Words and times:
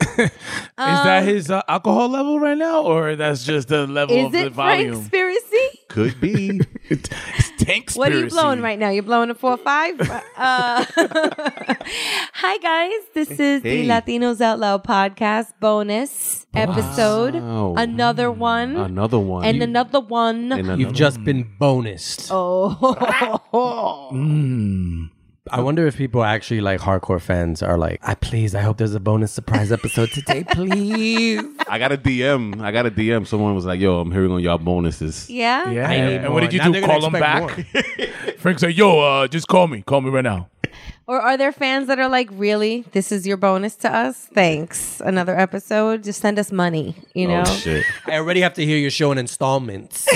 Is 0.00 0.30
that 0.76 1.24
his 1.24 1.50
uh, 1.50 1.62
alcohol 1.68 2.08
level 2.08 2.38
right 2.40 2.56
now, 2.56 2.82
or 2.82 3.16
that's 3.16 3.44
just 3.44 3.68
the 3.68 3.86
level 3.86 4.16
Is 4.16 4.26
of 4.26 4.32
the 4.32 4.46
it 4.46 4.52
volume? 4.52 5.02
Frank 5.08 5.12
Spiracy? 5.12 5.88
Could 5.88 6.20
be. 6.20 6.60
it's 6.88 7.08
tank 7.58 7.92
What 7.94 8.12
are 8.12 8.18
you 8.18 8.28
blowing 8.28 8.60
right 8.60 8.78
now? 8.78 8.90
You're 8.90 9.02
blowing 9.02 9.30
a 9.30 9.34
4 9.34 9.56
5? 9.56 10.00
Uh, 10.00 10.84
hi, 12.34 12.58
guys. 12.58 12.92
This 13.14 13.30
is 13.30 13.62
Hey. 13.62 13.82
the 13.82 13.88
Latinos 13.88 14.40
Out 14.40 14.58
Loud 14.58 14.84
podcast 14.84 15.52
bonus 15.60 16.46
episode. 16.54 17.34
Wow. 17.34 17.74
Another 17.76 18.30
one. 18.30 18.76
Another 18.76 19.18
one. 19.18 19.44
and 19.44 19.62
another 19.62 20.00
one. 20.00 20.52
And 20.52 20.60
another 20.60 20.80
You've 20.80 20.92
just 20.92 21.22
been 21.24 21.44
bonused. 21.60 22.28
oh. 22.30 22.76
Mm. 24.12 25.10
I 25.50 25.60
wonder 25.60 25.86
if 25.86 25.96
people 25.96 26.24
actually 26.24 26.60
like 26.60 26.80
hardcore 26.80 27.20
fans 27.20 27.62
are 27.62 27.78
like, 27.78 28.00
I 28.02 28.14
please, 28.14 28.54
I 28.54 28.62
hope 28.62 28.78
there's 28.78 28.94
a 28.94 29.00
bonus 29.00 29.32
surprise 29.32 29.70
episode 29.70 30.10
today, 30.10 30.44
please. 30.50 31.40
I 31.68 31.78
got 31.78 31.92
a 31.92 31.96
DM. 31.96 32.60
I 32.60 32.72
got 32.72 32.86
a 32.86 32.90
DM. 32.90 33.26
Someone 33.26 33.54
was 33.54 33.64
like, 33.64 33.78
"Yo, 33.80 34.00
I'm 34.00 34.10
hearing 34.10 34.30
on 34.32 34.40
y'all 34.42 34.58
bonuses." 34.58 35.28
Yeah? 35.30 35.70
Yeah. 35.70 35.88
I 35.88 35.92
And, 35.94 36.08
need 36.08 36.14
and 36.16 36.24
more. 36.24 36.32
what 36.34 36.40
did 36.40 36.52
you 36.52 36.58
Now 36.58 36.66
do? 36.66 36.72
they're 36.72 36.80
gonna 36.82 36.92
Call 37.00 37.06
him 37.06 37.12
back? 37.20 37.58
expect 37.74 38.38
Frank 38.40 38.58
said, 38.58 38.74
"Yo, 38.74 38.98
uh, 39.00 39.28
just 39.28 39.46
call 39.48 39.66
me. 39.68 39.82
Call 39.82 40.00
me 40.00 40.10
right 40.10 40.24
now." 40.24 40.48
Or 41.08 41.20
are 41.20 41.36
there 41.36 41.52
fans 41.52 41.86
that 41.86 42.00
are 42.00 42.08
like, 42.08 42.28
really? 42.32 42.84
This 42.90 43.12
is 43.12 43.24
your 43.28 43.36
bonus 43.36 43.76
to 43.76 43.94
us? 43.94 44.16
Thanks. 44.34 45.00
Another 45.00 45.38
episode. 45.38 46.02
Just 46.02 46.20
send 46.20 46.36
us 46.36 46.50
money, 46.50 46.96
you 47.14 47.28
know? 47.28 47.44
Oh 47.46 47.54
shit. 47.54 47.84
I 48.06 48.16
already 48.16 48.40
have 48.40 48.54
to 48.54 48.64
hear 48.64 48.76
your 48.76 48.90
show 48.90 49.12
in 49.12 49.18
installments. 49.18 50.08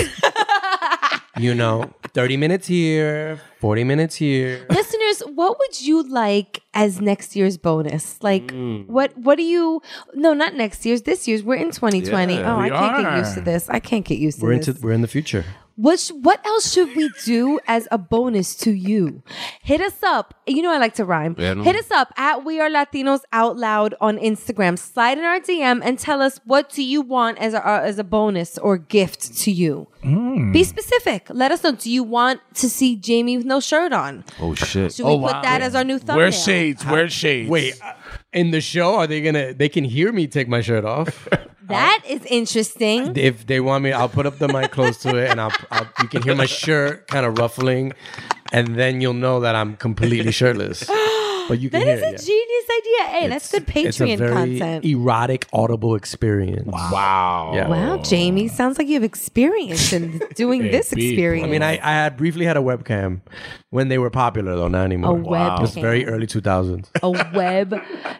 you 1.37 1.55
know, 1.55 1.89
30 2.13 2.37
minutes 2.37 2.67
here, 2.67 3.39
40 3.59 3.83
minutes 3.83 4.15
here. 4.15 4.65
Listeners, 4.69 5.23
what 5.33 5.57
would 5.59 5.81
you 5.81 6.03
like 6.03 6.61
as 6.73 6.99
next 6.99 7.35
year's 7.35 7.57
bonus? 7.57 8.21
Like, 8.21 8.47
mm. 8.47 8.87
what 8.87 9.17
what 9.17 9.37
do 9.37 9.43
you? 9.43 9.81
No, 10.13 10.33
not 10.33 10.55
next 10.55 10.85
year's. 10.85 11.03
This 11.03 11.27
year's. 11.27 11.43
We're 11.43 11.55
in 11.55 11.71
2020. 11.71 12.35
Yeah, 12.35 12.53
oh, 12.53 12.59
I 12.59 12.69
can't 12.69 13.03
get 13.03 13.17
used 13.17 13.33
to 13.35 13.41
this. 13.41 13.69
I 13.69 13.79
can't 13.79 14.05
get 14.05 14.17
used 14.17 14.39
to 14.39 14.45
We're 14.45 14.57
this. 14.57 14.67
into 14.67 14.81
we're 14.81 14.91
in 14.91 15.01
the 15.01 15.07
future. 15.07 15.45
What 15.81 16.11
what 16.21 16.45
else 16.45 16.71
should 16.71 16.95
we 16.95 17.09
do 17.25 17.59
as 17.67 17.87
a 17.89 17.97
bonus 17.97 18.53
to 18.57 18.71
you? 18.71 19.23
Hit 19.63 19.81
us 19.81 20.03
up. 20.03 20.35
You 20.45 20.61
know 20.61 20.71
I 20.71 20.77
like 20.77 20.93
to 20.95 21.05
rhyme. 21.05 21.35
Yeah, 21.39 21.51
I 21.51 21.53
know. 21.55 21.63
Hit 21.63 21.75
us 21.75 21.89
up 21.89 22.13
at 22.17 22.45
We 22.45 22.59
Are 22.59 22.69
Latinos 22.69 23.21
Out 23.33 23.57
Loud 23.57 23.95
on 23.99 24.19
Instagram. 24.19 24.77
Slide 24.77 25.17
in 25.17 25.23
our 25.23 25.39
DM 25.39 25.81
and 25.83 25.97
tell 25.97 26.21
us 26.21 26.39
what 26.45 26.69
do 26.69 26.83
you 26.83 27.01
want 27.01 27.39
as 27.39 27.55
a 27.55 27.67
uh, 27.67 27.81
as 27.81 27.97
a 27.97 28.03
bonus 28.03 28.59
or 28.59 28.77
gift 28.77 29.35
to 29.37 29.51
you. 29.51 29.87
Hmm. 30.03 30.51
Be 30.51 30.63
specific. 30.63 31.25
Let 31.31 31.51
us 31.51 31.63
know. 31.63 31.71
Do 31.71 31.89
you 31.89 32.03
want 32.03 32.41
to 32.55 32.69
see 32.69 32.95
Jamie 32.95 33.37
with 33.37 33.47
no 33.47 33.59
shirt 33.59 33.91
on? 33.91 34.23
Oh 34.39 34.53
shit. 34.53 34.93
Should 34.93 35.07
we 35.07 35.17
put 35.17 35.41
that 35.41 35.61
as 35.61 35.73
our 35.73 35.83
new 35.83 35.97
thumbnail? 35.97 36.17
Wear 36.17 36.31
shades. 36.31 36.85
Wear 36.85 37.09
shades. 37.09 37.49
Wait, 37.49 37.73
uh, 37.81 37.93
in 38.33 38.51
the 38.51 38.61
show, 38.61 38.95
are 38.95 39.07
they 39.07 39.21
gonna? 39.21 39.53
They 39.53 39.69
can 39.69 39.83
hear 39.83 40.11
me 40.11 40.27
take 40.27 40.47
my 40.47 40.61
shirt 40.61 40.85
off. 40.85 41.27
That 41.63 42.03
is 42.05 42.25
interesting. 42.25 43.15
if 43.15 43.47
they 43.47 43.61
want 43.61 43.85
me, 43.85 43.93
I'll 43.93 44.09
put 44.09 44.25
up 44.25 44.39
the 44.39 44.49
mic 44.49 44.71
close 44.71 44.97
to 45.03 45.15
it, 45.15 45.29
and 45.31 45.39
I'll, 45.39 45.53
I'll 45.71 45.87
you 46.01 46.09
can 46.09 46.21
hear 46.21 46.35
my 46.35 46.45
shirt 46.45 47.07
kind 47.07 47.25
of 47.25 47.37
ruffling, 47.37 47.93
and 48.51 48.75
then 48.75 48.99
you'll 48.99 49.13
know 49.13 49.39
that 49.39 49.55
I'm 49.55 49.77
completely 49.77 50.33
shirtless. 50.33 50.89
But 51.51 51.59
you 51.59 51.69
can 51.69 51.81
That 51.81 51.85
hear 51.87 51.97
is 51.97 52.01
a 52.01 52.07
it. 52.07 52.11
yeah. 52.13 52.17
genius 52.17 52.65
idea. 52.79 53.19
Hey, 53.19 53.27
that's 53.27 53.51
good 53.51 53.67
Patreon 53.67 53.85
It's 53.87 53.99
a 53.99 54.15
very 54.15 54.33
content. 54.33 54.85
erotic 54.85 55.47
audible 55.51 55.95
experience. 55.95 56.65
Wow. 56.71 57.51
Yeah. 57.53 57.67
Wow, 57.67 57.97
Jamie, 57.97 58.47
sounds 58.47 58.77
like 58.77 58.87
you 58.87 58.93
have 58.93 59.03
experience 59.03 59.91
in 59.91 60.21
doing 60.35 60.61
this 60.63 60.91
people. 60.93 61.03
experience. 61.03 61.45
I 61.47 61.49
mean, 61.51 61.61
I, 61.61 61.73
I 61.73 61.91
had 61.91 62.15
briefly 62.15 62.45
had 62.45 62.55
a 62.55 62.61
webcam 62.61 63.19
when 63.69 63.89
they 63.89 63.97
were 63.97 64.09
popular, 64.09 64.55
though, 64.55 64.69
not 64.69 64.85
anymore. 64.85 65.17
A 65.17 65.21
Wow. 65.21 65.57
It 65.57 65.61
was 65.61 65.73
very 65.75 66.05
early 66.05 66.25
2000s. 66.25 66.87
a 67.03 67.09
web. 67.35 67.75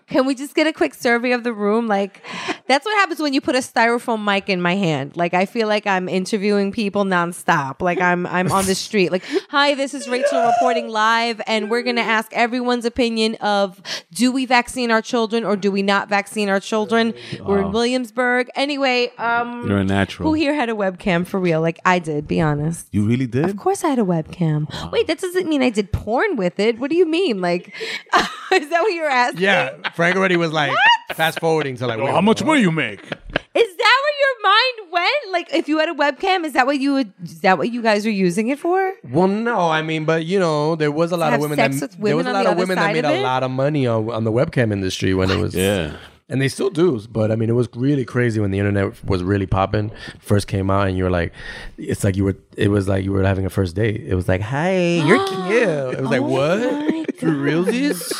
Can 0.08 0.26
we 0.26 0.36
just 0.36 0.56
get 0.56 0.68
a 0.68 0.74
quick 0.74 0.94
survey 0.94 1.32
of 1.32 1.46
the 1.46 1.54
room? 1.54 1.88
Like, 1.88 2.22
that's 2.68 2.86
what 2.86 2.96
happens 2.98 3.22
when 3.22 3.32
you 3.34 3.40
put 3.40 3.56
a 3.56 3.60
styrofoam 3.60 4.26
mic 4.26 4.50
in 4.50 4.62
my 4.62 4.76
hand. 4.76 5.16
Like, 5.16 5.34
I 5.34 5.46
feel 5.46 5.70
like 5.70 5.88
I'm 5.88 6.10
interviewing 6.10 6.74
people 6.74 7.06
nonstop. 7.06 7.82
Like, 7.82 8.02
I'm 8.02 8.26
I'm 8.28 8.52
on 8.52 8.66
the 8.66 8.76
street. 8.76 9.10
Like, 9.12 9.24
hi, 9.50 9.74
this 9.76 9.94
is 9.94 10.10
Rachel 10.10 10.42
reporting 10.52 10.90
live, 10.90 11.40
and 11.48 11.70
we're 11.72 11.84
gonna 11.84 12.02
ask 12.02 12.32
everyone's 12.34 12.84
opinion 12.84 13.21
of 13.42 13.82
do 14.14 14.32
we 14.32 14.46
vaccine 14.46 14.92
our 14.92 15.02
children 15.02 15.44
or 15.44 15.56
do 15.56 15.72
we 15.72 15.82
not 15.82 16.10
vaccine 16.10 16.50
our 16.50 16.60
children? 16.60 17.14
We're 17.44 17.62
in 17.64 17.72
Williamsburg. 17.72 18.50
Anyway, 18.56 19.12
um, 19.18 19.68
You're 19.68 19.80
a 19.80 19.84
natural. 19.84 20.30
who 20.30 20.34
here 20.34 20.54
had 20.54 20.70
a 20.70 20.74
webcam 20.74 21.26
for 21.26 21.40
real? 21.40 21.62
Like, 21.62 21.80
I 21.86 22.00
did. 22.00 22.28
Be 22.28 22.40
honest. 22.42 22.88
You 22.92 23.06
really 23.08 23.28
did? 23.28 23.46
Of 23.46 23.58
course, 23.58 23.84
I 23.84 23.90
had 23.90 24.00
a 24.00 24.04
webcam. 24.04 24.68
Wait, 24.92 25.08
that 25.08 25.20
doesn't 25.20 25.48
mean 25.48 25.62
I 25.62 25.70
did 25.70 25.92
porn 25.92 26.36
with 26.36 26.60
it. 26.60 26.80
What 26.80 26.90
do 26.90 26.96
you 26.96 27.06
mean? 27.06 27.42
Like, 27.42 27.68
is 28.54 28.70
that 28.70 28.82
what 28.82 28.94
you're 28.94 29.10
asking? 29.10 29.42
Yeah, 29.42 29.90
Frank 29.92 30.16
already 30.16 30.38
was 30.38 30.52
like 30.52 30.72
fast 31.16 31.40
forwarding 31.40 31.76
to 31.78 31.88
like, 31.88 31.98
Yo, 31.98 32.06
wait, 32.06 32.12
how 32.14 32.22
much 32.22 32.42
what? 32.42 32.48
money 32.48 32.62
you 32.62 32.72
make? 32.72 33.02
Is 33.02 33.76
that 33.78 33.98
where 34.04 34.18
your 34.24 34.42
mind 34.44 34.92
went? 34.94 35.32
Like, 35.34 35.54
if 35.54 35.68
you 35.68 35.80
had 35.80 35.90
a 35.90 35.94
webcam, 35.94 36.46
is 36.46 36.54
that 36.54 36.66
what 36.66 36.80
you 36.80 36.94
would? 36.94 37.14
Is 37.24 37.42
that 37.42 37.58
what 37.58 37.72
you 37.72 37.82
guys 37.82 38.06
are 38.06 38.10
using 38.12 38.48
it 38.50 38.60
for? 38.60 38.94
Well, 39.10 39.28
no, 39.28 39.70
I 39.70 39.82
mean, 39.82 40.06
but 40.06 40.26
you 40.26 40.40
know, 40.40 40.76
there 40.76 40.92
was 40.92 41.12
a 41.12 41.18
lot 41.18 41.34
of 41.34 41.42
women 41.42 41.58
that 41.58 41.72
with 41.72 41.98
there 41.98 42.16
was 42.16 42.26
a 42.26 42.34
lot 42.34 42.46
of 42.46 42.58
women 42.58 42.78
that 42.78 42.94
made 42.94 43.06
a 43.06 43.22
lot 43.22 43.44
of 43.44 43.52
money 43.52 43.86
on, 43.88 44.10
on 44.10 44.24
the 44.24 44.32
webcam 44.32 44.72
industry 44.72 45.14
when 45.14 45.30
it 45.30 45.38
was 45.38 45.54
Yeah. 45.54 45.96
and 46.30 46.42
they 46.42 46.48
still 46.48 46.70
do. 46.70 47.02
But 47.10 47.30
I 47.32 47.36
mean, 47.36 47.50
it 47.50 47.54
was 47.56 47.68
really 47.76 48.06
crazy 48.06 48.40
when 48.40 48.52
the 48.52 48.60
internet 48.60 49.04
was 49.04 49.22
really 49.22 49.46
popping, 49.48 49.92
first 50.20 50.48
came 50.48 50.70
out, 50.72 50.88
and 50.88 50.98
you 50.98 51.04
were 51.04 51.10
like, 51.10 51.34
it's 51.78 52.04
like 52.06 52.16
you 52.16 52.24
were, 52.24 52.38
it 52.56 52.70
was 52.70 52.88
like 52.88 53.04
you 53.04 53.12
were 53.12 53.24
having 53.24 53.46
a 53.46 53.50
first 53.50 53.76
date. 53.76 54.02
It 54.08 54.16
was 54.16 54.28
like, 54.30 54.42
hey, 54.42 55.02
you're 55.06 55.26
cute. 55.28 55.62
It 55.98 56.02
was 56.02 56.10
like, 56.10 56.22
Oh 56.22 56.28
what? 56.30 56.60
my 56.62 57.06
For 57.22 57.28
realsies? 57.28 58.12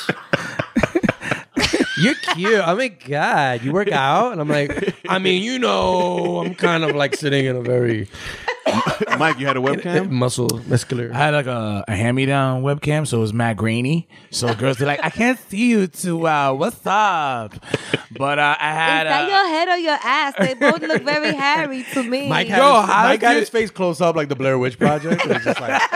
You're 2.02 2.16
cute. 2.16 2.62
Oh 2.66 2.76
my 2.76 2.88
god, 2.88 3.64
you 3.64 3.72
work 3.72 3.92
out, 3.92 4.32
and 4.32 4.42
I'm 4.42 4.50
like, 4.50 4.96
I 5.08 5.20
mean, 5.20 5.44
you 5.44 5.60
know, 5.60 6.40
I'm 6.40 6.56
kind 6.56 6.84
of 6.84 6.96
like 6.96 7.16
sitting 7.16 7.46
in 7.46 7.56
a 7.56 7.62
very 7.62 8.08
Mike, 9.18 9.40
you 9.40 9.48
had 9.48 9.58
a 9.58 9.60
webcam? 9.60 10.10
Muscle, 10.10 10.62
muscular. 10.68 11.12
I 11.14 11.18
had 11.18 11.34
like 11.34 11.48
a, 11.48 11.84
a 11.88 11.96
hand-me-down 11.96 12.62
webcam, 12.64 13.08
so 13.08 13.18
it 13.18 13.22
was 13.22 13.34
mad 13.34 13.58
grainy. 13.58 14.08
So 14.30 14.54
girls 14.54 14.80
were 14.80 14.86
like, 14.86 15.04
"I 15.04 15.10
can't 15.10 15.40
see 15.50 15.70
you 15.70 15.88
too 15.88 16.18
well. 16.18 16.58
What's 16.58 16.80
up?" 16.86 17.56
But 18.18 18.40
uh, 18.40 18.56
I 18.60 18.74
had. 18.74 19.08
Is 19.08 19.12
that 19.12 19.24
uh, 19.24 19.28
your 19.28 19.48
head 19.48 19.68
or 19.68 19.78
your 19.78 19.98
ass? 20.04 20.34
They 20.38 20.54
both 20.54 20.82
look 20.82 21.02
very 21.02 21.34
hairy 21.46 21.86
to 21.94 22.04
me. 22.04 22.30
Mike 22.30 22.48
had, 22.48 22.60
Yo, 22.60 22.82
his, 22.82 22.90
how 22.90 23.04
Mike 23.04 23.20
did 23.20 23.26
had 23.28 23.38
his 23.38 23.50
face 23.50 23.72
close 23.72 24.00
up 24.02 24.16
like 24.16 24.30
the 24.30 24.36
Blair 24.36 24.60
Witch 24.60 24.78
Project. 24.78 25.26
It 25.26 25.30
was 25.30 25.44
just 25.44 25.60
like, 25.60 25.82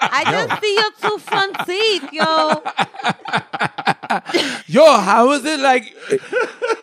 I 0.00 0.24
just 0.24 0.62
see 0.62 0.74
your 0.74 1.10
two 1.10 1.18
front 1.18 1.56
teeth, 1.66 2.12
yo. 2.12 2.62
Yo, 4.68 5.00
how 5.00 5.32
is 5.32 5.44
it 5.44 5.60
like? 5.60 5.94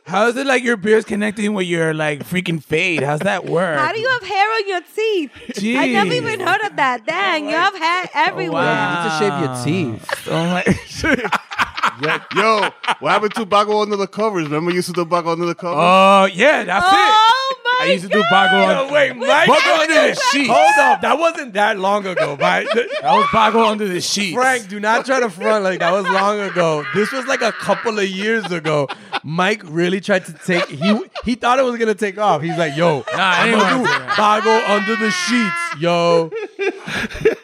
How 0.05 0.27
is 0.27 0.35
it 0.35 0.45
like 0.45 0.63
your 0.63 0.77
beard's 0.77 1.05
connecting 1.05 1.53
with 1.53 1.65
your 1.65 1.93
like 1.93 2.19
freaking 2.19 2.61
fade? 2.63 3.01
How's 3.01 3.21
that 3.21 3.45
work? 3.45 3.79
How 3.79 3.91
do 3.93 3.99
you 3.99 4.09
have 4.09 4.23
hair 4.23 4.47
on 4.47 4.67
your 4.67 4.81
teeth? 4.95 5.22
I 5.57 5.87
never 5.87 6.13
even 6.13 6.39
heard 6.39 6.61
of 6.61 6.75
that. 6.75 7.05
Dang, 7.05 7.45
oh, 7.45 7.49
you 7.49 7.55
have 7.55 7.75
hair 7.77 8.09
everywhere. 8.13 8.61
wow. 8.61 8.89
you 8.89 9.03
need 9.03 9.09
to 9.09 9.17
shave 9.19 9.35
your 9.43 9.55
teeth. 9.63 10.27
Oh 10.29 10.45
my- 10.47 11.39
Yo, 12.35 12.69
what 12.99 13.11
happened 13.11 13.35
to 13.35 13.45
Bago 13.45 13.81
under 13.83 13.95
the 13.95 14.07
covers? 14.07 14.45
Remember 14.45 14.71
you 14.71 14.77
used 14.77 14.87
to 14.87 14.93
do 14.93 15.05
Bago 15.05 15.33
under 15.33 15.45
the 15.45 15.53
covers? 15.55 15.77
Oh 15.79 16.25
yeah, 16.33 16.63
that's 16.63 16.85
it. 16.87 16.91
Oh 16.91 16.95
my 16.95 17.42
I 17.83 17.91
used 17.93 18.03
to 18.03 18.09
do. 18.09 18.23
Bago 18.23 18.65
on. 18.65 18.87
Yo, 18.87 18.93
wait, 18.93 19.15
Mike. 19.15 19.49
Bago 19.49 19.79
under 19.81 19.93
the 19.93 20.15
sheets. 20.31 20.49
Hold 20.49 20.79
up, 20.79 21.01
that 21.01 21.19
wasn't 21.19 21.53
that 21.53 21.77
long 21.79 22.05
ago, 22.05 22.37
Mike. 22.39 22.67
That 23.03 23.11
was 23.17 23.25
Bago 23.27 23.69
under 23.69 23.87
the 23.87 23.99
sheets. 24.01 24.33
Frank, 24.35 24.69
do 24.69 24.79
not 24.79 25.05
try 25.05 25.19
to 25.19 25.29
front 25.29 25.63
like 25.63 25.79
that 25.79 25.91
was 25.91 26.05
long 26.07 26.39
ago. 26.39 26.85
This 26.95 27.11
was 27.11 27.25
like 27.27 27.41
a 27.41 27.51
couple 27.51 27.99
of 27.99 28.07
years 28.07 28.49
ago. 28.51 28.87
Mike 29.23 29.61
really 29.65 29.99
tried 30.01 30.25
to 30.25 30.33
take. 30.33 30.67
He 30.67 30.99
he 31.25 31.35
thought 31.35 31.59
it 31.59 31.63
was 31.65 31.77
gonna 31.77 31.95
take 31.95 32.17
off. 32.17 32.41
He's 32.41 32.57
like, 32.57 32.75
"Yo, 32.75 32.99
Nah, 32.99 33.03
I 33.17 33.41
I'm 33.43 33.51
gonna 33.59 33.83
do. 33.83 33.89
Bago 34.15 34.69
under 34.69 34.95
the 34.95 35.11
sheets, 35.11 35.81
yo." 35.81 36.29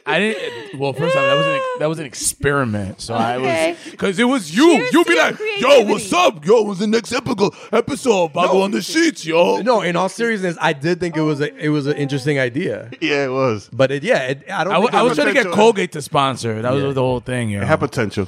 I 0.05 0.19
didn't. 0.19 0.79
Well, 0.79 0.93
first 0.93 1.15
off, 1.15 1.21
that 1.23 1.35
was 1.35 1.45
an 1.45 1.59
that 1.79 1.89
was 1.89 1.99
an 1.99 2.05
experiment. 2.05 3.01
So 3.01 3.13
I 3.13 3.35
Okay. 3.37 3.71
was 3.83 3.91
because 3.91 4.19
it 4.19 4.23
was 4.23 4.55
you. 4.55 4.75
Cheers 4.77 4.93
you 4.93 5.03
to 5.03 5.09
be 5.09 5.15
your 5.15 5.23
like, 5.23 5.39
yo, 5.39 5.45
creativity." 5.45 5.91
what's 5.93 6.13
up? 6.13 6.45
Yo, 6.45 6.61
what's 6.63 6.79
the 6.79 6.87
next 6.87 7.11
epical 7.11 7.53
episode? 7.71 8.33
Bago 8.33 8.63
on 8.63 8.71
the 8.71 8.81
sheets, 8.81 9.25
yo. 9.25 9.61
No, 9.61 9.81
in 9.81 9.95
all 9.95 10.09
seriousness, 10.09 10.57
I 10.59 10.73
did 10.73 10.99
think 10.99 11.15
it 11.17 11.21
was 11.21 11.41
a 11.41 11.55
it 11.57 11.69
was 11.69 11.85
an 11.87 11.97
interesting 11.97 12.39
idea, 12.39 12.89
yeah, 13.01 13.25
it 13.25 13.31
was. 13.31 13.69
but 13.71 13.91
it, 13.91 14.03
yeah, 14.03 14.23
it, 14.27 14.43
I 14.51 14.63
don't. 14.63 14.73
I, 14.73 14.75
w- 14.75 14.89
think 14.89 14.95
I 14.95 15.03
was 15.03 15.15
trying 15.15 15.27
to 15.27 15.33
get. 15.43 15.51
Colgate 15.51 15.91
to 15.93 16.01
sponsor. 16.01 16.61
That 16.61 16.73
was 16.73 16.95
the 16.95 17.01
whole 17.01 17.19
thing. 17.19 17.49
Yeah. 17.49 17.61
It 17.61 17.67
had 17.67 17.79
potential. 17.79 18.27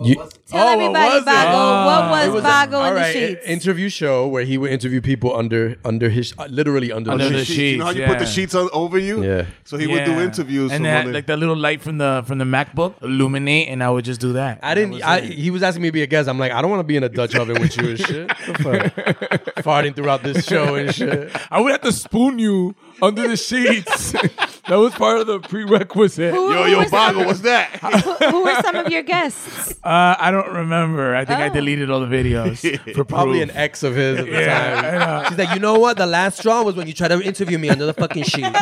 You- 0.00 0.14
Tell 0.14 0.60
Oh, 0.62 0.64
what 0.64 0.72
everybody, 0.80 1.14
was? 1.16 1.24
Bago. 1.24 1.58
Ah. 1.60 1.84
what 2.08 2.10
was, 2.32 2.34
was 2.42 2.44
Bago 2.44 2.72
all 2.74 2.84
in 2.86 2.94
right, 2.94 3.12
the 3.12 3.28
sheets? 3.34 3.46
interview 3.46 3.88
show 3.90 4.26
where 4.28 4.44
he 4.44 4.56
would 4.56 4.70
interview 4.70 5.00
people 5.02 5.36
under 5.36 5.76
under 5.84 6.08
his 6.08 6.32
uh, 6.38 6.46
literally 6.48 6.90
under, 6.90 7.10
Under 7.10 7.24
the 7.28 7.30
the 7.30 7.44
sheets. 7.44 7.48
sheets. 7.50 7.72
You 7.72 7.78
know 7.78 7.84
how 7.86 7.90
you 7.90 8.06
put 8.06 8.18
the 8.18 8.24
sheets 8.26 8.54
on, 8.54 8.70
over 8.72 8.96
you? 8.98 9.22
Yeah. 9.24 9.44
So 9.64 9.76
he 9.76 9.86
would 9.86 10.04
do 10.06 10.12
interviews. 10.20 10.72
and 10.72 10.86
had 10.86 11.00
all 11.00 11.06
the- 11.08 11.12
like 11.12 11.26
that 11.26 11.38
little 11.38 11.56
light 11.56 11.82
from 11.82 11.98
the 11.98 12.22
from 12.26 12.38
the 12.38 12.44
MacBook 12.46 12.94
illuminate, 13.02 13.68
and 13.68 13.82
I 13.82 13.90
would 13.90 14.04
just 14.06 14.20
do 14.20 14.32
that. 14.34 14.60
I 14.62 14.74
didn't. 14.74 15.02
I, 15.02 15.20
he 15.20 15.50
was 15.50 15.62
asking 15.62 15.82
me 15.82 15.88
to 15.88 15.92
be 15.92 16.02
a 16.02 16.06
guest. 16.06 16.28
I'm 16.28 16.38
like, 16.38 16.52
I 16.52 16.62
don't 16.62 16.70
want 16.70 16.80
to 16.80 16.84
be 16.84 16.96
in 16.96 17.02
a 17.02 17.08
Dutch 17.10 17.34
oven 17.34 17.60
with 17.60 17.76
you 17.76 17.90
and 17.90 17.98
shit. 17.98 18.28
What? 18.64 18.94
Farting 19.66 19.94
throughout 19.94 20.22
this 20.22 20.46
show 20.46 20.76
and 20.76 20.94
shit. 20.94 21.30
I 21.50 21.60
would 21.60 21.72
have 21.72 21.82
to 21.82 21.92
spoon 21.92 22.38
you 22.38 22.74
under 23.02 23.28
the 23.28 23.36
sheets. 23.36 24.12
that 24.68 24.76
was 24.76 24.94
part 24.94 25.18
of 25.18 25.26
the 25.26 25.40
prerequisite. 25.40 26.34
Who- 26.34 26.52
Yo, 26.52 26.64
who 26.64 26.70
yo, 26.70 26.78
were 26.78 26.84
some- 26.86 27.14
Bago, 27.16 27.26
what's 27.26 27.40
that? 27.40 27.68
who, 27.80 28.30
who 28.30 28.44
were 28.44 28.54
some 28.62 28.76
of 28.76 28.88
your 28.92 29.02
guests? 29.02 29.72
Uh, 29.84 30.16
I 30.18 30.30
don't 30.30 30.52
remember. 30.52 31.14
I 31.14 31.24
think 31.24 31.40
I 31.40 31.48
Oh. 31.48 31.52
deleted 31.54 31.90
all 31.90 32.00
the 32.00 32.06
videos 32.06 32.58
for 32.94 33.04
Probably 33.04 33.38
proof. 33.40 33.50
an 33.50 33.56
ex 33.56 33.82
of 33.82 33.94
his 33.94 34.18
at 34.18 34.26
the 34.26 34.32
Yeah, 34.32 34.80
time. 34.98 35.28
She's 35.30 35.38
like, 35.38 35.54
you 35.54 35.60
know 35.60 35.78
what? 35.78 35.96
The 35.96 36.06
last 36.06 36.38
straw 36.38 36.62
was 36.62 36.74
when 36.76 36.86
you 36.86 36.92
tried 36.92 37.08
to 37.08 37.20
interview 37.22 37.58
me 37.58 37.68
under 37.70 37.86
the 37.86 37.94
fucking 37.94 38.24
sheets. 38.24 38.58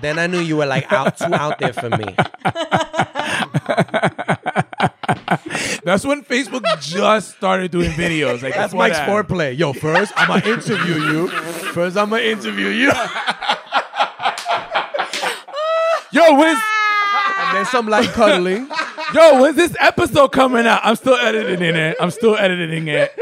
then 0.00 0.18
I 0.18 0.26
knew 0.26 0.38
you 0.40 0.56
were 0.56 0.66
like 0.66 0.90
out 0.92 1.16
too 1.18 1.32
out 1.34 1.58
there 1.58 1.72
for 1.72 1.90
me. 1.90 2.04
That's 5.84 6.04
when 6.04 6.22
Facebook 6.24 6.62
just 6.80 7.36
started 7.36 7.70
doing 7.70 7.90
videos. 7.92 8.42
Like 8.42 8.54
That's 8.54 8.74
Mike's 8.74 8.98
that. 8.98 9.08
foreplay. 9.08 9.56
Yo, 9.58 9.72
first 9.72 10.12
I'm 10.16 10.28
gonna 10.28 10.46
interview 10.46 10.94
you. 10.94 11.28
First 11.28 11.96
I'm 11.96 12.10
gonna 12.10 12.22
interview 12.22 12.68
you, 12.68 12.92
Yo, 16.12 16.34
when's 16.36 16.58
and 17.38 17.56
then 17.56 17.66
some 17.66 17.86
light 17.88 18.08
cuddling. 18.10 18.68
yo, 19.14 19.40
when's 19.42 19.56
this 19.56 19.76
episode 19.78 20.28
coming 20.32 20.66
out? 20.66 20.80
I'm 20.82 20.96
still 20.96 21.14
editing 21.14 21.62
it. 21.76 21.96
I'm 22.00 22.10
still 22.10 22.36
editing 22.36 22.88
it. 22.88 23.12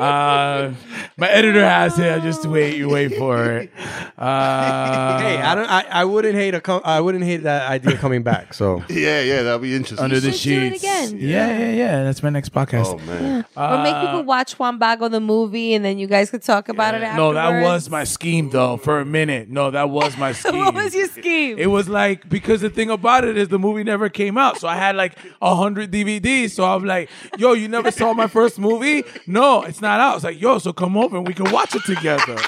Uh, 0.00 0.74
my 1.16 1.28
editor 1.28 1.64
has 1.64 1.98
it. 1.98 2.10
I 2.12 2.20
just 2.20 2.46
wait. 2.46 2.76
You 2.76 2.88
wait 2.88 3.16
for 3.16 3.44
it. 3.52 3.70
Uh, 4.18 5.18
hey, 5.20 5.36
I 5.38 5.54
don't. 5.54 5.68
I, 5.70 5.84
I 5.90 6.04
wouldn't 6.04 6.34
hate 6.34 6.54
a. 6.54 6.60
Com- 6.60 6.82
I 6.84 7.00
wouldn't 7.00 7.24
hate 7.24 7.42
that 7.44 7.68
idea 7.70 7.96
coming 7.96 8.22
back. 8.22 8.54
So 8.54 8.82
yeah, 8.88 9.20
yeah, 9.22 9.42
that'd 9.42 9.62
be 9.62 9.74
interesting. 9.74 10.02
under 10.04 10.20
the 10.20 10.32
should 10.32 10.50
do 10.50 10.60
it 10.66 10.70
sheets. 10.72 10.82
again. 10.82 11.18
Yeah, 11.20 11.58
yeah, 11.58 11.72
yeah. 11.72 12.02
That's 12.04 12.22
my 12.22 12.30
next 12.30 12.52
podcast. 12.52 12.86
oh 12.86 12.98
man. 13.06 13.44
or 13.56 13.82
make 13.82 13.94
people 14.06 14.22
watch 14.24 14.58
Juan 14.58 14.78
Bago 14.78 15.10
the 15.10 15.20
movie, 15.20 15.74
and 15.74 15.84
then 15.84 15.98
you 15.98 16.06
guys 16.06 16.30
could 16.30 16.42
talk 16.42 16.68
about 16.68 16.94
it 16.94 17.00
No, 17.00 17.06
afterwards. 17.06 17.34
that 17.36 17.62
was 17.62 17.90
my 17.90 18.04
scheme 18.04 18.50
though. 18.50 18.76
For 18.76 19.00
a 19.00 19.04
minute, 19.04 19.48
no, 19.48 19.70
that 19.70 19.90
was 19.90 20.16
my 20.16 20.32
scheme. 20.40 20.58
what 20.58 20.74
was 20.74 20.94
your 20.94 21.08
scheme? 21.08 21.58
It 21.58 21.66
was 21.66 21.88
like 21.88 22.28
because 22.28 22.60
the 22.60 22.70
thing 22.70 22.90
about 22.90 23.24
it 23.24 23.36
is 23.36 23.48
the 23.48 23.58
movie 23.58 23.84
never 23.84 24.08
came 24.08 24.38
out, 24.38 24.58
so 24.58 24.68
I 24.68 24.76
had 24.76 24.96
like 24.96 25.16
a 25.42 25.54
hundred 25.54 25.90
DVDs. 25.90 26.50
So 26.50 26.64
I'm 26.64 26.84
like, 26.84 27.10
"Yo, 27.38 27.52
you 27.52 27.68
never 27.68 27.90
saw 27.90 28.12
my 28.14 28.26
first 28.26 28.58
movie? 28.58 29.04
No, 29.26 29.62
it's 29.62 29.80
not 29.80 29.89
out." 29.98 30.14
It's 30.16 30.24
like, 30.24 30.40
"Yo, 30.40 30.58
so 30.58 30.72
come 30.72 30.96
over 30.96 31.16
and 31.16 31.26
we 31.26 31.34
can 31.34 31.50
watch 31.50 31.74
it 31.74 31.84
together." 31.84 32.36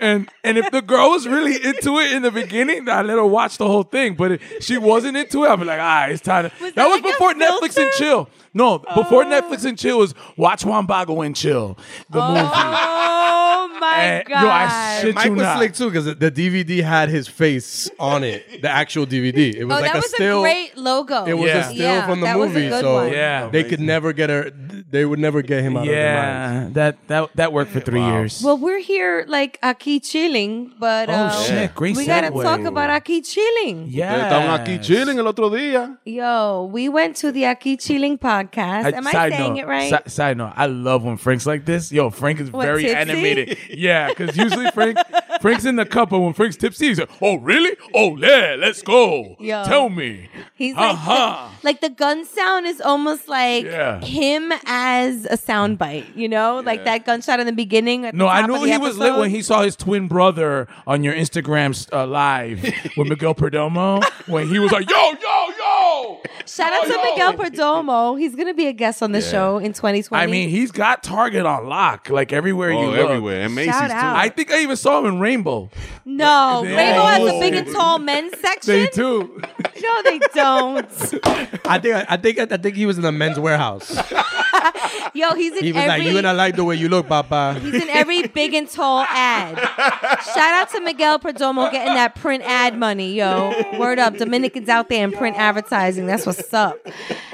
And 0.00 0.28
and 0.44 0.58
if 0.58 0.70
the 0.70 0.80
girl 0.80 1.10
was 1.10 1.26
really 1.26 1.54
into 1.56 1.98
it 1.98 2.12
in 2.12 2.22
the 2.22 2.30
beginning, 2.30 2.88
I 2.88 3.02
let 3.02 3.16
her 3.16 3.26
watch 3.26 3.58
the 3.58 3.66
whole 3.66 3.82
thing. 3.82 4.14
But 4.14 4.32
if 4.32 4.62
she 4.62 4.78
wasn't 4.78 5.16
into 5.16 5.42
it, 5.44 5.48
I'd 5.48 5.58
be 5.58 5.64
like, 5.64 5.80
"Ah, 5.80 6.06
it's 6.06 6.20
time." 6.22 6.44
To... 6.50 6.52
Was 6.62 6.72
that 6.72 6.74
that 6.76 6.86
was 6.86 7.00
like 7.00 7.12
before 7.12 7.34
Netflix 7.34 7.76
and 7.82 7.90
chill. 7.94 8.28
No, 8.54 8.78
before 8.78 9.24
Netflix 9.24 9.64
and 9.64 9.76
chill 9.76 9.98
was 9.98 10.14
watch 10.36 10.64
Juan 10.64 10.86
Bago 10.86 11.26
and 11.26 11.34
chill 11.34 11.76
the 12.10 12.20
movie. 12.20 12.40
oh 12.44 13.76
my 13.80 13.96
And, 13.96 14.28
god! 14.28 14.42
yo, 14.42 14.48
I 14.50 14.98
shit 15.02 15.14
Mike 15.16 15.24
you 15.26 15.32
was 15.32 15.42
not. 15.42 15.56
slick 15.56 15.74
too 15.74 15.86
because 15.90 16.04
the 16.04 16.30
DVD 16.30 16.82
had 16.82 17.08
his 17.08 17.26
face 17.26 17.90
on 17.98 18.22
it. 18.24 18.62
The 18.62 18.68
actual 18.68 19.06
DVD. 19.06 19.52
It 19.54 19.64
was 19.64 19.76
oh, 19.78 19.80
like 19.80 19.92
that 19.92 19.94
a 19.96 19.98
was 19.98 20.10
still. 20.14 20.38
a 20.40 20.42
great 20.42 20.76
logo. 20.76 21.24
It 21.24 21.34
was 21.34 21.46
Yeah. 21.48 21.58
a 21.58 21.64
still 21.64 21.76
Yeah, 21.78 22.06
from 22.06 22.20
the 22.20 22.26
that 22.26 22.38
was 22.38 22.50
a 22.50 22.54
movie, 22.54 22.70
so 22.70 22.94
one. 22.94 23.12
Yeah. 23.12 23.48
they 23.48 23.64
could 23.64 23.80
never 23.80 24.12
get 24.12 24.30
her. 24.30 24.50
They 24.90 25.04
would 25.04 25.18
never 25.18 25.42
get 25.42 25.62
him 25.62 25.76
out 25.76 25.84
of 25.84 25.88
their 25.88 26.14
minds. 26.14 26.76
Yeah, 26.76 26.82
that 26.82 27.08
that 27.08 27.36
that 27.36 27.52
worked 27.52 27.70
for 27.70 27.80
three 27.80 28.00
years. 28.02 28.42
Well, 28.42 28.58
we're 28.58 28.80
here 28.80 29.24
like 29.28 29.58
aquí 29.62 30.02
chilling, 30.02 30.72
but 30.78 31.08
Oh, 31.08 31.12
uh, 31.12 31.30
shit, 31.44 31.74
great 31.74 31.96
we 31.96 32.06
gotta 32.06 32.30
talk 32.30 32.60
about 32.60 32.90
aquí 32.90 33.24
chilling. 33.24 33.86
yeah, 33.88 34.28
Estaban 34.28 34.60
aquí 34.60 34.82
chilling 34.82 35.18
el 35.18 35.26
otro 35.28 35.50
día. 35.50 35.96
Yo, 36.04 36.68
we 36.72 36.88
went 36.88 37.16
to 37.16 37.32
the 37.32 37.42
Aquí 37.44 37.78
Chilling 37.80 38.18
podcast. 38.18 38.92
Am 38.92 39.06
I 39.06 39.12
saying 39.30 39.56
it 39.56 39.66
right? 39.66 39.90
si- 40.04 40.10
side 40.10 40.36
note, 40.36 40.52
I 40.56 40.66
love 40.66 41.04
when 41.04 41.16
Frank's 41.16 41.46
like 41.46 41.64
this. 41.64 41.92
Yo, 41.92 42.10
Frank 42.10 42.40
is 42.40 42.50
What, 42.50 42.64
very 42.64 42.82
tipsy? 42.82 42.96
animated. 42.96 43.58
Yeah, 43.70 44.08
because 44.08 44.36
usually 44.36 44.70
Frank 44.72 44.98
Frank's 45.40 45.64
in 45.64 45.76
the 45.76 45.84
cup, 45.86 46.10
but 46.10 46.20
when 46.20 46.32
Frank's 46.34 46.56
tipsy, 46.56 46.88
he's 46.88 46.98
like, 47.00 47.10
"Oh, 47.20 47.36
really? 47.36 47.76
Oh, 47.94 48.16
yeah, 48.16 48.56
let's 48.58 48.82
go. 48.82 49.36
Yo. 49.40 49.64
Tell 49.64 49.88
me." 49.88 50.28
He's 50.54 50.76
like, 50.76 50.94
Uh-huh. 50.94 51.48
the, 51.60 51.66
like 51.66 51.80
the 51.80 51.88
gun 51.90 52.24
sound 52.24 52.66
is 52.66 52.80
almost 52.80 53.28
like 53.28 53.64
Yeah. 53.64 54.00
him 54.00 54.52
as 54.74 55.26
a 55.26 55.36
soundbite, 55.36 56.16
you 56.16 56.26
know, 56.28 56.60
like 56.64 56.84
that 56.84 57.04
gunshot 57.04 57.38
in 57.40 57.46
the 57.46 57.52
beginning. 57.52 58.06
at 58.06 58.12
the 58.12 58.16
No, 58.18 58.26
I 58.26 58.40
top 58.40 58.48
knew 58.48 58.56
of 58.56 58.62
the 58.62 58.70
he 58.72 58.78
was 58.78 58.96
lit 58.96 59.14
when 59.16 59.28
he 59.28 59.42
saw 59.42 59.60
his 59.62 59.76
twin 59.76 60.08
brother 60.08 60.66
on 60.86 61.04
your 61.04 61.12
Instagram 61.14 61.72
uh, 61.92 62.06
live 62.06 62.62
with 62.96 63.08
Miguel 63.08 63.34
Perdomo. 63.34 64.02
When 64.28 64.48
he 64.48 64.58
was 64.58 64.72
like, 64.72 64.88
"Yo, 64.90 64.96
yo, 64.96 65.46
yo!" 65.58 66.20
Shout 66.46 66.72
out 66.72 66.84
to 66.84 66.92
yo. 66.92 67.02
Miguel 67.12 67.34
Perdomo. 67.34 68.18
He's 68.18 68.34
gonna 68.34 68.54
be 68.54 68.66
a 68.66 68.72
guest 68.72 69.02
on 69.02 69.12
the 69.12 69.20
show 69.20 69.58
in 69.58 69.74
2020. 69.74 70.22
I 70.22 70.26
mean, 70.26 70.48
he's 70.48 70.72
got 70.72 71.02
Target 71.02 71.44
on 71.44 71.66
lock, 71.68 72.08
like 72.08 72.32
everywhere 72.32 72.70
you 72.70 72.78
Oh, 72.78 72.86
look. 72.90 72.98
everywhere. 72.98 73.42
And 73.42 73.54
Macy's 73.54 73.74
Shout 73.74 73.90
too. 73.90 73.96
out. 73.96 74.16
I 74.16 74.30
think 74.30 74.50
I 74.50 74.60
even 74.62 74.76
saw 74.76 74.98
him 75.00 75.06
in 75.06 75.20
Rainbow. 75.20 75.68
no, 76.06 76.62
They 76.64 76.74
Rainbow 76.74 77.04
has 77.04 77.20
a 77.28 77.38
big 77.40 77.54
and 77.54 77.66
tall 77.72 77.98
men's 77.98 78.38
section. 78.38 78.72
They 78.74 78.86
too. 78.86 79.40
No, 79.82 80.02
they 80.04 80.18
don't. 80.34 80.86
I 81.66 81.78
think. 81.78 82.10
I 82.10 82.16
think. 82.16 82.38
I 82.38 82.56
think 82.56 82.76
he 82.76 82.86
was 82.86 82.96
in 82.96 83.02
the 83.02 83.12
men's 83.12 83.38
warehouse. 83.38 83.90
Yo, 85.14 85.34
he's 85.34 85.52
in 85.56 85.64
He 85.64 85.72
was 85.72 85.82
every. 85.82 85.88
like, 85.88 86.02
"You 86.12 86.18
and 86.18 86.26
I 86.26 86.32
like 86.32 86.56
the 86.56 86.64
way 86.64 86.76
you 86.76 86.88
look, 86.88 87.08
Papa." 87.08 87.58
He's 87.60 87.74
in 87.82 87.88
every 87.90 88.26
big 88.28 88.54
and 88.54 88.68
tall 88.68 89.02
ad. 89.08 89.58
Shout 89.58 90.38
out 90.38 90.70
to 90.70 90.80
Miguel 90.80 91.18
Perdomo 91.18 91.70
getting 91.70 91.94
that 91.94 92.14
print 92.14 92.42
ad 92.44 92.78
money, 92.78 93.12
yo. 93.14 93.52
Word 93.78 93.98
up. 93.98 94.16
Dominicans 94.16 94.68
out 94.68 94.88
there 94.88 95.04
in 95.04 95.12
print 95.12 95.36
advertising. 95.36 96.06
That's 96.06 96.26
what's 96.26 96.52
up. 96.54 96.76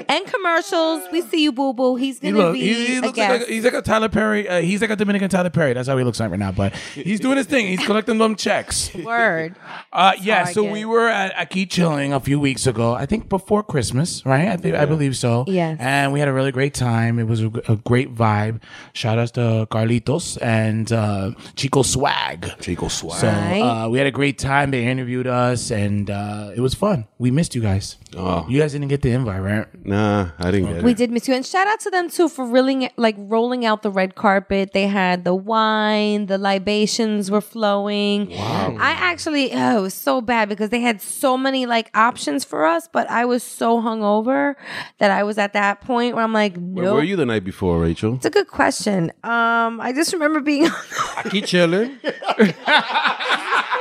And 0.07 0.25
commercials. 0.25 1.03
We 1.11 1.21
see 1.21 1.43
you, 1.43 1.51
boo 1.51 1.73
boo. 1.73 1.95
He's 1.95 2.19
gonna 2.19 2.37
look, 2.37 2.53
be 2.53 2.61
he, 2.61 2.85
he 2.85 2.97
a 2.97 3.01
looks 3.01 3.15
guest. 3.15 3.39
like 3.41 3.49
a, 3.49 3.51
he's 3.51 3.63
like 3.63 3.73
a 3.73 3.81
Tyler 3.81 4.09
Perry. 4.09 4.47
Uh, 4.47 4.61
he's 4.61 4.81
like 4.81 4.89
a 4.89 4.95
Dominican 4.95 5.29
Tyler 5.29 5.49
Perry. 5.49 5.73
That's 5.73 5.87
how 5.87 5.97
he 5.97 6.03
looks 6.03 6.19
like 6.19 6.31
right 6.31 6.39
now. 6.39 6.51
But 6.51 6.73
he's 6.95 7.19
doing 7.19 7.37
his 7.37 7.45
thing. 7.45 7.67
He's 7.67 7.85
collecting 7.85 8.17
them 8.17 8.35
checks. 8.35 8.93
Word. 8.95 9.55
Uh, 9.93 10.13
yeah, 10.21 10.45
how 10.45 10.51
so 10.51 10.63
we 10.63 10.85
were 10.85 11.07
at 11.07 11.33
Aquí 11.35 11.69
Chilling 11.69 12.13
a 12.13 12.19
few 12.19 12.39
weeks 12.39 12.65
ago. 12.67 12.93
I 12.93 13.05
think 13.05 13.29
before 13.29 13.63
Christmas, 13.63 14.25
right? 14.25 14.47
I, 14.47 14.57
think 14.57 14.75
I 14.75 14.85
believe 14.85 15.15
so. 15.15 15.45
Yes. 15.47 15.77
And 15.79 16.11
we 16.13 16.19
had 16.19 16.27
a 16.27 16.33
really 16.33 16.51
great 16.51 16.73
time. 16.73 17.08
It 17.17 17.23
was 17.27 17.41
a, 17.41 17.47
a 17.67 17.77
great 17.77 18.13
vibe. 18.13 18.61
Shout 18.93 19.17
out 19.17 19.33
to 19.35 19.67
Carlitos 19.71 20.37
and 20.41 20.91
uh, 20.91 21.31
Chiko 21.55 21.83
Swagg. 21.83 22.41
Chiko 22.59 22.89
Swagg. 22.91 23.13
So 23.19 23.27
uh, 23.29 23.87
we 23.89 23.97
had 23.97 24.05
a 24.07 24.11
great 24.11 24.37
time. 24.37 24.71
They 24.71 24.85
interviewed 24.85 25.25
us, 25.27 25.71
and 25.71 26.09
uh, 26.11 26.51
it 26.55 26.59
was 26.59 26.73
fun. 26.75 27.07
We 27.17 27.31
missed 27.31 27.55
you 27.55 27.61
guys. 27.61 27.97
Oh. 28.17 28.45
You 28.49 28.59
guys 28.59 28.73
didn't 28.73 28.87
get 28.89 29.01
the 29.01 29.11
invite, 29.11 29.41
right? 29.41 29.85
Nah, 29.85 30.31
I 30.39 30.51
didn't 30.51 30.73
get 30.73 30.83
We 30.83 30.91
it. 30.91 30.97
did 30.97 31.11
miss 31.11 31.27
you, 31.27 31.33
and 31.33 31.45
shout 31.45 31.67
out 31.67 31.79
to 31.81 31.89
them 31.89 32.09
too 32.09 32.27
for 32.27 32.45
really 32.45 32.89
like 32.97 33.15
rolling 33.17 33.65
out 33.65 33.81
the 33.81 33.91
red 33.91 34.15
carpet. 34.15 34.73
They 34.73 34.87
had 34.87 35.23
the 35.25 35.35
wine, 35.35 36.25
the 36.25 36.37
libations 36.37 37.29
were 37.31 37.41
flowing. 37.41 38.29
Wow! 38.31 38.75
I 38.79 38.91
actually, 38.91 39.53
oh, 39.53 39.77
it 39.79 39.81
was 39.81 39.93
so 39.93 40.21
bad 40.21 40.49
because 40.49 40.69
they 40.69 40.81
had 40.81 41.01
so 41.01 41.37
many 41.37 41.65
like 41.65 41.89
options 41.95 42.43
for 42.43 42.65
us, 42.65 42.87
but 42.91 43.09
I 43.09 43.25
was 43.25 43.43
so 43.43 43.79
hungover 43.81 44.55
that 44.97 45.11
I 45.11 45.23
was 45.23 45.37
at 45.37 45.53
that 45.53 45.81
point 45.81 46.15
where 46.15 46.23
I'm 46.23 46.33
like, 46.33 46.55
Where 46.57 46.85
no. 46.85 46.98
Were 46.99 47.05
you 47.05 47.15
the 47.15 47.25
night 47.25 47.43
before, 47.43 47.79
Rachel? 47.79 48.15
It's 48.15 48.25
a 48.25 48.29
good 48.29 48.47
question. 48.47 49.11
Um, 49.23 49.79
I 49.79 49.93
just 49.95 50.11
remember 50.13 50.41
being. 50.41 50.67
I 50.67 51.27
keep 51.29 51.45
chilling. 51.45 51.97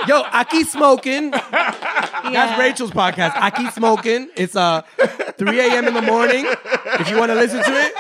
Yo, 0.07 0.23
I 0.33 0.45
keep 0.49 0.67
smoking. 0.69 1.33
That's 1.33 2.59
Rachel's 2.59 2.93
podcast. 2.93 3.33
I 3.35 3.51
keep 3.51 3.73
smoking. 3.73 4.31
It's 4.37 4.55
uh 4.55 4.83
3 5.37 5.61
a.m. 5.61 5.89
in 5.89 5.95
the 5.95 6.03
morning. 6.03 6.47
If 6.47 7.11
you 7.11 7.19
want 7.19 7.31
to 7.31 7.35
listen 7.35 7.63
to 7.63 7.73
it, 7.73 7.93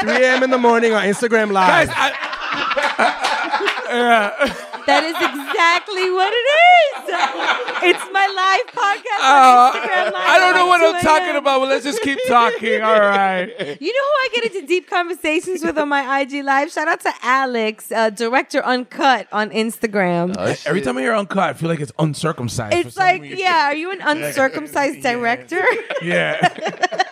3 0.00 0.10
a.m. 0.24 0.42
in 0.42 0.50
the 0.50 0.58
morning 0.58 0.92
on 0.92 1.02
Instagram 1.04 1.50
Live. 1.50 1.88
Guys, 1.88 1.90
I, 1.90 2.12
That 4.88 5.04
is 5.04 5.16
exactly 5.20 6.10
what 6.10 6.32
it 6.32 6.46
is. 6.48 6.88
It's 7.92 8.12
my 8.12 8.26
live 8.26 8.66
podcast 8.74 9.20
uh, 9.20 9.28
on 9.28 9.72
Instagram 9.76 10.12
Live. 10.12 10.28
I 10.28 10.38
don't 10.38 10.54
know 10.54 10.66
what 10.66 10.80
I'm 10.80 11.02
talking 11.02 11.26
a.m. 11.28 11.36
about, 11.36 11.60
but 11.60 11.68
let's 11.68 11.84
just 11.84 12.00
keep 12.02 12.18
talking. 12.26 12.80
All 12.80 12.98
right. 12.98 13.48
You 13.80 13.92
know 13.92 14.04
who 14.08 14.14
I 14.24 14.28
get 14.34 14.44
into 14.46 14.66
deep 14.66 14.88
conversations 14.88 15.62
with 15.62 15.76
on 15.76 15.88
my 15.90 16.20
IG 16.20 16.42
live? 16.42 16.72
Shout 16.72 16.88
out 16.88 17.00
to 17.00 17.12
Alex, 17.22 17.92
uh, 17.92 18.08
director 18.10 18.64
Uncut 18.64 19.28
on 19.30 19.50
Instagram. 19.50 20.34
Every 20.66 20.80
time 20.80 20.96
I 20.96 21.02
hear 21.02 21.14
uncut, 21.14 21.50
I 21.50 21.52
feel 21.52 21.68
like 21.68 21.80
it's 21.80 21.92
uncircumcised. 21.98 22.74
it's 22.74 22.94
some 22.94 23.04
like, 23.04 23.22
yeah, 23.24 23.66
are 23.66 23.74
you 23.74 23.90
an 23.90 24.00
uncircumcised 24.00 25.02
director? 25.02 25.64
Yeah. 26.02 26.40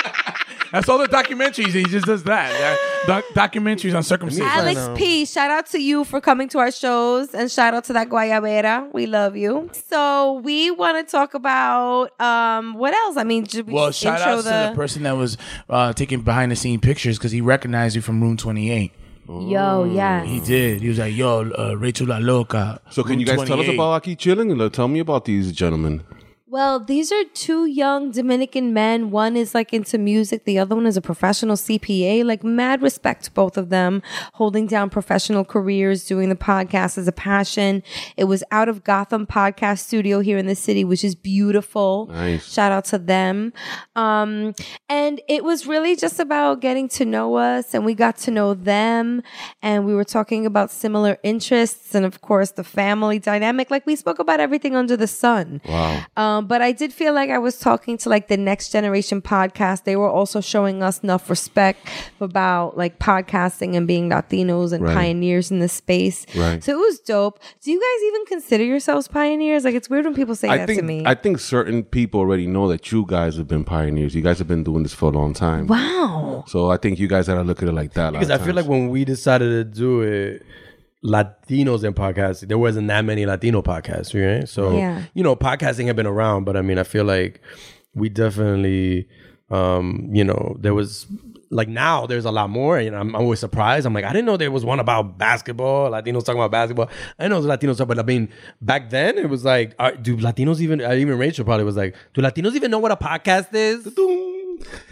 That's 0.72 0.88
all 0.88 0.98
the 0.98 1.08
documentaries. 1.08 1.74
He 1.74 1.84
just 1.84 2.06
does 2.06 2.24
that. 2.24 2.80
Doc- 3.06 3.25
documentaries 3.34 3.96
on 3.96 4.04
circumcision. 4.04 4.46
Alex 4.48 4.90
P, 4.96 5.25
shout 5.25 5.51
out 5.51 5.66
to 5.68 5.82
you 5.82 6.04
for 6.04 6.22
coming 6.22 6.48
to 6.50 6.60
our 6.60 6.72
shows 6.72 7.34
and 7.34 7.51
shout 7.51 7.74
out 7.74 7.84
to 7.86 7.94
that 7.94 8.10
Guayabera. 8.10 8.92
We 8.94 9.06
love 9.06 9.36
you. 9.36 9.70
So 9.90 10.42
we 10.44 10.72
want 10.72 11.06
to 11.06 11.12
talk 11.12 11.34
about 11.34 12.20
um 12.22 12.75
what 12.75 12.94
else? 12.94 13.18
I 13.18 13.24
mean, 13.24 13.46
we 13.54 13.74
Well, 13.74 13.92
shout 13.92 14.20
intro 14.20 14.34
out 14.34 14.38
to 14.38 14.70
the 14.70 14.74
person 14.75 15.04
that 15.04 15.18
was 15.18 15.38
uh, 15.70 15.94
taking 15.94 16.22
behind 16.22 16.51
the 16.51 16.56
scene 16.56 16.80
pictures 16.80 17.18
because 17.18 17.32
he 17.32 17.42
recognized 17.42 17.96
you 17.96 18.01
from 18.01 18.22
Room 18.22 18.38
28. 18.38 18.92
Yo, 19.28 19.84
yeah. 19.86 20.24
He 20.24 20.40
did. 20.40 20.82
He 20.82 20.90
was 20.90 21.00
like, 21.00 21.16
"Yo, 21.16 21.50
uh, 21.51 21.75
Rachel 21.78 22.08
La 22.08 22.18
Loca." 22.18 22.82
So 22.90 23.04
can 23.04 23.12
Room 23.12 23.20
you 23.22 23.25
guys 23.25 23.38
tell 23.48 23.60
us 23.60 23.66
28. 23.66 23.74
about 23.75 24.04
Aquí 24.04 24.18
Chilling? 24.18 24.51
And 24.51 24.74
Tell 24.74 24.88
me 24.88 25.00
about 25.00 25.25
these 25.25 25.51
gentlemen. 25.54 26.04
Well, 26.51 26.81
these 26.81 27.13
are 27.13 27.24
two 27.34 27.65
young 27.65 28.12
Dominican 28.12 28.74
men. 28.74 29.10
One 29.10 29.38
is 29.38 29.55
like 29.55 29.72
into 29.72 29.98
music, 29.98 30.43
the 30.43 30.60
other 30.60 30.75
one 30.75 30.86
is 30.86 30.98
a 30.98 31.01
professional 31.01 31.55
CPA. 31.55 32.25
Like, 32.25 32.43
mad 32.43 32.81
respect 32.81 33.24
to 33.24 33.31
both 33.31 33.58
of 33.58 33.70
them, 33.70 34.03
holding 34.34 34.67
down 34.67 34.89
professional 34.89 35.46
careers, 35.46 36.05
doing 36.05 36.27
the 36.27 36.36
podcast 36.36 36.98
as 36.98 37.08
a 37.08 37.13
passion. 37.13 37.84
It 38.17 38.25
was 38.25 38.43
out 38.51 38.67
of 38.67 38.84
Gotham 38.84 39.25
Podcast 39.25 39.79
Studio 39.79 40.20
here 40.20 40.38
in 40.38 40.46
the 40.46 40.55
city, 40.55 40.84
which 40.84 41.05
is 41.05 41.15
beautiful. 41.15 42.08
Nice. 42.08 42.51
Shout 42.51 42.74
out 42.74 42.84
to 42.86 42.98
them. 42.98 43.53
Um, 43.96 44.53
and 44.89 45.22
it 45.29 45.46
was 45.46 45.65
really 45.65 45.96
just 45.96 46.20
about 46.20 46.60
getting 46.60 46.89
to 46.89 47.05
know 47.05 47.36
us, 47.36 47.74
and 47.74 47.86
we 47.86 47.93
got 47.93 48.17
to 48.17 48.31
know 48.31 48.55
them, 48.55 49.24
and 49.62 49.86
we 49.86 49.96
were 49.96 50.03
talking 50.03 50.46
about 50.46 50.70
similar 50.70 51.17
interests, 51.24 51.96
and 51.96 52.05
of 52.05 52.20
course, 52.20 52.51
the 52.51 52.65
family 52.65 53.20
dynamic. 53.20 53.72
Like, 53.72 53.86
we 53.86 53.96
spoke 53.96 54.20
about 54.20 54.41
everything 54.41 54.75
under 54.75 54.98
the 54.98 55.08
sun. 55.08 55.62
Wow. 55.63 56.03
Um, 56.17 56.40
Um, 56.41 56.48
but 56.48 56.62
I 56.62 56.71
did 56.71 56.91
feel 56.93 57.13
like 57.13 57.29
I 57.29 57.38
was 57.38 57.60
talking 57.60 57.98
to 58.00 58.10
like 58.10 58.27
the 58.27 58.38
next 58.38 58.71
generation 58.71 59.21
podcast. 59.21 59.83
They 59.83 59.95
were 59.95 60.10
also 60.10 60.41
showing 60.41 60.81
us 60.83 61.00
enough 61.00 61.29
respect 61.29 61.88
about 62.19 62.77
like 62.77 63.00
podcasting 63.00 63.75
and 63.75 63.88
being 63.88 64.10
Latinos 64.10 64.74
and 64.74 64.83
Right. 64.83 64.93
pioneers 64.95 65.51
in 65.51 65.60
this 65.60 65.74
space. 65.74 66.25
Right. 66.36 66.63
So 66.63 66.71
it 66.74 66.77
was 66.79 67.00
dope. 67.00 67.39
Do 67.63 67.71
you 67.71 67.79
guys 67.79 68.07
even 68.07 68.25
consider 68.25 68.63
yourselves 68.63 69.07
pioneers? 69.07 69.63
Like 69.63 69.75
it's 69.75 69.89
weird 69.89 70.05
when 70.05 70.13
people 70.15 70.36
say 70.36 70.50
I 70.50 70.57
that 70.57 70.67
think 70.67 70.79
to 70.79 70.86
me. 70.86 71.03
I 71.05 71.15
think 71.15 71.39
certain 71.39 71.83
people 71.83 72.19
already 72.19 72.48
know 72.48 72.67
that 72.69 72.91
you 72.91 73.05
guys 73.07 73.38
have 73.38 73.48
been 73.48 73.63
pioneers. 73.63 74.15
You 74.15 74.21
guys 74.21 74.38
have 74.39 74.48
been 74.48 74.63
doing 74.63 74.83
this 74.83 74.93
for 74.93 75.10
a 75.10 75.13
long 75.13 75.33
time. 75.33 75.67
wow. 75.67 76.43
So 76.48 76.71
I 76.71 76.77
think 76.77 77.00
you 77.00 77.07
guys 77.07 77.27
gotta 77.27 77.43
look 77.43 77.62
at 77.62 77.69
it 77.69 77.74
like 77.74 77.93
that. 77.93 78.13
Because 78.13 78.29
I 78.31 78.36
of 78.36 78.45
feel 78.45 78.55
like 78.55 78.65
when 78.67 78.89
we 78.89 79.05
decided 79.05 79.50
to 79.50 79.63
do 79.63 80.01
it, 80.01 80.43
Latinos 81.03 81.84
in 81.84 81.93
podcasting, 81.93 82.48
there 82.48 82.58
wasn't 82.58 82.88
that 82.89 83.03
many 83.05 83.25
Latino 83.25 83.62
podcasts, 83.62 84.13
right? 84.13 84.48
So, 84.48 84.77
Yeah. 84.77 85.01
you 85.13 85.24
know, 85.24 85.36
podcasting 85.36 85.88
had 85.88 85.96
been 85.96 86.05
around, 86.08 86.43
but 86.43 86.55
I 86.55 86.62
mean, 86.62 86.77
I 86.77 86.84
feel 86.84 87.05
like 87.05 87.41
we 87.96 88.08
definitely, 88.10 89.08
um, 89.50 90.10
you 90.13 90.24
know, 90.24 90.55
there 90.60 90.74
was 90.74 91.08
like 91.53 91.67
now 91.67 92.05
there's 92.05 92.24
a 92.24 92.31
lot 92.31 92.50
more. 92.50 92.79
You 92.79 92.91
know, 92.91 92.98
I'm 93.00 93.13
always 93.15 93.39
surprised. 93.39 93.86
I'm 93.86 93.93
like, 93.93 94.05
I 94.05 94.13
didn't 94.13 94.25
know 94.25 94.38
there 94.38 94.51
was 94.51 94.63
one 94.63 94.79
about 94.79 95.17
basketball. 95.17 95.91
Latinos 95.91 96.24
talking 96.24 96.39
about 96.39 96.51
basketball. 96.51 96.89
I 97.20 97.27
know 97.27 97.41
Latinos 97.41 97.77
talk, 97.77 97.88
but 97.89 98.00
I 98.00 98.03
mean, 98.03 98.29
back 98.62 98.89
then 98.89 99.17
it 99.17 99.27
was 99.29 99.43
like, 99.43 99.75
are, 99.77 99.93
do 99.96 100.15
Latinos 100.17 100.62
even? 100.62 100.79
uh, 100.81 100.93
Even 100.93 101.17
Rachel 101.17 101.43
probably 101.43 101.65
was 101.65 101.75
like, 101.75 101.96
do 102.13 102.22
Latinos 102.22 102.53
even 102.55 102.72
know 102.72 102.79
what 102.79 102.91
a 102.91 102.96
podcast 102.96 103.48
is? 103.53 103.84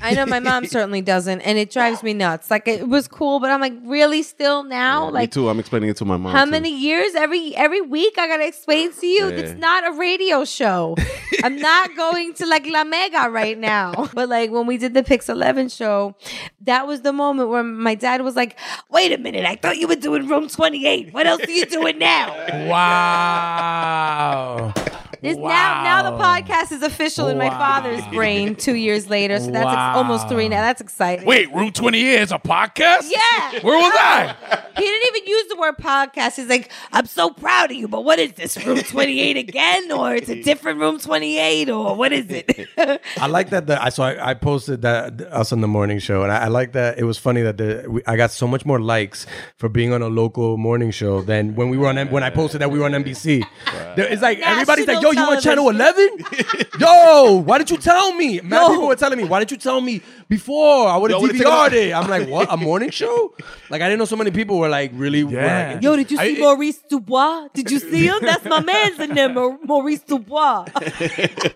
I 0.02 0.14
know 0.14 0.26
my 0.26 0.40
mom 0.40 0.66
certainly 0.66 1.02
doesn't, 1.02 1.42
and 1.42 1.58
it 1.58 1.72
drives 1.72 2.04
me 2.04 2.14
nuts. 2.14 2.52
Like 2.52 2.68
it 2.68 2.88
was 2.88 3.08
cool, 3.08 3.40
but 3.40 3.50
I'm 3.50 3.62
like, 3.62 3.74
really, 3.84 4.24
still 4.24 4.64
now? 4.64 5.08
Me 5.08 5.14
like 5.14 5.32
too. 5.32 5.50
I'm 5.50 5.60
explaining 5.60 5.90
it 5.90 5.98
to 5.98 6.06
my 6.06 6.18
mom. 6.18 6.34
How 6.34 6.46
too. 6.46 6.52
many 6.52 6.76
years? 6.76 7.16
Every 7.16 7.56
every 7.56 7.82
week 7.82 8.18
I 8.18 8.28
gotta 8.28 8.48
explain 8.48 8.92
to 8.94 9.08
you. 9.08 9.30
Yeah. 9.30 9.36
It's 9.36 9.60
not 9.60 9.88
a 9.88 9.98
radio 9.98 10.46
show. 10.46 10.96
I'm 11.44 11.58
not 11.58 11.96
going 11.96 12.34
to 12.36 12.46
like 12.46 12.66
La 12.66 12.84
Mega 12.84 13.30
right 13.30 13.58
now. 13.58 14.08
But 14.20 14.28
like 14.28 14.52
when 14.52 14.66
we 14.66 14.78
did 14.78 14.94
the 14.94 15.04
Pix 15.04 15.30
Eleven 15.30 15.70
show, 15.70 16.16
that 16.62 16.88
was 16.88 17.02
the 17.02 17.14
moment 17.14 17.50
where 17.50 17.64
my 17.64 17.96
dad 17.96 18.22
was 18.22 18.36
like, 18.36 18.58
"Wait 18.90 19.12
a 19.12 19.18
minute, 19.18 19.46
I 19.46 19.56
thought 19.56 19.78
you 19.78 19.88
were 19.88 19.96
doing 19.96 20.28
Room 20.28 20.50
28. 20.50 21.14
What 21.14 21.28
else 21.28 21.44
are 21.44 21.52
you 21.52 21.66
doing 21.66 22.00
now?" 22.00 22.36
Wow. 22.70 24.74
This 25.22 25.36
now 25.36 25.84
now 25.84 26.12
the 26.12 26.18
podcast 26.24 26.72
is 26.72 26.82
official 26.82 27.28
in 27.28 27.38
my 27.38 27.50
father's 27.50 28.06
brain. 28.08 28.56
Two 28.56 28.76
years 28.76 29.10
later, 29.10 29.40
so 29.40 29.52
that's 29.52 29.66
ex- 29.68 29.98
almost 29.98 30.30
three 30.30 30.48
now. 30.48 30.62
That's 30.62 30.82
exciting. 30.82 31.26
Wait, 31.26 31.54
Room 31.54 31.72
28 31.72 32.22
is 32.22 32.32
a 32.32 32.40
podcast? 32.40 33.10
Yeah. 33.10 33.60
Where 33.62 33.78
was 33.78 33.94
I? 33.96 34.36
He 34.80 34.86
didn't 34.86 35.14
even 35.14 35.28
use 35.28 35.48
the 35.50 35.58
word 35.58 35.76
podcast. 35.78 36.38
He's 36.38 36.48
like, 36.48 36.72
I'm 36.94 37.06
so 37.06 37.32
proud 37.32 37.70
of 37.70 37.76
you, 37.76 37.90
but 37.90 38.06
what 38.06 38.18
is 38.18 38.32
this? 38.32 38.56
Room 38.66 38.78
28 38.80 39.36
again? 39.36 39.92
Or 39.92 40.16
it's 40.16 40.30
a 40.30 40.42
different 40.42 40.80
room 40.80 40.98
28? 41.00 41.70
Or 41.70 41.96
what 41.98 42.14
is 42.14 42.28
it? 42.30 42.70
I 43.18 43.28
like 43.28 43.50
that. 43.50 43.68
The, 43.68 43.84
I 43.84 43.90
so 43.90 44.04
I, 44.04 44.30
I 44.30 44.34
posted 44.36 44.82
that 44.84 45.20
us 45.34 45.52
on 45.52 45.60
the 45.60 45.68
morning 45.68 46.00
show, 46.00 46.24
and 46.24 46.32
I, 46.32 46.44
I 46.44 46.48
like 46.48 46.72
that. 46.74 46.98
It 46.98 47.04
was 47.04 47.18
funny 47.18 47.42
that 47.42 47.58
the 47.58 47.88
we, 47.90 48.02
I 48.08 48.16
got 48.16 48.32
so 48.32 48.48
much 48.48 48.66
more 48.66 48.80
likes 48.80 49.26
for 49.58 49.68
being 49.68 49.92
on 49.92 50.02
a 50.02 50.08
local 50.08 50.56
morning 50.56 50.92
show 50.92 51.24
than 51.24 51.56
when 51.56 51.68
we 51.68 51.78
were 51.78 51.88
on 51.88 51.98
when 52.10 52.24
I 52.24 52.30
posted 52.30 52.62
that 52.62 52.72
we 52.72 52.80
were 52.80 52.86
on 52.86 52.94
NBC. 52.94 53.44
There, 53.98 54.08
it's 54.08 54.22
like 54.22 54.40
everybody's 54.40 54.88
like, 54.88 55.02
"Yo, 55.02 55.09
you 55.14 55.22
on 55.22 55.42
Channel 55.42 55.70
11? 55.70 56.10
Yo, 56.80 57.42
why 57.46 57.58
didn't 57.58 57.72
you 57.72 57.78
tell 57.78 58.14
me?" 58.14 58.40
Mad 58.42 58.62
Yo. 58.62 58.70
people 58.70 58.88
were 58.88 58.96
telling 58.96 59.18
me, 59.18 59.24
"Why 59.26 59.40
didn't 59.40 59.52
you 59.52 59.58
tell 59.58 59.82
me 59.82 60.02
before? 60.28 60.88
I 60.88 60.98
would 60.98 61.12
Yo, 61.12 61.18
have 61.18 61.20
I 61.20 61.22
would've 61.28 61.38
taken 61.38 61.52
DVR'd 61.52 61.74
a- 61.74 61.90
it." 61.90 61.94
I'm 61.94 62.10
like, 62.10 62.28
"What? 62.28 62.52
A 62.52 62.58
morning 62.58 62.90
show?" 62.90 63.34
Like 63.70 63.82
I 63.82 63.86
didn't 63.90 64.00
know 64.00 64.06
so 64.06 64.16
many 64.16 64.32
people 64.32 64.58
were 64.58 64.70
like 64.70 64.92
really. 64.94 65.24
were, 65.24 65.32
Yeah. 65.34 65.72
like, 65.74 65.84
Yo, 65.84 65.96
did 65.96 66.12
you 66.12 66.18
see 66.18 66.38
I- 66.38 66.40
Maurice 66.40 66.80
Dubois? 66.90 67.48
Did 67.54 67.72
you 67.72 67.80
see 67.80 68.06
him? 68.08 68.20
That's 68.22 68.46
my 68.46 68.62
man's 68.62 69.00
in 69.00 69.14
there, 69.16 69.30
Mau- 69.30 69.60
Maurice 69.64 70.02
Dubois. 70.02 70.66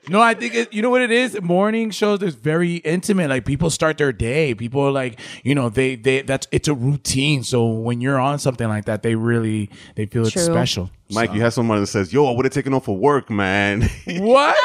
No, 0.10 0.22
I 0.22 0.34
think 0.34 0.54
it, 0.54 0.74
you 0.74 0.82
know 0.82 0.90
what 0.90 1.02
it 1.02 1.12
is. 1.12 1.40
Morning 1.42 1.90
shows 1.92 2.22
is 2.22 2.36
very 2.36 2.76
intimate. 2.78 3.30
Like 3.30 3.46
people 3.46 3.70
start 3.70 3.98
their 3.98 4.12
day. 4.12 4.54
People 4.54 4.82
are 4.82 4.92
like, 4.92 5.20
you 5.44 5.56
know, 5.56 5.70
they 5.70 5.96
they 5.96 6.22
that's 6.22 6.48
it's 6.52 6.68
a 6.68 6.74
routine. 6.74 7.44
So 7.44 7.66
when 7.68 8.02
you're 8.02 8.20
on 8.20 8.38
something 8.40 8.68
like 8.68 8.86
that, 8.86 9.02
they 9.04 9.16
really 9.16 9.70
they 9.96 10.06
feel 10.06 10.24
it's 10.24 10.34
True. 10.34 10.44
special. 10.44 10.92
Mike, 11.14 11.34
you 11.34 11.42
have 11.42 11.54
someone 11.54 11.80
that 11.80 11.88
says, 11.88 12.12
"Yo, 12.14 12.26
I 12.26 12.36
would 12.36 12.46
have 12.46 12.54
taken 12.54 12.74
off 12.74 12.86
for 12.86 12.96
work, 12.98 13.30
man." 13.30 13.90
What? 14.08 14.58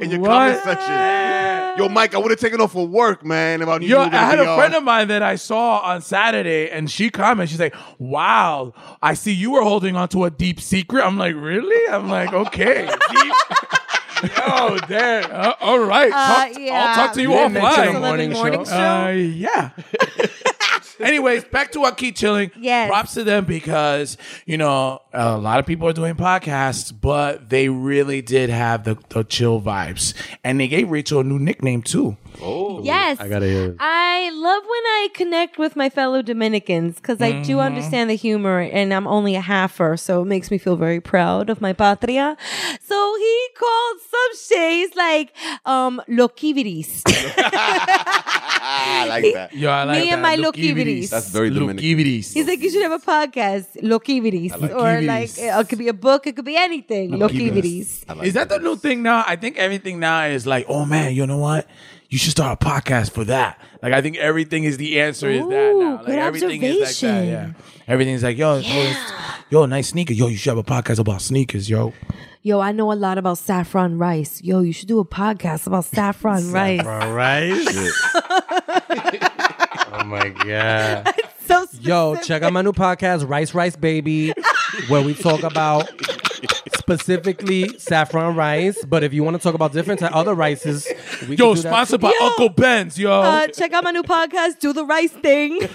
In 0.00 0.10
your 0.10 0.20
What? 0.20 0.28
comment 0.28 0.62
section, 0.62 1.78
yo, 1.78 1.88
Mike, 1.88 2.14
I 2.14 2.18
would 2.18 2.30
have 2.30 2.38
taken 2.38 2.60
off 2.60 2.72
for 2.72 2.86
work, 2.86 3.24
man. 3.24 3.62
About 3.62 3.80
you 3.82 3.88
Yo, 3.88 3.98
were 4.00 4.04
gonna 4.04 4.16
I 4.18 4.20
had 4.30 4.38
a 4.38 4.46
on." 4.46 4.58
friend 4.58 4.74
of 4.74 4.82
mine 4.84 5.08
that 5.08 5.22
I 5.22 5.36
saw 5.36 5.78
on 5.78 6.02
Saturday, 6.02 6.68
and 6.70 6.90
she 6.90 7.08
commented, 7.10 7.48
she's 7.50 7.60
like, 7.60 7.74
"Wow, 7.98 8.74
I 9.02 9.14
see 9.14 9.32
you 9.32 9.52
were 9.52 9.62
holding 9.62 9.96
on 9.96 10.08
to 10.10 10.24
a 10.24 10.30
deep 10.30 10.60
secret." 10.60 11.02
I'm 11.04 11.16
like, 11.16 11.34
"Really?" 11.34 11.90
I'm 11.92 12.08
like, 12.10 12.32
"Okay." 12.32 12.86
Deep. 13.10 13.32
Oh, 14.38 14.78
damn. 14.88 15.30
Uh, 15.30 15.52
all 15.60 15.78
right. 15.78 16.10
Uh, 16.12 16.46
Talk- 16.48 16.58
yeah. 16.58 16.72
I'll 16.74 16.94
talk 16.94 17.14
to 17.14 17.22
you 17.22 17.32
You 17.32 17.36
offline. 17.36 18.00
morning 18.00 18.32
morning 18.32 18.64
show. 18.64 18.70
show. 18.70 19.04
Uh, 19.06 19.08
yeah. 19.10 19.70
Anyways, 21.00 21.44
back 21.44 21.72
to 21.72 21.80
Aquí 21.80 22.14
chilling. 22.14 22.50
Yes. 22.58 22.88
Props 22.88 23.14
to 23.14 23.24
them 23.24 23.44
because, 23.44 24.16
you 24.46 24.56
know, 24.56 25.00
a 25.12 25.36
lot 25.36 25.58
of 25.58 25.66
people 25.66 25.88
are 25.88 25.92
doing 25.92 26.14
podcasts, 26.14 26.92
but 26.98 27.48
they 27.50 27.68
really 27.68 28.22
did 28.22 28.50
have 28.50 28.84
the, 28.84 28.96
the 29.10 29.24
chill 29.24 29.60
vibes. 29.60 30.14
And 30.44 30.58
they 30.60 30.68
gave 30.68 30.90
Rachel 30.90 31.20
a 31.20 31.24
new 31.24 31.38
nickname 31.38 31.82
too. 31.82 32.16
Oh, 32.42 32.82
yes. 32.82 33.18
I 33.20 33.28
gotta 33.28 33.46
hear. 33.46 33.70
it. 33.70 33.76
I 33.80 34.30
love 34.32 34.62
when 34.62 34.84
I 35.00 35.08
connect 35.14 35.58
with 35.58 35.76
my 35.76 35.88
fellow 35.88 36.22
Dominicans 36.22 36.96
because 36.96 37.20
I 37.22 37.32
do 37.42 37.56
Mm-hmm. 37.56 37.60
understand 37.60 38.10
the 38.10 38.14
humor 38.16 38.60
and 38.60 38.92
I'm 38.92 39.06
only 39.06 39.34
a 39.36 39.40
halfer, 39.42 39.98
so 39.98 40.22
it 40.22 40.26
makes 40.26 40.50
me 40.50 40.58
feel 40.58 40.76
very 40.76 41.00
proud 41.00 41.48
of 41.50 41.60
my 41.60 41.72
patria. 41.72 42.36
So 42.82 43.14
he 43.18 43.48
called 43.58 43.98
some 44.10 44.32
shades 44.58 44.94
like 44.96 45.32
um 45.64 46.02
loquiviris. 46.08 47.02
I 47.88 49.06
like 49.08 49.32
that. 49.34 49.54
Yo, 49.54 49.70
I 49.70 49.84
like 49.84 50.02
Me 50.04 50.10
and 50.10 50.22
my 50.22 50.36
Lukivities. 50.36 50.74
Lukivities. 51.06 51.10
That's 51.10 51.28
very 51.30 51.50
Dominican. 51.50 51.78
Lukivities. 51.78 52.32
He's 52.34 52.46
like, 52.46 52.60
you 52.60 52.70
should 52.70 52.82
have 52.82 52.92
a 52.92 52.98
podcast, 52.98 53.80
loquiviris. 53.82 54.52
or 54.74 55.00
like, 55.02 55.30
it 55.36 55.68
could 55.68 55.78
be 55.78 55.88
a 55.88 55.92
book, 55.94 56.26
it 56.26 56.36
could 56.36 56.44
be 56.44 56.56
anything. 56.56 57.10
Loquiviris. 57.12 58.04
Is 58.24 58.34
that 58.34 58.48
the 58.48 58.58
new 58.58 58.76
thing 58.76 59.02
now? 59.02 59.24
I 59.26 59.36
think 59.36 59.56
everything 59.56 59.98
now 60.00 60.24
is 60.26 60.46
like, 60.46 60.66
oh 60.68 60.84
man, 60.84 61.14
you 61.14 61.26
know 61.26 61.38
what? 61.38 61.66
You 62.08 62.18
should 62.18 62.30
start 62.30 62.62
a 62.62 62.64
podcast 62.64 63.10
for 63.10 63.24
that. 63.24 63.60
Like 63.82 63.92
I 63.92 64.00
think 64.00 64.16
everything 64.16 64.64
is 64.64 64.76
the 64.76 65.00
answer 65.00 65.28
is 65.28 65.46
that 65.46 65.72
Ooh, 65.72 65.80
now. 65.80 65.96
Like 65.96 66.06
good 66.06 66.18
everything 66.18 66.62
is 66.62 66.80
like 66.80 66.96
that. 66.96 67.26
Yeah. 67.26 67.52
Everything's 67.88 68.22
like, 68.22 68.36
yo, 68.36 68.54
yo, 68.56 68.60
it's- 68.60 69.12
yo, 69.50 69.66
nice 69.66 69.88
sneaker. 69.88 70.12
Yo, 70.12 70.28
you 70.28 70.36
should 70.36 70.50
have 70.50 70.58
a 70.58 70.62
podcast 70.62 70.98
about 70.98 71.22
sneakers, 71.22 71.68
yo. 71.68 71.92
Yo, 72.42 72.60
I 72.60 72.70
know 72.70 72.92
a 72.92 72.94
lot 72.94 73.18
about 73.18 73.38
saffron 73.38 73.98
rice. 73.98 74.40
Yo, 74.40 74.60
you 74.60 74.72
should 74.72 74.86
do 74.86 75.00
a 75.00 75.04
podcast 75.04 75.66
about 75.66 75.84
saffron 75.84 76.52
rice. 76.52 76.86
All 76.86 77.12
right. 77.12 77.50
oh 79.92 80.04
my 80.04 80.28
god. 80.28 81.12
So 81.46 81.64
Yo, 81.80 82.16
check 82.16 82.42
out 82.42 82.52
my 82.52 82.62
new 82.62 82.72
podcast, 82.72 83.28
Rice 83.28 83.54
Rice 83.54 83.76
Baby, 83.76 84.32
where 84.88 85.00
we 85.00 85.14
talk 85.14 85.44
about 85.44 85.88
specifically 86.86 87.76
saffron 87.78 88.36
rice. 88.36 88.84
But 88.84 89.02
if 89.02 89.12
you 89.12 89.24
want 89.24 89.36
to 89.36 89.42
talk 89.42 89.54
about 89.54 89.72
different 89.72 89.98
ty- 90.00 90.06
other 90.06 90.34
rices, 90.34 90.86
we 91.28 91.34
Yo, 91.36 91.54
can 91.54 91.62
do 91.62 91.68
sponsored 91.68 92.00
too. 92.00 92.06
by 92.06 92.12
Uncle 92.22 92.48
Ben's, 92.50 92.96
yo. 92.96 93.10
Uh, 93.10 93.48
check 93.48 93.72
out 93.72 93.82
my 93.82 93.90
new 93.90 94.04
podcast, 94.04 94.60
Do 94.60 94.72
the 94.72 94.84
Rice 94.84 95.10
Thing. 95.10 95.58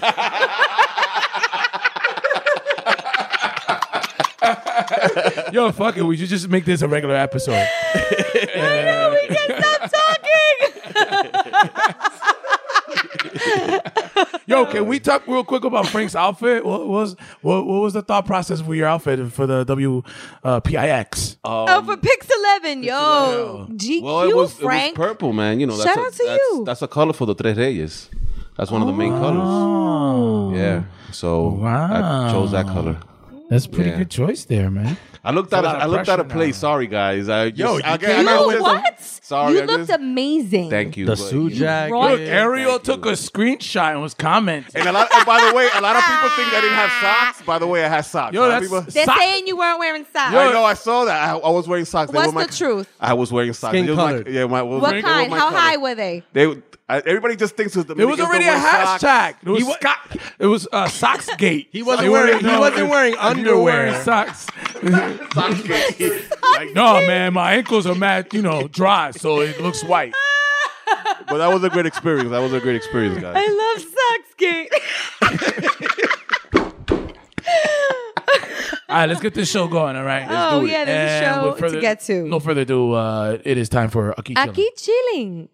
yo, 5.52 5.70
fuck 5.72 5.96
it. 5.98 6.02
We 6.02 6.16
should 6.16 6.28
just 6.28 6.48
make 6.48 6.64
this 6.64 6.80
a 6.82 6.88
regular 6.88 7.14
episode. 7.16 7.66
I 7.94 8.82
know, 8.84 9.16
we 9.20 9.26
can't 9.34 9.62
stop 9.62 9.90
talking. 14.14 14.31
Yo, 14.46 14.66
can 14.66 14.86
we 14.86 14.98
talk 14.98 15.26
real 15.26 15.44
quick 15.44 15.64
about 15.64 15.86
Frank's 15.86 16.16
outfit? 16.16 16.64
What 16.64 16.88
was 16.88 17.14
what, 17.42 17.64
what 17.66 17.80
was 17.82 17.92
the 17.92 18.02
thought 18.02 18.26
process 18.26 18.60
for 18.60 18.74
your 18.74 18.86
outfit 18.88 19.32
for 19.32 19.46
the 19.46 19.64
W 19.64 20.02
uh, 20.44 20.60
PIX? 20.60 21.36
oh, 21.44 21.82
for 21.84 21.96
Pix 21.96 22.28
11, 22.62 22.82
yo. 22.82 23.66
GQ, 23.70 24.02
Well, 24.02 24.22
it 24.22 24.26
was, 24.26 24.30
it 24.30 24.36
was 24.36 24.52
Frank. 24.54 24.96
purple, 24.96 25.32
man. 25.32 25.60
You 25.60 25.66
know, 25.66 25.76
that's 25.76 25.88
Shout 25.88 25.98
a, 25.98 26.00
out 26.06 26.12
to 26.12 26.24
that's, 26.26 26.38
you. 26.42 26.62
That's 26.66 26.82
a 26.82 26.88
color 26.88 27.12
for 27.12 27.26
the 27.26 27.34
Tres 27.34 27.56
Reyes. 27.56 28.08
That's 28.56 28.70
one 28.70 28.82
of 28.82 28.86
the 28.88 28.92
main 28.94 29.12
Oh. 29.12 30.50
colors. 30.50 30.58
Yeah. 30.58 30.84
So 31.12 31.62
I 31.64 32.30
chose 32.32 32.50
that 32.52 32.66
color. 32.66 32.98
That's 33.52 33.66
a 33.66 33.68
pretty 33.68 33.90
Yeah. 33.90 33.98
good 33.98 34.10
choice 34.10 34.44
there, 34.46 34.70
man. 34.70 34.96
I 35.24 35.30
looked 35.30 35.52
at 35.52 35.62
a 35.64 35.66
a, 35.66 35.68
lot 35.68 35.76
of 35.76 35.82
I 35.82 35.86
looked 35.86 36.08
at 36.08 36.18
a 36.20 36.24
pressure 36.24 36.36
place. 36.38 36.54
now. 36.56 36.60
Sorry, 36.68 36.86
guys. 36.86 37.28
I 37.28 37.50
just, 37.50 37.58
Yo, 37.60 37.76
you 37.76 37.82
I, 37.84 37.96
can't- 37.98 38.04
I, 38.04 38.20
You 38.22 38.28
I, 38.28 38.32
know 38.32 38.60
what? 38.62 39.00
Sorry, 39.00 39.52
you 39.54 39.60
I 39.60 39.64
looked 39.66 39.86
just- 39.88 40.00
amazing. 40.00 40.70
Thank 40.70 40.96
you. 40.96 41.04
The 41.06 41.12
but, 41.12 41.16
suit 41.18 41.52
jacket. 41.52 41.94
Look, 41.94 42.10
Look, 42.12 42.20
Ariel 42.20 42.70
Thank 42.72 42.82
took 42.84 43.04
you. 43.04 43.10
a 43.12 43.14
screenshot 43.14 43.92
and 43.92 44.02
was 44.02 44.14
commenting. 44.14 44.74
And 44.80 44.88
a 44.88 44.92
lot. 44.92 45.08
And 45.14 45.24
by 45.26 45.46
the 45.48 45.54
way, 45.54 45.68
a 45.76 45.80
lot 45.80 45.94
of 45.96 46.02
people 46.02 46.28
think 46.30 46.48
I 46.52 46.60
didn't 46.60 46.74
have 46.76 46.90
socks. 47.34 47.42
By 47.46 47.58
the 47.58 47.66
way, 47.66 47.84
I 47.84 47.88
had 47.88 48.00
socks. 48.00 48.34
Yo, 48.34 48.48
that's 48.48 48.64
people- 48.64 48.80
They're 48.82 49.04
sock- 49.04 49.18
saying 49.18 49.46
you 49.46 49.56
weren't 49.56 49.78
wearing 49.78 50.04
socks. 50.12 50.34
I 50.34 50.50
know. 50.52 50.64
I 50.64 50.74
saw 50.74 51.04
that. 51.04 51.28
I, 51.28 51.36
I 51.36 51.50
was 51.50 51.68
wearing 51.68 51.84
socks. 51.84 52.10
They 52.10 52.16
What's 52.16 52.28
were 52.28 52.32
my, 52.32 52.46
the 52.46 52.52
truth? 52.54 52.88
I 52.98 53.12
was 53.14 53.30
wearing 53.30 53.52
socks. 53.52 53.72
Skin 53.72 53.86
It 53.86 53.90
was 53.90 53.96
my- 53.98 54.10
colored. 54.12 54.28
yeah, 54.28 54.46
my, 54.46 54.62
was 54.62 54.82
what 54.82 55.02
kind? 55.04 55.30
my 55.30 55.38
How 55.38 55.48
color. 55.50 55.60
high 55.60 55.76
were 55.76 55.94
they? 55.94 56.24
They. 56.32 56.56
I, 56.88 56.98
everybody 56.98 57.36
just 57.36 57.56
thinks 57.56 57.74
it 57.74 57.78
was 57.78 57.86
the. 57.86 57.94
It 58.02 58.04
was 58.06 58.20
already 58.20 58.44
a 58.46 58.52
hashtag. 58.54 59.36
It 59.42 59.48
was, 59.48 59.66
Scott, 59.74 60.16
it 60.38 60.46
was 60.46 60.68
uh, 60.72 60.86
Socksgate. 60.86 61.68
He 61.70 61.82
wasn't 61.82 62.02
They 62.04 62.08
wearing- 62.10 62.34
wouldn't 62.36 62.52
he 62.52 62.58
wasn't 62.58 62.90
wearing 62.90 63.14
if 63.18 63.36
you 63.38 63.56
were 63.56 63.62
wearing 63.62 63.94
underwear. 63.94 64.04
socks. 64.04 64.46
like, 64.82 66.74
no, 66.74 66.94
man, 67.06 67.32
my 67.32 67.54
ankles 67.54 67.86
are 67.86 67.94
mad, 67.94 68.34
you 68.34 68.42
know, 68.42 68.68
dry, 68.68 69.10
so 69.12 69.40
it 69.40 69.60
looks 69.60 69.82
white. 69.84 70.12
But 71.28 71.38
that 71.38 71.48
was 71.54 71.62
a 71.64 71.70
great 71.70 71.86
experience. 71.86 72.30
That 72.30 72.40
was 72.40 72.52
a 72.52 72.60
great 72.60 72.76
experience, 72.76 73.18
guys. 73.20 73.36
I 73.38 73.46
love 73.48 73.82
Socksgate. 74.42 74.68
All 78.88 78.98
right, 78.98 79.06
let's 79.08 79.20
get 79.22 79.32
this 79.34 79.50
show 79.50 79.68
going. 79.68 79.96
All 79.96 80.04
right, 80.04 80.28
let's 80.28 80.52
Oh, 80.52 80.60
do 80.60 80.66
it. 80.66 80.70
yeah, 80.72 80.84
there's 80.84 81.22
a 81.22 81.24
show 81.34 81.52
further- 81.54 81.76
to 81.76 81.80
get 81.80 82.00
to. 82.00 82.26
No 82.28 82.40
further 82.40 82.60
ado, 82.62 82.92
uh, 82.92 83.38
it 83.44 83.56
is 83.56 83.68
time 83.70 83.88
for 83.88 84.12
Aquí. 84.18 84.34
Chilling. 84.36 84.52
Aquí 84.52 84.66
chilling. 84.76 85.48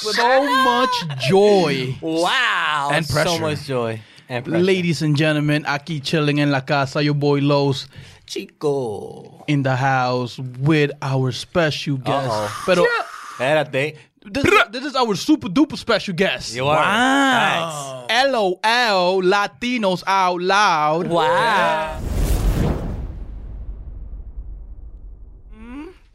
So 0.00 0.44
much 0.64 0.90
joy. 1.28 1.96
Wow. 2.00 2.90
And 2.92 3.06
pressure. 3.06 3.28
So 3.28 3.38
much 3.38 3.62
joy. 3.64 4.00
And 4.28 4.44
pressure. 4.44 4.62
Ladies 4.64 5.02
and 5.02 5.16
gentlemen, 5.16 5.64
aquí 5.64 6.00
chilling 6.02 6.38
en 6.40 6.50
la 6.50 6.60
casa, 6.60 7.02
your 7.02 7.14
boy 7.14 7.40
Los 7.40 7.88
Chico. 8.26 9.44
in 9.48 9.62
the 9.62 9.74
house 9.76 10.38
with 10.60 10.90
our 11.00 11.32
special 11.32 11.96
guest. 11.96 12.28
Uh-oh. 12.30 12.62
Pero 12.66 12.84
Espérate. 13.38 13.96
this, 14.30 14.44
this 14.70 14.84
is 14.84 14.94
our 14.94 15.14
super 15.14 15.48
duper 15.48 15.76
special 15.78 16.14
guest. 16.14 16.54
You 16.54 16.66
are. 16.66 16.76
Wow. 16.76 18.06
LOL, 18.10 19.22
Latinos 19.22 20.02
out 20.06 20.40
loud. 20.42 21.06
Nice. 21.06 21.14
Wow. 21.14 22.00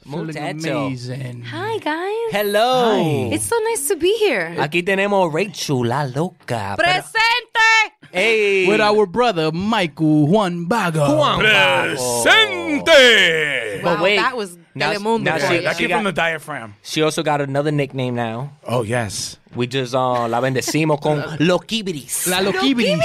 Feeling 0.04 0.26
Muchacho. 0.28 0.88
amazing. 0.88 1.44
Hi, 1.44 1.78
guys. 1.80 2.32
Hello. 2.32 3.30
It's 3.32 3.46
so 3.46 3.56
nice 3.70 3.88
to 3.88 3.96
be 3.96 4.14
here. 4.20 4.54
Aquí 4.60 4.84
tenemos 4.84 5.32
Rachel, 5.34 5.86
la 5.88 6.04
loca. 6.04 6.76
Pero- 6.78 6.84
Presente. 6.92 8.10
Hey. 8.12 8.68
With 8.68 8.80
our 8.82 9.06
brother 9.08 9.52
Michael 9.52 10.28
Juan 10.28 10.66
Bago. 10.68 11.18
Juan 11.18 11.40
Paco. 11.42 12.24
Presente. 12.24 13.82
But 13.82 13.98
Wow, 13.98 14.04
wait. 14.04 14.18
that 14.18 14.36
was 14.38 14.58
Now- 14.76 14.92
Telemundo 14.92 15.24
now 15.24 15.38
for 15.40 15.48
she- 15.48 15.56
you. 15.56 15.62
That 15.62 15.76
she 15.78 15.84
came 15.88 15.90
from 15.98 16.04
got- 16.04 16.16
the 16.16 16.22
diaphragm. 16.22 16.74
She 16.84 17.02
also 17.02 17.24
got 17.24 17.42
another 17.42 17.72
nickname 17.72 18.16
now. 18.16 18.52
Oh 18.68 18.84
yes. 18.84 19.38
We 19.56 19.68
just 19.68 19.94
uh, 19.94 20.28
la 20.28 20.42
bendecimos 20.42 21.00
con 21.02 21.22
Loquibiris. 21.40 22.28
La 22.28 22.40
Loquibiris. 22.42 23.00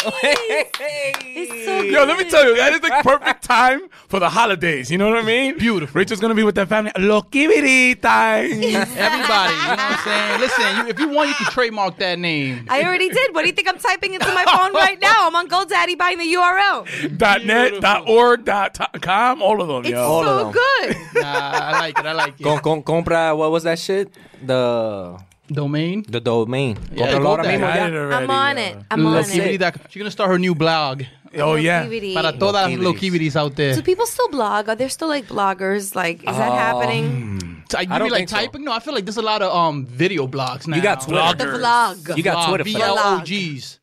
It's 0.00 1.64
so 1.64 1.80
Yo, 1.82 2.04
let 2.04 2.18
me 2.18 2.28
tell 2.30 2.44
you, 2.46 2.56
that 2.56 2.72
is 2.72 2.80
the 2.80 3.00
perfect 3.02 3.42
time 3.42 3.80
for 4.08 4.20
the 4.20 4.28
holidays. 4.28 4.90
You 4.90 4.98
know 4.98 5.08
what 5.08 5.18
I 5.18 5.22
mean? 5.22 5.58
Beautiful. 5.58 5.98
Rachel's 5.98 6.20
gonna 6.20 6.34
be 6.34 6.42
with 6.44 6.54
that 6.56 6.68
family. 6.68 6.90
Lokibiri 6.92 8.00
time. 8.00 8.44
Everybody, 8.52 8.74
you 9.54 9.62
know 9.62 9.70
what 9.70 9.78
I'm 9.80 9.98
saying? 10.04 10.40
Listen, 10.40 10.76
you, 10.76 10.86
if 10.88 10.98
you 11.00 11.08
want, 11.08 11.28
you 11.30 11.34
can 11.34 11.46
trademark 11.46 11.96
that 11.98 12.18
name. 12.18 12.66
I 12.68 12.82
already 12.84 13.08
did. 13.08 13.34
What 13.34 13.42
do 13.42 13.48
you 13.48 13.52
think 13.54 13.68
I'm 13.68 13.78
typing 13.78 14.14
into 14.14 14.26
my 14.26 14.44
phone 14.44 14.72
right 14.74 14.98
now? 15.00 15.14
I'm 15.18 15.34
on 15.34 15.48
GoDaddy 15.48 15.98
buying 15.98 16.18
the 16.18 16.32
URL. 16.34 17.18
dot 17.18 17.44
net, 17.44 17.80
dot 17.80 18.08
org, 18.08 18.44
dot 18.44 18.74
to- 18.74 19.00
com, 19.00 19.42
all 19.42 19.60
of 19.60 19.68
them, 19.68 19.80
It's 19.80 19.90
yo. 19.90 20.02
All 20.02 20.26
of 20.26 20.38
so 20.38 20.44
them. 20.44 20.52
good. 20.52 21.22
Nah, 21.22 21.50
I 21.50 21.72
like 21.80 21.98
it. 21.98 22.06
I 22.06 22.12
like 22.12 22.40
it. 22.40 22.44
Con, 22.44 22.60
con, 22.60 22.82
compra, 22.82 23.36
what 23.36 23.50
was 23.50 23.64
that 23.64 23.78
shit? 23.78 24.12
The 24.46 25.18
Domain. 25.48 26.04
the 26.08 26.20
domain. 26.20 26.76
Yeah, 26.92 27.12
Cómpralo 27.12 27.22
go 27.22 27.28
ahora 27.28 27.44
mismo 27.44 27.66
ya. 27.66 27.84
already, 27.84 28.14
I'm 28.14 28.30
on 28.30 28.56
yo. 28.56 28.62
it. 28.62 28.76
I'm 28.90 29.06
on 29.06 29.14
Loquibiris. 29.24 29.54
it. 29.54 29.58
dot- 29.58 29.74
She's 29.90 30.00
gonna 30.00 30.10
start 30.10 30.30
her 30.30 30.38
new 30.38 30.54
blog 30.54 31.02
Oh 31.36 31.54
yeah. 31.56 31.84
Loquibiri. 31.84 32.14
para 32.14 32.32
todas 32.32 32.68
las 32.68 32.70
Loquibiris. 32.78 33.32
Loquibiris 33.32 33.36
out 33.36 33.56
there. 33.56 33.74
Do 33.74 33.82
people 33.82 34.06
still 34.06 34.28
blog? 34.28 34.68
Are 34.68 34.76
there 34.76 34.88
still 34.88 35.08
like 35.08 35.26
bloggers? 35.26 35.94
Like, 35.94 36.20
is 36.20 36.36
that 36.36 36.52
happening? 36.52 37.62
So, 37.70 37.80
you 37.80 37.86
I 37.90 37.98
don't 37.98 38.06
mean 38.08 38.12
like 38.12 38.18
think 38.20 38.30
so. 38.30 38.36
typing? 38.36 38.64
No, 38.64 38.72
I 38.72 38.80
feel 38.80 38.94
like 38.94 39.04
there's 39.04 39.18
a 39.18 39.22
lot 39.22 39.42
of 39.42 39.52
um 39.54 39.84
video 39.86 40.26
blogs 40.26 40.66
now. 40.66 40.76
You 40.76 40.82
got 40.82 41.02
Twitter. 41.02 41.34
The 41.36 41.58
vlog. 41.58 42.16
You 42.16 42.22
got 42.22 42.48
Twitter 42.48 42.64
for 42.64 42.78
that. 42.78 42.96
VLOGs. 42.96 43.78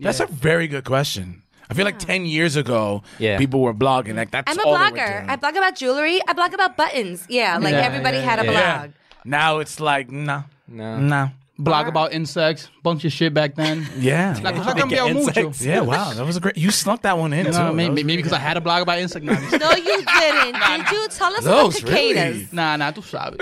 That's 0.00 0.20
a 0.20 0.26
very 0.26 0.68
good 0.68 0.84
question. 0.84 1.42
I 1.70 1.74
feel 1.74 1.84
like 1.84 1.98
ten 2.00 2.26
years 2.26 2.56
ago, 2.56 3.02
Yeah. 3.18 3.38
people 3.38 3.60
were 3.60 3.72
blogging 3.72 4.16
like 4.16 4.30
that's 4.32 4.50
I'm 4.50 4.58
a 4.58 4.62
all 4.68 4.74
they 4.74 4.80
were 4.80 4.96
blogger. 4.96 5.18
doing. 5.20 5.30
I 5.30 5.36
blog 5.36 5.56
about 5.56 5.76
jewelry. 5.76 6.18
I 6.26 6.32
blog 6.32 6.52
about 6.52 6.76
buttons. 6.76 7.24
Yeah, 7.28 7.58
like 7.58 7.72
Yeah, 7.72 7.86
everybody 7.86 8.16
yeah, 8.18 8.24
had 8.24 8.38
a 8.40 8.44
Yeah. 8.44 8.78
blog. 8.78 8.90
Now 9.24 9.58
it's 9.60 9.78
like 9.80 10.10
nah, 10.10 10.42
No. 10.70 10.98
nah. 10.98 11.28
Blog 11.58 11.88
about 11.88 12.14
insects, 12.14 12.70
bunch 12.82 13.04
of 13.04 13.12
shit 13.12 13.34
back 13.34 13.54
then. 13.54 13.86
Yeah. 13.98 14.34
Like, 14.42 14.54
wow. 14.54 14.62
ha 14.62 14.72
cambiado 14.72 15.12
mucho. 15.12 15.28
insects. 15.28 15.62
Yeah, 15.62 15.80
wow, 15.82 16.14
that 16.14 16.24
was 16.24 16.38
a 16.38 16.40
great. 16.40 16.56
You 16.56 16.70
snuck 16.70 17.02
that 17.02 17.18
one 17.18 17.34
in 17.34 17.44
You 17.44 17.52
too. 17.52 17.58
know 17.58 17.64
what 17.64 17.72
I 17.72 17.74
mean? 17.74 17.92
Maybe 17.94 18.16
because 18.16 18.32
I 18.32 18.38
had 18.38 18.56
a 18.56 18.62
blog 18.62 18.80
about 18.80 18.98
insect 18.98 19.26
knives. 19.26 19.52
No, 19.52 19.70
you 19.72 19.84
didn't. 20.18 20.54
Did 20.54 20.90
you? 20.90 21.08
Tell 21.10 21.34
us 21.36 21.44
about 21.44 21.64
Those, 21.64 21.76
cicadas. 21.76 22.14
really? 22.16 22.48
nah, 22.52 22.76
nah, 22.76 22.92
tú 22.92 23.02
sabes. 23.04 23.36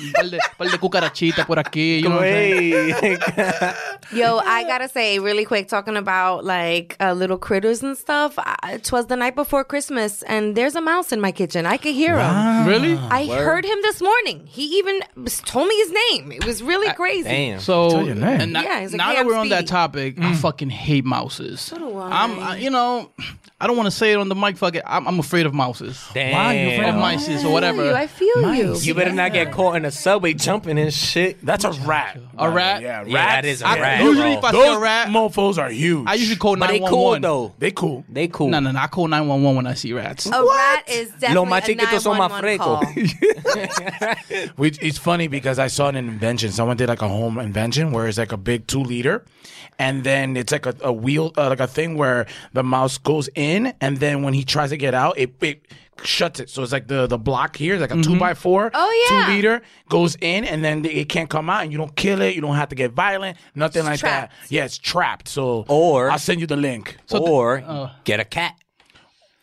Un 0.00 0.12
par 0.12 0.24
de, 0.30 0.38
par 0.58 0.68
de 0.68 0.78
cucarachitas 0.78 1.46
por 1.46 1.56
aquí. 1.58 2.02
You 2.02 2.08
know 2.10 2.16
what 2.16 2.24
I'm 2.24 2.32
saying? 2.32 2.94
Hey. 3.00 3.16
Yo, 4.12 4.38
I 4.38 4.64
gotta 4.64 4.88
say, 4.88 5.18
really 5.18 5.44
quick, 5.44 5.68
talking 5.68 5.96
about 5.96 6.44
like 6.44 6.96
uh, 7.00 7.12
little 7.12 7.36
critters 7.38 7.82
and 7.82 7.96
stuff. 7.96 8.34
I, 8.38 8.56
it 8.74 8.90
was 8.90 9.06
the 9.06 9.16
night 9.16 9.34
before 9.34 9.64
Christmas, 9.64 10.22
and 10.22 10.56
there's 10.56 10.74
a 10.74 10.80
mouse 10.80 11.12
in 11.12 11.20
my 11.20 11.32
kitchen. 11.32 11.66
I 11.66 11.76
could 11.76 11.94
hear 11.94 12.18
him. 12.18 12.66
Really? 12.66 12.96
I 12.96 13.26
heard 13.26 13.64
him 13.64 13.78
this 13.82 14.00
morning. 14.00 14.46
He 14.46 14.78
even 14.78 15.00
told 15.44 15.68
me 15.68 15.76
his 15.76 15.92
name. 16.10 16.32
It 16.32 16.44
was 16.46 16.62
really 16.62 16.92
crazy. 16.94 17.56
So, 17.58 18.00
your 18.00 18.14
name. 18.14 18.40
and 18.40 18.52
now, 18.52 18.62
Yeah, 18.62 18.80
he's 18.80 18.92
like, 18.92 18.98
now 18.98 19.10
"Hey, 19.10 19.16
that 19.16 19.26
we're 19.26 19.36
on 19.36 19.48
that 19.50 19.58
Speedy." 19.60 19.68
topic, 19.70 20.14
I 20.20 20.34
fucking 20.34 20.70
hate 20.70 21.04
mouses. 21.04 21.60
So 21.60 21.78
do 21.78 21.96
I. 21.98 22.24
I'm, 22.24 22.38
I, 22.40 22.56
you 22.56 22.70
know, 22.70 23.10
I 23.60 23.66
don't 23.66 23.76
want 23.76 23.86
to 23.88 23.90
say 23.90 24.12
it 24.12 24.16
on 24.16 24.28
the 24.28 24.34
mic. 24.34 24.56
Fuck 24.56 24.76
it, 24.76 24.82
I'm, 24.86 25.06
I'm 25.06 25.18
afraid 25.18 25.44
of 25.46 25.52
mouses. 25.54 26.02
Damn. 26.14 26.32
Why 26.32 26.54
you 26.54 26.74
afraid 26.74 26.88
Of 26.88 26.94
of 26.96 27.02
mices 27.02 27.44
or 27.44 27.48
I 27.48 27.52
whatever. 27.52 27.78
feel 27.78 27.86
you. 27.86 27.94
I 27.94 28.06
feel 28.06 28.54
you. 28.54 28.74
You 28.80 28.94
better 28.94 29.12
not 29.12 29.32
get 29.32 29.52
caught 29.52 29.76
in 29.76 29.84
a 29.84 29.90
subway 29.90 30.32
jumping 30.32 30.78
and 30.78 30.92
shit. 30.94 31.44
That's 31.44 31.64
a 31.64 31.72
rat. 31.72 32.18
A 32.38 32.48
rat? 32.50 32.82
Yeah, 32.82 33.02
Yeah, 33.04 33.12
that 33.26 33.34
rats. 33.34 33.46
is 33.48 33.62
a 33.62 33.66
I- 33.68 33.97
rat. 33.98 34.04
usually 34.04 34.32
if 34.34 34.44
I 34.44 34.50
see 34.50 34.56
Those 34.58 34.76
a 34.76 34.80
rat, 34.80 35.08
mofos 35.08 35.58
are 35.58 35.70
huge. 35.70 36.06
I 36.06 36.14
usually 36.14 36.36
call 36.36 36.56
but 36.56 36.68
they 36.68 36.80
911. 36.80 36.90
cool 36.90 37.20
though. 37.20 37.54
they 37.58 37.70
cool. 37.70 38.04
They 38.08 38.28
cool. 38.28 38.48
No, 38.48 38.60
no, 38.60 38.70
no. 38.72 38.78
I 38.78 38.86
call 38.86 39.08
911 39.08 39.56
when 39.56 39.66
I 39.66 39.74
see 39.74 39.92
rats. 39.92 40.26
A 40.26 40.30
rat 40.30 40.88
is 40.88 41.10
definitely 41.12 41.74
más 41.76 41.92
a 41.96 42.00
son 42.00 42.16
más 42.18 42.30
911 42.30 42.40
frescos. 42.42 42.58
call. 44.28 44.52
We, 44.56 44.68
it's 44.80 44.98
funny 44.98 45.28
because 45.28 45.58
I 45.58 45.68
saw 45.68 45.88
an 45.88 45.96
invention. 45.96 46.50
Someone 46.52 46.76
did 46.76 46.88
like 46.88 47.02
a 47.02 47.08
home 47.08 47.38
invention 47.38 47.92
where 47.92 48.06
it's 48.06 48.18
like 48.18 48.32
a 48.32 48.36
big 48.36 48.66
two 48.66 48.82
liter, 48.82 49.24
and 49.78 50.04
then 50.04 50.36
it's 50.36 50.52
like 50.52 50.66
a, 50.66 50.74
a 50.82 50.92
wheel, 50.92 51.32
uh, 51.36 51.48
like 51.48 51.60
a 51.60 51.66
thing 51.66 51.96
where 51.96 52.26
the 52.52 52.62
mouse 52.62 52.98
goes 52.98 53.28
in, 53.34 53.72
and 53.80 53.98
then 53.98 54.22
when 54.22 54.34
he 54.34 54.44
tries 54.44 54.70
to 54.70 54.76
get 54.76 54.94
out, 54.94 55.18
it, 55.18 55.34
it 55.42 55.66
shuts 56.04 56.38
it. 56.40 56.48
So 56.50 56.62
it's 56.62 56.72
like 56.72 56.86
the 56.88 57.06
the 57.06 57.18
block 57.18 57.56
here, 57.56 57.76
like 57.78 57.90
a 57.92 58.00
two 58.02 58.18
by 58.18 58.34
four, 58.34 58.70
Oh, 58.74 59.06
yeah. 59.10 59.26
two 59.26 59.32
liter 59.32 59.62
goes 59.88 60.16
in, 60.20 60.44
and 60.44 60.64
then 60.64 60.84
it 60.84 61.08
can't 61.08 61.28
come 61.30 61.48
out, 61.50 61.62
and 61.62 61.72
you 61.72 61.78
don't 61.78 61.94
kill 61.96 62.20
it. 62.22 62.34
You 62.34 62.40
don't 62.40 62.56
have 62.56 62.68
to 62.70 62.74
get 62.76 62.92
violent, 62.92 63.36
nothing 63.54 63.84
like 63.84 64.00
trapped. 64.00 64.32
that. 64.32 64.50
Yeah, 64.50 64.64
it's 64.64 64.78
trapped. 64.78 65.28
So 65.28 65.64
Or- 65.68 66.10
I'll 66.10 66.18
send 66.18 66.40
you 66.40 66.46
the 66.46 66.56
link. 66.56 66.96
So 67.06 67.18
or 67.18 67.92
get 68.04 68.20
a 68.20 68.24
cat. 68.24 68.54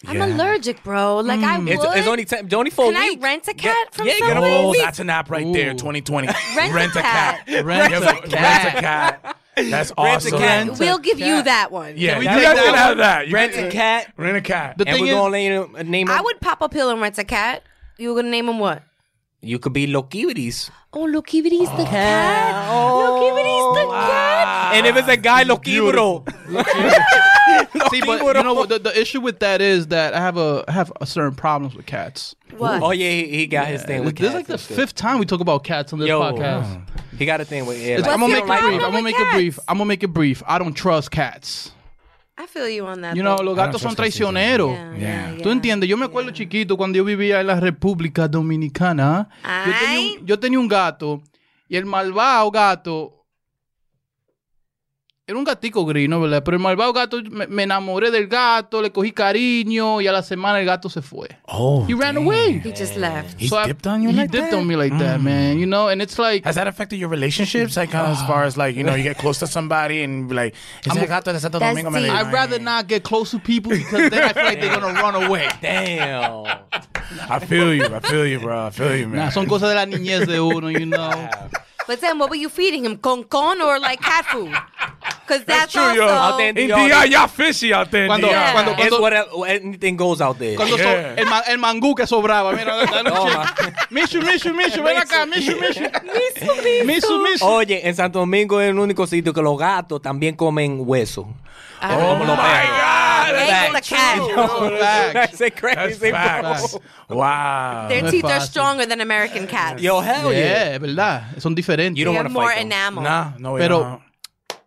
I'm 0.07 0.21
allergic, 0.21 0.83
bro. 0.83 1.17
Like 1.21 1.39
I 1.39 1.57
would. 1.57 1.67
It's, 1.67 1.83
it's 1.83 2.07
only 2.07 2.25
ten, 2.25 2.53
only 2.53 2.69
for 2.69 2.85
Can 2.91 2.95
a 2.95 2.99
I 2.99 3.09
week. 3.09 3.23
rent 3.23 3.47
a 3.47 3.53
cat 3.55 3.91
from 3.91 4.05
yeah, 4.05 4.19
get 4.19 4.23
a 4.23 4.33
someone? 4.35 4.49
whole 4.51 4.67
Oh, 4.67 4.71
week. 4.71 4.81
that's 4.81 4.99
an 4.99 5.09
app 5.09 5.31
right 5.31 5.51
there, 5.51 5.73
2020. 5.73 6.27
Rent 6.55 6.95
a 6.95 7.01
cat. 7.01 7.41
Rent 7.47 7.91
Yeah, 7.91 7.97
a 7.97 8.01
but- 8.01 8.31
Rent 8.31 8.77
a 8.77 8.81
cat. 8.81 9.37
That's 9.57 9.91
awesome. 9.97 10.37
cat. 10.39 10.79
We'll 10.79 10.97
give 10.99 11.19
you 11.19 11.43
that 11.43 11.71
one. 11.71 11.93
Yeah, 11.97 12.19
we 12.19 12.25
you 12.25 12.29
take 12.31 12.43
guys 12.43 12.55
that 12.55 12.65
can 12.65 12.73
have 12.75 12.89
one? 12.89 12.97
that. 12.99 13.27
You 13.27 13.33
Rent 13.33 13.53
can- 13.53 13.67
a 13.67 13.71
cat. 13.71 14.13
Rent 14.17 14.37
a 14.37 14.41
cat. 14.41 14.77
The 14.77 14.87
and 14.87 14.95
thing 14.95 15.03
we're 15.05 15.09
is, 15.11 15.15
gonna 15.15 15.31
name, 15.31 15.51
him- 15.75 15.91
name 15.91 16.07
him. 16.07 16.13
I 16.13 16.21
would 16.21 16.39
pop 16.41 16.61
a 16.61 16.69
pill 16.69 16.89
and 16.89 16.99
rent 17.01 17.17
a 17.17 17.23
cat. 17.23 17.63
You 17.97 18.09
were 18.09 18.15
gonna 18.21 18.29
name 18.31 18.49
him 18.49 18.59
what? 18.59 18.83
You 19.45 19.59
could 19.59 19.73
be 19.73 19.85
Lokivities. 19.85 20.71
Oh, 20.91 21.05
Lokivity's 21.05 21.69
the 21.77 21.83
ah. 21.83 21.89
cat. 21.89 22.67
Oh. 22.67 23.21
Lokivity's 23.21 23.85
the 23.85 23.91
cat. 23.93 24.75
And 24.75 24.87
if 24.87 24.97
it's 24.97 25.07
a 25.07 25.17
guy, 25.17 25.43
Lokibro. 25.43 26.25
see, 27.91 28.01
but 28.01 28.35
you 28.35 28.43
know 28.43 28.55
what? 28.55 28.69
The, 28.69 28.79
the 28.79 28.99
issue 28.99 29.21
with 29.21 29.39
that 29.41 29.61
is 29.61 29.87
that 29.87 30.15
I 30.15 30.19
have 30.19 30.37
a 30.37 30.65
I 30.67 30.71
have 30.71 30.91
a 30.99 31.05
certain 31.05 31.35
problems 31.35 31.75
with 31.75 31.85
cats. 31.85 32.35
What? 32.57 32.81
Oh 32.81 32.89
yeah, 32.89 33.11
he, 33.11 33.27
he 33.27 33.47
got 33.47 33.67
his 33.67 33.83
thing 33.83 34.03
with 34.03 34.17
This 34.17 34.29
is 34.29 34.33
cats 34.33 34.49
like 34.49 34.57
the 34.57 34.57
fifth 34.57 34.95
time 34.95 35.19
we 35.19 35.27
talk 35.27 35.41
about 35.41 35.63
cats 35.63 35.93
on 35.93 35.99
this 35.99 36.07
Yo, 36.07 36.19
podcast. 36.19 36.83
he 37.15 37.27
got 37.27 37.39
a 37.39 37.45
thing 37.45 37.67
with. 37.67 37.77
Yeah, 37.77 37.99
It's- 37.99 38.01
like, 38.01 38.13
I'm 38.13 38.21
gonna 38.21 38.33
make 38.33 38.43
it 38.43 38.47
brief. 38.47 38.81
I'm 38.81 38.91
gonna 38.91 39.01
make 39.03 39.19
it 39.19 39.31
brief. 39.31 39.59
I'm 39.67 39.77
gonna 39.77 39.87
make 39.87 40.03
it 40.03 40.07
brief. 40.07 40.41
I 40.47 40.57
don't 40.57 40.73
trust 40.73 41.11
cats. 41.11 41.71
I 42.37 42.47
feel 42.47 42.67
you 42.69 42.85
on 42.85 43.01
that. 43.01 43.15
You 43.15 43.21
know, 43.23 43.37
los 43.41 43.55
gatos 43.55 43.81
son 43.81 43.95
traicioneros. 43.95 44.71
Yeah, 44.71 44.97
Yeah. 44.97 45.31
yeah, 45.35 45.41
Tú 45.43 45.49
entiendes, 45.51 45.87
yo 45.89 45.95
me 45.97 46.05
acuerdo 46.05 46.31
chiquito 46.31 46.75
cuando 46.75 46.97
yo 46.97 47.05
vivía 47.05 47.39
en 47.39 47.47
la 47.47 47.59
República 47.59 48.27
Dominicana. 48.27 49.29
Yo 49.43 49.73
tenía, 49.79 49.99
un, 50.19 50.25
yo 50.25 50.39
tenía 50.39 50.59
un 50.59 50.67
gato 50.67 51.21
y 51.69 51.77
el 51.77 51.85
malvado 51.85 52.51
gato 52.51 53.24
era 55.27 55.39
un 55.39 55.43
gatico 55.43 55.83
gris, 55.87 56.07
¿no? 56.07 56.21
¿verdad? 56.21 56.43
Pero 56.43 56.55
el 56.57 56.61
malvado 56.61 56.93
gato, 56.93 57.17
me, 57.31 57.47
me 57.47 57.63
enamoré 57.63 58.11
del 58.11 58.27
gato, 58.27 58.79
le 58.79 58.91
cogí 58.91 59.11
cariño 59.11 59.99
y 59.99 60.05
a 60.07 60.11
la 60.11 60.21
semana 60.21 60.59
el 60.59 60.67
gato 60.67 60.87
se 60.87 61.01
fue. 61.01 61.29
Oh, 61.47 61.83
He 61.89 61.95
ran 61.95 62.15
away. 62.15 62.61
He 62.63 62.69
just 62.71 62.95
left. 62.95 63.35
He 63.41 63.47
So 63.47 63.57
I- 63.57 63.65
dipped 63.65 63.87
on 63.87 64.03
you 64.03 64.09
he 64.11 64.15
like 64.15 64.29
dipped 64.31 64.51
that? 64.51 64.59
on 64.59 64.67
me 64.67 64.75
like 64.75 64.95
that, 64.99 65.19
man. 65.19 65.57
You 65.57 65.65
know, 65.65 65.87
and 65.89 65.99
it's 65.99 66.19
like 66.19 66.45
Has 66.45 66.53
that 66.57 66.67
affected 66.67 66.99
your 66.99 67.09
relationships? 67.09 67.75
Like, 67.75 67.95
uh, 67.95 68.11
as 68.11 68.21
far 68.27 68.43
as 68.43 68.55
like, 68.55 68.75
you 68.75 68.83
know, 68.83 68.93
you 68.93 69.01
get 69.01 69.17
close 69.17 69.39
to 69.39 69.47
somebody 69.47 70.03
and 70.03 70.29
be 70.29 70.35
like, 70.35 70.53
I'm 70.87 70.95
a- 70.95 71.07
gato 71.07 71.33
de 71.33 71.39
Santo 71.39 71.57
Domingo 71.57 71.89
me 71.89 72.07
I'd 72.07 72.31
rather 72.31 72.59
not 72.59 72.87
get 72.87 73.01
close 73.03 73.31
to 73.31 73.39
people 73.39 73.71
because 73.71 74.11
then 74.11 74.21
I 74.29 74.31
feel 74.33 74.43
like 74.45 74.61
they're 74.61 74.79
gonna 74.79 74.93
run 75.01 75.15
away. 75.25 75.47
damn. 75.59 76.45
I 77.27 77.39
feel 77.39 77.73
you. 77.73 77.85
I 77.85 77.99
feel 77.99 78.27
you, 78.27 78.39
bro. 78.39 78.67
I 78.67 78.69
feel 78.69 78.95
you, 78.95 79.07
man. 79.07 79.25
Nah, 79.25 79.29
son 79.31 79.47
cosas 79.47 79.69
de 79.69 79.75
la 79.75 79.85
niñez 79.87 80.27
de 80.27 80.39
uno, 80.39 80.69
you 80.69 80.85
know. 80.85 81.09
But 81.87 82.01
then, 82.01 82.17
what 82.17 82.29
were 82.29 82.35
you 82.35 82.49
feeding 82.49 82.83
him? 82.85 82.97
Con 82.97 83.23
con 83.25 83.61
or 83.61 83.79
like 83.79 84.01
cat 84.01 84.25
food? 84.25 84.51
Because 85.27 85.45
that's, 85.45 85.71
true, 85.73 85.93
yo. 85.93 86.03
also. 86.07 86.33
Out 86.33 86.37
there 86.37 86.49
in 86.49 86.57
In 86.57 86.69
DR, 86.69 86.87
DR, 86.89 87.05
y'all 87.07 87.27
fishy 87.27 87.73
out 87.73 87.91
there. 87.91 88.07
Cuando- 88.07 88.27
DR. 88.29 88.51
cuando- 88.53 88.75
It's 88.77 88.99
whatever 88.99 89.29
anything 89.47 89.95
goes 89.97 90.19
out 90.21 90.37
there. 90.39 90.55
Cuando 90.55 90.77
so- 90.77 90.83
Yeah. 90.83 91.13
el, 91.17 91.25
ma- 91.25 91.43
el 91.47 91.57
mangú 91.57 91.95
que 91.95 92.05
sobraba, 92.07 92.53
mira, 92.53 92.75
la 92.85 92.99
Oh, 93.01 93.25
noche. 93.25 93.35
ma- 93.35 93.53
Mishu, 93.91 94.21
Mishu, 94.21 94.53
Mishu, 94.53 94.81
ven 94.83 94.97
acá, 94.97 95.25
Mishu, 95.27 95.55
Mishu. 95.59 95.81
Mishu, 96.85 97.19
Mishu. 97.23 97.45
Oye, 97.45 97.87
en 97.87 97.95
Santo 97.95 98.19
Domingo 98.19 98.59
es 98.61 98.69
el 98.69 98.79
único 98.79 99.05
sitio 99.07 99.33
que 99.33 99.41
los 99.41 99.57
gatos 99.57 100.01
también 100.01 100.35
comen 100.35 100.77
hueso. 100.85 101.27
Oh 101.81 102.15
my 102.15 102.25
God. 102.25 102.39
Egg 102.39 103.14
That's 103.33 103.73
the 103.89 103.95
cat. 103.95 104.19
Facts. 104.79 105.13
That's 105.13 105.37
That's 105.39 105.59
crazy, 105.59 106.09
bro. 106.11 106.19
facts. 106.19 106.77
Wow. 107.09 107.87
Their 107.89 108.09
teeth 108.11 108.25
are 108.25 108.39
stronger 108.41 108.85
than 108.85 109.01
American 109.01 109.47
cats. 109.47 109.81
Yo, 109.81 109.99
hell 110.01 110.31
yeah. 110.33 110.39
Yeah, 110.39 110.75
es 110.75 110.79
verdad. 110.79 111.41
Son 111.41 111.55
diferentes. 111.55 111.97
You 111.97 112.05
don't 112.05 112.13
they 112.13 112.17
wanna 112.19 112.29
have 112.29 112.33
more 112.33 112.45
fight 112.49 112.57
them. 112.57 112.67
enamel. 112.67 113.03
Nah, 113.03 113.31
no, 113.39 113.53
we 113.53 113.59
Pero- 113.61 113.79
don't. 113.79 114.01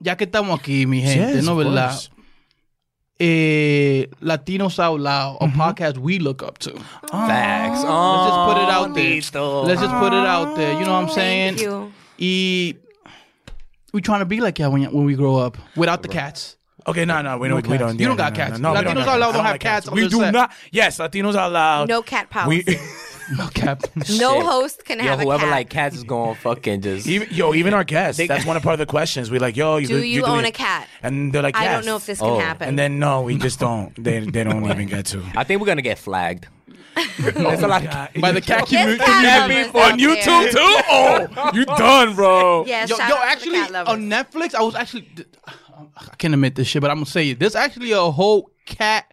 Ya 0.01 0.15
que 0.15 0.27
estamos 0.27 0.59
aquí, 0.61 0.87
mi 0.87 1.01
gente, 1.01 1.35
Yes, 1.37 1.45
¿no 1.45 1.53
of 1.53 1.59
verdad? 1.59 1.91
course. 1.91 2.11
Eh, 3.21 4.07
Latinos 4.21 4.79
Out 4.79 5.01
Loud, 5.01 5.39
a 5.41 5.49
podcast 5.49 5.99
we 5.99 6.21
look 6.21 6.41
up 6.43 6.59
to. 6.59 6.71
Facts. 7.11 7.83
Let's 7.83 8.29
just 8.29 8.41
put 8.47 8.57
it 8.63 8.71
out 8.71 8.95
there. 8.95 9.21
Tito. 9.21 9.63
Let's 9.65 9.81
just 9.81 9.93
put 9.95 10.13
it 10.13 10.25
out 10.25 10.55
there. 10.55 10.73
You 10.75 10.87
know 10.87 10.93
what 10.93 11.03
I'm 11.03 11.11
saying? 11.11 11.57
Thank 11.57 11.63
you. 11.67 11.93
Y 12.21 12.75
we 13.93 14.01
trying 14.03 14.21
to 14.21 14.25
be 14.27 14.41
like 14.41 14.55
that 14.59 14.71
when, 14.71 14.85
when 14.93 15.05
we 15.05 15.15
grow 15.17 15.37
up 15.37 15.59
without 15.75 16.03
the 16.03 16.09
cats. 16.09 16.57
Okay, 16.89 17.05
no, 17.05 17.23
no, 17.23 17.39
we 17.39 17.49
No 17.49 17.61
don't. 17.61 17.71
we 17.71 17.79
don't. 17.79 17.99
You 18.01 18.07
don't 18.07 18.19
yeah, 18.19 18.31
got 18.31 18.33
no, 18.33 18.37
cats. 18.37 18.59
No, 18.61 18.73
no, 18.75 18.81
Latinos 18.81 18.95
don't 19.05 19.09
Out 19.09 19.19
don't 19.35 19.45
have 19.45 19.53
like 19.55 19.61
cats 19.61 19.89
on 19.89 19.95
We 19.95 20.09
do 20.09 20.19
set. 20.19 20.33
not. 20.33 20.53
Yes, 20.73 20.99
Latinos 20.99 21.35
out 21.35 21.53
loud. 21.53 21.89
No 21.89 22.03
cat 22.03 22.31
policy. 22.31 22.65
We, 22.67 22.79
No 23.37 23.47
cap. 23.49 23.83
no 24.19 24.41
host 24.41 24.87
can 24.87 24.99
Yo, 25.01 25.05
have 25.05 25.21
a 25.21 25.23
whoever 25.25 25.43
cat. 25.43 25.51
like 25.51 25.69
cats 25.69 25.95
is 25.97 26.03
going 26.03 26.35
to 26.35 26.41
fucking 26.41 26.81
just. 26.81 27.07
even, 27.07 27.29
yo, 27.31 27.53
even 27.53 27.75
our 27.75 27.85
guests. 27.85 28.17
They- 28.17 28.27
that's 28.27 28.47
one 28.47 28.57
of 28.57 28.63
part 28.63 28.73
of 28.73 28.79
the 28.79 28.87
questions. 28.87 29.31
We 29.31 29.39
like, 29.39 29.55
yo, 29.55 29.77
you 29.77 29.87
Do 29.87 30.01
do, 30.01 30.07
you 30.07 30.25
own 30.25 30.47
a 30.47 30.51
cat? 30.51 30.89
And 31.03 31.31
they're 31.31 31.43
like, 31.43 31.55
yes. 31.55 31.69
I 31.69 31.73
don't 31.75 31.85
know 31.85 31.97
if 31.97 32.07
this 32.07 32.21
can 32.21 32.29
Oh. 32.31 32.39
happen. 32.39 32.67
And 32.71 32.79
then 32.79 32.99
no, 32.99 33.21
we 33.21 33.37
just 33.37 33.61
don't. 33.61 33.93
They 34.03 34.21
they 34.21 34.45
don't 34.45 34.65
even 34.65 34.87
get 34.89 35.05
to. 35.13 35.23
I 35.37 35.45
think 35.45 35.61
we're 35.61 35.67
going 35.67 35.77
to 35.77 35.83
get 35.83 35.99
flagged. 35.99 36.49
There's 37.19 37.63
a 37.63 37.69
lot 37.69 37.85
of 37.85 38.21
By 38.21 38.33
the 38.33 38.41
cat 38.41 38.67
There's 38.67 38.97
community. 38.99 39.05
on 39.05 39.25
out 39.27 39.99
YouTube 39.99 40.51
too. 40.51 40.59
Oh, 40.89 41.51
you 41.53 41.65
done, 41.67 42.15
bro. 42.15 42.65
Yeah, 42.65 42.87
Yo, 42.87 42.97
yo, 42.97 43.03
out 43.03 43.09
to 43.41 43.51
the 43.51 43.57
actually, 43.59 43.59
on 43.77 44.09
Netflix, 44.09 44.55
I 44.55 44.63
was 44.63 44.75
actually. 44.75 45.07
I 45.97 46.15
can't 46.17 46.35
admit 46.35 46.55
this 46.55 46.69
shit, 46.69 46.81
but 46.83 46.91
I'm 46.91 46.97
gonna 46.99 47.07
say 47.07 47.31
it. 47.31 47.39
There's 47.39 47.55
actually 47.57 47.93
a 47.93 48.01
whole 48.11 48.51
cat 48.67 49.13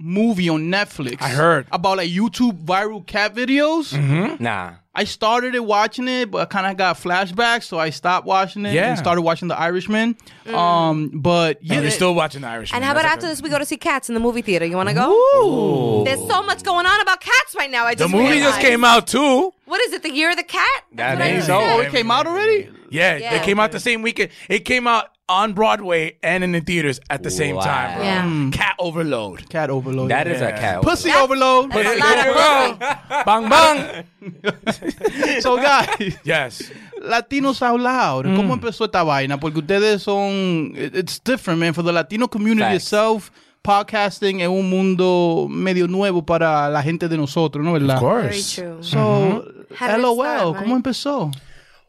movie 0.00 0.48
on 0.48 0.62
Netflix. 0.64 1.22
I 1.22 1.28
heard. 1.28 1.66
about 1.70 1.98
like 1.98 2.10
YouTube 2.10 2.64
viral 2.64 3.06
cat 3.06 3.34
videos. 3.34 3.92
Nah. 4.40 4.72
I 4.94 5.04
started 5.04 5.54
it 5.54 5.64
watching 5.64 6.06
it, 6.06 6.30
but 6.30 6.42
I 6.42 6.44
kind 6.44 6.66
of 6.66 6.76
got 6.76 6.96
flashbacks, 6.98 7.62
so 7.64 7.78
I 7.78 7.88
stopped 7.88 8.26
watching 8.26 8.66
it 8.66 8.74
Yeah. 8.74 8.90
and 8.90 8.98
started 8.98 9.22
watching 9.22 9.48
The 9.48 9.58
Irishman. 9.58 10.16
Um, 10.52 11.08
but 11.14 11.62
yeah, 11.64 11.74
And 11.76 11.82
you're 11.84 11.90
still 11.90 12.14
watching 12.14 12.42
the 12.42 12.48
Irish. 12.48 12.74
and 12.74 12.84
how 12.84 12.92
about 12.92 13.06
after 13.06 13.26
this, 13.26 13.40
we 13.40 13.48
go 13.48 13.58
to 13.58 13.64
see 13.64 13.78
cats 13.78 14.10
in 14.10 14.14
the 14.14 14.20
movie 14.20 14.42
theater? 14.42 14.66
You 14.66 14.76
want 14.76 14.90
to 14.90 14.94
go? 14.94 15.10
Ooh. 15.12 16.04
There's 16.04 16.20
so 16.28 16.42
much 16.42 16.62
going 16.62 16.84
on 16.84 17.00
about 17.00 17.20
cats 17.22 17.54
right 17.56 17.70
now. 17.70 17.86
I 17.86 17.94
The 17.94 18.06
movie 18.08 18.24
realized. 18.32 18.44
just 18.56 18.60
came 18.60 18.84
out 18.84 19.06
too. 19.06 19.54
What 19.64 19.80
is 19.86 19.94
it? 19.94 20.02
The 20.02 20.10
Year 20.12 20.30
of 20.30 20.36
the 20.36 20.42
Cat? 20.42 20.84
That 20.94 21.14
what 21.18 21.22
I 21.26 21.28
ain't 21.30 21.44
so. 21.44 21.58
oh, 21.58 21.80
it 21.80 21.90
came 21.90 22.10
out 22.10 22.26
already. 22.26 22.68
Yeah, 22.92 23.16
Yeah. 23.16 23.30
they 23.30 23.44
came 23.44 23.58
out 23.60 23.72
the 23.72 23.80
same 23.80 24.02
weekend. 24.02 24.30
It 24.48 24.64
came 24.64 24.86
out 24.86 25.06
on 25.28 25.54
Broadway 25.54 26.16
and 26.22 26.44
in 26.44 26.52
the 26.52 26.60
theaters 26.60 27.00
at 27.08 27.22
the 27.22 27.30
same 27.30 27.56
Wow. 27.56 27.62
time. 27.64 27.96
Bro. 27.96 28.04
Yeah. 28.04 28.50
Cat 28.52 28.74
overload. 28.78 29.48
Cat 29.48 29.70
overload. 29.70 30.10
That 30.10 30.26
is 30.26 30.42
a 30.42 30.52
cat. 30.52 30.82
pussy 30.82 31.08
That's- 31.08 31.24
overload. 31.24 31.72
That's 31.72 31.88
a 31.88 31.98
lot 31.98 32.18
of 32.28 33.24
bang 33.26 33.48
bang. 33.48 35.40
so 35.40 35.56
guys, 35.56 36.18
Yes. 36.24 36.70
Latinos 37.00 37.62
Out 37.62 37.80
Loud. 37.80 38.26
Mm. 38.26 38.36
¿Cómo 38.36 38.54
empezó 38.54 38.84
esta 38.84 39.02
vaina? 39.02 39.38
Porque 39.40 39.58
ustedes 39.60 40.02
son. 40.02 40.72
it- 40.76 40.94
It's 40.94 41.18
different, 41.18 41.60
man. 41.60 41.72
For 41.74 41.82
the 41.82 41.92
Latino 41.92 42.28
community 42.28 42.62
Facts. 42.62 42.84
itself, 42.84 43.30
podcasting 43.62 44.40
es 44.40 44.48
un 44.48 44.68
mundo 44.68 45.46
medio 45.48 45.86
nuevo 45.88 46.22
para 46.26 46.68
la 46.68 46.82
gente 46.82 47.08
de 47.08 47.16
nosotros, 47.16 47.64
¿no 47.64 47.72
verdad? 47.72 47.96
Of 47.96 48.02
Very 48.02 48.28
course. 48.28 48.60
true. 48.60 48.82
So. 48.82 49.44
How 49.78 49.86
did 49.88 49.94
it 49.96 50.02
LOL, 50.02 50.16
start, 50.20 50.56
¿cómo 50.56 50.60
Mike? 50.60 50.74
empezó? 50.76 51.30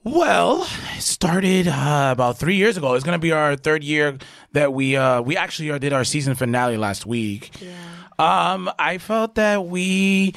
Well, 0.04 0.68
it 0.98 1.02
started 1.02 1.68
uh, 1.68 2.10
about 2.12 2.38
three 2.38 2.56
years 2.56 2.76
ago. 2.76 2.94
It's 2.96 3.06
gonna 3.06 3.20
be 3.20 3.32
our 3.32 3.56
third 3.56 3.84
year 3.84 4.18
that 4.52 4.74
we 4.74 4.98
uh, 4.98 5.22
we 5.22 5.38
actually 5.38 5.72
uh, 5.72 5.78
did 5.78 5.94
our 5.94 6.04
season 6.04 6.36
finale 6.36 6.78
last 6.78 7.06
week. 7.06 7.52
Yeah. 7.62 7.74
Um, 8.20 8.70
I 8.78 8.98
felt 8.98 9.36
that 9.36 9.66
we 9.66 10.34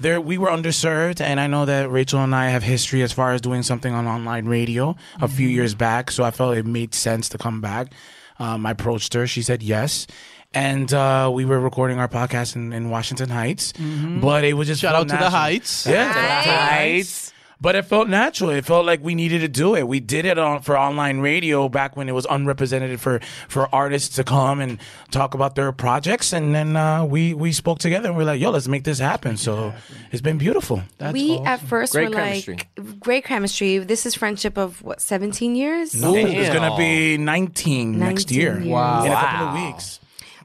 there 0.00 0.20
we 0.20 0.38
were 0.38 0.48
underserved, 0.48 1.20
and 1.20 1.38
I 1.38 1.46
know 1.48 1.66
that 1.66 1.90
Rachel 1.90 2.20
and 2.24 2.34
I 2.34 2.48
have 2.48 2.62
history 2.62 3.02
as 3.02 3.12
far 3.12 3.32
as 3.32 3.42
doing 3.42 3.62
something 3.62 3.92
on 3.92 4.06
online 4.06 4.46
radio 4.46 4.96
a 5.20 5.28
few 5.28 5.48
years 5.48 5.74
back. 5.74 6.10
So 6.10 6.24
I 6.24 6.30
felt 6.30 6.56
it 6.56 6.64
made 6.64 6.94
sense 6.94 7.28
to 7.30 7.38
come 7.38 7.60
back. 7.60 7.92
Um, 8.38 8.64
I 8.64 8.70
approached 8.70 9.12
her. 9.14 9.26
She 9.26 9.42
said 9.42 9.62
yes. 9.62 10.06
And 10.52 10.92
uh, 10.92 11.30
we 11.32 11.44
were 11.44 11.60
recording 11.60 12.00
our 12.00 12.08
podcast 12.08 12.56
in, 12.56 12.72
in 12.72 12.90
Washington 12.90 13.28
Heights, 13.28 13.72
but 14.20 14.42
it 14.44 14.54
was 14.54 14.66
just 14.66 14.80
Shout 14.80 14.94
felt 14.94 15.02
out 15.04 15.08
to 15.10 15.14
the 15.14 15.20
natural. 15.20 15.30
Heights. 15.30 15.86
Yeah, 15.86 16.42
Heights. 16.42 17.29
But 17.60 17.74
it 17.74 17.82
felt 17.84 18.08
natural. 18.08 18.50
It 18.50 18.64
felt 18.64 18.86
like 18.86 19.02
we 19.02 19.14
needed 19.14 19.40
to 19.40 19.48
do 19.48 19.74
it. 19.74 19.86
We 19.86 20.00
did 20.00 20.24
it 20.24 20.38
on 20.38 20.62
for 20.62 20.78
online 20.78 21.20
radio 21.20 21.68
back 21.68 21.96
when 21.96 22.08
it 22.08 22.12
was 22.12 22.26
unrepresented 22.28 23.00
for 23.00 23.20
for 23.48 23.72
artists 23.74 24.16
to 24.16 24.24
come 24.24 24.60
and 24.60 24.78
talk 25.10 25.34
about 25.34 25.54
their 25.54 25.70
projects, 25.72 26.32
and 26.32 26.54
then 26.54 26.76
uh, 26.76 27.04
we 27.04 27.34
we 27.34 27.52
spoke 27.52 27.78
together 27.78 28.08
and 28.08 28.16
we 28.16 28.22
are 28.24 28.26
like, 28.26 28.40
"Yo, 28.40 28.50
let's 28.50 28.68
make 28.68 28.84
this 28.84 28.98
happen." 28.98 29.36
So 29.36 29.72
it's 30.10 30.22
been 30.22 30.38
beautiful. 30.38 30.82
we 31.12 31.38
at 31.38 31.60
first 31.60 31.92
Great 31.92 32.08
were 32.08 32.14
chemistry. 32.14 32.56
like 32.56 33.00
great 33.00 33.24
chemistry. 33.24 33.78
This 33.78 34.06
is 34.06 34.14
friendship 34.14 34.56
of 34.58 34.82
what 34.82 35.00
17 35.00 35.54
years. 35.54 35.94
No, 35.94 36.14
it's 36.14 36.52
gonna 36.52 36.76
be 36.76 37.18
19, 37.18 37.98
next 37.98 38.30
year. 38.30 38.58
years. 38.58 38.66
Wow. 38.66 39.04
in 39.04 39.12
a 39.12 39.14
couple 39.14 39.46
of 39.48 39.66
weeks. 39.66 39.99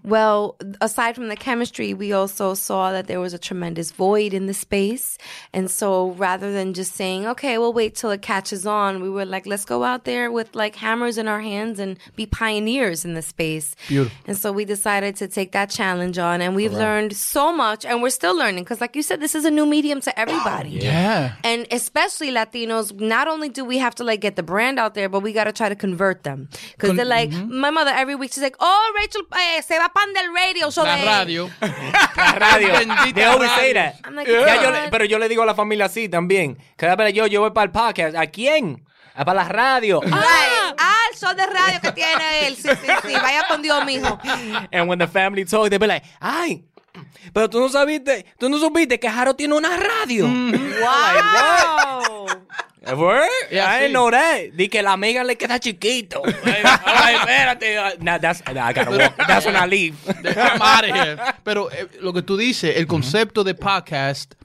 Well, 0.05 0.55
aside 0.81 1.15
from 1.15 1.29
the 1.29 1.35
chemistry, 1.35 1.93
we 1.93 2.13
also 2.13 2.53
saw 2.53 2.91
that 2.91 3.07
there 3.07 3.19
was 3.19 3.33
a 3.33 3.39
tremendous 3.39 3.91
void 3.91 4.33
in 4.33 4.45
the 4.45 4.53
space. 4.53 5.17
And 5.51 5.69
so 5.69 6.11
rather 6.11 6.51
than 6.53 6.73
just 6.73 6.93
saying, 6.93 7.25
okay, 7.25 7.57
we'll 7.57 7.73
wait 7.73 7.95
till 7.95 8.11
it 8.11 8.21
catches 8.21 8.65
on, 8.67 9.01
we 9.01 9.09
were 9.09 9.25
like, 9.25 9.45
let's 9.45 9.65
go 9.65 9.83
out 9.83 10.05
there 10.05 10.31
with 10.31 10.53
like 10.55 10.75
hammers 10.75 11.17
in 11.17 11.27
our 11.27 11.41
hands 11.41 11.79
and 11.79 11.97
be 12.15 12.25
pioneers 12.25 13.03
in 13.03 13.15
the 13.15 13.21
space. 13.21 13.75
Beautiful. 13.87 14.15
And 14.27 14.37
so 14.37 14.51
we 14.51 14.63
decided 14.63 15.15
to 15.17 15.27
take 15.27 15.51
that 15.53 15.69
challenge 15.71 16.19
on 16.19 16.41
and 16.41 16.55
we've 16.55 16.73
learned 16.73 17.15
so 17.15 17.51
much 17.55 17.83
and 17.85 18.01
we're 18.03 18.09
still 18.11 18.37
learning 18.37 18.63
because 18.63 18.81
like 18.81 18.95
you 18.95 19.01
said, 19.01 19.19
this 19.21 19.33
is 19.33 19.45
a 19.45 19.51
new 19.51 19.65
medium 19.65 20.01
to 20.01 20.19
everybody. 20.19 20.69
Yeah. 20.69 21.33
And 21.43 21.65
especially 21.71 22.29
Latinos, 22.29 22.97
not 22.99 23.27
only 23.27 23.49
do 23.49 23.65
we 23.65 23.79
have 23.79 23.95
to 23.95 24.03
like 24.03 24.21
get 24.21 24.35
the 24.35 24.43
brand 24.43 24.77
out 24.77 24.93
there, 24.93 25.09
but 25.09 25.21
we 25.21 25.33
got 25.33 25.45
to 25.45 25.51
try 25.51 25.69
to 25.69 25.75
convert 25.75 26.23
them. 26.23 26.49
Because 26.73 26.89
Con- 26.89 26.97
they're 26.97 27.05
like, 27.05 27.31
my 27.31 27.71
mother 27.71 27.91
every 27.91 28.13
week, 28.15 28.33
she's 28.33 28.43
like, 28.43 28.55
oh, 28.59 28.93
Rachel, 28.99 29.21
eh, 29.33 29.61
se 29.61 29.77
va 29.77 29.89
pan 29.95 30.11
del 30.13 30.27
radio. 30.35 30.69
So 30.71 30.83
La 30.83 30.97
de-" 30.97 31.05
radio. 31.05 31.49
La 32.17 32.31
radio. 32.33 32.69
They 33.15 33.23
always 33.23 33.49
say 33.51 33.73
radio. 33.73 33.81
that. 33.81 33.95
I'm 34.05 34.15
like, 34.15 34.29
Ya 34.29 34.61
yo 34.61 34.71
le- 34.71 34.81
"God." 34.81 34.89
pero 34.91 35.05
yo 35.05 35.17
le 35.19 35.29
digo 35.29 35.43
a 35.43 35.45
la 35.45 35.55
familia 35.55 35.85
así 35.85 36.09
también. 36.09 36.57
Cada 36.75 36.95
vez 36.97 37.13
yo, 37.13 37.25
yo 37.27 37.39
voy 37.41 37.51
para 37.51 37.65
el 37.65 37.71
podcast. 37.71 38.15
¿A 38.17 38.27
quién? 38.27 38.83
A 39.15 39.23
para 39.23 39.43
la 39.43 39.49
radio. 39.49 40.01
Ay, 40.03 40.11
ah, 40.77 40.95
el 41.11 41.17
show 41.17 41.33
de 41.33 41.45
radio 41.45 41.79
que 41.81 41.91
tiene 41.93 42.47
él. 42.47 42.55
Sí, 42.57 42.67
sí, 42.69 42.91
sí. 43.07 43.13
Vaya 43.21 43.45
con 43.47 43.61
Dios, 43.61 43.85
mijo. 43.85 44.19
And 44.73 44.89
when 44.89 44.99
the 44.99 45.07
family 45.07 45.45
talk, 45.45 45.69
they 45.69 45.77
be 45.77 45.87
like, 45.87 46.05
ay, 46.19 46.65
pero 47.33 47.49
tú 47.49 47.59
no 47.61 47.69
sabiste, 47.69 48.25
tú 48.37 48.49
no 48.49 48.57
supiste 48.59 48.99
que 48.99 49.09
Jaro 49.09 49.33
tiene 49.35 49.53
una 49.55 49.77
radio. 49.77 50.27
Wow. 50.27 52.25
Word? 52.93 53.27
Yeah, 53.51 53.65
I 53.67 53.77
sí. 53.77 53.79
didn't 53.81 53.93
know 53.93 54.11
that. 54.11 54.55
Di 54.55 54.67
que 54.67 54.81
la 54.83 54.93
amiga 54.93 55.23
le 55.23 55.35
queda 55.35 55.59
chiquito. 55.59 56.21
Ay, 56.45 57.15
espérate. 57.15 57.99
Nah, 58.01 58.17
that's, 58.19 58.43
I 58.45 58.73
gotta 58.73 58.91
walk. 58.91 59.17
That's 59.27 59.45
when 59.45 59.55
I 59.55 59.65
leave. 59.65 59.95
I'm 60.07 60.61
out 60.61 60.83
of 60.87 60.95
here. 60.95 61.17
Pero 61.43 61.69
eh, 61.71 61.87
lo 62.01 62.13
que 62.13 62.21
tú 62.21 62.37
dices, 62.37 62.77
el 62.77 62.85
concepto 62.85 63.43
de 63.43 63.55
podcast 63.55 64.35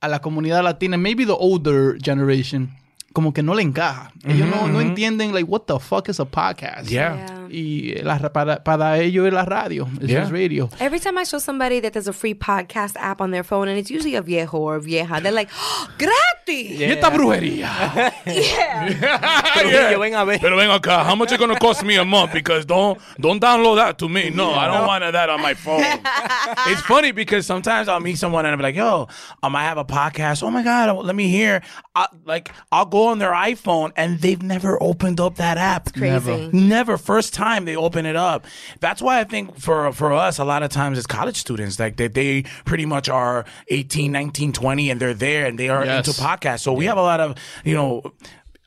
a 0.00 0.08
la 0.08 0.20
comunidad 0.20 0.62
latina, 0.62 0.96
maybe 0.96 1.24
the 1.24 1.32
older 1.36 1.98
generation, 1.98 2.75
como 3.16 3.32
que 3.32 3.42
no 3.42 3.54
le 3.54 3.62
encaja. 3.62 4.12
Ellos 4.26 4.46
no, 4.46 4.68
no 4.68 4.78
entienden, 4.82 5.32
like, 5.32 5.48
what 5.48 5.62
the 5.66 5.78
fuck 5.80 6.06
is 6.10 6.20
a 6.20 6.26
podcast? 6.26 6.90
Yeah. 6.90 7.16
Yeah. 7.16 7.48
Y 7.48 7.94
la, 8.02 8.18
para, 8.30 8.62
para 8.62 8.98
ellos 8.98 9.26
es 9.26 9.32
la 9.32 9.46
radio. 9.46 9.88
It's 10.02 10.10
Yeah. 10.10 10.20
just 10.20 10.32
radio. 10.32 10.68
Every 10.80 11.00
time 11.00 11.16
I 11.16 11.24
show 11.24 11.38
somebody 11.38 11.80
that 11.80 11.94
there's 11.94 12.08
a 12.08 12.12
free 12.12 12.34
podcast 12.34 12.96
app 12.98 13.22
on 13.22 13.30
their 13.30 13.42
phone, 13.42 13.68
and 13.68 13.78
it's 13.78 13.90
usually 13.90 14.16
a 14.16 14.20
viejo 14.20 14.58
or 14.58 14.74
a 14.76 14.80
vieja, 14.82 15.18
they're 15.22 15.32
like, 15.32 15.48
oh, 15.56 15.88
gratis. 15.96 16.78
Y 16.78 16.84
esta 16.84 17.08
brujería. 17.08 18.12
Trujillo, 19.60 19.98
ven 20.00 20.14
a 20.14 20.24
ver. 20.24 20.38
Pero 20.40 20.56
ven 20.56 20.70
acá, 20.70 21.02
how 21.04 21.16
much 21.16 21.32
it 21.32 21.38
gonna 21.38 21.58
cost 21.58 21.82
me 21.84 21.96
a 21.96 22.04
month? 22.04 22.32
Because 22.34 22.66
don't 22.66 22.98
don't 23.18 23.40
download 23.40 23.76
that 23.76 23.96
to 23.98 24.08
me. 24.08 24.30
No, 24.30 24.52
I 24.52 24.66
don't 24.66 24.86
want 24.86 25.02
that 25.10 25.30
on 25.30 25.40
my 25.40 25.54
phone. 25.54 25.80
it's 26.68 26.82
funny 26.82 27.12
because 27.12 27.46
sometimes 27.46 27.88
I'll 27.88 28.00
meet 28.00 28.18
someone 28.18 28.44
and 28.44 28.52
I'll 28.52 28.58
be 28.58 28.62
like, 28.64 28.76
"Yo, 28.76 29.08
um, 29.42 29.56
I 29.56 29.62
have 29.64 29.78
a 29.78 29.84
podcast. 29.84 30.42
Oh 30.42 30.50
my 30.50 30.62
god, 30.62 31.04
let 31.04 31.16
me 31.16 31.28
hear." 31.28 31.62
I, 31.94 32.06
like 32.26 32.50
I'll 32.70 32.84
go 32.84 33.05
on 33.06 33.18
their 33.18 33.32
iPhone 33.32 33.92
and 33.96 34.20
they've 34.20 34.42
never 34.42 34.80
opened 34.82 35.20
up 35.20 35.36
that 35.36 35.58
app. 35.58 35.92
crazy. 35.94 36.50
Never. 36.52 36.96
First 36.98 37.34
time 37.34 37.64
they 37.64 37.76
open 37.76 38.06
it 38.06 38.16
up. 38.16 38.46
That's 38.80 39.00
why 39.02 39.20
I 39.20 39.24
think 39.24 39.58
for 39.58 39.92
for 39.92 40.12
us, 40.12 40.38
a 40.38 40.44
lot 40.44 40.62
of 40.62 40.70
times 40.70 40.98
it's 40.98 41.06
college 41.06 41.36
students, 41.36 41.78
like 41.78 41.96
they, 41.96 42.08
they 42.08 42.42
pretty 42.64 42.86
much 42.86 43.08
are 43.08 43.44
18, 43.68 44.12
19, 44.12 44.52
20, 44.52 44.90
and 44.90 45.00
they're 45.00 45.14
there 45.14 45.46
and 45.46 45.58
they 45.58 45.68
are 45.68 45.84
Yes. 45.84 46.06
into 46.08 46.20
podcasts. 46.20 46.60
So 46.60 46.72
we 46.72 46.86
have 46.86 46.98
a 46.98 47.02
lot 47.02 47.20
of, 47.20 47.36
you 47.64 47.74
know, 47.74 48.02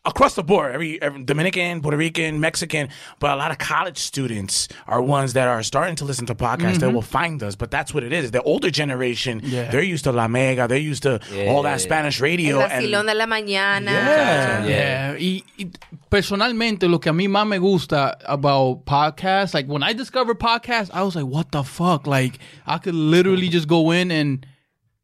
across 0.06 0.36
the 0.36 0.44
board, 0.44 0.74
every, 0.74 1.02
every 1.02 1.24
Dominican, 1.24 1.82
Puerto 1.82 1.98
Rican, 1.98 2.40
Mexican, 2.40 2.90
but 3.20 3.32
a 3.32 3.36
lot 3.36 3.52
of 3.52 3.58
college 3.58 3.98
students 3.98 4.68
are 4.88 5.02
ones 5.02 5.34
that 5.34 5.48
are 5.48 5.62
starting 5.64 5.96
to 5.98 6.06
listen 6.06 6.26
to 6.28 6.36
podcasts 6.36 6.80
that 6.80 6.92
will 6.94 7.02
find 7.02 7.44
us. 7.44 7.56
But 7.56 7.70
that's 7.70 7.94
what 7.94 8.04
it 8.04 8.14
is. 8.14 8.32
The 8.32 8.42
older 8.44 8.70
generation, 8.72 9.42
Yeah. 9.44 9.70
they're 9.70 9.84
used 9.84 10.06
to 10.06 10.12
La 10.12 10.28
Mega, 10.28 10.68
they're 10.68 10.78
used 10.78 11.04
to 11.04 11.20
all 11.50 11.64
that 11.64 11.82
Spanish 11.82 12.20
El 12.20 12.24
radio. 12.24 12.60
vacilón 12.60 13.00
and, 13.02 13.08
de 13.10 13.16
la 13.16 13.26
mañana. 13.26 13.92
yeah. 13.92 14.66
Yeah. 14.66 15.14
Y, 15.20 15.44
y 15.58 15.68
personalmente, 16.10 16.88
lo 16.90 17.00
que 17.00 17.10
a 17.10 17.14
mí 17.14 17.28
más 17.28 17.46
me 17.48 17.58
gusta 17.60 18.18
about 18.26 18.86
podcasts, 18.86 19.54
like 19.54 19.68
when 19.68 19.84
I 19.84 19.94
discovered 19.94 20.40
podcasts, 20.40 20.90
I 20.94 21.04
was 21.04 21.16
like, 21.16 21.26
what 21.26 21.52
the 21.52 21.64
fuck? 21.64 22.08
Like, 22.08 22.40
I 22.66 22.78
could 22.78 22.96
literally 22.96 23.50
just 23.50 23.68
go 23.68 23.92
in 23.92 24.12
and 24.12 24.46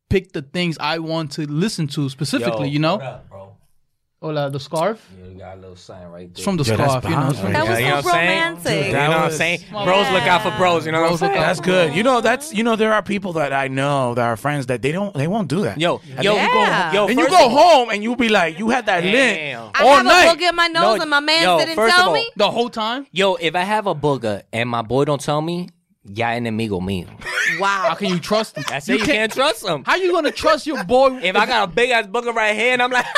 pick 0.09 0.31
the 0.33 0.41
things 0.41 0.77
I 0.79 0.99
want 0.99 1.31
to 1.33 1.41
listen 1.47 1.87
to 1.89 2.09
specifically, 2.09 2.69
you 2.69 2.79
know? 2.79 2.97
bro? 3.29 3.54
Oh, 4.25 4.29
Hola, 4.29 4.49
the 4.49 4.59
scarf? 4.59 5.07
You 5.23 5.37
got 5.37 5.57
a 5.57 5.59
little 5.61 5.75
sign 5.75 6.07
right 6.07 6.23
It's 6.25 6.37
there. 6.39 6.43
from 6.45 6.57
the 6.57 6.63
Yeah, 6.63 6.77
that's 6.77 6.91
scarf, 6.93 7.03
you 7.03 7.09
know? 7.11 7.15
bomb, 7.17 7.35
so- 7.35 7.43
right? 7.43 7.53
That 7.53 7.67
was 7.67 7.79
you 7.79 7.85
know 7.85 8.01
so 8.01 8.05
what 8.07 8.15
I'm 8.15 8.21
saying? 8.25 8.41
romantic. 8.41 8.85
you 8.87 8.91
know 8.93 9.07
what 9.09 9.17
I'm 9.17 9.31
saying? 9.31 9.59
Bros 9.71 10.09
look 10.11 10.23
out 10.23 10.41
for 10.41 10.51
bros. 10.57 10.85
You 10.87 10.91
know 10.93 11.01
what 11.01 11.11
I'm 11.11 11.17
saying? 11.17 11.33
That's 11.33 11.59
good. 11.59 11.95
You 11.95 12.01
know, 12.03 12.21
that's 12.21 12.51
you 12.53 12.63
know, 12.63 12.75
there 12.75 12.91
are 12.93 13.03
people 13.03 13.33
that 13.33 13.53
I 13.53 13.67
know 13.67 14.15
that 14.15 14.23
are 14.25 14.35
friends 14.35 14.65
that 14.65 14.81
they 14.81 14.91
don't 14.91 15.13
they 15.13 15.27
won't 15.27 15.47
do 15.47 15.61
that. 15.61 15.77
Yo, 15.79 16.01
And 16.15 16.23
yo, 16.23 16.33
then 16.33 16.47
you 16.47 16.53
go, 16.53 16.91
yo, 16.93 17.07
and 17.07 17.19
you 17.19 17.29
go 17.29 17.49
home 17.49 17.89
and 17.91 18.01
you'll 18.01 18.15
be 18.15 18.29
like, 18.29 18.57
you 18.57 18.69
had 18.69 18.87
that 18.87 19.01
Damn. 19.01 19.13
lint 19.13 19.71
I 19.75 19.83
all 19.83 19.95
have 19.97 20.05
night. 20.05 20.23
a 20.25 20.35
boogie 20.35 20.49
in 20.49 20.55
my 20.55 20.67
nose 20.69 20.97
No, 20.97 21.01
and 21.03 21.09
my 21.11 21.19
man 21.19 21.43
yo, 21.43 21.59
didn't 21.59 21.75
first 21.75 21.93
of 21.93 21.99
tell 21.99 22.07
all- 22.09 22.15
me. 22.15 22.27
The 22.35 22.49
whole 22.49 22.69
time? 22.71 23.05
Yo, 23.11 23.35
if 23.35 23.53
I 23.55 23.61
have 23.61 23.85
a 23.85 23.93
booger 23.93 24.41
and 24.51 24.67
my 24.67 24.81
boy 24.81 25.05
don't 25.05 25.21
tell 25.21 25.41
me, 25.41 25.69
ya 26.03 26.29
enemigo 26.29 26.81
mío. 26.81 27.07
Wow. 27.59 27.85
How 27.89 27.93
can 27.93 28.09
you 28.09 28.17
trust 28.19 28.57
him? 28.57 28.63
That's 28.67 28.89
it. 28.89 28.99
You 28.99 29.05
can't 29.05 29.31
trust 29.31 29.63
him. 29.63 29.83
How 29.85 29.97
you 29.97 30.11
gonna 30.11 30.31
trust 30.31 30.65
your 30.65 30.83
boy? 30.83 31.19
If 31.21 31.35
I 31.35 31.45
got 31.45 31.69
a 31.69 31.71
big 31.71 31.91
ass 31.91 32.07
booger 32.07 32.33
right 32.33 32.55
here 32.55 32.73
and 32.73 32.81
I'm 32.81 32.89
like, 32.89 33.05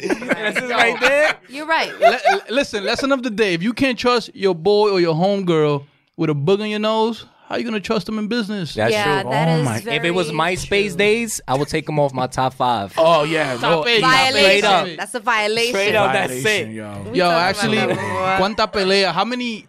that's 0.08 0.60
just 0.60 0.72
right 0.72 0.98
there. 1.00 1.34
You're 1.48 1.66
right. 1.66 1.92
Li- 2.00 2.08
li- 2.32 2.40
listen, 2.50 2.84
lesson 2.84 3.12
of 3.12 3.22
the 3.22 3.30
day: 3.30 3.54
if 3.54 3.62
you 3.62 3.72
can't 3.72 3.98
trust 3.98 4.34
your 4.34 4.54
boy 4.54 4.90
or 4.90 5.00
your 5.00 5.14
homegirl 5.14 5.86
with 6.16 6.30
a 6.30 6.34
bug 6.34 6.60
on 6.60 6.68
your 6.68 6.78
nose, 6.80 7.26
how 7.48 7.56
you 7.56 7.64
gonna 7.64 7.80
trust 7.80 8.06
them 8.06 8.18
in 8.18 8.26
business? 8.28 8.74
That's 8.74 8.92
yeah, 8.92 9.22
true. 9.22 9.30
that 9.30 9.48
Oh 9.48 9.58
is 9.60 9.64
my- 9.64 9.80
very 9.80 9.96
If 9.96 10.04
it 10.04 10.10
was 10.12 10.30
MySpace 10.32 10.88
true. 10.88 10.96
days, 10.96 11.40
I 11.46 11.56
would 11.56 11.68
take 11.68 11.88
him 11.88 11.98
off 11.98 12.12
my 12.12 12.26
top 12.26 12.54
five. 12.54 12.92
Oh 12.96 13.24
yeah, 13.24 13.52
no, 13.54 13.58
Stop 13.58 13.86
it. 13.88 14.00
Violation. 14.00 14.40
Straight 14.44 14.64
up. 14.64 14.88
That's 14.96 15.14
a 15.14 15.20
violation. 15.20 15.74
Straight 15.74 15.94
up. 15.94 16.12
that's 16.12 16.32
it. 16.44 16.68
yo. 16.70 17.10
Yo, 17.12 17.30
actually, 17.30 17.78
cuánta 17.78 18.70
pelea, 18.72 19.12
how 19.12 19.24
many 19.24 19.66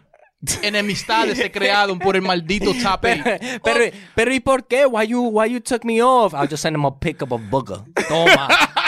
enemistades 0.62 1.36
se 1.38 1.50
crearon 1.50 1.98
por 1.98 2.14
el 2.16 2.22
maldito 2.22 2.72
top 2.82 3.04
eight? 3.04 3.60
pero, 3.64 3.90
pero 4.14 4.32
¿y 4.32 4.40
por 4.40 4.62
qué? 4.66 4.86
Why 4.86 5.02
you, 5.04 5.22
why 5.22 5.46
you 5.46 5.60
took 5.60 5.84
me 5.84 6.00
off? 6.02 6.34
I'll 6.34 6.46
just 6.46 6.62
send 6.62 6.76
him 6.76 6.84
a 6.84 6.90
pic 6.92 7.20
of 7.22 7.32
a 7.32 7.38
booger. 7.38 7.84
Toma. 8.08 8.48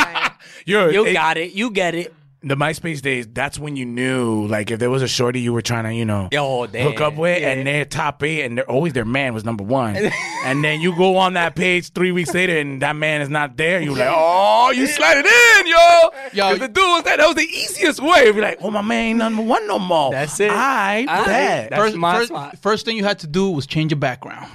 You're, 0.68 0.92
you 0.92 1.06
it- 1.06 1.12
got 1.14 1.36
it. 1.38 1.52
You 1.52 1.70
get 1.70 1.94
it. 1.94 2.14
the 2.40 2.54
MySpace 2.54 3.02
days. 3.02 3.26
That's 3.26 3.58
when 3.58 3.74
you 3.74 3.84
knew, 3.84 4.46
like, 4.46 4.70
if 4.70 4.78
there 4.78 4.90
was 4.90 5.02
a 5.02 5.08
shorty 5.08 5.40
you 5.40 5.52
were 5.52 5.60
trying 5.60 5.82
to, 5.84 5.92
you 5.92 6.04
know, 6.04 6.28
Yo, 6.30 6.66
damn. 6.68 6.86
hook 6.86 7.00
up 7.00 7.16
with, 7.16 7.40
Yeah. 7.42 7.48
and 7.50 7.66
their 7.66 7.84
top 7.84 8.22
eight, 8.22 8.44
and 8.44 8.56
they're 8.56 8.70
always 8.70 8.92
their 8.92 9.04
man 9.04 9.34
was 9.34 9.44
number 9.44 9.64
one, 9.64 9.96
and 10.44 10.62
then 10.62 10.80
you 10.80 10.94
go 10.94 11.16
on 11.16 11.32
that 11.32 11.56
page 11.56 11.90
three 11.92 12.12
weeks 12.12 12.32
later, 12.32 12.56
and 12.56 12.80
that 12.82 12.94
man 12.94 13.22
is 13.22 13.28
not 13.28 13.56
there. 13.56 13.80
You're 13.80 13.96
like, 13.96 14.08
oh, 14.12 14.70
you 14.70 14.86
slide 14.86 15.16
it 15.18 15.26
in, 15.26 15.66
yo. 15.66 16.10
Yo, 16.32 16.50
Yo, 16.52 16.58
the 16.58 16.68
dude 16.68 16.76
was 16.76 17.02
that. 17.04 17.16
That 17.18 17.26
was 17.26 17.34
the 17.34 17.42
easiest 17.42 18.00
way. 18.00 18.30
Be 18.30 18.40
like, 18.40 18.58
oh, 18.60 18.70
my 18.70 18.82
man 18.82 19.04
ain't 19.06 19.18
number 19.18 19.42
one 19.42 19.66
no 19.66 19.80
more. 19.80 20.12
That's 20.12 20.38
it. 20.38 20.52
I 20.52 21.06
Aight. 21.08 21.24
bet. 21.26 21.70
That's 21.70 21.82
First, 21.82 21.96
my 21.96 22.14
first, 22.18 22.28
spot. 22.28 22.58
first 22.58 22.84
thing 22.84 22.96
you 22.96 23.02
had 23.04 23.18
to 23.20 23.26
do 23.26 23.50
was 23.50 23.66
change 23.66 23.90
your 23.90 23.98
background 23.98 24.48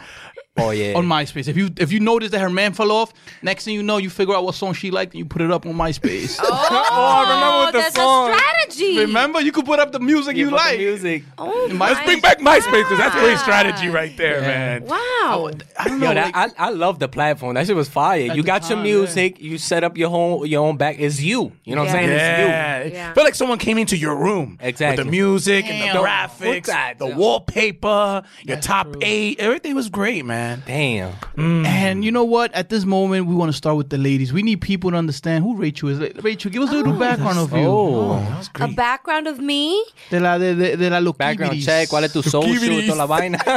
Oh, 0.55 0.69
yeah. 0.69 0.93
on 0.95 1.05
MySpace. 1.07 1.47
If 1.47 1.57
you 1.57 1.71
if 1.77 1.91
you 1.91 1.99
notice 1.99 2.29
that 2.29 2.39
her 2.39 2.49
man 2.49 2.73
fell 2.73 2.91
off, 2.91 3.11
next 3.41 3.65
thing 3.65 3.73
you 3.73 3.81
know, 3.81 3.97
you 3.97 4.11
figure 4.11 4.35
out 4.35 4.43
what 4.43 4.53
song 4.53 4.73
she 4.73 4.91
liked 4.91 5.13
and 5.13 5.19
you 5.19 5.25
put 5.25 5.41
it 5.41 5.49
up 5.49 5.65
on 5.65 5.73
MySpace. 5.73 6.39
Oh, 6.45 6.47
oh, 6.91 7.25
I 7.25 7.33
remember 7.33 7.65
with 7.65 7.71
the 7.73 7.79
that's 7.79 7.95
song. 7.95 8.29
a 8.31 8.37
strategy. 8.37 8.97
Remember, 8.99 9.41
you 9.41 9.51
could 9.51 9.65
put 9.65 9.79
up 9.79 9.91
the 9.91 9.99
music 9.99 10.35
you, 10.37 10.45
put 10.45 10.51
the 10.51 10.55
like. 10.57 10.77
music. 10.77 11.23
Oh, 11.39 11.67
My- 11.69 11.91
Let's 11.93 12.05
bring 12.05 12.19
back 12.19 12.37
MySpace 12.39 12.83
because 12.83 12.97
that's 12.99 13.15
great 13.15 13.37
strategy 13.39 13.87
right 13.89 14.15
there, 14.15 14.41
man. 14.41 14.83
Wow. 14.83 14.97
Oh, 15.25 15.51
I 15.79 15.87
don't 15.87 15.99
know. 15.99 16.09
Yo, 16.09 16.13
that, 16.13 16.35
like- 16.35 16.53
I, 16.59 16.67
I 16.67 16.69
love 16.69 16.99
the 16.99 17.07
platform. 17.07 17.55
That 17.55 17.65
shit 17.65 17.75
was 17.75 17.89
fire. 17.89 18.29
At 18.29 18.35
You 18.35 18.43
the 18.43 18.45
got 18.47 18.61
your 18.69 18.75
time, 18.75 18.83
music. 18.83 19.41
You 19.41 19.57
set 19.57 19.83
up 19.83 19.97
your 19.97 20.09
home 20.09 20.45
your 20.45 20.63
own 20.65 20.77
back. 20.77 20.97
It's 20.99 21.19
you. 21.19 21.51
You 21.63 21.75
know 21.75 21.81
what 21.81 21.89
I'm 21.89 21.95
saying? 21.95 22.09
Yeah. 22.09 22.77
It's 22.79 22.93
Yeah. 22.93 23.13
Felt 23.13 23.25
like 23.25 23.35
someone 23.35 23.57
came 23.57 23.77
into 23.79 23.97
your 23.97 24.15
room. 24.15 24.57
Exactly. 24.61 24.97
With 25.03 25.07
the 25.07 25.11
music 25.11 25.65
and 25.65 25.97
the 25.97 25.99
graphics, 26.03 26.97
the 26.99 27.07
wallpaper, 27.07 28.23
your 28.43 28.55
That's 28.57 28.67
top 28.67 28.91
true. 28.91 29.01
eight. 29.01 29.39
Everything 29.39 29.73
was 29.75 29.89
great, 29.89 30.25
man. 30.25 30.42
Man. 30.43 30.63
Damn. 30.65 31.13
Mm. 31.37 31.65
And 31.65 32.05
you 32.05 32.11
know 32.11 32.23
what? 32.23 32.53
At 32.53 32.69
this 32.69 32.85
moment, 32.85 33.27
we 33.27 33.35
want 33.35 33.51
to 33.51 33.57
start 33.57 33.77
with 33.77 33.89
the 33.89 33.97
ladies. 33.97 34.33
We 34.33 34.43
need 34.43 34.61
people 34.61 34.91
to 34.91 34.97
understand 34.97 35.43
who 35.43 35.55
Rachel 35.55 35.89
is. 35.89 36.23
Rachel, 36.23 36.51
give 36.51 36.61
us 36.63 36.69
a 36.69 36.73
little 36.73 36.95
oh, 36.95 36.99
background 36.99 37.39
of 37.39 37.51
you. 37.51 37.65
Oh. 37.65 38.19
oh 38.19 38.49
a 38.59 38.67
background 38.67 39.27
of 39.27 39.39
me? 39.39 39.83
De 40.09 40.19
la, 40.19 40.37
de, 40.37 40.55
de, 40.55 40.77
de 40.77 40.89
la 40.89 41.11
Background 41.11 41.61
check. 41.61 41.89
¿Cuál 41.89 42.03
es 42.03 42.13
tu 42.13 42.21
social? 42.23 42.85
Toda 42.87 42.95
la 42.95 43.05
vaina. 43.05 43.39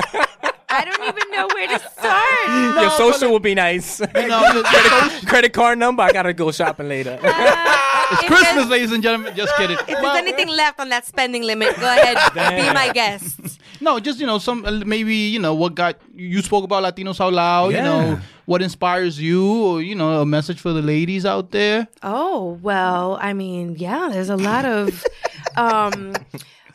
I 0.68 0.84
don't 0.84 1.02
even 1.08 1.30
know 1.30 1.48
where 1.54 1.68
to 1.68 1.78
start. 1.78 2.82
Your 2.82 2.90
social 2.90 3.30
will 3.30 3.40
be 3.40 3.54
nice. 3.54 4.00
You 4.00 4.28
know, 4.28 4.42
your- 4.52 4.64
your 4.64 5.20
Credit 5.26 5.52
card 5.52 5.78
number. 5.78 6.02
I 6.02 6.12
gotta 6.12 6.34
go 6.34 6.50
shopping 6.50 6.88
later. 6.88 7.18
Uh, 7.22 7.85
it's 8.12 8.22
If 8.22 8.28
Christmas, 8.28 8.68
ladies 8.68 8.92
and 8.92 9.02
gentlemen. 9.02 9.34
Just 9.36 9.54
kidding. 9.58 9.76
If 9.78 9.86
there's 9.86 10.16
anything 10.16 10.48
left 10.48 10.80
on 10.80 10.88
that 10.90 11.06
spending 11.06 11.42
limit, 11.42 11.76
go 11.76 11.86
ahead, 11.86 12.16
be 12.34 12.72
my 12.72 12.90
guest. 12.92 13.60
No, 13.80 14.00
just 14.00 14.20
you 14.20 14.26
know, 14.26 14.38
some 14.38 14.64
uh, 14.64 14.70
maybe 14.86 15.14
you 15.14 15.38
know 15.38 15.54
what 15.54 15.74
got 15.74 15.96
you 16.14 16.40
spoke 16.42 16.64
about 16.64 16.82
Latinos 16.82 17.20
out 17.20 17.32
loud. 17.32 17.72
You 17.72 17.82
know 17.82 18.18
what 18.46 18.62
inspires 18.62 19.20
you, 19.20 19.62
or 19.62 19.82
you 19.82 19.94
know 19.94 20.22
a 20.22 20.26
message 20.26 20.60
for 20.60 20.72
the 20.72 20.82
ladies 20.82 21.26
out 21.26 21.50
there. 21.50 21.88
Oh, 22.02 22.58
well, 22.62 23.18
I 23.20 23.32
mean, 23.32 23.76
yeah, 23.76 24.08
there's 24.10 24.30
a 24.30 24.36
lot 24.36 24.64
of 24.64 25.04
um 25.56 26.14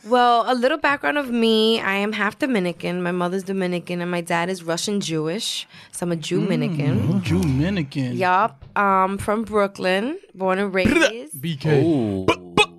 well, 0.04 0.46
a 0.52 0.56
little 0.56 0.78
background 0.78 1.18
of 1.18 1.30
me. 1.30 1.80
I 1.80 1.96
am 1.96 2.12
half 2.14 2.40
Dominican. 2.40 3.04
My 3.04 3.12
mother's 3.12 3.44
Dominican 3.44 4.02
and 4.02 4.10
my 4.10 4.22
dad 4.22 4.50
is 4.50 4.64
Russian 4.64 5.00
Jewish. 5.02 5.68
So 5.92 6.06
I'm 6.06 6.12
a 6.12 6.16
Jew-Dominican. 6.16 7.22
Dominican. 7.22 8.18
Yup. 8.18 8.64
Um 8.78 9.18
from 9.18 9.44
Brooklyn, 9.44 10.18
born 10.34 10.60
and 10.60 10.74
raised. 10.74 11.42
BK. 11.42 11.84
Ooh. 11.84 12.26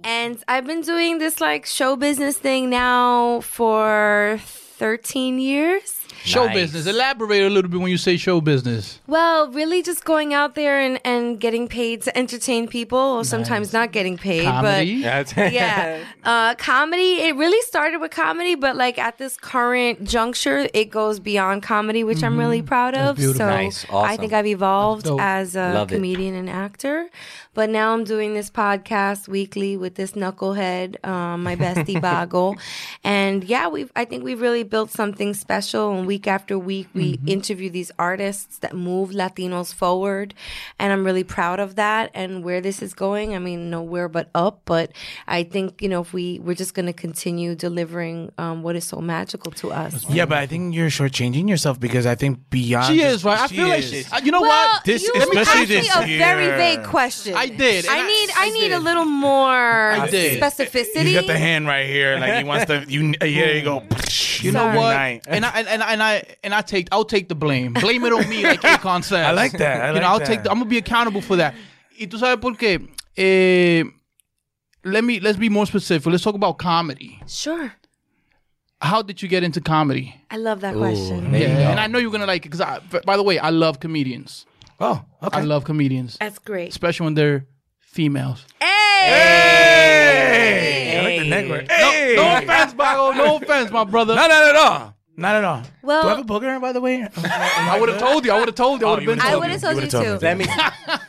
And 0.04 0.42
I've 0.48 0.66
been 0.66 0.82
doing 0.82 1.18
this 1.18 1.40
like 1.40 1.64
show 1.66 1.96
business 1.96 2.36
thing 2.36 2.70
now 2.70 3.40
for 3.40 4.38
13 4.42 5.38
years. 5.38 6.01
Show 6.24 6.46
Nice. 6.46 6.54
business. 6.54 6.86
Elaborate 6.86 7.42
a 7.42 7.50
little 7.50 7.70
bit 7.70 7.80
when 7.80 7.90
you 7.90 7.98
say 7.98 8.16
show 8.16 8.40
business. 8.40 9.00
Well, 9.06 9.50
really 9.50 9.82
just 9.82 10.04
going 10.04 10.32
out 10.34 10.54
there 10.54 10.78
and, 10.80 11.00
and 11.04 11.40
getting 11.40 11.66
paid 11.68 12.02
to 12.02 12.16
entertain 12.16 12.68
people, 12.68 12.98
or 12.98 13.24
sometimes 13.24 13.72
not 13.72 13.92
getting 13.92 14.16
paid. 14.16 14.44
Comedy. 14.44 15.02
But 15.02 15.36
yeah. 15.52 16.04
Uh, 16.24 16.54
comedy, 16.54 17.20
it 17.22 17.34
really 17.36 17.60
started 17.62 18.00
with 18.00 18.10
comedy, 18.12 18.54
but 18.54 18.76
like 18.76 18.98
at 18.98 19.18
this 19.18 19.36
current 19.36 20.04
juncture, 20.04 20.68
it 20.72 20.90
goes 20.90 21.18
beyond 21.20 21.62
comedy, 21.62 22.04
which 22.04 22.22
I'm 22.22 22.38
really 22.38 22.62
proud 22.62 22.94
of. 22.94 23.16
beautiful. 23.16 23.38
So 23.38 23.46
Nice. 23.46 23.86
I 23.90 24.16
think 24.16 24.32
I've 24.32 24.46
evolved 24.46 25.08
as 25.18 25.56
a 25.56 25.72
Love 25.74 25.90
it. 25.92 25.96
comedian 25.96 26.34
and 26.34 26.48
actor. 26.48 27.08
But 27.54 27.68
now 27.68 27.92
I'm 27.92 28.04
doing 28.04 28.32
this 28.32 28.48
podcast 28.50 29.28
weekly 29.28 29.76
with 29.76 29.94
this 29.94 30.12
knucklehead, 30.12 31.04
um, 31.06 31.42
my 31.42 31.54
bestie 31.54 32.00
Boggle. 32.00 32.56
And 33.04 33.44
yeah, 33.44 33.68
we've 33.68 33.92
I 33.94 34.06
think 34.06 34.24
we've 34.24 34.40
really 34.40 34.62
built 34.62 34.90
something 34.90 35.34
special. 35.34 35.92
And 35.92 36.06
week 36.06 36.26
after 36.26 36.58
week, 36.58 36.88
we 36.94 37.20
interview 37.26 37.68
these 37.68 37.90
artists 37.98 38.58
that 38.60 38.74
move 38.74 39.10
Latinos 39.10 39.74
forward. 39.74 40.32
And 40.78 40.94
I'm 40.94 41.04
really 41.04 41.24
proud 41.24 41.60
of 41.60 41.74
that. 41.76 42.10
And 42.14 42.42
where 42.42 42.62
this 42.62 42.80
is 42.80 42.94
going, 42.94 43.34
I 43.34 43.38
mean, 43.38 43.68
nowhere 43.68 44.08
but 44.08 44.30
up. 44.34 44.62
But 44.64 44.92
I 45.28 45.42
think 45.44 45.82
you 45.82 45.90
know, 45.90 46.00
if 46.00 46.14
we 46.14 46.38
we're 46.38 46.54
just 46.54 46.72
going 46.72 46.86
to 46.86 46.94
continue 46.94 47.54
delivering 47.54 48.32
um, 48.38 48.62
what 48.62 48.76
is 48.76 48.84
so 48.84 48.98
magical 49.02 49.52
to 49.52 49.72
us. 49.72 50.08
Yeah, 50.08 50.24
but 50.24 50.38
I 50.38 50.46
think 50.46 50.74
you're 50.74 50.88
shortchanging 50.88 51.50
yourself 51.50 51.78
because 51.78 52.06
I 52.06 52.14
think 52.14 52.48
beyond. 52.48 52.86
She 52.94 53.02
is 53.02 53.24
right. 53.24 53.40
I 53.40 53.46
she 53.48 53.56
feel 53.56 53.68
like 53.68 53.82
she, 53.82 54.04
uh, 54.10 54.20
you 54.24 54.32
know 54.32 54.40
Well, 54.40 54.68
what? 54.72 54.84
This- 54.86 55.02
you 55.02 55.12
especially 55.16 55.40
asked 55.40 55.58
me 55.58 55.64
this 55.66 55.96
a 55.96 56.18
very 56.18 56.46
vague 56.46 56.84
question. 56.84 57.41
I 57.42 57.48
did. 57.48 57.86
I 57.88 58.06
need 58.06 58.30
I 58.30 58.46
I 58.46 58.50
need 58.50 58.72
a 58.72 58.78
little 58.78 59.04
more 59.04 60.06
did. 60.10 60.40
specificity. 60.40 61.04
He's 61.06 61.14
got 61.14 61.26
the 61.26 61.38
hand 61.38 61.66
right 61.66 61.86
here, 61.86 62.18
like 62.18 62.38
he 62.38 62.44
wants 62.44 62.66
to. 62.66 62.84
You, 62.86 63.14
uh, 63.20 63.24
here 63.24 63.54
you 63.54 63.62
go. 63.62 63.82
You 64.40 64.52
know 64.52 64.66
what? 64.76 64.96
And 65.26 65.44
I 65.44 65.50
and, 65.58 65.68
and, 65.68 65.82
and 65.82 66.02
I 66.02 66.24
and 66.44 66.54
I 66.54 66.62
take 66.62 66.88
I'll 66.92 67.04
take 67.04 67.28
the 67.28 67.34
blame. 67.34 67.72
Blame 67.72 68.04
it 68.04 68.12
on 68.12 68.28
me, 68.28 68.42
like 68.44 68.60
Akon 68.74 69.02
says. 69.02 69.26
I 69.26 69.32
like 69.32 69.52
that. 69.52 69.80
I 69.82 69.86
you 69.88 69.92
like 69.94 70.02
know, 70.02 70.08
I'll 70.08 70.18
that. 70.18 70.26
take. 70.26 70.42
The, 70.44 70.50
I'm 70.50 70.58
gonna 70.58 70.70
be 70.70 70.78
accountable 70.78 71.20
for 71.20 71.36
that. 71.36 71.54
Y 71.98 72.06
tú 72.06 72.18
sabes 72.18 72.40
por 72.40 72.52
qué? 72.52 72.88
Eh, 73.16 73.84
let 74.84 75.04
me 75.04 75.20
let's 75.20 75.38
be 75.38 75.48
more 75.48 75.66
specific. 75.66 76.06
Let's 76.10 76.24
talk 76.24 76.34
about 76.34 76.58
comedy. 76.58 77.20
Sure. 77.26 77.72
How 78.80 79.00
did 79.02 79.22
you 79.22 79.28
get 79.28 79.44
into 79.44 79.60
comedy? 79.60 80.14
I 80.30 80.38
love 80.38 80.60
that 80.62 80.74
question. 80.74 81.32
Yeah, 81.32 81.70
and 81.70 81.78
I 81.78 81.86
know 81.86 81.98
you're 81.98 82.10
gonna 82.10 82.26
like 82.26 82.46
it 82.46 82.50
because 82.50 82.80
By 83.04 83.16
the 83.16 83.22
way, 83.22 83.38
I 83.38 83.50
love 83.50 83.78
comedians. 83.78 84.44
Oh, 84.82 85.00
okay. 85.22 85.38
I 85.38 85.42
love 85.42 85.64
comedians, 85.64 86.16
That's 86.18 86.38
great. 86.40 86.70
especially 86.70 87.04
when 87.04 87.14
they're 87.14 87.46
females. 87.78 88.44
Hey! 88.60 88.68
I 90.98 91.02
like 91.04 91.20
the 91.20 91.28
neck 91.28 91.48
right. 91.48 91.70
Hey! 91.70 92.14
No 92.16 92.36
offense, 92.36 92.74
Bago. 92.74 93.14
No 93.16 93.36
offense, 93.36 93.70
my 93.70 93.84
brother. 93.84 94.16
No, 94.16 94.26
not 94.26 94.48
at 94.48 94.56
all. 94.56 94.96
Not 95.16 95.36
at 95.36 95.44
all. 95.44 95.62
Well- 95.82 96.02
Do 96.02 96.08
I 96.08 96.16
have 96.16 96.20
a 96.20 96.24
booger, 96.24 96.60
by 96.60 96.72
the 96.72 96.80
way? 96.80 97.06
I 97.16 97.78
would 97.78 97.90
have 97.90 97.98
told 97.98 98.24
you. 98.24 98.32
I 98.32 98.38
would 98.38 98.48
have 98.48 98.54
told 98.54 98.80
you. 98.80 98.86
I 98.86 98.90
would 98.90 99.02
have 99.02 99.06
been. 99.06 99.20
I 99.20 99.30
told 99.30 99.42
would 99.42 99.50
have 99.50 99.60
told 99.60 99.76
you, 99.76 99.82
would've 99.82 99.90
too. 99.90 100.12
me. 100.14 100.18
Let 100.18 100.38
me. 100.38 100.46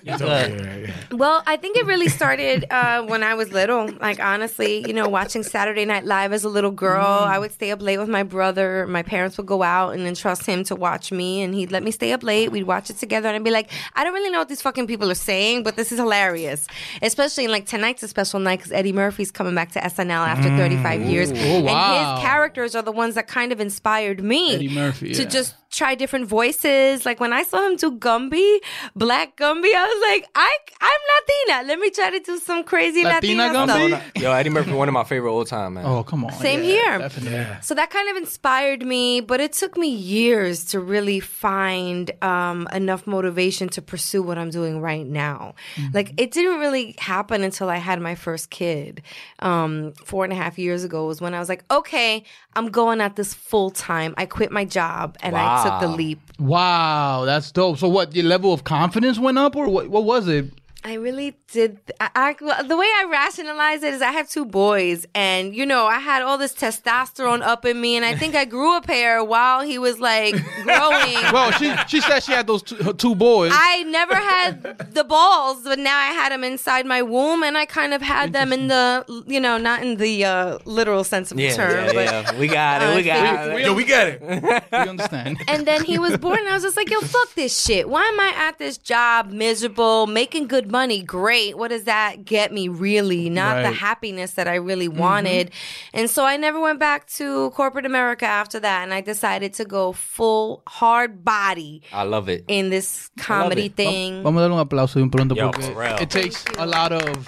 You 0.04 0.18
told 0.18 0.32
me. 0.32 0.64
Yeah, 0.64 0.76
yeah. 0.76 0.94
Well, 1.12 1.42
I 1.46 1.56
think 1.56 1.78
it 1.78 1.86
really 1.86 2.10
started 2.10 2.66
uh, 2.70 3.04
when 3.04 3.24
I 3.24 3.36
was 3.36 3.54
little. 3.54 3.90
Like 4.02 4.20
honestly, 4.20 4.86
you 4.86 4.94
know, 4.94 5.08
watching 5.08 5.44
Saturday 5.44 5.86
Night 5.86 6.04
Live 6.04 6.34
as 6.34 6.44
a 6.44 6.50
little 6.50 6.72
girl, 6.72 7.06
I 7.06 7.40
would 7.40 7.52
stay 7.52 7.72
up 7.72 7.82
late 7.82 7.98
with 7.98 8.10
my 8.10 8.24
brother. 8.24 8.86
My 8.88 9.04
parents 9.04 9.38
would 9.38 9.46
go 9.46 9.64
out 9.64 9.92
and 9.92 10.06
entrust 10.06 10.46
him 10.46 10.64
to 10.66 10.76
watch 10.76 11.12
me, 11.12 11.42
and 11.42 11.56
he'd 11.56 11.72
let 11.72 11.84
me 11.84 11.92
stay 11.92 12.12
up 12.12 12.24
late. 12.24 12.52
We'd 12.52 12.64
watch 12.64 12.90
it 12.90 12.98
together, 12.98 13.30
and 13.30 13.36
I'd 13.38 13.44
be 13.44 13.52
like, 13.52 13.72
I 13.96 14.04
don't 14.04 14.14
really 14.14 14.32
know 14.32 14.40
what 14.40 14.50
these 14.50 14.62
fucking 14.62 14.88
people 14.88 15.10
are 15.10 15.16
saying, 15.16 15.64
but 15.64 15.78
this 15.78 15.92
is 15.94 16.00
hilarious. 16.00 16.68
Especially 17.02 17.46
in, 17.46 17.52
like 17.52 17.66
tonight's 17.66 18.04
a 18.04 18.08
special 18.10 18.40
night 18.40 18.58
because 18.60 18.74
Eddie 18.74 18.92
Murphy's 18.92 19.32
coming 19.32 19.56
back 19.56 19.72
to 19.74 19.80
SNL 19.80 20.28
after 20.28 20.50
35 20.58 21.02
years, 21.04 21.32
wow. 21.32 21.38
and 21.40 22.18
his 22.18 22.26
characters 22.26 22.76
are 22.76 22.82
the 22.82 22.92
ones 22.92 23.16
that 23.16 23.28
kind 23.28 23.52
of 23.52 23.62
inspired 23.94 24.24
me 24.24 24.56
Eddie 24.56 24.70
Murphy, 24.70 25.14
to 25.14 25.24
yeah. 25.24 25.30
just 25.30 25.56
try 25.74 25.96
different 25.96 26.28
voices. 26.28 27.06
Like 27.06 27.20
when 27.20 27.34
I 27.34 27.44
saw 27.44 27.68
him 27.68 27.76
do 27.76 27.92
Gumby, 27.98 28.60
Black 28.96 29.36
Gumby, 29.36 29.74
I 29.74 29.86
was 29.86 30.02
like, 30.12 30.30
I 30.36 30.58
I'm 30.80 31.02
Latina. 31.14 31.68
Let 31.68 31.80
me 31.80 31.90
try 31.90 32.12
to 32.12 32.20
do 32.20 32.38
some 32.40 32.64
crazy 32.64 33.04
Latina 33.04 33.48
Latina, 33.48 33.74
Gumby? 33.74 33.88
stuff. 33.88 34.24
Yo, 34.24 34.32
Eddie 34.32 34.50
Murphy, 34.50 34.72
one 34.72 34.88
of 34.88 34.94
my 34.94 35.04
favorite 35.04 35.32
old 35.32 35.48
time 35.48 35.74
man. 35.76 35.86
Oh 35.86 36.04
come 36.04 36.24
on. 36.26 36.32
Same 36.34 36.60
Yeah, 36.62 36.66
here. 36.66 36.98
Definitely. 37.00 37.58
So 37.62 37.74
that 37.76 37.90
kind 37.90 38.10
of 38.10 38.18
inspired 38.18 38.84
me, 38.86 39.20
but 39.22 39.40
it 39.40 39.54
took 39.54 39.78
me 39.78 39.90
years 39.90 40.64
to 40.66 40.80
really 40.80 41.20
find 41.20 42.12
um, 42.24 42.68
enough 42.72 43.08
motivation 43.08 43.68
to 43.70 43.82
pursue 43.82 44.22
what 44.22 44.38
I'm 44.38 44.52
doing 44.52 44.80
right 44.80 45.06
now. 45.06 45.56
Like 45.94 46.14
it 46.18 46.32
didn't 46.32 46.60
really 46.60 46.96
happen 47.00 47.44
until 47.44 47.70
I 47.70 47.78
had 47.78 48.00
my 48.00 48.16
first 48.16 48.50
kid. 48.52 49.02
Um, 49.40 49.94
four 50.06 50.24
and 50.24 50.32
a 50.32 50.36
half 50.36 50.60
years 50.60 50.84
ago 50.84 51.08
was 51.08 51.20
when 51.20 51.34
I 51.34 51.40
was 51.40 51.50
like, 51.50 51.64
okay, 51.72 52.24
I'm 52.56 52.68
going 52.70 53.02
at 53.02 53.16
this 53.16 53.34
full 53.34 53.72
time. 53.72 54.14
I 54.18 54.26
quit 54.28 54.52
my 54.52 54.66
job 54.66 55.18
and 55.22 55.36
I 55.36 55.63
took 55.64 55.80
the 55.82 55.88
Wow. 55.88 55.96
leap. 55.96 56.20
Wow, 56.40 57.24
that's 57.26 57.52
dope. 57.52 57.78
So 57.78 57.88
what? 57.88 58.16
Your 58.16 58.26
level 58.26 58.54
of 58.54 58.64
confidence 58.64 59.18
went 59.20 59.38
up, 59.38 59.56
or 59.56 59.68
what? 59.70 59.88
What 59.90 60.04
was 60.04 60.28
it? 60.28 60.52
I 60.86 60.96
really 60.96 61.36
did. 61.52 61.80
I, 62.02 62.10
I, 62.16 62.64
the 62.64 62.76
way 62.76 62.86
I 62.86 63.06
rationalize 63.10 63.84
it 63.84 63.94
is 63.94 64.02
I 64.02 64.12
have 64.12 64.28
two 64.30 64.44
boys, 64.46 65.06
and 65.16 65.56
you 65.56 65.66
know, 65.66 65.86
I 65.86 66.00
had 66.00 66.22
all 66.22 66.38
this 66.38 66.54
testosterone 66.54 67.42
up 67.42 67.66
in 67.66 67.80
me, 67.80 67.96
and 67.96 68.04
I 68.04 68.16
think 68.16 68.36
I 68.36 68.44
grew 68.46 68.76
a 68.76 68.82
pair 68.82 69.24
while 69.24 69.62
he 69.62 69.78
was 69.80 70.00
like 70.00 70.36
growing. 70.64 71.18
Well, 71.34 71.52
she 71.52 71.74
she 71.88 72.00
said 72.02 72.20
she 72.22 72.32
had 72.34 72.48
those 72.48 72.62
two, 72.64 72.76
her 72.76 72.94
two 72.94 73.16
boys. 73.16 73.52
I 73.56 73.84
never 73.84 74.14
had 74.16 74.94
the 74.94 75.04
balls, 75.04 75.64
but 75.64 75.80
now 75.80 75.98
I 75.98 76.08
had 76.12 76.32
them 76.32 76.44
inside 76.44 76.86
my 76.86 77.02
womb, 77.02 77.44
and 77.44 77.58
I 77.58 77.66
kind 77.66 77.94
of 77.94 78.02
had 78.02 78.34
them 78.34 78.52
in 78.54 78.68
the, 78.68 79.04
you 79.26 79.40
know, 79.40 79.58
not 79.58 79.82
in 79.84 79.96
the 79.98 80.26
uh, 80.26 80.58
literal 80.66 81.04
sense 81.04 81.32
of 81.32 81.38
the 81.38 81.44
Yeah, 81.44 81.56
term, 81.56 81.86
yeah, 81.86 81.94
but. 81.94 82.06
yeah. 82.06 82.40
We 82.40 82.48
got 82.48 82.82
it. 82.82 82.86
uh, 82.92 82.96
we 82.96 83.04
got 83.04 83.48
we- 83.56 83.62
it. 83.62 83.66
Yo, 83.66 83.74
we 83.74 83.84
got 83.86 84.08
it. 84.08 84.22
we 84.72 84.78
understand. 84.78 85.38
And 85.48 85.66
then 85.66 85.84
he 85.86 85.98
was 85.98 86.18
born, 86.18 86.40
and 86.40 86.50
I 86.50 86.54
was 86.54 86.64
just 86.64 86.76
like, 86.78 86.90
yo, 86.90 87.00
fuck 87.00 87.34
this 87.36 87.58
shit. 87.64 87.88
Why 87.90 88.04
am 88.04 88.20
I 88.20 88.34
at 88.36 88.58
this 88.60 88.78
job 88.78 89.32
miserable, 89.32 90.08
making 90.08 90.48
good 90.48 90.72
money? 90.74 91.02
Great. 91.02 91.58
What 91.58 91.70
does 91.70 91.86
that 91.86 92.26
get 92.26 92.52
me, 92.52 92.68
really? 92.68 93.30
Not 93.30 93.62
the 93.62 93.72
happiness 93.72 94.34
that 94.34 94.48
I 94.50 94.56
really 94.56 94.90
mm-hmm. 94.90 95.00
wanted. 95.00 95.52
And 95.94 96.10
so 96.10 96.26
I 96.26 96.36
never 96.36 96.60
went 96.60 96.80
back 96.80 97.08
to 97.20 97.52
corporate 97.52 97.86
America 97.86 98.26
after 98.26 98.60
that. 98.60 98.84
And 98.84 98.94
I 98.94 99.00
decided 99.00 99.54
to 99.54 99.66
go 99.66 99.94
full 99.94 100.64
hard 100.68 101.24
body 101.24 101.84
I 101.94 102.04
love 102.04 102.28
it. 102.28 102.44
in 102.48 102.70
this 102.70 103.10
comedy 103.18 103.70
thing. 103.70 104.24
Vamos 104.24 104.42
a 104.42 104.50
darle 104.50 104.56
un 104.56 104.68
aplauso 104.68 104.96
de 104.96 105.04
un 105.04 105.10
pronto 105.10 105.36
Yo, 105.36 105.52
porque 105.52 105.74
for 105.74 105.84
it 106.02 106.10
takes 106.10 106.44
a 106.58 106.66
lot 106.66 106.92
of 106.92 107.26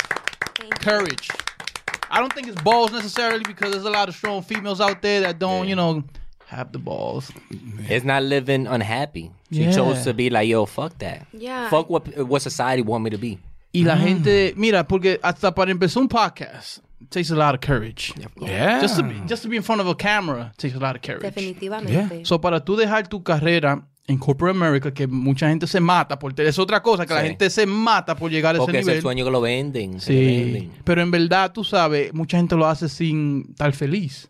Thank 0.56 0.74
you. 0.74 0.80
courage. 0.80 1.30
I 2.10 2.20
don't 2.20 2.34
think 2.34 2.48
it's 2.48 2.62
balls 2.62 2.92
necessarily 2.92 3.44
because 3.44 3.72
there's 3.72 3.86
a 3.86 3.90
lot 3.90 4.10
of 4.10 4.16
strong 4.16 4.42
females 4.42 4.82
out 4.82 5.02
there 5.02 5.22
that 5.22 5.40
don't, 5.40 5.68
you 5.68 5.76
know, 5.76 6.04
have 6.48 6.72
the 6.72 6.80
balls. 6.80 7.32
It's 7.90 8.06
not 8.06 8.24
living 8.24 8.68
unhappy. 8.68 9.32
She 9.56 9.64
Yeah. 9.64 9.72
chose 9.76 10.04
to 10.04 10.14
be 10.14 10.30
like, 10.30 10.48
yo, 10.50 10.66
fuck 10.66 10.98
that. 10.98 11.28
Yeah. 11.32 11.70
Fuck 11.70 11.90
what 11.90 12.04
what 12.28 12.42
society 12.42 12.82
want 12.82 13.04
me 13.04 13.10
to 13.12 13.18
be. 13.18 13.40
Y 13.74 13.84
la 13.84 13.98
gente, 13.98 14.54
mira, 14.58 14.88
porque 14.88 15.20
hasta 15.22 15.54
para 15.54 15.72
empezar 15.72 16.02
un 16.02 16.08
podcast, 16.10 16.78
it 17.02 17.10
takes 17.10 17.30
a 17.32 17.36
lot 17.36 17.54
of 17.56 17.60
courage. 17.62 18.14
Yeah. 18.40 18.80
Just 18.82 18.98
to 18.98 19.04
be, 19.04 19.16
just 19.28 19.44
to 19.44 19.50
be 19.50 19.56
in 19.58 19.64
front 19.64 19.82
of 19.82 19.88
a 19.88 19.96
camera 19.96 20.54
takes 20.58 20.76
a 20.76 20.80
lot 20.80 20.96
of 20.96 21.02
courage. 21.02 21.24
Definitivamente. 21.24 22.26
So, 22.26 22.40
para 22.40 22.60
tú 22.64 22.76
dejar 22.76 23.08
tu 23.08 23.22
carrera 23.22 23.86
en 24.08 24.18
corporate 24.18 24.56
America, 24.56 24.94
que 24.94 25.08
mucha 25.08 25.50
gente 25.50 25.68
se 25.68 25.80
mata 25.80 26.18
por 26.20 26.40
es 26.40 26.60
otra 26.60 26.82
cosa, 26.82 27.06
que 27.06 27.14
la 27.14 27.24
gente 27.24 27.50
se 27.50 27.66
mata 27.66 28.16
por 28.16 28.30
llegar 28.32 28.56
a 28.56 28.60
Porque 28.60 28.78
ese 28.78 28.80
es 28.82 28.88
el 28.88 28.92
nivel. 28.94 29.02
sueño 29.02 29.26
que 29.26 29.32
lo 29.32 29.42
venden. 29.42 30.00
Sí, 30.00 30.14
venden. 30.54 30.72
pero 30.84 31.02
en 31.02 31.12
verdad, 31.12 31.52
tú 31.52 31.64
sabes, 31.64 32.14
mucha 32.14 32.38
gente 32.38 32.56
lo 32.56 32.68
hace 32.68 32.88
sin 32.88 33.48
estar 33.50 33.74
feliz. 33.74 34.30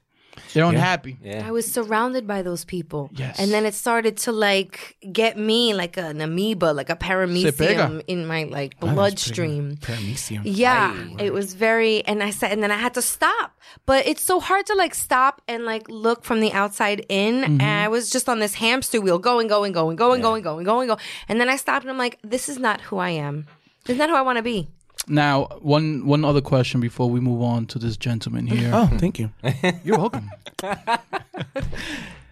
They're 0.54 0.66
unhappy. 0.66 1.18
Yeah. 1.22 1.47
I 1.47 1.51
was 1.51 1.70
surrounded 1.72 2.28
by 2.28 2.41
those 2.41 2.66
people. 2.66 3.10
Yes. 3.14 3.39
And 3.39 3.51
then 3.51 3.66
it 3.66 3.74
started 3.74 4.18
to 4.18 4.32
like 4.32 4.97
get 5.12 5.38
me 5.38 5.74
like 5.74 5.97
an 5.97 6.22
amoeba, 6.22 6.74
like 6.74 6.89
a 6.89 6.95
paramecium 6.95 8.03
in 8.07 8.26
my 8.26 8.43
like 8.43 8.80
bloodstream. 8.80 9.78
Paramecium. 9.78 10.41
Yeah. 10.43 10.95
It 11.20 11.34
was 11.34 11.53
very 11.53 12.05
and 12.05 12.24
I 12.24 12.30
said 12.30 12.51
and 12.51 12.64
then 12.64 12.72
I 12.72 12.78
had 12.78 12.93
to 12.95 13.01
stop. 13.01 13.57
But 13.86 14.07
it's 14.07 14.24
so 14.24 14.39
hard 14.39 14.66
to 14.68 14.76
like 14.76 14.95
stop 14.95 15.41
and 15.47 15.66
like 15.66 15.89
look 15.89 16.24
from 16.24 16.39
the 16.39 16.51
outside 16.53 17.05
in. 17.10 17.41
Mm-hmm. 17.41 17.62
And 17.62 17.86
I 17.86 17.88
was 17.88 18.10
just 18.10 18.30
on 18.30 18.39
this 18.39 18.55
hamster 18.55 19.01
wheel 19.01 19.20
going, 19.20 19.47
going, 19.47 19.72
going, 19.72 19.95
going, 19.95 20.20
yeah. 20.20 20.24
going, 20.24 20.43
going, 20.43 20.64
going, 20.64 20.88
going. 20.88 20.99
And 21.28 21.39
then 21.41 21.49
I 21.49 21.55
stopped 21.55 21.84
and 21.84 21.91
I'm 21.91 21.97
like, 21.97 22.20
this 22.24 22.49
is 22.49 22.60
not 22.60 22.82
who 22.82 22.97
I 22.97 23.10
am. 23.10 23.47
Isn't 23.86 23.97
that 23.97 24.10
who 24.10 24.16
I 24.16 24.22
want 24.22 24.38
to 24.38 24.43
be? 24.43 24.70
Now, 25.08 25.45
one 25.62 26.06
one 26.06 26.26
other 26.26 26.41
question 26.41 26.82
before 26.82 27.10
we 27.10 27.20
move 27.20 27.41
on 27.41 27.66
to 27.68 27.80
this 27.80 27.97
gentleman 27.97 28.47
here. 28.47 28.72
Oh, 28.74 28.89
thank 28.97 29.20
you. 29.20 29.32
You're 29.84 29.97
welcome. 29.97 30.30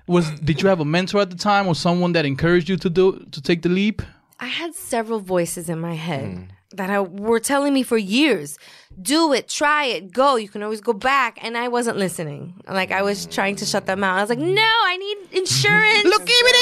Was 0.08 0.30
did 0.42 0.62
you 0.62 0.70
have 0.70 0.80
a 0.80 0.86
mentor 0.86 1.22
at 1.22 1.30
the 1.30 1.36
time 1.36 1.68
or 1.68 1.76
someone 1.76 2.14
that 2.14 2.26
encouraged 2.26 2.70
you 2.70 2.78
to 2.78 2.90
do 2.90 3.26
to 3.32 3.42
take 3.42 3.62
the 3.62 3.70
leap? 3.70 4.02
I 4.40 4.48
had 4.48 4.76
several 4.76 5.20
voices 5.20 5.70
in 5.70 5.80
my 5.80 5.94
head 5.94 6.38
hmm. 6.38 6.44
That 6.78 6.90
I, 6.90 7.00
were 7.00 7.40
telling 7.40 7.74
me 7.74 7.84
for 7.84 7.98
years, 7.98 8.58
do 9.02 9.34
it, 9.34 9.48
try 9.48 9.86
it, 9.86 10.12
go. 10.12 10.36
You 10.36 10.50
can 10.50 10.64
always 10.64 10.82
go 10.82 10.94
back. 10.94 11.38
And 11.42 11.58
I 11.58 11.68
wasn't 11.68 11.98
listening. 11.98 12.54
Like 12.70 12.92
I 12.92 13.02
was 13.02 13.26
trying 13.26 13.56
to 13.58 13.66
shut 13.66 13.86
them 13.86 14.04
out. 14.04 14.18
I 14.18 14.22
was 14.22 14.30
like, 14.30 14.40
no, 14.40 14.62
I 14.86 14.98
need 14.98 15.18
insurance. 15.40 16.04
Look, 16.04 16.26
give 16.26 16.36
it 16.42 16.56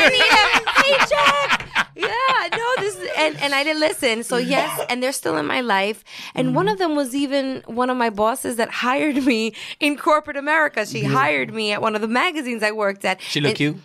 And 0.00 0.04
I 0.04 0.08
need 0.16 0.60
a 0.62 0.82
paycheck. 0.82 1.66
Yeah, 1.96 2.56
no, 2.56 2.66
this 2.78 2.96
is, 2.96 3.10
and, 3.18 3.36
and 3.42 3.54
I 3.54 3.62
didn't 3.62 3.80
listen. 3.80 4.22
So 4.22 4.38
yes, 4.38 4.80
and 4.88 5.02
they're 5.02 5.12
still 5.12 5.36
in 5.36 5.44
my 5.46 5.60
life. 5.60 6.02
And 6.34 6.54
one 6.54 6.68
of 6.68 6.78
them 6.78 6.96
was 6.96 7.14
even 7.14 7.62
one 7.66 7.90
of 7.90 7.96
my 7.98 8.08
bosses 8.08 8.56
that 8.56 8.70
hired 8.70 9.22
me 9.26 9.52
in 9.80 9.98
corporate 9.98 10.38
America. 10.38 10.86
She 10.86 11.02
hired 11.04 11.52
me 11.52 11.72
at 11.72 11.82
one 11.82 11.94
of 11.94 12.00
the 12.00 12.08
magazines 12.08 12.62
I 12.62 12.72
worked 12.72 13.04
at. 13.04 13.20
She 13.20 13.40
look 13.40 13.50
And- 13.50 13.56
cute. 13.56 13.76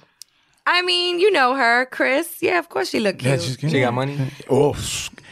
I 0.67 0.81
mean, 0.81 1.19
you 1.19 1.29
know 1.31 1.53
her, 1.53 1.85
Chris. 1.85 2.41
Yeah, 2.41 2.57
of 2.57 2.69
course 2.69 2.89
she 2.89 2.99
looked 2.99 3.19
cute. 3.19 3.41
She 3.59 3.79
got 3.81 3.93
money. 3.93 4.17
Oh, 4.49 4.73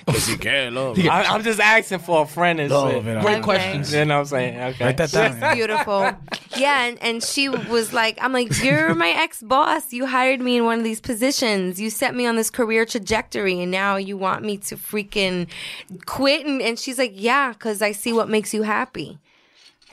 que 0.06 0.20
si 0.20 0.38
que 0.38 0.70
love. 0.72 0.98
I, 1.00 1.24
I'm 1.24 1.44
just 1.44 1.60
asking 1.60 2.00
for 2.00 2.24
a 2.24 2.28
friend 2.28 2.60
and 2.60 2.70
Love 2.72 2.92
shit. 2.92 3.06
it. 3.08 3.22
Great 3.22 3.34
Okay. 3.36 3.42
questions. 3.42 3.94
You 3.94 4.06
know 4.06 4.16
what 4.16 4.20
I'm 4.22 4.26
saying? 4.28 4.60
Okay. 4.60 4.86
Write 4.86 4.98
that 4.98 5.12
down. 5.12 5.56
beautiful. 5.56 6.12
Yeah, 6.58 6.84
and, 6.86 7.02
and 7.02 7.24
she 7.24 7.50
was 7.50 7.94
like, 7.94 8.18
I'm 8.22 8.32
like, 8.34 8.64
you're 8.64 8.94
my 8.96 9.10
ex 9.10 9.42
boss. 9.42 9.92
You 9.92 10.06
hired 10.06 10.40
me 10.40 10.58
in 10.58 10.66
one 10.66 10.78
of 10.78 10.84
these 10.84 11.02
positions. 11.02 11.80
You 11.82 11.90
set 11.90 12.14
me 12.16 12.26
on 12.26 12.36
this 12.36 12.50
career 12.50 12.86
trajectory, 12.86 13.60
and 13.62 13.72
now 13.72 13.96
you 13.96 14.18
want 14.18 14.44
me 14.44 14.58
to 14.58 14.76
freaking 14.76 15.48
quit. 16.06 16.46
And, 16.46 16.62
and 16.62 16.78
she's 16.78 16.98
like, 16.98 17.14
yeah, 17.16 17.54
because 17.54 17.82
I 17.82 17.92
see 17.92 18.14
what 18.14 18.30
makes 18.30 18.54
you 18.54 18.64
happy. 18.64 19.20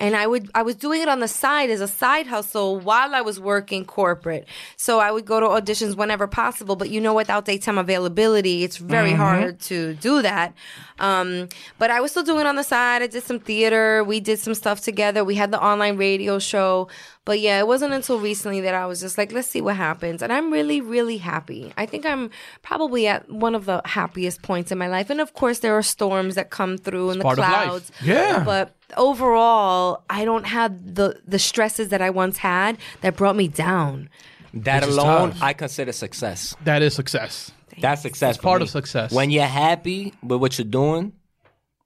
And 0.01 0.16
I 0.16 0.26
would 0.26 0.51
I 0.55 0.62
was 0.62 0.74
doing 0.74 1.03
it 1.03 1.09
on 1.09 1.20
the 1.20 1.28
side 1.28 1.70
as 1.70 1.80
a 1.80 1.86
side 1.86 2.26
hustle 2.26 2.80
while 2.80 3.14
I 3.14 3.20
was 3.20 3.38
working 3.38 3.84
corporate. 3.84 4.48
So 4.76 4.98
I 4.98 5.11
would 5.12 5.26
go 5.26 5.38
to 5.38 5.46
auditions 5.46 5.94
whenever 5.94 6.26
possible. 6.26 6.74
But 6.74 6.90
you 6.90 7.01
know, 7.01 7.14
without 7.14 7.44
daytime 7.44 7.78
availability, 7.78 8.64
it's 8.64 8.78
very 8.78 9.12
hard 9.12 9.61
to 9.61 9.94
do 9.94 10.22
that. 10.22 10.55
Um, 10.98 11.48
but 11.78 11.90
I 11.90 12.01
was 12.01 12.11
still 12.11 12.22
doing 12.22 12.40
it 12.40 12.46
on 12.46 12.57
the 12.57 12.64
side. 12.64 13.03
I 13.03 13.07
did 13.07 13.22
some 13.22 13.38
theater. 13.38 14.03
We 14.03 14.20
did 14.20 14.38
some 14.38 14.55
stuff 14.55 14.80
together. 14.80 15.22
We 15.22 15.34
had 15.34 15.51
the 15.51 15.62
online 15.62 15.96
radio 15.96 16.38
show. 16.38 16.88
But 17.27 17.39
yeah, 17.41 17.59
it 17.59 17.66
wasn't 17.66 17.93
until 17.93 18.18
recently 18.18 18.62
that 18.62 18.75
I 18.75 18.87
was 18.87 19.01
just 19.01 19.18
like, 19.18 19.31
let's 19.31 19.47
see 19.47 19.61
what 19.61 19.77
happens. 19.77 20.23
And 20.23 20.33
I'm 20.33 20.51
really, 20.51 20.81
really 20.81 21.18
happy. 21.18 21.73
I 21.77 21.85
think 21.85 22.07
I'm 22.07 22.31
probably 22.62 23.07
at 23.07 23.31
one 23.31 23.55
of 23.55 23.66
the 23.66 23.83
happiest 23.85 24.43
points 24.43 24.73
in 24.73 24.79
my 24.79 24.89
life. 24.89 25.11
And 25.11 25.21
of 25.21 25.35
course, 25.35 25.59
there 25.59 25.77
are 25.77 25.83
storms 25.83 26.35
that 26.37 26.51
come 26.51 26.79
through 26.79 27.11
and 27.11 27.21
the 27.21 27.25
part 27.25 27.39
of 27.39 27.43
life. 27.43 27.53
clouds. 27.53 27.93
Yeah. 28.03 28.43
But 28.43 28.75
overall, 28.97 30.03
I 30.09 30.25
don't 30.25 30.47
have 30.47 30.95
the 30.95 31.21
the 31.27 31.39
stresses 31.39 31.91
that 31.91 32.01
I 32.01 32.11
once 32.11 32.39
had 32.39 32.79
that 33.03 33.16
brought 33.16 33.37
me 33.37 33.49
down. 33.49 34.09
That 34.55 34.83
Which 34.85 34.93
alone. 34.95 35.35
I 35.41 35.53
consider 35.53 35.93
success. 35.93 36.57
That 36.64 36.83
is 36.83 36.95
success. 36.95 37.53
That's 37.81 38.03
success. 38.03 38.37
for 38.37 38.43
part 38.43 38.61
me. 38.61 38.64
of 38.64 38.71
success. 38.71 39.12
When 39.12 39.31
you're 39.31 39.45
happy 39.45 40.12
with 40.23 40.41
what 40.41 40.59
you're 40.59 40.66
doing, 40.66 41.12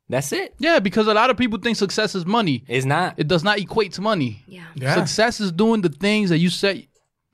that's 0.09 0.33
it. 0.33 0.55
Yeah, 0.59 0.79
because 0.81 1.07
a 1.07 1.15
lot 1.15 1.31
of 1.31 1.37
people 1.37 1.59
think 1.59 1.77
success 1.77 2.15
is 2.15 2.27
money. 2.27 2.65
It's 2.69 2.87
not. 2.87 3.15
It 3.19 3.29
does 3.29 3.43
not 3.43 3.59
equate 3.59 3.93
to 3.95 4.01
money. 4.01 4.43
Yeah. 4.47 4.65
Yeah. 4.75 4.95
Success 4.95 5.41
is 5.41 5.51
doing 5.51 5.81
the 5.81 5.89
things 5.89 6.31
that 6.31 6.39
you 6.39 6.51
set 6.51 6.77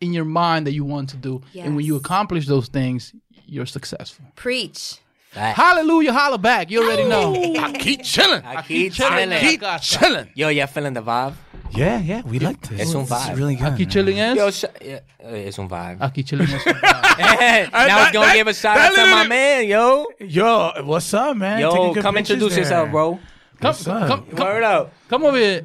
in 0.00 0.12
your 0.12 0.24
mind 0.24 0.66
that 0.66 0.72
you 0.72 0.84
want 0.84 1.10
to 1.10 1.16
do. 1.16 1.42
And 1.58 1.76
when 1.76 1.84
you 1.84 1.96
accomplish 1.96 2.46
those 2.46 2.68
things, 2.68 3.14
you're 3.46 3.66
successful. 3.66 4.24
Preach. 4.36 4.98
Fact. 5.30 5.56
Hallelujah, 5.56 6.12
holla 6.12 6.38
back. 6.38 6.72
You 6.72 6.82
already 6.82 7.08
know. 7.08 7.34
I 7.60 7.70
keep 7.72 8.02
chilling. 8.02 8.42
I 8.44 8.62
keep 8.62 8.92
chilling. 8.92 9.30
chilling. 9.30 9.38
Keep 9.38 9.62
chilling. 9.80 10.28
Yo, 10.34 10.48
y'all 10.48 10.66
feeling 10.66 10.92
the 10.92 11.02
vibe? 11.02 11.34
Yeah, 11.72 12.00
yeah, 12.00 12.22
we 12.26 12.38
like 12.40 12.60
this. 12.68 12.80
It's 12.80 12.94
un 12.94 13.02
is 13.04 13.10
vibe. 13.10 13.36
really 13.36 13.54
good. 13.56 13.66
Aquí 13.72 13.86
chilling 13.86 14.16
Yo, 14.16 14.48
es. 14.48 14.58
sh- 14.58 14.64
yeah, 14.84 15.00
uh, 15.24 15.34
it's 15.34 15.58
on 15.58 15.68
vibe. 15.68 15.98
Aquí 16.00 16.24
chilling 16.24 16.48
es. 16.48 16.66
now 16.66 16.72
that- 16.74 17.68
it's 17.70 18.12
gonna 18.12 18.26
that- 18.26 18.34
give 18.34 18.48
a 18.48 18.54
shout 18.54 18.76
out 18.76 18.94
to 18.94 19.06
my 19.06 19.26
man, 19.26 19.66
yo. 19.68 20.06
Yo, 20.18 20.72
what's 20.84 21.14
up, 21.14 21.36
man? 21.36 21.60
Yo, 21.60 21.70
Taking 21.70 21.92
good 21.94 22.02
come 22.02 22.14
pictures 22.16 22.34
introduce 22.34 22.54
there. 22.56 22.64
yourself, 22.64 22.90
bro. 22.90 23.10
Come, 23.12 23.20
What's 23.60 23.86
up? 23.86 24.08
come, 24.08 24.22
come, 24.36 24.48
Word 24.48 24.62
up. 24.64 24.92
come 25.08 25.24
over 25.26 25.38
here. 25.38 25.64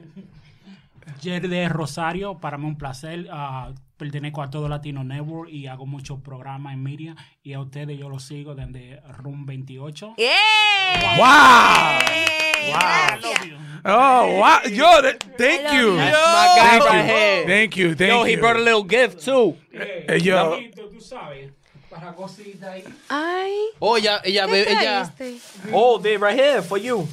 Jerry 1.21 1.47
de 1.47 1.69
Rosario, 1.69 2.35
para 2.39 2.57
mí 2.57 2.65
un 2.65 2.75
placer. 2.77 3.27
ah, 3.31 3.71
pertenezco 3.97 4.41
a 4.43 4.49
Todo 4.49 4.67
Latino 4.67 5.03
Network 5.03 5.49
y 5.49 5.67
hago 5.67 5.85
muchos 5.85 6.19
programas 6.19 6.73
en 6.73 6.83
media. 6.83 7.15
Y 7.41 7.53
a 7.53 7.59
ustedes 7.61 7.97
yo 7.97 8.09
los 8.09 8.23
sigo 8.23 8.53
desde 8.53 9.01
Room 9.17 9.45
28. 9.45 10.15
Yeah. 10.17 11.17
Wow. 11.17 12.44
Gracias. 12.71 13.39
Oh, 13.87 14.37
wow. 14.39 14.61
Yo, 14.65 15.01
that, 15.03 15.23
thank 15.37 15.71
you. 15.71 15.91
you. 15.91 15.95
That's 15.97 16.17
my 16.17 16.47
guy 16.55 16.69
Thank 16.69 16.83
right 16.85 16.97
you. 17.05 17.13
here. 17.13 17.45
Thank 17.45 17.77
you. 17.77 17.95
Thank 17.95 18.09
Yo, 18.11 18.23
you. 18.23 18.25
he 18.25 18.35
brought 18.37 18.55
a 18.57 18.61
little 18.61 18.83
gift 18.83 19.23
too. 19.23 19.55
Hey, 19.71 20.19
yo. 20.23 20.59
Tú, 20.75 20.89
tú 20.89 20.99
sabes, 21.01 21.51
para 21.89 22.13
cositas 22.13 22.67
ahí. 22.67 22.83
Ay. 23.09 23.69
Oh, 23.79 23.95
ella, 23.95 24.21
ella, 24.23 24.45
¿qué 24.47 24.51
ve- 24.51 24.65
ella. 24.71 25.11
trajiste? 25.17 25.71
Oh, 25.71 25.99
they 25.99 26.17
right 26.17 26.35
here 26.37 26.61
for 26.63 26.79
you. 26.79 27.07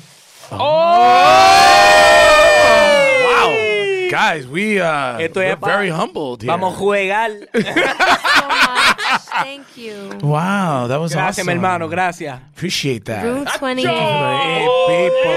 Oh 0.50 0.58
wow. 3.24 4.10
Guys, 4.10 4.46
we 4.46 4.78
uh 4.80 5.18
Esto 5.18 5.40
we're 5.40 5.52
es 5.52 5.58
very 5.60 5.88
humbled 5.90 6.42
here. 6.42 6.50
Vamos 6.52 6.74
a 6.74 6.76
jugar. 6.78 7.30
Much. 9.12 9.22
Thank 9.44 9.76
you. 9.76 10.18
Wow, 10.22 10.86
that 10.88 10.98
was 11.00 11.12
Gracias, 11.12 11.38
awesome. 11.38 11.46
mi 11.46 11.52
hermano. 11.54 11.88
Gracias. 11.88 12.38
Appreciate 12.54 13.04
that. 13.04 13.24
Room 13.24 13.44
28. 13.44 13.88
Hey, 13.88 14.66
people. 14.88 15.32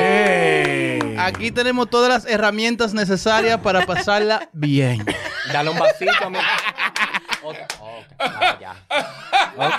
Hey. 0.00 1.16
Aquí 1.18 1.50
tenemos 1.50 1.90
todas 1.90 2.08
las 2.08 2.24
herramientas 2.32 2.94
necesarias 2.94 3.60
para 3.60 3.84
pasarla 3.84 4.48
bien. 4.52 5.04
Dale 5.52 5.70
un 5.70 5.78
vasito 5.78 6.12
a 6.24 6.30
mí. 6.30 6.38
Otra. 8.20 8.74
Ah. 8.90 9.14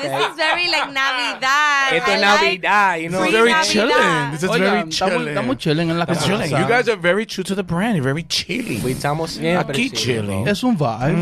This 0.02 0.12
is 0.12 0.36
very 0.36 0.68
like 0.68 0.92
Navidad. 0.92 1.94
Esto 1.94 2.12
es 2.12 2.20
like- 2.20 2.22
Navidad, 2.22 3.02
you 3.02 3.10
know. 3.10 3.22
Free 3.22 3.32
very 3.32 3.52
Navidad. 3.52 3.72
chilling. 3.72 4.32
This 4.32 4.44
is 4.44 4.50
Oiga, 4.50 4.60
very 4.60 4.80
estamos, 4.90 4.96
chilling. 4.98 5.28
estamos 5.30 5.58
chilling 5.58 5.90
en 5.90 6.00
la 6.00 6.06
casa. 6.06 6.26
chilling. 6.26 6.50
You 6.52 6.68
guys 6.68 6.90
are 6.90 6.98
very 6.98 7.26
true 7.26 7.44
to 7.46 7.56
the 7.56 7.64
brand. 7.64 7.96
You're 7.96 8.04
very 8.04 8.24
chilly. 8.24 8.80
We 8.84 8.92
estamos 8.94 9.30
siempre 9.32 9.74
Aquí 9.74 9.90
chilling, 9.94 10.26
chilling. 10.28 10.48
Es 10.48 10.64
un 10.64 10.76
vibe. 10.78 11.16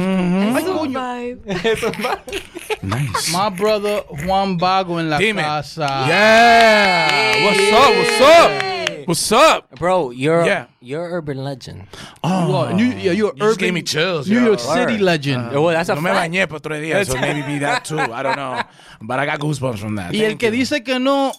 It's 1.64 1.84
a 1.84 1.92
vibe. 1.92 2.84
Nice. 2.84 3.32
My 3.32 3.50
brother 3.50 4.02
Juan 4.26 4.58
Bago 4.58 5.00
en 5.00 5.10
la 5.10 5.18
Dime. 5.18 5.42
casa. 5.42 6.06
Yeah. 6.08 7.44
What's 7.44 7.72
up? 7.72 7.96
What's 7.96 8.22
up? 8.22 8.77
What's 9.08 9.32
up? 9.32 9.72
Bro, 9.72 10.12
you're 10.12 10.46
Yeah. 10.46 10.66
you're 10.82 11.10
urban 11.14 11.42
legend. 11.42 11.88
Oh. 12.26 12.50
You 12.50 12.56
are, 12.58 12.74
New, 12.74 12.84
yeah, 12.88 13.14
you're 13.14 13.32
You 13.38 13.40
just 13.40 13.58
gave 13.58 13.74
me 13.74 13.82
chills. 13.82 14.28
New 14.28 14.38
yo. 14.38 14.48
York 14.48 14.60
City 14.60 14.94
Word. 14.94 15.02
legend. 15.02 15.50
Oh, 15.56 15.70
that's 15.70 15.88
a 15.88 15.96
No 15.96 16.02
me 16.02 16.10
bañé 16.10 16.46
por 16.50 16.60
tres 16.60 16.82
días, 16.84 17.08
so 17.08 17.18
maybe 17.18 17.42
be 17.44 17.60
that 17.60 17.86
too. 17.86 17.98
I 17.98 18.22
don't 18.22 18.36
know. 18.36 18.62
But 19.02 19.20
I 19.20 19.26
got 19.26 19.40
goosebumps 19.40 19.80
from 19.80 19.96
that. 19.96 20.12
y 20.12 20.20
el 20.20 20.32
Thank 20.32 20.42
que 20.42 20.50
you. 20.52 20.58
dice 20.58 20.84
que 20.84 21.00
no 21.00 21.32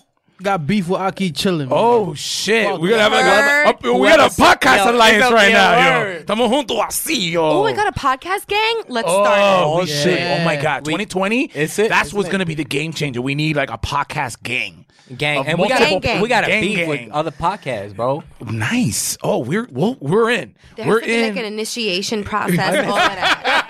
got 0.42 0.66
beef 0.66 0.88
with 0.88 0.98
aquí 1.00 1.30
chilling. 1.30 1.68
Oh 1.70 2.14
shit! 2.14 2.64
Fuck 2.68 2.80
We're 2.80 2.88
gonna 2.96 3.02
have 3.02 3.12
like 3.12 3.84
a, 3.84 3.86
Word. 3.90 4.00
we 4.00 4.08
got 4.08 4.20
a 4.20 4.34
podcast 4.34 4.86
Yo, 4.86 4.90
alliance 4.92 5.24
it's 5.24 5.32
right 5.34 5.50
yeah, 5.50 5.56
now, 5.58 5.76
yo. 5.76 6.00
word. 6.04 6.26
Estamos 6.26 6.48
juntos 6.48 6.80
así, 6.86 7.32
yo. 7.32 7.42
Oh, 7.44 7.64
I 7.64 7.74
got 7.74 7.86
a 7.86 7.92
podcast 7.92 8.46
gang. 8.46 8.82
Let's 8.88 9.08
oh, 9.10 9.22
start. 9.24 9.38
Oh, 9.40 9.76
it. 9.76 9.80
we 9.82 9.86
should. 9.88 10.18
yeah. 10.18 10.38
Oh 10.40 10.44
my 10.46 10.56
god, 10.56 10.86
2020. 10.86 11.50
It's 11.52 11.78
it, 11.78 11.90
That's 11.90 12.06
isn't 12.08 12.16
what's 12.16 12.30
it? 12.30 12.32
gonna 12.32 12.46
be 12.46 12.54
the 12.54 12.64
game 12.64 12.94
changer. 12.94 13.20
We 13.20 13.34
need 13.34 13.56
like 13.56 13.70
a 13.70 13.76
podcast 13.76 14.42
gang. 14.42 14.86
Gang, 15.16 15.46
and 15.46 15.58
we 15.58 15.68
got 15.68 15.80
multiple- 15.80 16.00
Gang, 16.00 16.14
gang. 16.14 16.22
we 16.22 16.28
got 16.28 16.44
a 16.44 16.48
Gang, 16.48 16.60
beef 16.62 16.76
gang. 16.76 16.88
with 16.88 17.10
other 17.12 17.30
podcasts, 17.30 17.94
bro. 17.96 18.22
Nice. 18.40 19.16
Oh, 19.22 19.38
we're 19.38 19.66
we're, 19.70 19.96
we're 20.00 20.30
in. 20.30 20.54
There 20.76 20.86
we're 20.86 21.00
has 21.00 21.02
to 21.02 21.06
be 21.06 21.14
in. 21.22 21.34
like 21.34 21.44
an 21.44 21.52
initiation 21.52 22.24
process. 22.24 22.86
all 22.86 22.94
that. 22.96 23.64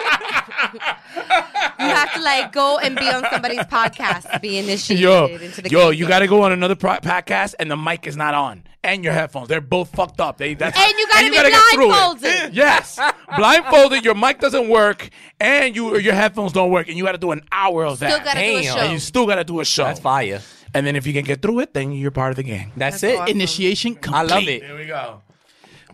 you 1.79 1.87
have 1.87 2.13
to 2.15 2.21
like 2.23 2.53
go 2.53 2.79
and 2.79 2.97
be 2.97 3.09
on 3.09 3.25
somebody's 3.31 3.61
podcast 3.61 4.31
to 4.33 4.41
be 4.41 4.59
initiated 4.59 5.03
yo, 5.03 5.27
into 5.27 5.63
the 5.63 5.71
yo, 5.71 5.91
gang 5.91 5.99
you 5.99 6.09
got 6.09 6.19
to 6.21 6.27
go 6.27 6.43
on 6.43 6.53
another 6.53 6.75
pro- 6.75 6.97
podcast, 6.97 7.55
and 7.59 7.71
the 7.71 7.77
mic 7.77 8.07
is 8.07 8.17
not 8.17 8.35
on, 8.35 8.65
and 8.83 9.05
your 9.05 9.13
headphones. 9.13 9.49
They're 9.49 9.61
both 9.61 9.91
fucked 9.91 10.21
up. 10.21 10.39
They 10.39 10.55
that's, 10.55 10.77
And 10.79 10.93
you 10.99 11.07
gotta 11.09 11.25
be 11.31 11.31
get 11.31 11.63
through 11.75 11.87
blindfolded. 11.87 12.55
Yes, 12.55 12.99
blindfolded. 13.37 14.05
Your 14.05 14.15
mic 14.15 14.41
doesn't 14.41 14.69
work, 14.69 15.09
and 15.39 15.75
you 15.77 15.99
your 15.99 16.15
headphones 16.15 16.53
don't 16.53 16.71
work, 16.71 16.89
and 16.89 16.97
you 16.97 17.05
got 17.05 17.13
to 17.13 17.19
do 17.19 17.31
an 17.31 17.43
hour 17.53 17.85
of 17.87 18.01
that. 18.01 18.25
Gotta 18.25 18.39
do 18.41 18.45
a 18.59 18.63
Damn. 18.63 18.75
show. 18.75 18.81
and 18.81 18.93
you 18.93 18.99
still 18.99 19.27
got 19.27 19.37
to 19.37 19.45
do 19.45 19.61
a 19.61 19.65
show. 19.65 19.85
That's 19.85 20.01
fire. 20.01 20.41
And 20.75 20.87
then 20.87 20.97
if 20.97 21.07
you 21.07 21.13
can 21.13 21.25
get 21.25 21.41
through 21.41 21.61
it, 21.61 21.73
then 21.75 21.93
you're 21.93 22.11
part 22.11 22.31
of 22.31 22.37
the 22.37 22.43
gang. 22.43 22.73
That's, 22.77 23.01
That's 23.01 23.15
it. 23.15 23.19
awesome. 23.21 23.35
Initiation 23.37 23.93
I 23.93 24.01
complete. 24.01 24.31
love 24.31 24.49
it. 24.49 24.61
There 24.63 24.77
we 24.77 24.87
go. 24.87 25.23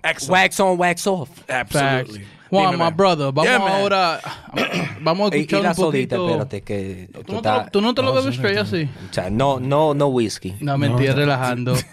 Excellent. 0.03 0.31
Wax 0.33 0.61
on, 0.61 0.77
wax 0.79 1.07
off. 1.07 1.31
Absolutely. 1.49 2.18
Facts. 2.20 2.31
Juan, 2.51 2.66
Dime, 2.72 2.79
my 2.79 2.85
man. 2.85 2.97
brother, 2.97 3.33
vamos 3.33 3.45
Yeah, 3.51 3.59
man. 3.59 3.72
ahora, 3.72 4.20
vamos 5.01 5.33
a 5.33 5.35
Y, 5.37 5.39
y 5.39 5.43
escuchar 5.43 5.62
la 5.62 5.68
un 5.70 5.75
solita, 5.75 6.16
poquito. 6.16 6.31
espérate, 6.31 6.62
que 6.62 7.09
¿Tú 7.12 7.22
tú 7.25 7.33
no, 7.33 7.41
te 7.43 7.49
lo, 7.49 7.55
estás- 7.57 7.70
tú 7.72 7.81
no 7.81 7.95
te 7.95 8.03
lo 8.03 8.12
bebes 8.14 8.35
straight 8.35 8.59
así? 8.59 8.89
O 9.11 9.12
sea, 9.14 9.31
no, 9.31 9.59
no, 9.59 9.95
no 9.95 10.09
whisky. 10.09 10.55
No, 10.61 10.77
mentira, 10.79 11.14
relajando. 11.14 11.75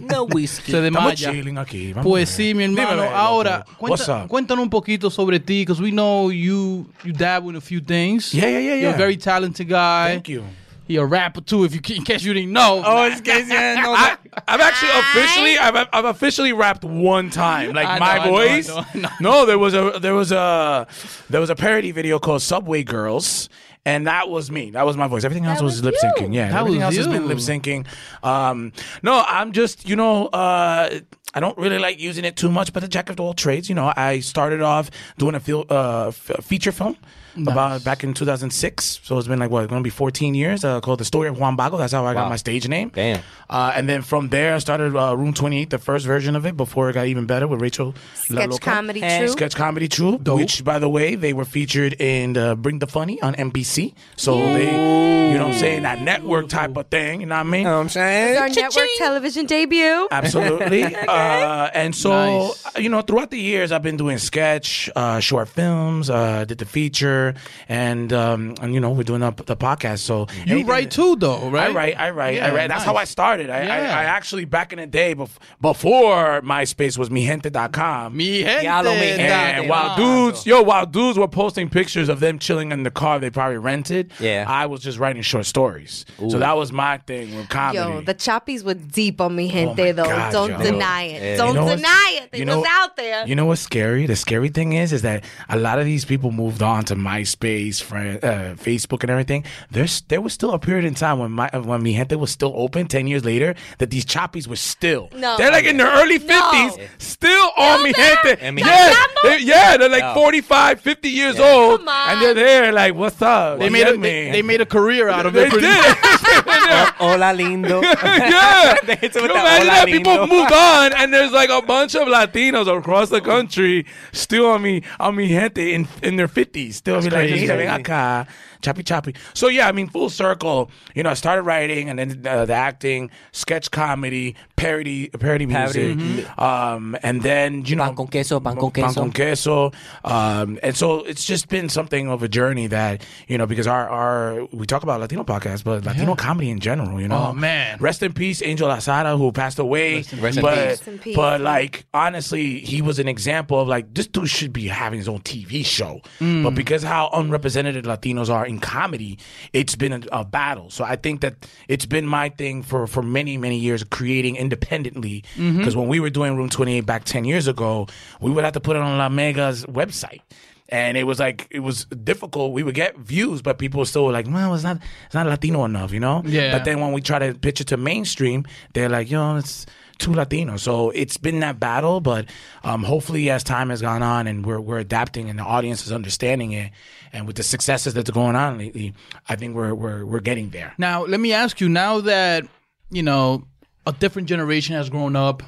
No 0.00 0.24
whisky. 0.24 0.72
Se 0.72 0.84
Estamos 0.84 1.12
desmaya. 1.12 1.30
chilling 1.32 1.58
aquí. 1.58 1.92
vamos 1.92 2.10
Pues 2.10 2.28
a 2.28 2.36
ver. 2.38 2.46
sí, 2.48 2.54
mi 2.54 2.64
hermano. 2.64 2.90
Dime, 2.90 3.02
loco. 3.04 3.14
Ahora, 3.16 3.64
What's 3.78 4.04
cuenta, 4.04 4.24
up? 4.24 4.28
cuéntanos 4.28 4.62
un 4.64 4.70
poquito 4.70 5.10
sobre 5.10 5.38
ti, 5.38 5.60
because 5.60 5.80
we 5.80 5.90
know 5.92 6.30
you 6.32 6.86
you 7.04 7.12
dabble 7.12 7.50
in 7.50 7.56
a 7.56 7.60
few 7.60 7.80
things. 7.80 8.32
Yeah, 8.34 8.48
yeah, 8.48 8.58
yeah, 8.58 8.74
You're 8.74 8.88
a 8.88 8.90
yeah. 8.90 8.96
very 8.96 9.16
talented 9.16 9.68
guy. 9.68 10.08
Thank 10.14 10.28
you. 10.28 10.42
You're 10.88 11.04
a 11.04 11.06
rapper 11.08 11.40
too, 11.40 11.64
if 11.64 11.74
you 11.74 11.80
in 11.96 12.04
case 12.04 12.22
you 12.22 12.32
didn't 12.32 12.52
know. 12.52 12.82
Oh, 12.84 13.02
es 13.04 13.20
que 13.20 13.32
ya 13.34 13.74
no. 13.80 13.92
I, 13.92 14.16
I've 14.46 14.60
actually 14.60 14.90
officially 14.90 15.58
I've, 15.58 15.88
I've 15.92 16.04
officially 16.04 16.52
rapped 16.52 16.84
one 16.84 17.30
time 17.30 17.72
like 17.72 17.86
I 17.88 17.94
know, 17.94 18.00
my 18.00 18.10
I 18.12 18.18
know, 18.18 18.36
I 18.36 18.48
voice. 18.48 18.68
know, 18.68 18.84
I 18.94 18.98
know. 18.98 19.08
No, 19.20 19.46
there 19.46 19.58
was 19.58 19.74
a 19.74 19.98
there 20.00 20.14
was 20.14 20.30
a 20.32 20.86
there 21.28 21.40
was 21.40 21.50
a 21.50 21.56
parody 21.56 21.90
video 21.90 22.18
called 22.18 22.42
Subway 22.42 22.82
Girls. 22.84 23.48
And 23.84 24.08
that 24.08 24.28
was 24.28 24.50
me. 24.50 24.72
That 24.72 24.84
was 24.84 24.96
my 24.96 25.06
voice. 25.06 25.22
Everything 25.22 25.44
else 25.44 25.58
That 25.60 25.64
was, 25.64 25.74
was 25.80 25.84
lip 25.84 25.94
syncing. 26.02 26.34
Yeah, 26.34 26.48
That 26.50 26.58
everything 26.58 26.80
was 26.80 26.96
else 26.98 27.06
has 27.06 27.06
been 27.06 27.28
lip 27.28 27.38
syncing. 27.38 27.86
Um, 28.24 28.72
no, 29.04 29.22
I'm 29.24 29.52
just 29.52 29.88
you 29.88 29.94
know 29.94 30.26
uh, 30.26 30.90
I 31.34 31.38
don't 31.38 31.56
really 31.56 31.78
like 31.78 32.00
using 32.00 32.24
it 32.24 32.34
too 32.36 32.50
much, 32.50 32.72
but 32.72 32.80
the 32.80 32.88
jack 32.88 33.10
of 33.10 33.20
all 33.20 33.32
trades. 33.32 33.68
You 33.68 33.76
know, 33.76 33.92
I 33.96 34.18
started 34.20 34.60
off 34.60 34.90
doing 35.18 35.36
a 35.36 35.40
fil- 35.40 35.66
uh, 35.70 36.08
f- 36.08 36.32
feature 36.42 36.72
film 36.72 36.96
about 37.36 37.84
back 37.84 38.02
in 38.04 38.14
2006. 38.14 39.00
So 39.02 39.18
it's 39.18 39.28
been 39.28 39.38
like 39.38 39.50
what, 39.50 39.64
it's 39.64 39.70
gonna 39.70 39.82
be 39.82 39.90
14 39.90 40.34
years. 40.34 40.64
Uh, 40.64 40.80
called 40.80 41.00
the 41.00 41.04
story 41.04 41.28
of 41.28 41.38
Juan 41.38 41.56
Bago. 41.56 41.78
That's 41.78 41.92
how 41.92 42.04
I 42.06 42.14
got 42.14 42.28
my 42.28 42.36
stage 42.36 42.68
name. 42.68 42.90
Damn. 42.94 43.22
Uh, 43.48 43.72
and 43.74 43.88
then 43.88 44.02
from 44.02 44.28
there, 44.28 44.54
I 44.54 44.58
started 44.58 44.96
uh, 44.96 45.16
Room 45.16 45.32
28, 45.32 45.70
the 45.70 45.78
first 45.78 46.06
version 46.06 46.34
of 46.36 46.46
it, 46.46 46.56
before 46.56 46.90
it 46.90 46.94
got 46.94 47.06
even 47.06 47.26
better 47.26 47.46
with 47.46 47.60
Rachel 47.60 47.94
La 48.30 48.42
Sketch 48.42 48.50
Loca. 48.50 48.64
comedy 48.64 49.00
true. 49.00 49.28
Sketch 49.28 49.54
Comedy 49.56 49.88
True, 49.88 50.16
which, 50.18 50.64
by 50.64 50.78
the 50.78 50.88
way, 50.88 51.14
they 51.14 51.32
were 51.32 51.44
featured 51.44 51.94
in 52.00 52.36
uh, 52.36 52.54
Bring 52.54 52.78
the 52.78 52.86
Funny 52.86 53.20
on 53.22 53.34
NBC. 53.34 53.94
So 54.16 54.36
they, 54.36 54.64
you 54.66 55.38
know 55.38 55.46
what 55.46 55.54
I'm 55.54 55.58
saying, 55.60 55.82
that 55.82 56.00
network 56.02 56.48
type 56.48 56.76
of 56.76 56.86
thing, 56.88 57.20
you 57.20 57.26
know 57.26 57.34
what 57.36 57.40
I 57.40 57.44
mean? 57.44 57.60
You 57.62 57.66
know 57.68 57.74
what 57.76 57.80
I'm 57.82 57.88
saying? 57.88 58.30
It's 58.32 58.40
our 58.40 58.62
network 58.62 58.88
television 58.98 59.46
debut. 59.46 60.08
Absolutely. 60.10 60.84
uh, 61.08 61.70
and 61.74 61.94
so, 61.94 62.10
Nice. 62.10 62.78
you 62.78 62.88
know, 62.88 63.02
throughout 63.02 63.30
the 63.30 63.40
years, 63.40 63.72
I've 63.72 63.82
been 63.82 63.96
doing 63.96 64.18
sketch, 64.18 64.90
uh, 64.96 65.20
short 65.20 65.48
films, 65.48 66.10
uh, 66.10 66.44
did 66.44 66.58
the 66.58 66.64
feature, 66.64 67.25
and, 67.68 68.12
um, 68.12 68.54
and 68.60 68.74
you 68.74 68.80
know, 68.80 68.90
we're 68.90 69.02
doing 69.02 69.20
the, 69.20 69.30
the 69.46 69.56
podcast. 69.56 70.00
So 70.00 70.26
you 70.34 70.42
anything- 70.52 70.66
write 70.66 70.90
too, 70.90 71.16
though, 71.16 71.48
right? 71.50 71.70
I 71.70 71.72
write, 71.74 71.98
I 71.98 72.10
write, 72.10 72.42
I 72.42 72.54
write. 72.54 72.68
That's 72.68 72.84
how 72.84 72.96
I 72.96 73.04
started. 73.04 73.50
I, 73.50 73.58
I, 73.60 73.62
Yeah. 73.64 73.98
I 73.98 74.04
actually, 74.04 74.44
back 74.44 74.72
in 74.72 74.78
the 74.78 74.86
day, 74.86 75.14
bef- 75.14 75.36
before 75.60 76.40
MySpace 76.42 76.96
was 76.98 77.08
migente.com. 77.10 78.16
Mi 78.16 78.42
gente. 78.42 78.64
Ya 78.64 78.80
lo 78.80 78.94
mi. 78.94 79.10
And 79.10 79.18
Date, 79.62 79.68
while 79.68 79.96
dudes, 79.96 80.46
yo, 80.46 80.62
while 80.62 80.86
dudes 80.86 81.18
were 81.18 81.28
posting 81.28 81.68
pictures 81.68 82.08
of 82.08 82.20
them 82.20 82.38
chilling 82.38 82.72
in 82.72 82.82
the 82.82 82.90
car 82.90 83.18
they 83.18 83.30
probably 83.30 83.58
rented, 83.58 84.12
Yeah. 84.20 84.44
I 84.46 84.66
was 84.66 84.80
just 84.80 84.98
writing 84.98 85.22
short 85.22 85.46
stories. 85.46 86.04
So 86.28 86.38
that 86.38 86.56
was 86.56 86.72
my 86.72 86.98
thing 86.98 87.34
with 87.36 87.48
comedy. 87.48 87.78
Yo, 87.78 88.00
the 88.00 88.14
choppies 88.14 88.62
were 88.64 88.74
deep 88.74 89.20
on 89.20 89.36
mi 89.36 89.48
gente, 89.48 89.76
my 89.76 89.92
though. 89.92 90.04
God, 90.04 90.32
Don't 90.32 90.50
yo. 90.50 90.58
deny 90.62 91.02
it. 91.04 91.22
Yeah. 91.22 91.36
Don't 91.36 91.54
You 91.54 91.60
know 91.60 91.76
deny 91.76 92.20
it. 92.22 92.32
They 92.32 92.38
you 92.38 92.44
know- 92.44 92.60
was 92.60 92.68
out 92.70 92.96
there. 92.96 93.26
You 93.26 93.34
know 93.34 93.46
what's 93.46 93.60
scary? 93.60 94.06
The 94.06 94.16
scary 94.16 94.48
thing 94.48 94.72
is, 94.72 94.92
is 94.92 95.02
that 95.02 95.24
a 95.48 95.56
lot 95.58 95.78
of 95.78 95.84
these 95.84 96.04
people 96.04 96.30
moved 96.32 96.62
on 96.62 96.84
to 96.86 96.96
MySpace, 97.20 97.82
friend, 97.82 98.22
uh, 98.22 98.54
Facebook, 98.54 99.02
and 99.02 99.10
everything. 99.10 99.44
There's 99.70 100.02
there 100.02 100.20
was 100.20 100.32
still 100.32 100.52
a 100.52 100.58
period 100.58 100.84
in 100.84 100.94
time 100.94 101.18
when 101.18 101.32
my 101.32 101.48
when 101.52 101.82
Mi 101.82 101.94
Gente 101.94 102.16
was 102.16 102.30
still 102.30 102.52
open. 102.56 102.86
Ten 102.86 103.06
years 103.06 103.24
later, 103.24 103.54
that 103.78 103.90
these 103.90 104.04
choppies 104.04 104.46
were 104.46 104.56
still. 104.56 105.08
No. 105.16 105.36
they're 105.36 105.50
like 105.52 105.64
in 105.64 105.76
their 105.76 105.90
early 105.90 106.18
fifties, 106.18 106.76
still 106.98 107.50
on 107.56 107.82
Mi 107.82 107.92
Gente. 107.92 108.36
And 108.40 108.56
Mi 108.56 108.62
yeah, 108.62 108.94
they're, 109.22 109.38
yeah, 109.38 109.76
they're 109.76 109.88
like 109.88 110.00
Yeah. 110.00 110.14
45, 110.14 110.80
50 110.80 111.08
years 111.08 111.38
old, 111.40 111.80
Come 111.80 111.88
on. 111.88 112.10
and 112.10 112.22
they're 112.22 112.34
there 112.34 112.72
like, 112.72 112.94
"What's 112.94 113.20
up?" 113.22 113.58
They 113.58 113.70
made, 113.70 113.86
a, 113.88 113.96
they, 113.96 114.30
they 114.30 114.42
made 114.42 114.60
a 114.60 114.66
career 114.66 115.08
out 115.08 115.26
of 115.26 115.32
They 115.32 115.46
it. 115.46 115.50
pretty 115.50 115.66
did. 115.66 115.76
much. 115.76 115.96
Hola, 117.00 117.32
lindo. 117.34 117.82
yeah. 118.02 118.76
You 118.86 119.24
imagine 119.24 119.30
"Hola, 119.30 119.64
that 119.64 119.86
people 119.86 120.12
lindo." 120.12 120.28
moved 120.28 120.52
on, 120.52 120.92
and 120.92 121.12
there's 121.12 121.32
like 121.32 121.50
a 121.50 121.62
bunch 121.62 121.94
of 121.94 122.06
Latinos 122.08 122.66
across 122.78 123.08
the 123.10 123.20
country 123.20 123.86
still 124.12 124.46
on 124.46 124.62
me, 124.62 124.82
on 125.00 125.16
Mi 125.16 125.28
Gente 125.28 125.72
in 125.74 125.88
in 126.02 126.16
their 126.16 126.28
fifties, 126.28 126.76
still 126.76 126.96
be 127.10 127.16
like, 127.16 127.28
crazy. 127.28 127.46
"Mira, 127.46 127.56
ven 127.56 127.68
acá, 127.70 128.26
choppy 128.62 128.82
choppy. 128.82 129.14
So 129.34 129.48
yeah, 129.48 129.68
I 129.68 129.72
mean, 129.72 129.88
full 129.88 130.10
circle. 130.10 130.70
You 130.94 131.02
know, 131.02 131.10
I 131.10 131.14
started 131.14 131.42
writing, 131.42 131.88
and 131.90 131.98
then 131.98 132.26
uh, 132.26 132.44
the 132.44 132.54
acting, 132.54 133.10
sketch 133.32 133.70
comedy, 133.70 134.34
parody, 134.56 135.08
parody 135.08 135.46
Parody. 135.46 135.94
music, 135.94 136.38
um, 136.38 136.96
and 137.02 137.22
then 137.22 137.64
you 137.64 137.76
know, 137.76 137.84
Pan 137.84 137.96
con 137.96 138.06
queso, 138.08 138.40
pan 138.40 138.56
con 138.56 138.70
pan 138.70 138.92
con 138.94 139.12
queso. 139.12 139.72
Um, 140.04 140.58
and 140.62 140.76
so 140.76 141.04
it's 141.04 141.24
just 141.24 141.48
been 141.48 141.68
something 141.68 142.08
of 142.08 142.22
a 142.22 142.28
journey 142.28 142.66
that 142.68 143.04
you 143.28 143.38
know 143.38 143.46
because 143.46 143.66
our 143.66 143.88
our 143.88 144.44
we 144.52 144.66
talk 144.66 144.82
about 144.82 145.00
Latino 145.00 145.24
podcasts, 145.24 145.64
but 145.64 145.84
Latino 145.84 146.14
comedy 146.14 146.50
in 146.50 146.60
general. 146.60 147.00
You 147.00 147.08
know, 147.08 147.16
Oh, 147.28 147.32
man. 147.32 147.78
rest 147.80 148.02
in 148.02 148.12
peace, 148.12 148.42
Angel 148.42 148.68
Asada, 148.68 149.16
who 149.18 149.32
passed 149.32 149.58
away. 149.58 149.96
Rest 150.20 150.38
in 150.38 150.42
but. 150.42 150.56
Rest 150.56 150.88
in 150.88 150.98
peace. 150.98 151.16
but 151.16 151.40
like 151.40 151.86
honestly, 151.94 152.60
he 152.60 152.82
was 152.82 152.98
an 152.98 153.08
example 153.08 153.60
of 153.60 153.68
like 153.68 153.92
this 153.94 154.06
dude 154.06 154.28
should 154.28 154.52
be 154.52 154.66
having 154.68 154.98
his 154.98 155.08
own 155.08 155.20
TV 155.20 155.64
show. 155.64 156.00
Mm. 156.20 156.44
But 156.44 156.54
because 156.54 156.82
how 156.82 157.08
unrepresented 157.12 157.84
Latinos 157.84 158.30
are 158.30 158.46
in 158.46 158.55
comedy, 158.58 159.18
it's 159.52 159.76
been 159.76 159.92
a, 159.92 160.00
a 160.12 160.24
battle. 160.24 160.70
So 160.70 160.84
I 160.84 160.96
think 160.96 161.20
that 161.20 161.34
it's 161.68 161.86
been 161.86 162.06
my 162.06 162.28
thing 162.30 162.62
for 162.62 162.86
for 162.86 163.02
many 163.02 163.36
many 163.36 163.58
years 163.58 163.84
creating 163.84 164.36
independently. 164.36 165.24
Mm-hmm. 165.36 165.58
Because 165.58 165.76
when 165.76 165.88
we 165.88 166.00
were 166.00 166.10
doing 166.10 166.36
Room 166.36 166.48
Twenty 166.48 166.78
Eight 166.78 166.86
back 166.86 167.04
ten 167.04 167.24
years 167.24 167.46
ago, 167.46 167.86
we 168.20 168.30
would 168.30 168.44
have 168.44 168.54
to 168.54 168.60
put 168.60 168.76
it 168.76 168.82
on 168.82 168.98
La 168.98 169.08
Mega's 169.08 169.64
website. 169.66 170.20
And 170.68 170.96
it 170.96 171.04
was 171.04 171.20
like 171.20 171.46
it 171.50 171.60
was 171.60 171.84
difficult. 171.84 172.52
We 172.52 172.64
would 172.64 172.74
get 172.74 172.98
views, 172.98 173.40
but 173.40 173.58
people 173.58 173.84
still 173.84 174.04
were 174.04 174.12
like, 174.12 174.26
"Well, 174.26 174.52
it's 174.52 174.64
not, 174.64 174.78
it's 175.06 175.14
not 175.14 175.26
Latino 175.26 175.64
enough," 175.64 175.92
you 175.92 176.00
know. 176.00 176.22
Yeah. 176.26 176.50
But 176.50 176.64
then 176.64 176.80
when 176.80 176.92
we 176.92 177.00
try 177.00 177.20
to 177.20 177.34
pitch 177.34 177.60
it 177.60 177.68
to 177.68 177.76
mainstream, 177.76 178.44
they're 178.72 178.88
like, 178.88 179.08
"Yo, 179.08 179.36
it's 179.36 179.64
too 179.98 180.12
Latino." 180.12 180.56
So 180.56 180.90
it's 180.90 181.16
been 181.16 181.40
that 181.40 181.58
battle, 181.60 182.00
but 182.00 182.26
um, 182.64 182.82
hopefully, 182.84 183.30
as 183.30 183.44
time 183.44 183.70
has 183.70 183.80
gone 183.80 184.02
on 184.02 184.26
and 184.26 184.44
we're 184.44 184.60
we're 184.60 184.78
adapting 184.78 185.30
and 185.30 185.38
the 185.38 185.44
audience 185.44 185.86
is 185.86 185.92
understanding 185.92 186.52
it, 186.52 186.70
and 187.12 187.26
with 187.26 187.36
the 187.36 187.42
successes 187.42 187.94
that's 187.94 188.10
going 188.10 188.36
on 188.36 188.58
lately, 188.58 188.94
I 189.28 189.36
think 189.36 189.54
we're 189.54 189.74
we're 189.74 190.04
we're 190.04 190.20
getting 190.20 190.50
there. 190.50 190.74
Now, 190.78 191.04
let 191.04 191.20
me 191.20 191.32
ask 191.32 191.60
you 191.60 191.68
now 191.68 192.00
that, 192.00 192.44
you 192.90 193.02
know, 193.02 193.44
a 193.86 193.92
different 193.92 194.28
generation 194.28 194.74
has 194.74 194.90
grown 194.90 195.16
up, 195.16 195.42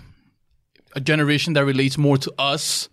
a 0.95 1.01
generation 1.01 1.55
that 1.55 1.65
relates 1.65 1.99
more 1.99 2.19
to 2.19 2.33
us 2.39 2.89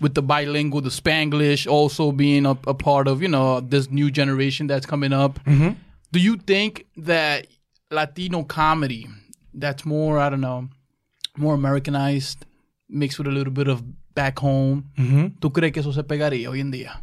with 0.00 0.14
the 0.14 0.22
bilingual, 0.22 0.80
the 0.80 0.90
Spanglish 0.90 1.66
also 1.66 2.12
being 2.12 2.46
a, 2.46 2.56
a 2.66 2.74
part 2.74 3.08
of, 3.08 3.20
you 3.20 3.28
know, 3.28 3.60
this 3.60 3.90
new 3.90 4.10
generation 4.10 4.66
that's 4.68 4.86
coming 4.86 5.12
up. 5.12 5.40
Do 6.12 6.20
you 6.20 6.36
think 6.36 6.86
that 6.96 7.46
Latino 7.90 8.44
comedy 8.44 9.06
that's 9.52 9.84
more, 9.84 10.18
I 10.18 10.30
don't 10.30 10.40
know, 10.40 10.68
more 11.38 11.54
Americanized, 11.54 12.44
mixed 12.88 13.18
with 13.18 13.28
a 13.28 13.30
little 13.30 13.52
bit 13.52 13.68
of 13.68 13.82
back 14.14 14.38
home, 14.38 14.90
mm-hmm. 14.96 15.38
¿tú 15.40 15.52
crees 15.52 15.72
que 15.72 15.80
eso 15.80 15.92
se 15.92 16.02
pegaría 16.02 16.50
hoy 16.50 16.60
en 16.60 16.70
día? 16.70 17.02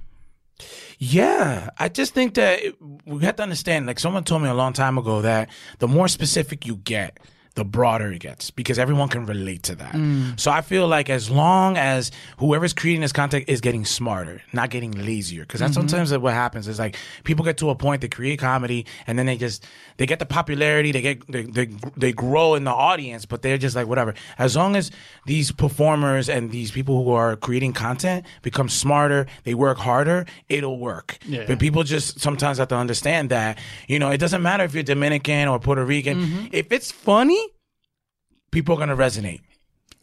Yeah, 0.97 1.69
I 1.77 1.89
just 1.89 2.13
think 2.13 2.36
that 2.36 2.59
we 3.05 3.23
have 3.25 3.36
to 3.38 3.43
understand. 3.43 3.86
Like 3.86 3.99
someone 3.99 4.23
told 4.23 4.41
me 4.41 4.49
a 4.49 4.53
long 4.53 4.73
time 4.73 4.97
ago 4.97 5.21
that 5.21 5.49
the 5.79 5.88
more 5.88 6.07
specific 6.07 6.65
you 6.65 6.77
get, 6.77 7.19
the 7.56 7.64
broader 7.64 8.12
it 8.12 8.20
gets 8.20 8.51
because 8.51 8.78
everyone 8.78 9.08
can 9.08 9.26
relate 9.26 9.64
to 9.64 9.76
that. 9.76 9.93
Mm. 9.93 10.38
So 10.38 10.51
I 10.51 10.62
feel 10.62 10.88
like 10.88 11.10
as 11.10 11.30
long 11.30 11.78
as 11.78 12.12
whoever's 12.38 12.74
creating 12.74 13.01
this 13.01 13.14
content 13.14 13.45
is 13.47 13.62
getting 13.62 13.86
smarter, 13.86 14.41
not 14.51 14.70
getting 14.70 14.91
lazier, 14.91 15.43
because 15.43 15.62
that's 15.62 15.72
mm-hmm. 15.72 15.88
sometimes 15.88 16.18
what 16.18 16.34
happens 16.34 16.68
is 16.68 16.80
like 16.80 16.97
people 17.24 17.45
get 17.45 17.58
to 17.58 17.70
a 17.70 17.76
point 17.76 18.01
they 18.01 18.10
create 18.10 18.39
comedy 18.39 18.86
and 19.08 19.18
then 19.18 19.26
they 19.26 19.38
just 19.38 19.66
they 19.95 20.06
get 20.06 20.20
the 20.20 20.26
popularity, 20.26 20.91
they 20.91 21.01
get 21.01 21.32
they 21.32 21.43
they, 21.43 21.70
they 21.95 22.12
grow 22.12 22.56
in 22.56 22.66
the 22.66 22.74
audience, 22.74 23.26
but 23.26 23.41
they're 23.41 23.58
just 23.58 23.76
like 23.76 23.88
whatever. 23.88 24.14
As 24.38 24.58
long 24.58 24.76
as 24.76 24.91
these 25.26 25.53
performers 25.53 26.28
and 26.28 26.51
these 26.51 26.72
people 26.72 27.06
who 27.06 27.12
are 27.12 27.38
creating 27.38 27.72
content 27.72 28.26
become 28.41 28.68
smarter, 28.68 29.28
they 29.45 29.53
work 29.53 29.78
harder, 29.78 30.26
it'll 30.49 30.78
work. 30.78 31.18
Yeah. 31.26 31.45
But 31.47 31.60
people 31.60 31.84
just 31.84 32.20
sometimes 32.20 32.58
have 32.58 32.68
to 32.68 32.76
understand 32.76 33.30
that, 33.30 33.60
you 33.88 33.97
know, 33.97 34.12
it 34.12 34.18
doesn't 34.18 34.41
matter 34.41 34.66
if 34.66 34.74
you're 34.74 34.84
Dominican 34.84 35.47
or 35.47 35.58
Puerto 35.58 35.86
Rican. 35.86 36.18
Mm-hmm. 36.18 36.47
If 36.51 36.74
it's 36.74 36.91
funny, 36.91 37.45
people 38.56 38.74
are 38.76 38.86
going 38.86 38.89
to 38.89 38.95
resonate. 38.95 39.41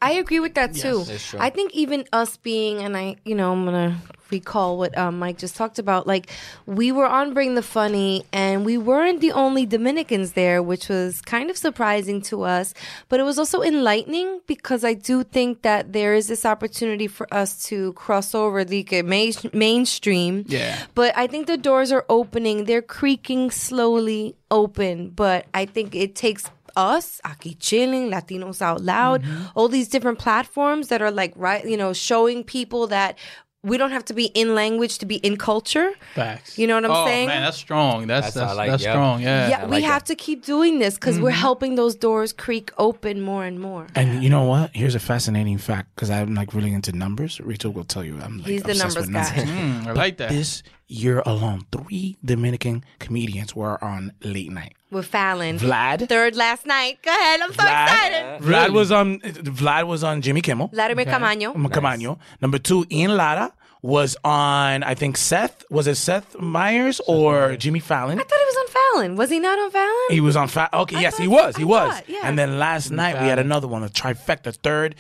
I 0.03 0.13
agree 0.15 0.41
with 0.41 0.55
that 0.55 0.75
too. 0.75 1.05
That's 1.05 1.29
true. 1.29 1.39
I 1.41 1.49
think 1.51 1.73
even 1.75 2.05
us 2.13 2.37
being, 2.37 2.83
and 2.83 2.97
I, 2.97 3.17
you 3.25 3.37
know, 3.37 3.53
I'm 3.53 3.65
gonna 3.65 3.97
recall 4.33 4.77
what 4.77 4.99
um, 4.99 5.21
Mike 5.21 5.39
just 5.39 5.55
talked 5.55 5.79
about. 5.79 6.09
Like, 6.09 6.29
we 6.67 6.91
were 6.91 7.07
on 7.07 7.35
Bring 7.35 7.55
the 7.55 7.63
Funny, 7.63 8.25
and 8.33 8.65
we 8.65 8.77
weren't 8.77 9.21
the 9.21 9.31
only 9.31 9.65
Dominicans 9.65 10.33
there, 10.33 10.61
which 10.61 10.89
was 10.89 11.21
kind 11.21 11.51
of 11.51 11.57
surprising 11.57 12.21
to 12.23 12.43
us. 12.43 12.75
But 13.09 13.21
it 13.21 13.23
was 13.23 13.39
also 13.39 13.63
enlightening 13.63 14.41
because 14.49 14.83
I 14.85 14.95
do 14.95 15.23
think 15.23 15.63
that 15.63 15.93
there 15.93 16.15
is 16.15 16.27
this 16.27 16.45
opportunity 16.45 17.07
for 17.07 17.33
us 17.33 17.63
to 17.67 17.93
cross 17.93 18.35
over 18.35 18.65
the 18.65 18.85
main, 19.03 19.35
mainstream. 19.53 20.45
Yeah. 20.49 20.83
But 20.97 21.17
I 21.17 21.29
think 21.29 21.47
the 21.47 21.57
doors 21.57 21.93
are 21.93 22.05
opening. 22.09 22.65
They're 22.65 22.83
creaking 22.83 23.53
slowly 23.53 24.35
open, 24.51 25.11
but 25.11 25.47
I 25.55 25.65
think 25.65 25.95
it 25.95 26.17
takes 26.17 26.51
us, 26.77 27.21
Aquí 27.25 27.57
Chilling, 27.59 28.11
Latinos 28.11 28.61
Out 28.63 28.81
Loud, 28.81 29.25
all 29.55 29.69
these 29.69 29.89
different 29.89 30.19
platforms 30.19 30.89
that 30.89 31.03
are 31.03 31.11
like 31.11 31.33
right, 31.37 31.65
you 31.65 31.77
know, 31.77 31.93
showing 31.93 32.45
people 32.45 32.87
that 32.89 33.19
we 33.65 33.79
don't 33.79 33.93
have 33.93 34.05
to 34.07 34.15
be 34.15 34.27
in 34.27 34.55
language 34.57 34.99
to 34.99 35.07
be 35.07 35.17
in 35.17 35.37
culture. 35.37 35.93
Facts. 36.15 36.59
You 36.59 36.67
know 36.67 36.75
what 36.75 36.85
I'm 36.85 36.91
oh, 36.91 37.07
saying? 37.07 37.29
man, 37.29 37.43
that's 37.43 37.57
strong. 37.57 38.09
That's 38.09 38.27
That's 38.27 38.35
that's, 38.35 38.57
like, 38.57 38.71
that's 38.71 38.83
yeah. 38.83 38.93
strong. 38.93 39.21
Yeah. 39.23 39.49
yeah, 39.49 39.67
we 39.67 39.83
have 39.83 40.03
to 40.05 40.17
keep 40.17 40.45
doing 40.45 40.81
this 40.81 40.95
because 40.95 41.21
we're 41.21 41.31
helping 41.31 41.77
those 41.77 41.95
doors 41.95 42.33
creak 42.33 42.73
open 42.79 43.21
more 43.21 43.45
and 43.45 43.61
more. 43.61 43.87
And 43.95 44.23
you 44.23 44.31
know 44.31 44.45
what? 44.45 44.71
Here's 44.75 44.97
a 44.97 45.01
fascinating 45.01 45.59
fact 45.59 45.95
because 45.95 46.11
I'm 46.11 46.35
like 46.35 46.55
really 46.55 46.73
into 46.73 46.93
numbers. 46.93 47.41
Rachel 47.41 47.73
will 47.73 47.85
tell 47.85 48.03
you 48.05 48.19
I'm 48.21 48.39
like 48.39 48.49
He's 48.49 48.63
the 48.65 48.73
obsessed 48.73 48.97
numbers 48.97 49.07
with 49.07 49.11
numbers. 49.11 49.53
Mm, 49.63 49.87
I 49.87 49.93
like 49.93 50.17
that. 50.17 50.31
This 50.31 50.63
year 50.93 51.23
alone, 51.27 51.67
three 51.73 52.17
Dominican 52.25 52.85
comedians 52.99 53.55
were 53.57 53.83
on 53.83 54.13
late 54.23 54.51
night. 54.53 54.75
With 54.91 55.07
Fallon. 55.07 55.59
Vlad. 55.59 56.09
Third 56.09 56.37
last 56.37 56.67
night. 56.67 56.99
Go 57.03 57.11
ahead. 57.11 57.41
I'm 57.41 57.53
so 57.53 57.63
excited. 57.63 58.43
Vlad 58.43 58.73
was 58.73 58.93
on. 58.93 59.21
Vlad 59.21 59.87
was 59.87 60.05
on 60.05 60.21
Jimmy 60.21 60.43
Kimmel. 60.43 60.69
Vladimir 60.69 61.07
Caamaño. 61.07 61.55
Um, 61.55 61.67
Caamaño. 61.69 62.19
Number 62.43 62.59
two, 62.59 62.85
Ian 62.91 63.17
Lara 63.17 63.53
was 63.81 64.17
on. 64.23 64.83
I 64.83 64.95
think 64.95 65.17
Seth 65.17 65.65
was 65.71 65.87
it 65.87 65.95
Seth 65.97 66.39
Meyers 66.39 67.01
or 67.09 67.57
Jimmy 67.57 67.81
Fallon. 67.81 68.19
I 68.21 68.23
thought 68.23 68.39
he 68.39 68.45
was 68.45 68.57
on 68.57 68.67
Fallon. 68.69 69.17
Was 69.17 69.31
he 69.31 69.39
not 69.41 69.59
on 69.59 69.71
Fallon? 69.71 70.07
He 70.11 70.21
was 70.21 70.37
on. 70.37 70.49
Fallon. 70.49 70.71
okay, 70.75 70.97
I 70.97 71.01
yes, 71.01 71.17
he 71.17 71.27
was. 71.27 71.57
He 71.57 71.63
I 71.63 71.67
was. 71.67 71.95
thought, 71.95 72.09
yeah. 72.09 72.21
And 72.25 72.39
then 72.39 72.59
last 72.59 72.91
night 72.91 73.21
we 73.21 73.29
had 73.29 73.39
another 73.39 73.67
one, 73.69 73.83
a 73.83 73.89
trifecta, 73.89 74.55
third. 74.57 74.95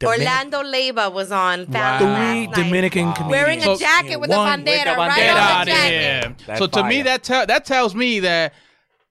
Domin- 0.00 0.18
Orlando 0.18 0.62
Leyva 0.62 1.12
was 1.12 1.32
on 1.32 1.66
Fallon 1.66 1.98
Three 1.98 2.06
last 2.06 2.48
night. 2.50 2.52
Dominican 2.54 3.12
comedians. 3.14 3.30
Wearing 3.30 3.58
a 3.58 3.62
So- 3.62 3.76
jacket 3.76 4.16
with 4.20 4.30
a 4.32 4.36
One- 4.36 4.60
bandera, 4.64 4.64
with 4.64 4.84
the 4.84 4.90
right 4.96 5.30
on 5.30 5.64
the 5.66 5.72
jacket. 5.72 5.90
here. 5.90 6.34
That's 6.46 6.58
So 6.60 6.66
to 6.68 6.84
me, 6.84 7.02
that 7.02 7.22
tell 7.24 7.46
that 7.46 7.64
tells 7.64 7.94
me 7.96 8.20
that 8.20 8.54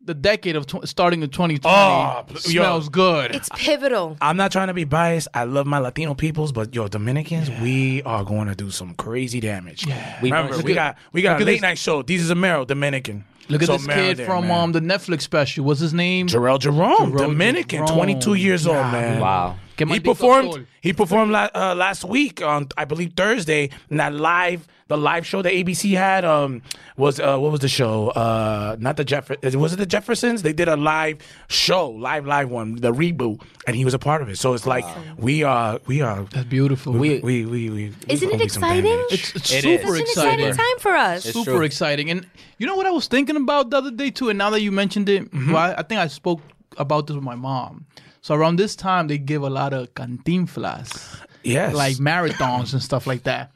the 0.01 0.13
decade 0.13 0.55
of 0.55 0.65
tw- 0.65 0.87
starting 0.87 1.21
in 1.21 1.29
2020 1.29 1.75
Oh, 1.75 2.23
yo. 2.29 2.37
smells 2.39 2.87
good. 2.87 3.35
It's 3.35 3.49
pivotal. 3.55 4.15
I'm 4.21 4.37
not 4.37 4.53
trying 4.53 4.67
to 4.67 4.73
be 4.73 4.85
biased. 4.85 5.27
I 5.33 5.43
love 5.43 5.67
my 5.67 5.79
Latino 5.79 6.13
peoples, 6.13 6.53
but 6.53 6.73
yo, 6.73 6.87
Dominicans, 6.87 7.49
we 7.61 8.01
are 8.03 8.23
going 8.23 8.47
to 8.47 8.55
do 8.55 8.71
some 8.71 8.93
crazy 8.93 9.41
damage. 9.41 9.85
We 10.21 10.31
Remember, 10.31 10.53
must- 10.53 10.63
we 10.63 10.73
got 10.73 10.95
we 11.11 11.21
got 11.21 11.33
look 11.33 11.41
a 11.41 11.43
late 11.45 11.53
this- 11.55 11.61
night 11.63 11.77
show. 11.77 12.01
These 12.03 12.23
is 12.23 12.31
a 12.31 12.35
Amero, 12.35 12.65
Dominican. 12.65 13.25
Look 13.49 13.61
at 13.61 13.67
So 13.67 13.73
this 13.77 13.87
Amero 13.87 13.95
kid 13.95 14.17
there, 14.17 14.25
from 14.25 14.47
man. 14.47 14.59
um 14.61 14.71
the 14.71 14.79
Netflix 14.81 15.23
special. 15.23 15.65
What's 15.65 15.81
his 15.81 15.93
name? 15.93 16.27
Jharrel 16.27 16.59
Jerome, 16.59 17.11
Jharrel 17.11 17.17
Dominican, 17.17 17.79
Jerome. 17.85 17.97
22 17.97 18.33
years 18.35 18.65
old, 18.65 18.77
man. 18.77 19.19
Wow. 19.19 19.55
Que 19.77 19.85
He 19.87 19.99
performed. 19.99 20.53
sol. 20.53 20.63
He 20.81 20.93
performed 20.93 21.31
la- 21.31 21.49
uh, 21.53 21.75
last 21.75 22.03
week 22.03 22.41
on, 22.41 22.67
I 22.77 22.85
believe, 22.85 23.13
Thursday. 23.15 23.69
In 23.89 23.97
that 23.97 24.13
live, 24.13 24.67
the 24.87 24.97
live 24.97 25.25
show 25.25 25.41
that 25.41 25.51
ABC 25.53 25.95
had 25.97 26.23
um, 26.25 26.61
was 26.95 27.19
uh, 27.19 27.37
what 27.37 27.51
was 27.51 27.59
the 27.59 27.67
show? 27.67 28.09
Uh, 28.09 28.75
not 28.79 28.95
the 28.97 29.03
Jeffersons. 29.03 29.55
Was 29.57 29.73
it 29.73 29.77
the 29.77 29.85
Jeffersons? 29.85 30.41
They 30.43 30.53
did 30.53 30.67
a 30.67 30.77
live 30.77 31.17
show, 31.49 31.89
live, 31.89 32.25
live 32.25 32.49
one, 32.49 32.75
the 32.75 32.91
reboot, 32.93 33.41
and 33.67 33.75
he 33.75 33.83
was 33.85 33.93
a 33.93 33.99
part 33.99 34.21
of 34.21 34.29
it. 34.29 34.37
So 34.37 34.53
it's 34.53 34.65
like 34.65 34.85
we 35.17 35.43
are, 35.43 35.79
we 35.87 36.01
are. 36.01 36.23
That's 36.31 36.45
beautiful. 36.47 36.93
We, 36.93 37.19
we, 37.19 37.45
we, 37.45 37.69
we. 37.69 37.93
Isn't 38.07 38.31
it 38.31 38.41
exciting? 38.41 38.97
It's, 39.11 39.35
it's 39.35 39.51
It 39.51 39.61
super 39.63 39.95
is. 39.95 40.01
It's 40.01 40.17
an 40.17 40.23
exciting 40.29 40.53
time 40.53 40.79
for 40.79 40.91
us. 40.95 41.25
It's 41.25 41.33
super 41.33 41.51
true. 41.57 41.61
exciting. 41.63 42.09
And 42.09 42.25
you 42.57 42.65
know 42.65 42.75
what 42.75 42.85
I 42.85 42.91
was 42.91 43.07
thinking 43.07 43.35
about 43.35 43.69
the 43.71 43.77
other 43.77 43.91
day 43.91 44.09
too, 44.11 44.29
and 44.29 44.37
now 44.37 44.49
that 44.51 44.61
you 44.61 44.71
mentioned 44.71 45.09
it, 45.09 45.23
Mm-hmm. 45.31 45.51
well, 45.51 45.71
I, 45.71 45.79
I 45.79 45.83
think 45.83 45.99
I 45.99 46.07
spoke 46.07 46.41
about 46.77 47.07
this 47.07 47.15
with 47.15 47.23
my 47.23 47.35
mom. 47.35 47.85
So 48.21 48.35
around 48.35 48.57
this 48.57 48.75
time, 48.75 49.07
they 49.07 49.17
give 49.17 49.41
a 49.43 49.49
lot 49.49 49.73
of 49.73 49.93
cantinflas, 49.93 51.21
Yes. 51.43 51.73
like 51.73 51.95
marathons 51.97 52.73
and 52.73 52.81
stuff 52.81 53.07
like 53.07 53.23
that. 53.23 53.51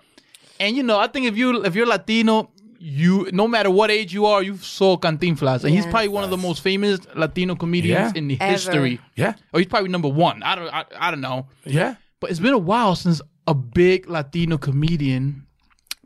And 0.59 0.75
you 0.77 0.83
know, 0.83 0.99
I 0.99 1.07
think 1.07 1.25
if 1.25 1.37
you 1.37 1.63
if 1.63 1.75
you're 1.75 1.87
Latino, 1.87 2.49
you 2.79 3.29
no 3.31 3.47
matter 3.47 3.69
what 3.69 3.91
age 3.91 4.13
you 4.13 4.25
are, 4.25 4.41
you 4.43 4.57
saw 4.57 4.97
Cantinflas, 4.97 5.63
and 5.63 5.73
he's 5.73 5.85
probably 5.85 6.07
one 6.07 6.23
of 6.23 6.29
the 6.29 6.37
most 6.37 6.61
famous 6.61 6.99
Latino 7.15 7.55
comedians 7.55 8.11
Yeah. 8.13 8.19
in 8.19 8.27
the 8.27 8.37
Ever. 8.39 8.51
history. 8.51 8.99
Yeah. 9.15 9.33
Or 9.53 9.59
he's 9.59 9.67
probably 9.67 9.89
number 9.89 10.07
one. 10.07 10.41
I 10.43 10.55
don't 10.55 10.73
I, 10.73 10.85
I 10.97 11.11
don't 11.11 11.21
know. 11.21 11.47
Yeah. 11.65 11.95
But 12.19 12.29
it's 12.31 12.39
been 12.39 12.53
a 12.53 12.57
while 12.57 12.95
since 12.95 13.21
a 13.47 13.53
big 13.55 14.09
Latino 14.09 14.57
comedian 14.57 15.47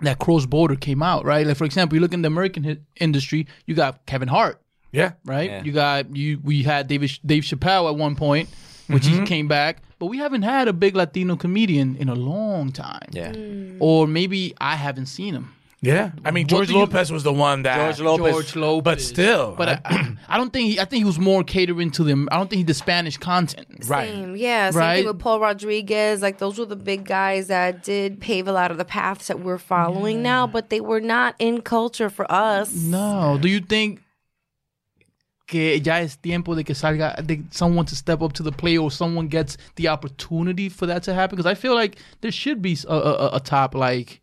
that 0.01 0.19
cross 0.19 0.45
border 0.45 0.75
came 0.75 1.01
out, 1.03 1.25
right? 1.25 1.45
Like 1.45 1.57
for 1.57 1.65
example, 1.65 1.95
you 1.95 2.01
look 2.01 2.13
in 2.13 2.21
the 2.21 2.27
American 2.27 2.63
hit 2.63 2.81
industry, 2.99 3.47
you 3.65 3.75
got 3.75 4.05
Kevin 4.05 4.27
Hart, 4.29 4.61
Yeah. 4.95 5.11
right? 5.25 5.49
Yeah. 5.49 5.63
You 5.63 5.71
got 5.71 6.15
you 6.15 6.39
we 6.43 6.63
had 6.63 6.87
David 6.87 7.11
Dave 7.25 7.43
Chappelle 7.43 7.89
at 7.89 7.95
one 7.97 8.15
point, 8.15 8.49
which 8.87 9.03
Mm-hmm. 9.03 9.21
he 9.21 9.25
came 9.27 9.47
back, 9.47 9.81
but 9.99 10.07
we 10.07 10.17
haven't 10.17 10.43
had 10.43 10.67
a 10.67 10.73
big 10.73 10.95
Latino 10.95 11.35
comedian 11.35 11.95
in 11.97 12.09
a 12.09 12.15
long 12.15 12.71
time. 12.71 13.09
Yeah. 13.11 13.33
Or 13.79 14.07
maybe 14.07 14.53
I 14.59 14.75
haven't 14.75 15.07
seen 15.07 15.33
him. 15.33 15.51
Yeah. 15.81 16.11
I 16.23 16.31
mean, 16.31 16.47
George 16.47 16.67
do 16.69 16.73
you- 16.73 16.79
Lopez 16.79 17.11
was 17.11 17.21
the 17.23 17.33
one 17.33 17.61
that. 17.63 17.75
George 17.77 17.99
Lopez. 17.99 18.31
George 18.33 18.55
Lopez. 18.55 18.83
But 18.83 19.01
still, 19.01 19.53
But 19.55 19.69
I, 19.69 19.79
I, 19.85 20.15
I 20.29 20.37
don't 20.37 20.51
think 20.51 20.69
he, 20.71 20.79
I 20.79 20.85
think 20.85 21.01
he 21.01 21.05
was 21.05 21.19
more 21.19 21.43
catering 21.43 21.91
to 21.91 22.03
them. 22.03 22.27
I 22.31 22.37
don't 22.37 22.49
think 22.49 22.57
he 22.59 22.63
did 22.63 22.73
Spanish 22.75 23.17
content. 23.17 23.67
Right. 23.85 24.09
Same, 24.09 24.35
yeah. 24.35 24.71
Same 24.71 24.79
Right? 24.79 24.95
thing 24.97 25.05
with 25.07 25.19
Paul 25.19 25.39
Rodriguez. 25.41 26.23
Like 26.23 26.39
those 26.39 26.57
were 26.57 26.65
the 26.65 26.75
big 26.75 27.05
guys 27.05 27.47
that 27.47 27.83
did 27.83 28.19
pave 28.19 28.47
a 28.47 28.51
lot 28.51 28.71
of 28.71 28.77
the 28.79 28.85
paths 28.85 29.27
that 29.27 29.41
we're 29.41 29.59
following 29.59 30.23
now, 30.23 30.47
but 30.47 30.69
they 30.71 30.81
were 30.81 31.01
not 31.01 31.35
in 31.37 31.61
culture 31.61 32.09
for 32.09 32.25
us. 32.31 32.73
No. 32.73 33.37
Do 33.39 33.47
you 33.47 33.59
think 33.59 34.01
que 35.47 35.79
ya 35.79 35.99
es 35.99 36.15
tiempo 36.17 36.55
de 36.55 36.63
que 36.63 36.73
salga 36.73 37.15
de 37.25 37.43
someone 37.51 37.85
to 37.85 37.95
step 37.95 38.21
up 38.21 38.33
to 38.33 38.43
the 38.43 38.51
plate 38.51 38.77
or 38.77 38.89
someone 38.91 39.27
gets 39.27 39.57
the 39.75 39.87
opportunity 39.87 40.69
for 40.69 40.85
that 40.87 41.03
to 41.03 41.13
happen? 41.13 41.35
Because 41.35 41.49
I 41.49 41.55
feel 41.55 41.75
like 41.75 41.97
there 42.21 42.31
should 42.31 42.61
be 42.61 42.77
a, 42.87 42.93
a, 42.95 43.29
a 43.35 43.39
top 43.39 43.75
like 43.75 44.21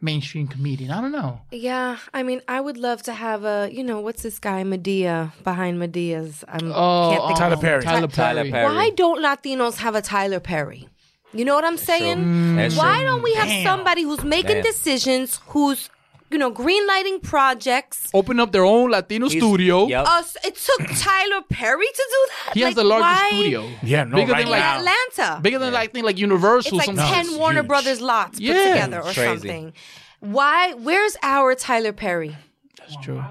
mainstream 0.00 0.48
comedian. 0.48 0.90
I 0.90 1.00
don't 1.00 1.12
know. 1.12 1.40
Yeah, 1.50 1.98
I 2.12 2.22
mean, 2.24 2.42
I 2.48 2.60
would 2.60 2.76
love 2.76 3.02
to 3.04 3.12
have 3.12 3.44
a, 3.44 3.68
you 3.72 3.84
know, 3.84 4.00
what's 4.00 4.22
this 4.22 4.38
guy 4.38 4.62
Madea 4.64 5.32
behind 5.44 5.78
Madea's? 5.80 6.44
I'm 6.48 6.72
Oh, 6.72 7.10
can't 7.10 7.22
think 7.28 7.36
oh, 7.36 7.40
Tyler 7.40 7.54
of 7.54 7.60
Perry. 7.60 7.82
Tyler 7.82 8.06
Tyler 8.08 8.42
Perry. 8.42 8.50
Perry. 8.50 8.64
Why 8.64 8.90
don't 8.90 9.22
Latinos 9.22 9.76
have 9.76 9.94
a 9.94 10.02
Tyler 10.02 10.40
Perry? 10.40 10.88
You 11.32 11.44
know 11.46 11.54
what 11.54 11.64
I'm 11.64 11.78
saying? 11.78 12.56
Why 12.76 12.96
true. 12.96 13.04
don't 13.06 13.22
we 13.22 13.32
have 13.34 13.46
Damn. 13.48 13.64
somebody 13.64 14.02
who's 14.02 14.22
making 14.22 14.56
Damn. 14.56 14.64
decisions, 14.64 15.40
who's, 15.46 15.88
you 16.32 16.38
know, 16.38 16.50
green 16.50 16.86
lighting 16.86 17.20
projects? 17.20 18.08
Open 18.14 18.40
up 18.40 18.52
their 18.52 18.64
own 18.64 18.90
Latino 18.90 19.28
He's- 19.28 19.40
studio. 19.42 19.86
Yep. 19.88 20.06
Uh, 20.06 20.10
Us, 20.18 20.36
it 20.44 20.56
took 20.56 20.86
Tyler 20.98 21.42
Perry 21.48 21.86
to 21.86 22.06
do 22.10 22.26
that. 22.46 22.54
He 22.54 22.60
has 22.62 22.74
the 22.74 22.84
largest 22.84 23.22
why- 23.22 23.28
studio. 23.30 23.68
Yeah, 23.82 24.04
no, 24.04 24.16
Bigger 24.16 24.32
right 24.32 24.38
than 24.38 24.46
in 24.46 24.52
like 24.52 24.60
now. 24.62 24.78
Atlanta. 24.78 25.40
bigger 25.42 25.58
than 25.58 25.72
like 25.72 25.92
thing 25.92 26.04
like 26.04 26.18
Universal. 26.18 26.78
It's 26.78 26.86
like 26.88 26.96
something. 26.96 27.04
ten 27.14 27.26
it's 27.26 27.34
Warner 27.36 27.60
huge. 27.60 27.68
Brothers 27.68 28.00
lots 28.00 28.38
put 28.38 28.42
Yeah. 28.42 28.72
together 28.74 28.98
or 28.98 29.12
Crazy. 29.12 29.24
something. 29.26 29.72
Why? 30.20 30.72
Where's 30.74 31.16
our 31.22 31.54
Tyler 31.54 31.92
Perry? 31.92 32.36
That's 32.78 32.96
true. 33.02 33.22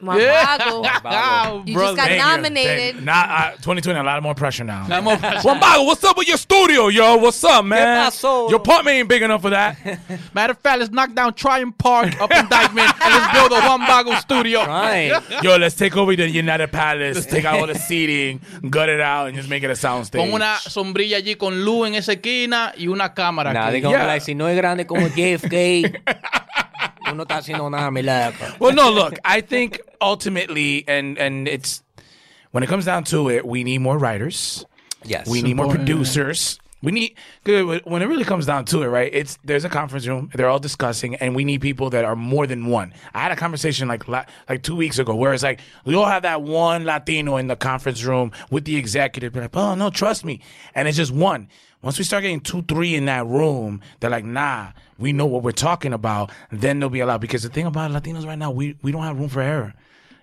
Juan 0.00 0.18
Yeah. 0.18 0.58
Bago. 0.58 0.86
Oh, 1.04 1.62
You 1.66 1.74
just 1.78 1.96
got 1.96 2.06
Thank 2.08 2.20
you. 2.22 2.26
nominated. 2.28 2.94
Thank- 2.96 3.04
Nah, 3.04 3.12
uh, 3.22 3.50
2020, 3.62 3.98
a 3.98 4.02
lot 4.02 4.22
more 4.22 4.34
pressure 4.34 4.64
now. 4.64 4.86
Not 4.86 5.02
more 5.04 5.16
pressure. 5.16 5.40
Juan 5.48 5.60
what's 5.86 6.04
up 6.04 6.16
with 6.16 6.28
your 6.28 6.36
studio, 6.38 6.88
yo? 6.88 7.16
What's 7.16 7.42
up, 7.44 7.64
man? 7.64 8.10
pasó? 8.10 8.48
Your 8.50 8.56
apartment 8.60 8.96
ain't 8.96 9.08
big 9.08 9.22
enough 9.22 9.42
for 9.42 9.50
that. 9.50 9.76
Matter 10.34 10.52
of 10.52 10.58
fact, 10.58 10.78
let's 10.80 10.90
knock 10.92 11.14
down 11.14 11.34
Tryon 11.34 11.72
Park 11.72 12.20
up 12.20 12.30
in 12.30 12.46
Dyckman 12.46 12.84
and 13.04 13.14
let's 13.14 13.32
build 13.32 13.52
a 13.52 13.60
Juan 13.60 13.80
Bago 13.82 14.18
studio. 14.20 14.64
Right. 14.66 15.12
yo, 15.42 15.56
let's 15.56 15.74
take 15.76 15.96
over 15.96 16.14
the 16.16 16.28
United 16.28 16.72
Palace, 16.72 17.26
take 17.26 17.44
out 17.44 17.60
all 17.60 17.66
the 17.66 17.74
seating, 17.78 18.40
gut 18.68 18.88
it 18.88 19.00
out, 19.00 19.28
and 19.28 19.36
just 19.36 19.48
make 19.48 19.62
it 19.62 19.70
a 19.70 19.76
sound 19.76 20.06
stage. 20.06 20.20
Con 20.22 20.32
una 20.32 20.56
sombrilla 20.58 21.16
allí 21.18 21.36
con 21.36 21.64
luz 21.64 21.88
en 21.88 21.94
esa 21.94 22.12
esquina 22.12 22.72
y 22.76 22.86
una 22.88 23.12
cámara. 23.14 23.52
Nada, 23.52 23.68
aquí. 23.68 23.76
digo, 23.76 23.90
Yeah. 23.90 24.06
like, 24.06 24.20
si 24.24 24.34
no 24.34 24.48
es 24.48 24.56
grande 24.56 24.86
como 24.86 25.06
JFK, 25.08 26.00
tú 27.10 27.16
no 27.16 27.22
estás 27.24 27.40
haciendo 27.40 27.70
nada, 27.70 27.90
mi 27.90 28.02
loco. 28.02 28.44
well, 28.58 28.74
no, 28.74 28.90
look, 28.90 29.18
I 29.24 29.40
think 29.40 29.80
ultimately, 30.00 30.84
and 30.88 31.18
and 31.18 31.48
it's 31.48 31.82
when 32.52 32.62
it 32.62 32.68
comes 32.68 32.84
down 32.84 33.04
to 33.04 33.28
it, 33.30 33.46
we 33.46 33.64
need 33.64 33.78
more 33.78 33.98
writers. 33.98 34.64
Yes. 35.04 35.28
We 35.28 35.42
need 35.42 35.54
more 35.54 35.66
important. 35.66 35.88
producers. 35.88 36.58
We 36.82 36.92
need 36.92 37.14
good 37.44 37.82
when 37.84 38.00
it 38.00 38.06
really 38.06 38.24
comes 38.24 38.46
down 38.46 38.64
to 38.66 38.82
it, 38.82 38.86
right? 38.86 39.10
It's 39.12 39.38
there's 39.44 39.66
a 39.66 39.68
conference 39.68 40.06
room. 40.06 40.30
They're 40.34 40.48
all 40.48 40.58
discussing, 40.58 41.14
and 41.16 41.36
we 41.36 41.44
need 41.44 41.60
people 41.60 41.90
that 41.90 42.06
are 42.06 42.16
more 42.16 42.46
than 42.46 42.66
one. 42.68 42.94
I 43.12 43.20
had 43.20 43.32
a 43.32 43.36
conversation 43.36 43.86
like 43.86 44.08
like 44.08 44.62
two 44.62 44.76
weeks 44.76 44.98
ago 44.98 45.14
where 45.14 45.34
it's 45.34 45.42
like 45.42 45.60
we 45.84 45.94
all 45.94 46.06
have 46.06 46.22
that 46.22 46.40
one 46.40 46.84
Latino 46.84 47.36
in 47.36 47.48
the 47.48 47.56
conference 47.56 48.02
room 48.04 48.32
with 48.50 48.64
the 48.64 48.76
executive. 48.76 49.34
Be 49.34 49.40
like, 49.40 49.54
oh 49.54 49.74
no, 49.74 49.90
trust 49.90 50.24
me, 50.24 50.40
and 50.74 50.88
it's 50.88 50.96
just 50.96 51.12
one. 51.12 51.48
Once 51.82 51.98
we 51.98 52.04
start 52.04 52.22
getting 52.22 52.40
two, 52.40 52.62
three 52.62 52.94
in 52.94 53.06
that 53.06 53.26
room, 53.26 53.80
they're 54.00 54.10
like, 54.10 54.24
nah, 54.24 54.68
we 54.98 55.12
know 55.12 55.24
what 55.26 55.42
we're 55.42 55.50
talking 55.52 55.92
about. 55.92 56.30
Then 56.52 56.78
they'll 56.78 56.90
be 56.90 57.00
allowed. 57.00 57.22
Because 57.22 57.42
the 57.42 57.48
thing 57.48 57.66
about 57.66 57.90
Latinos 57.90 58.26
right 58.26 58.38
now, 58.38 58.50
we 58.50 58.76
we 58.82 58.92
don't 58.92 59.02
have 59.02 59.18
room 59.18 59.28
for 59.28 59.40
error. 59.40 59.74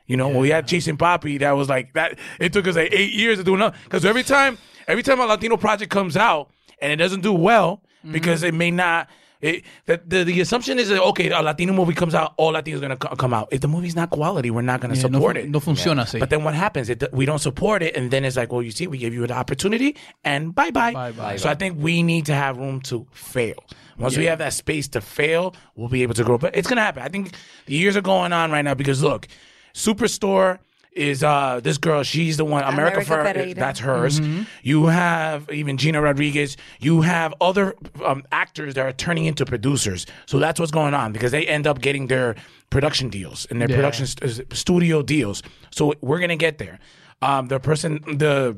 You 0.05 0.15
know, 0.17 0.29
when 0.29 0.37
we 0.37 0.49
had 0.49 0.67
Chasing 0.67 0.97
Papi, 0.97 1.39
that 1.39 1.51
was 1.51 1.67
like 1.67 1.93
that. 1.93 2.17
It 2.39 2.53
took 2.53 2.67
us 2.67 2.75
like 2.75 2.93
eight 2.93 3.13
years 3.13 3.37
to 3.39 3.43
do 3.43 3.55
enough. 3.55 3.75
Because 3.83 4.05
every 4.05 4.23
time, 4.23 4.57
every 4.87 5.03
time 5.03 5.19
a 5.19 5.25
Latino 5.25 5.57
project 5.57 5.91
comes 5.91 6.15
out 6.15 6.49
and 6.79 6.91
it 6.91 6.97
doesn't 6.97 7.21
do 7.21 7.33
well, 7.33 7.81
because 8.09 8.39
mm-hmm. 8.41 8.55
it 8.55 8.57
may 8.57 8.71
not. 8.71 9.09
It, 9.39 9.63
the, 9.85 10.01
the 10.05 10.23
the 10.23 10.41
assumption 10.41 10.79
is 10.79 10.89
that 10.89 11.01
okay, 11.01 11.29
a 11.29 11.41
Latino 11.41 11.71
movie 11.73 11.93
comes 11.93 12.15
out, 12.15 12.33
all 12.37 12.53
Latinos 12.53 12.81
gonna 12.81 12.97
co- 12.97 13.15
come 13.15 13.33
out. 13.33 13.49
If 13.51 13.61
the 13.61 13.67
movie's 13.67 13.95
not 13.95 14.09
quality, 14.09 14.49
we're 14.49 14.61
not 14.63 14.81
gonna 14.81 14.95
Yeah, 14.95 15.03
no 15.03 15.19
support 15.19 15.35
fu- 15.35 15.41
it. 15.43 15.49
no 15.49 15.59
funciona 15.59 16.03
así. 16.03 16.19
But 16.19 16.29
then 16.31 16.43
what 16.43 16.53
happens? 16.55 16.89
It, 16.89 17.03
we 17.13 17.25
don't 17.25 17.39
support 17.39 17.83
it, 17.83 17.95
and 17.95 18.09
then 18.09 18.25
it's 18.25 18.35
like, 18.35 18.51
well, 18.51 18.63
you 18.63 18.71
see, 18.71 18.87
we 18.87 18.97
gave 18.97 19.13
you 19.13 19.23
an 19.23 19.31
opportunity, 19.31 19.95
and 20.23 20.55
bye 20.55 20.71
bye. 20.71 20.93
Bye-bye. 20.93 21.37
So 21.37 21.49
I 21.49 21.55
think 21.55 21.77
we 21.79 22.01
need 22.03 22.25
to 22.27 22.33
have 22.33 22.57
room 22.57 22.81
to 22.89 23.05
fail. 23.11 23.63
Once 23.99 24.15
we 24.17 24.25
have 24.25 24.37
that 24.39 24.53
space 24.53 24.87
to 24.89 25.01
fail, 25.01 25.55
we'll 25.75 25.89
be 25.89 26.03
able 26.03 26.13
to 26.15 26.23
grow. 26.23 26.37
But 26.37 26.55
it's 26.55 26.67
gonna 26.67 26.81
happen. 26.81 27.03
I 27.03 27.09
think 27.09 27.33
the 27.67 27.75
years 27.75 27.95
are 27.97 28.01
going 28.01 28.33
on 28.33 28.51
right 28.51 28.63
now 28.63 28.73
because 28.75 29.01
look, 29.03 29.27
Superstore 29.73 30.59
is 30.97 31.23
uh 31.23 31.59
this 31.63 31.77
girl. 31.77 32.03
She's 32.03 32.37
the 32.37 32.45
one. 32.45 32.63
America, 32.63 32.99
America 33.01 33.39
Ferrera. 33.39 33.45
Ferrera. 33.51 33.55
That's 33.55 33.79
hers. 33.79 34.19
Mm-hmm. 34.19 34.43
You 34.63 34.87
have 34.87 35.49
even 35.51 35.77
Gina 35.77 36.01
Rodriguez. 36.01 36.57
You 36.79 37.01
have 37.01 37.33
other 37.39 37.75
um, 38.03 38.23
actors 38.31 38.73
that 38.73 38.85
are 38.85 38.91
turning 38.91 39.25
into 39.25 39.45
producers. 39.45 40.05
So 40.25 40.39
that's 40.39 40.59
what's 40.59 40.71
going 40.71 40.93
on 40.93 41.11
because 41.13 41.31
they 41.31 41.45
end 41.47 41.67
up 41.67 41.79
getting 41.81 42.07
their 42.07 42.35
production 42.69 43.09
deals 43.09 43.45
and 43.49 43.61
their 43.61 43.69
Yeah. 43.69 43.75
production 43.77 44.07
st- 44.07 44.53
studio 44.53 45.01
deals. 45.01 45.43
So 45.71 45.93
we're 46.01 46.19
gonna 46.19 46.35
get 46.35 46.57
there. 46.57 46.79
Um, 47.21 47.47
the 47.47 47.59
person 47.59 48.01
the 48.17 48.57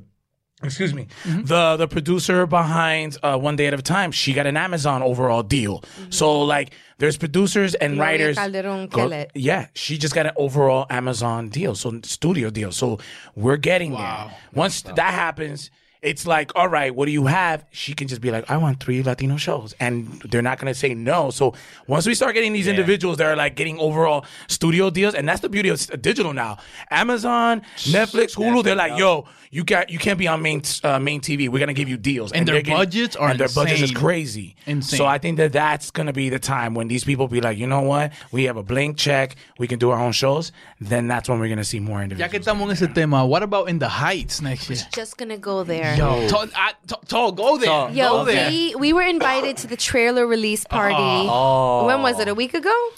excuse 0.63 0.93
me. 0.93 1.07
Mm-hmm. 1.23 1.43
the 1.45 1.77
the 1.77 1.87
producer 1.87 2.45
behind 2.45 3.17
uh, 3.23 3.37
one 3.37 3.55
day 3.55 3.67
at 3.67 3.73
a 3.73 3.81
time 3.81 4.11
she 4.11 4.33
got 4.33 4.45
an 4.47 4.57
amazon 4.57 5.01
overall 5.01 5.43
deal. 5.43 5.83
So 6.09 6.41
like 6.41 6.73
there's 6.97 7.17
producers 7.17 7.75
and 7.75 7.95
Gloria 7.95 8.11
writers. 8.11 8.37
Calderon 8.37 8.87
Go- 8.87 8.97
Kellett. 9.01 9.31
yeah 9.35 9.67
she 9.73 9.97
just 9.97 10.13
got 10.13 10.25
an 10.25 10.33
overall 10.35 10.85
amazon 10.89 11.49
deal 11.49 11.75
so 11.75 11.99
studio 12.03 12.49
deal. 12.49 12.71
So 12.71 12.99
we're 13.35 13.57
getting 13.57 13.91
there. 13.93 14.31
Once 14.53 14.81
that 14.81 15.13
happens 15.13 15.71
it's 16.01 16.25
like, 16.25 16.51
all 16.55 16.69
right, 16.69 16.95
what 16.95 17.07
do 17.07 17.11
you 17.11 17.25
have? 17.25 17.65
She 17.71 17.93
can 17.93 18.07
just 18.07 18.21
be 18.21 18.31
like, 18.31 18.49
I 18.49 18.55
want 18.57 18.81
three 18.81 19.03
Latino 19.03 19.35
shows. 19.37 19.73
And 19.81 20.07
they're 20.29 20.41
not 20.41 20.57
going 20.57 20.71
to 20.73 20.77
say 20.79 20.93
no. 20.93 21.29
So 21.29 21.53
once 21.87 22.07
we 22.07 22.15
start 22.15 22.33
getting 22.35 22.53
these 22.53 22.67
individuals 22.67 23.17
that 23.17 23.27
are 23.27 23.35
like 23.35 23.55
getting 23.55 23.77
overall 23.79 24.25
studio 24.47 24.89
deals, 24.89 25.13
and 25.13 25.27
that's 25.27 25.41
the 25.41 25.49
beauty 25.49 25.67
of 25.69 26.01
digital 26.01 26.31
now. 26.33 26.57
Amazon, 26.89 27.61
Netflix, 27.77 28.35
Hulu, 28.35 28.63
they're 28.63 28.75
like, 28.75 28.97
yo, 28.97 29.25
you 29.51 29.63
got 29.63 29.89
you 29.89 29.97
can't 29.97 30.19
be 30.19 30.27
on 30.27 30.41
main 30.41 30.61
uh, 30.83 30.99
main 30.99 31.21
TV. 31.21 31.49
We're 31.49 31.59
gonna 31.59 31.73
give 31.73 31.89
you 31.89 31.97
deals, 31.97 32.31
And 32.31 32.47
their 32.47 32.55
they're 32.55 32.61
getting- 32.61 32.77
budgets 32.77 33.15
are 33.15 33.29
and 33.29 33.39
their 33.39 33.47
budgets 33.49 33.81
is 33.81 33.89
insane. 33.89 33.95
crazy. 34.03 34.55
Insane. 34.67 34.97
So 34.99 35.05
I 35.07 35.17
think 35.17 35.37
that 35.37 35.51
that's 35.53 35.89
gonna 35.91 36.13
be 36.13 36.29
the 36.29 36.37
time 36.39 36.75
when 36.75 36.87
these 36.87 37.03
people 37.03 37.27
be 37.27 37.41
like, 37.41 37.57
you 37.57 37.65
know 37.65 37.81
what, 37.81 38.13
we 38.31 38.43
have 38.43 38.57
a 38.57 38.63
blank 38.63 38.97
check, 38.97 39.35
we 39.57 39.67
can 39.67 39.79
do 39.79 39.89
our 39.89 39.99
own 39.99 40.11
shows. 40.11 40.51
Then 40.79 41.07
that's 41.07 41.27
when 41.27 41.39
we're 41.39 41.49
gonna 41.49 41.63
see 41.63 41.79
more 41.79 41.97
Ya 41.97 42.03
individuals. 42.03 42.31
que 42.31 42.39
estamos 42.39 42.63
en 42.65 42.71
ese 42.71 42.93
tema, 42.93 43.25
what 43.25 43.41
about 43.41 43.69
in 43.69 43.79
the 43.79 43.89
Heights 43.89 44.39
next 44.41 44.69
year? 44.69 44.79
Just 44.93 45.17
gonna 45.17 45.37
go 45.37 45.63
there. 45.63 45.88
Yo, 45.97 46.27
to, 46.27 46.49
I, 46.55 46.73
to, 46.87 46.99
to, 47.07 47.31
go 47.31 47.57
there. 47.57 47.89
Yo, 47.91 48.09
go 48.09 48.25
there. 48.25 48.49
we, 48.49 48.75
we 48.75 48.93
were 48.93 49.01
invited 49.03 49.57
to 49.57 49.67
the 49.67 49.77
trailer 49.77 50.25
release 50.27 50.65
party. 50.65 50.95
Ah. 50.97 51.27
Oh. 51.29 51.85
When 51.85 52.01
was 52.01 52.19
it? 52.19 52.27
A 52.27 52.35
week 52.35 52.53
ago? 52.53 52.89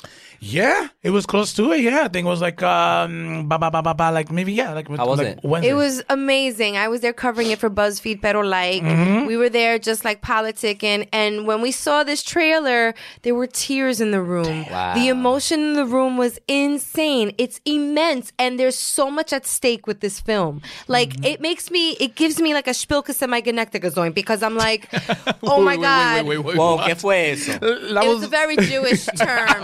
Yeah, 0.44 0.88
it 1.04 1.12
was 1.12 1.28
close 1.28 1.54
to 1.54 1.72
it. 1.72 1.82
Yeah, 1.82 2.02
I 2.06 2.08
think 2.08 2.26
it 2.26 2.30
was 2.30 2.42
like 2.42 2.64
um, 2.64 3.48
ba 3.48 3.60
ba 3.60 3.70
ba 3.70 3.84
ba 3.84 3.94
ba, 3.94 4.10
like 4.12 4.32
maybe 4.32 4.52
yeah, 4.54 4.74
like 4.74 4.88
How 4.90 5.06
was 5.08 5.20
like 5.20 5.38
it? 5.38 5.40
Wednesday. 5.44 5.70
It 5.70 5.74
was 5.76 6.02
amazing. 6.10 6.78
I 6.78 6.88
was 6.88 7.02
there 7.02 7.14
covering 7.14 7.52
it 7.52 7.60
for 7.60 7.70
BuzzFeed, 7.70 8.24
pero 8.24 8.42
like 8.42 8.82
Mhm. 8.82 9.28
we 9.28 9.38
were 9.38 9.50
there 9.50 9.78
just 9.78 10.04
like 10.04 10.24
politicking. 10.24 11.08
And 11.14 11.46
when 11.46 11.62
we 11.62 11.72
saw 11.72 12.04
this 12.04 12.24
trailer, 12.24 12.96
there 13.22 13.36
were 13.36 13.46
tears 13.46 14.02
in 14.02 14.10
the 14.10 14.20
room. 14.22 14.66
Wow. 14.66 14.96
The 14.96 15.10
emotion 15.10 15.60
in 15.62 15.74
the 15.74 15.86
room 15.86 16.18
was 16.18 16.40
insane. 16.48 17.34
It's 17.38 17.62
immense, 17.64 18.34
and 18.40 18.60
there's 18.60 18.76
so 18.80 19.12
much 19.12 19.32
at 19.34 19.46
stake 19.46 19.86
with 19.86 20.00
this 20.00 20.20
film. 20.20 20.64
Like 20.88 21.24
it 21.24 21.40
makes 21.40 21.70
me, 21.70 21.92
it 22.02 22.16
gives 22.16 22.42
me 22.42 22.56
like 22.56 22.66
a 22.66 22.72
spilka 22.74 23.14
semigeneticazone 23.14 24.16
because 24.16 24.42
I'm 24.42 24.58
like, 24.58 24.90
oh 25.44 25.62
my 25.62 25.78
god. 25.78 26.26
Whoa, 26.26 26.80
¿qué 26.80 26.98
fue 26.98 27.30
eso? 27.38 27.52
it 27.62 27.94
was, 27.94 28.24
a 28.24 28.28
very 28.28 28.58
Jewish 28.58 29.06
term. 29.22 29.62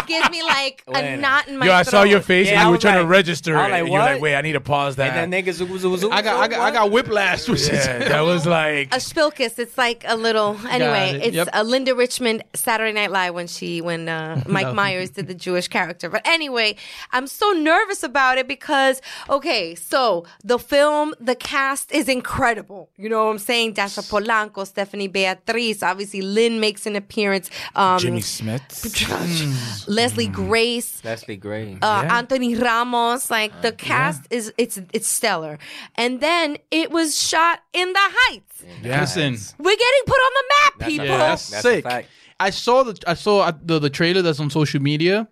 It 0.00 0.06
gives 0.06 0.30
me 0.30 0.42
like 0.42 0.82
a 0.86 0.92
Bueno. 0.92 1.16
knot 1.20 1.48
in 1.48 1.58
my 1.58 1.66
Yo, 1.66 1.72
I 1.72 1.82
saw 1.82 2.02
your 2.02 2.20
face 2.20 2.46
Yeah, 2.46 2.52
and 2.54 2.60
I 2.60 2.62
you 2.64 2.68
were 2.68 2.72
was 2.72 2.80
trying 2.82 2.94
to 2.96 3.02
like- 3.02 3.10
register 3.10 3.56
I 3.56 3.60
was 3.62 3.68
it. 3.68 3.70
like, 3.72 3.80
and 3.82 3.88
you're 3.92 3.98
like, 4.00 4.12
what? 4.14 4.20
wait, 4.22 4.34
I 4.36 4.40
need 4.42 4.52
to 4.52 4.60
pause 4.60 4.96
that. 4.96 5.16
And 5.16 5.32
then 5.32 5.44
niggas, 5.44 6.10
I 6.12 6.22
got, 6.22 6.40
I 6.40 6.48
got, 6.48 6.60
I 6.60 6.70
got 6.70 6.90
whiplash. 6.90 7.48
Which 7.48 7.60
is- 7.62 7.68
yeah, 7.68 7.98
that 8.08 8.20
was 8.22 8.46
like 8.60 8.94
a 8.94 8.98
spilkus. 8.98 9.58
It's 9.58 9.76
like 9.78 10.04
a 10.06 10.16
little. 10.16 10.56
Anyway, 10.68 11.14
it. 11.16 11.26
it's 11.26 11.36
Yep. 11.36 11.48
a 11.52 11.64
Linda 11.64 11.94
Richman 11.94 12.42
Saturday 12.54 12.92
Night 12.92 13.10
Live 13.10 13.34
when 13.34 13.46
she 13.46 13.80
when 13.80 14.08
uh, 14.08 14.42
Mike 14.48 14.74
Myers 14.74 15.10
did 15.10 15.26
the 15.28 15.34
Jewish 15.34 15.68
character. 15.68 16.08
But 16.08 16.26
anyway, 16.26 16.76
I'm 17.12 17.26
so 17.26 17.50
nervous 17.52 18.02
about 18.02 18.38
it 18.38 18.48
because 18.48 19.00
okay, 19.28 19.74
so 19.74 20.24
the 20.44 20.58
film, 20.58 21.14
the 21.20 21.34
cast 21.34 21.92
is 21.92 22.08
incredible. 22.08 22.90
You 22.96 23.08
know 23.08 23.24
what 23.26 23.30
I'm 23.32 23.38
saying? 23.38 23.74
Dasha 23.74 24.00
Polanco, 24.02 24.66
Stephanie 24.66 25.08
Beatriz, 25.08 25.82
obviously 25.82 26.22
Lynn 26.22 26.60
makes 26.60 26.86
an 26.86 26.96
appearance. 26.96 27.50
Um, 27.74 27.98
Jimmy 27.98 28.20
Smits. 28.20 28.80
Leslie 29.90 30.26
Grace. 30.28 31.02
Leslie 31.04 31.36
Grace. 31.36 31.78
uh, 31.82 32.02
Yeah. 32.04 32.18
Anthony 32.18 32.54
Ramos. 32.54 33.30
Like 33.30 33.52
the 33.62 33.72
cast 33.72 34.22
is 34.30 34.52
it's 34.56 34.78
it's 34.92 35.08
stellar. 35.08 35.58
And 35.96 36.20
then 36.20 36.56
it 36.70 36.90
was 36.90 37.20
shot 37.20 37.60
in 37.72 37.92
the 37.92 37.98
Heights. 38.00 38.62
Yeah. 38.82 39.00
Listen, 39.00 39.36
We're 39.58 39.76
getting 39.76 40.04
put 40.06 40.14
on 40.26 40.32
the 40.38 40.44
map, 40.54 40.72
That's 40.78 40.88
a 40.88 40.90
people. 40.92 41.06
yeah, 41.06 41.16
that's, 41.18 41.50
That's 41.50 41.64
a 41.64 41.68
sick. 41.68 41.84
fact. 41.84 42.08
I 42.38 42.50
saw 42.50 42.82
the, 42.84 42.98
I 43.06 43.14
saw 43.14 43.40
uh, 43.40 43.52
the 43.62 43.78
the 43.78 43.90
trailer 43.90 44.22
that's 44.22 44.40
on 44.40 44.48
social 44.50 44.80
media, 44.80 45.28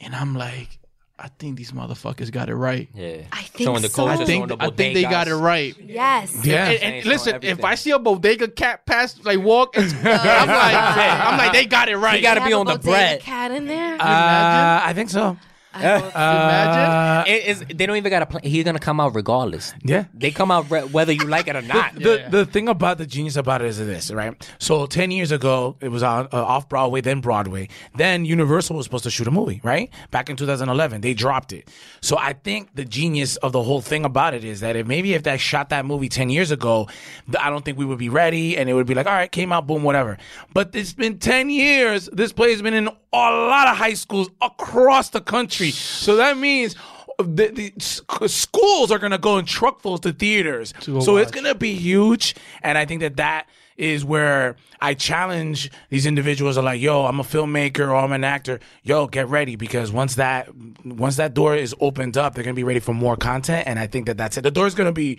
and 0.00 0.14
I'm 0.14 0.34
like, 0.34 0.77
I 1.20 1.28
think 1.28 1.56
these 1.56 1.72
motherfuckers 1.72 2.30
got 2.30 2.48
it 2.48 2.54
right. 2.54 2.88
Yeah. 2.94 3.22
I 3.32 3.42
think 3.42 3.66
showing 3.66 3.82
the 3.82 3.88
so. 3.88 4.06
I 4.06 4.24
think, 4.24 4.48
the 4.48 4.56
I 4.60 4.70
think 4.70 4.94
they 4.94 5.02
got 5.02 5.26
it 5.26 5.34
right. 5.34 5.74
Yes. 5.80 6.46
Yeah. 6.46 6.68
And, 6.68 6.82
and 6.82 7.04
Showing 7.04 7.12
listen, 7.12 7.38
if. 7.42 7.64
I 7.64 7.74
see 7.74 7.90
a 7.90 7.98
bodega 7.98 8.46
cat 8.48 8.86
pass, 8.86 9.18
like 9.24 9.40
walk, 9.40 9.76
it's, 9.76 9.92
I'm 9.98 10.04
like, 10.04 10.46
I'm 10.46 11.38
like, 11.38 11.52
they 11.52 11.66
got 11.66 11.88
it 11.88 11.96
right. 11.96 12.16
He 12.16 12.22
gotta 12.22 12.44
be 12.44 12.52
on 12.52 12.66
the 12.66 12.78
bread. 12.78 13.20
cat 13.20 13.50
in 13.50 13.66
there. 13.66 13.94
Uh, 13.94 13.98
I 14.00 14.92
think 14.94 15.10
so. 15.10 15.36
Imagine. 15.78 17.32
It 17.34 17.44
is, 17.46 17.64
they 17.74 17.86
don't 17.86 17.96
even 17.96 18.10
got 18.10 18.20
to 18.20 18.26
play. 18.26 18.40
He's 18.42 18.64
gonna 18.64 18.78
come 18.78 19.00
out 19.00 19.14
regardless. 19.14 19.74
Yeah. 19.82 20.04
They 20.14 20.30
come 20.30 20.50
out 20.50 20.70
re- 20.70 20.82
whether 20.84 21.12
you 21.12 21.26
like 21.26 21.48
it 21.48 21.56
or 21.56 21.62
not. 21.62 21.94
The 21.94 22.26
the 22.30 22.46
thing 22.46 22.68
about 22.68 22.98
the 22.98 23.06
genius 23.06 23.36
about 23.36 23.62
it 23.62 23.68
is 23.68 23.78
this, 23.78 24.10
right? 24.10 24.34
So 24.58 24.86
ten 24.86 25.10
years 25.10 25.32
ago, 25.32 25.76
it 25.80 25.88
was 25.88 26.02
on 26.02 26.26
uh, 26.32 26.42
off 26.42 26.68
Broadway, 26.68 27.00
then 27.00 27.20
Broadway, 27.20 27.68
then 27.96 28.24
Universal 28.24 28.76
was 28.76 28.84
supposed 28.86 29.04
to 29.04 29.10
shoot 29.10 29.26
a 29.26 29.30
movie, 29.30 29.60
right? 29.62 29.90
Back 30.10 30.30
in 30.30 30.36
2011, 30.36 31.00
they 31.00 31.14
dropped 31.14 31.52
it. 31.52 31.68
So 32.00 32.16
I 32.18 32.32
think 32.32 32.74
the 32.74 32.84
genius 32.84 33.36
of 33.36 33.52
the 33.52 33.62
whole 33.62 33.80
thing 33.80 34.04
about 34.04 34.34
it 34.34 34.44
is 34.44 34.60
that 34.60 34.76
if 34.76 34.86
maybe 34.86 35.14
if 35.14 35.22
they 35.22 35.36
shot 35.38 35.68
that 35.70 35.84
movie 35.84 36.08
ten 36.08 36.30
years 36.30 36.50
ago, 36.50 36.88
th- 37.26 37.36
I 37.42 37.50
don't 37.50 37.64
think 37.64 37.78
we 37.78 37.84
would 37.84 37.98
be 37.98 38.08
ready, 38.08 38.56
and 38.56 38.68
it 38.68 38.74
would 38.74 38.86
be 38.86 38.94
like, 38.94 39.06
all 39.06 39.12
right, 39.12 39.30
came 39.30 39.52
out, 39.52 39.66
boom, 39.66 39.82
whatever. 39.82 40.18
But 40.52 40.74
it's 40.74 40.92
been 40.92 41.18
ten 41.18 41.50
years. 41.50 42.08
This 42.12 42.32
play 42.32 42.50
has 42.52 42.62
been 42.62 42.74
in 42.74 42.88
a 42.88 43.16
lot 43.16 43.68
of 43.68 43.76
high 43.76 43.94
schools 43.94 44.28
across 44.42 45.10
the 45.10 45.20
country. 45.20 45.67
So 45.72 46.16
that 46.16 46.36
means. 46.38 46.76
The, 47.20 47.72
the 48.20 48.28
schools 48.28 48.92
are 48.92 48.98
gonna 49.00 49.18
go 49.18 49.38
in 49.38 49.44
truckfuls 49.44 50.02
to 50.02 50.12
theaters, 50.12 50.72
go 50.86 51.00
so 51.00 51.16
it's 51.16 51.32
gonna 51.32 51.56
be 51.56 51.74
huge 51.74 52.36
and 52.62 52.78
i 52.78 52.84
think 52.84 53.00
that 53.00 53.16
that 53.16 53.48
is 53.76 54.04
where 54.04 54.54
i 54.80 54.94
challenge 54.94 55.68
these 55.90 56.06
individuals 56.06 56.56
are 56.56 56.62
like 56.62 56.80
yo 56.80 57.06
i'm 57.06 57.18
a 57.18 57.24
filmmaker 57.24 57.88
or 57.88 57.96
i'm 57.96 58.12
an 58.12 58.22
actor. 58.22 58.60
Yo 58.84 59.08
get 59.08 59.28
ready 59.28 59.56
because 59.56 59.90
once 59.90 60.14
that 60.14 60.48
once 60.84 61.16
that 61.16 61.34
door 61.34 61.56
is 61.56 61.74
opened 61.80 62.16
up 62.16 62.34
they're 62.36 62.44
gonna 62.44 62.54
be 62.54 62.62
ready 62.62 62.78
for 62.78 62.94
more 62.94 63.16
content 63.16 63.66
and 63.66 63.80
i 63.80 63.88
think 63.88 64.06
that 64.06 64.16
that's 64.16 64.36
it. 64.36 64.42
The 64.42 64.52
door 64.52 64.68
is 64.68 64.76
gonna 64.76 64.92
be 64.92 65.18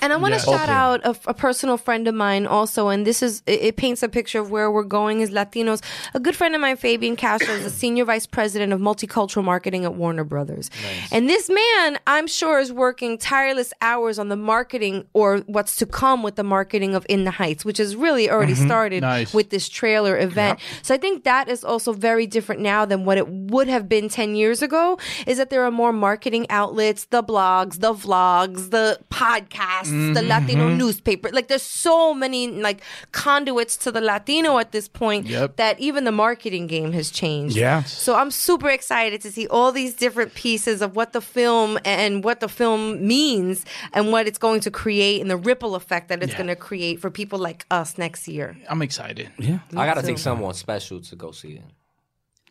And 0.00 0.12
I 0.12 0.16
want 0.16 0.34
to 0.34 0.38
Yeah. 0.38 0.56
shout 0.66 0.68
Open. 0.68 1.10
out 1.10 1.26
a, 1.26 1.30
a 1.30 1.34
personal 1.34 1.76
friend 1.76 2.06
of 2.06 2.14
mine 2.14 2.46
also, 2.46 2.88
and 2.88 3.04
this 3.04 3.20
is 3.20 3.42
it, 3.46 3.60
it 3.62 3.76
paints 3.76 4.02
a 4.02 4.08
picture 4.08 4.38
of 4.38 4.48
where 4.50 4.70
we're 4.70 4.84
going 4.84 5.22
as 5.22 5.30
Latinos. 5.30 5.82
A 6.14 6.20
good 6.20 6.36
friend 6.36 6.54
of 6.54 6.60
mine, 6.60 6.76
Fabian 6.76 7.16
Castro, 7.16 7.52
is 7.54 7.64
the 7.64 7.70
senior 7.70 8.04
vice 8.04 8.24
president 8.26 8.72
of 8.72 8.80
multicultural 8.80 9.42
marketing 9.42 9.84
at 9.84 9.94
Warner 9.94 10.22
Brothers. 10.22 10.70
And 11.10 11.28
this 11.28 11.50
man, 11.50 11.98
I'm 12.06 12.28
sure, 12.28 12.60
is 12.60 12.72
working 12.72 13.18
tireless 13.18 13.72
hours 13.80 14.20
on 14.20 14.28
the 14.28 14.36
marketing 14.36 15.04
or 15.14 15.38
what's 15.46 15.74
to 15.76 15.86
come 15.86 16.22
with 16.22 16.36
the 16.36 16.44
marketing 16.44 16.94
of 16.94 17.04
In 17.08 17.24
the 17.24 17.32
Heights, 17.32 17.64
which 17.64 17.78
has 17.78 17.96
really 17.96 18.30
already 18.30 18.52
mm-hmm. 18.54 18.66
started 18.66 19.00
Nice. 19.02 19.34
with 19.34 19.50
this 19.50 19.68
trailer 19.68 20.16
event. 20.16 20.60
So 20.82 20.94
I 20.94 20.98
think 20.98 21.24
that 21.24 21.48
is 21.48 21.64
also 21.64 21.92
very 21.92 22.26
different 22.26 22.60
now 22.60 22.84
than 22.84 23.04
what 23.04 23.18
it 23.18 23.28
would 23.28 23.66
have 23.66 23.88
been 23.88 24.08
10 24.08 24.36
years 24.36 24.62
ago, 24.62 24.96
is 25.26 25.38
that 25.38 25.50
there 25.50 25.64
are 25.64 25.72
more 25.72 25.92
marketing 25.92 26.46
outlets, 26.50 27.06
the 27.06 27.22
blogs, 27.22 27.80
the 27.80 27.92
vlogs, 27.92 28.70
the 28.70 29.00
podcasts, 29.48 30.14
the 30.14 30.20
mm-hmm. 30.20 30.28
Latino 30.28 30.68
newspaper. 30.68 31.30
Like 31.32 31.48
there's 31.48 31.62
so 31.62 32.14
many 32.14 32.48
like 32.48 32.80
conduits 33.12 33.76
to 33.78 33.92
the 33.92 34.00
Latino 34.00 34.58
at 34.58 34.72
this 34.72 34.88
point 34.88 35.26
Yep. 35.26 35.56
that 35.56 35.78
even 35.80 36.04
the 36.04 36.12
marketing 36.12 36.66
game 36.66 36.92
has 36.92 37.10
changed. 37.10 37.56
Yeah. 37.56 37.82
So 37.84 38.14
I'm 38.14 38.30
super 38.30 38.68
excited 38.70 39.20
to 39.22 39.30
see 39.32 39.46
all 39.48 39.72
these 39.72 39.94
different 39.94 40.34
pieces 40.34 40.82
of 40.82 40.96
what 40.96 41.12
the 41.12 41.20
film 41.20 41.78
and 41.84 42.24
what 42.24 42.40
the 42.40 42.48
film 42.48 43.06
means 43.06 43.64
and 43.92 44.12
what 44.12 44.26
it's 44.26 44.38
going 44.38 44.60
to 44.60 44.70
create 44.70 45.20
and 45.20 45.30
the 45.30 45.36
ripple 45.36 45.74
effect 45.74 46.08
that 46.08 46.22
it's 46.22 46.32
Yeah. 46.32 46.38
going 46.38 46.48
to 46.48 46.56
create 46.56 47.00
for 47.00 47.10
people 47.10 47.38
like 47.38 47.64
us 47.70 47.98
next 47.98 48.28
year. 48.28 48.56
I'm 48.68 48.82
excited. 48.82 49.30
yeah 49.38 49.58
I 49.76 49.86
gotta 49.86 50.02
take 50.02 50.18
someone 50.18 50.54
special 50.54 51.00
to 51.00 51.16
go 51.16 51.30
see 51.32 51.52
it. 51.54 51.62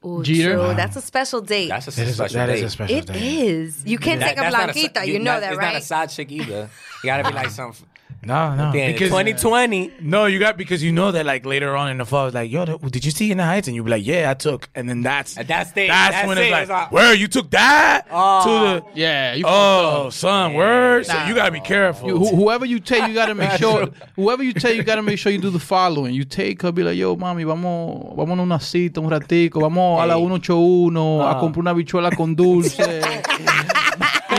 Ooh, 0.05 0.21
Jeter? 0.23 0.53
true. 0.53 0.73
That's 0.75 0.95
a 0.95 1.01
special 1.01 1.41
date. 1.41 1.69
That's 1.69 1.87
a 1.87 1.91
that 1.91 2.07
is, 2.07 2.15
special 2.15 2.35
that 2.37 2.49
is 2.49 2.59
date. 2.61 2.65
a 2.65 2.69
special 2.69 2.97
It 2.97 3.05
day 3.07 3.37
is. 3.47 3.83
You 3.85 3.97
can't 3.97 4.19
That- 4.19 4.29
take 4.29 4.37
a 4.37 4.41
that's 4.51 4.55
blanquita. 4.55 5.03
si- 5.03 5.11
you 5.11 5.19
know 5.19 5.33
not- 5.33 5.41
that, 5.41 5.57
right? 5.57 5.75
it's 5.75 5.89
not 5.89 6.05
a 6.05 6.09
side 6.09 6.15
chick 6.15 6.31
either. 6.31 6.69
You 7.03 7.07
gotta 7.07 7.23
be 7.29 7.35
like 7.35 7.49
some. 7.49 7.73
no 8.24 8.55
no 8.55 8.72
Then 8.72 8.91
because 8.93 9.10
2020. 9.10 9.93
no 10.01 10.26
you 10.26 10.39
got 10.39 10.58
because 10.58 10.84
you 10.84 10.91
know 10.91 11.12
that 11.12 11.26
like 11.26 11.45
later 11.45 11.76
on 11.78 11.89
in 11.89 11.97
the 11.97 12.05
fall 12.05 12.26
it's 12.28 12.36
like 12.36 12.51
yo 12.51 12.66
did 12.66 13.05
you 13.05 13.12
see 13.12 13.32
in 13.32 13.38
the 13.38 13.43
heights 13.45 13.68
and 13.68 13.76
you'll 13.76 13.86
be 13.86 13.91
like 13.91 14.05
yeah 14.05 14.30
i 14.30 14.34
took 14.34 14.70
and 14.76 14.89
then 14.89 15.01
that's 15.01 15.38
And 15.38 15.47
that's 15.47 15.72
the- 15.72 15.88
that's, 15.88 16.16
that's 16.16 16.28
when 16.28 16.38
it. 16.38 16.41
it's 16.41 16.51
like 16.51 16.62
It's 16.64 16.72
like- 16.72 16.91
where 16.91 17.14
you 17.14 17.28
took 17.28 17.51
that 17.51 18.08
oh. 18.12 18.43
to 18.43 18.49
the 18.49 18.99
Yeah. 18.99 19.36
You 19.36 19.45
Oh, 19.47 20.10
son, 20.10 20.53
word. 20.53 21.05
So 21.05 21.14
you 21.26 21.34
gotta 21.36 21.51
be 21.51 21.60
careful. 21.62 22.10
You, 22.10 22.18
who- 22.18 22.36
whoever 22.36 22.66
you 22.66 22.80
take, 22.80 23.08
you 23.08 23.14
gotta 23.14 23.36
make 23.36 23.51
sure. 23.51 23.89
Whoever 24.16 24.43
you 24.43 24.53
take, 24.53 24.76
you 24.78 24.84
gotta 24.84 25.01
make 25.03 25.20
sure 25.20 25.32
you 25.32 25.39
do 25.39 25.49
the 25.49 25.60
following. 25.60 26.14
You 26.14 26.24
take 26.26 26.62
her, 26.64 26.72
be 26.72 26.84
like, 26.84 26.97
yo, 26.97 27.16
mami, 27.16 27.45
vamos, 27.45 28.16
vamos 28.18 28.39
a 28.39 28.41
una 28.41 28.60
cita 28.60 28.99
un 28.99 29.10
ratico, 29.10 29.62
vamos 29.62 30.01
a 30.01 30.05
la 30.05 30.16
Hey. 30.16 30.22
181 30.22 31.22
a 31.22 31.32
ah. 31.32 31.39
comprar 31.39 31.60
una 31.62 31.74
bichuela 31.74 32.12
con 32.16 32.36
dulce. 32.36 33.01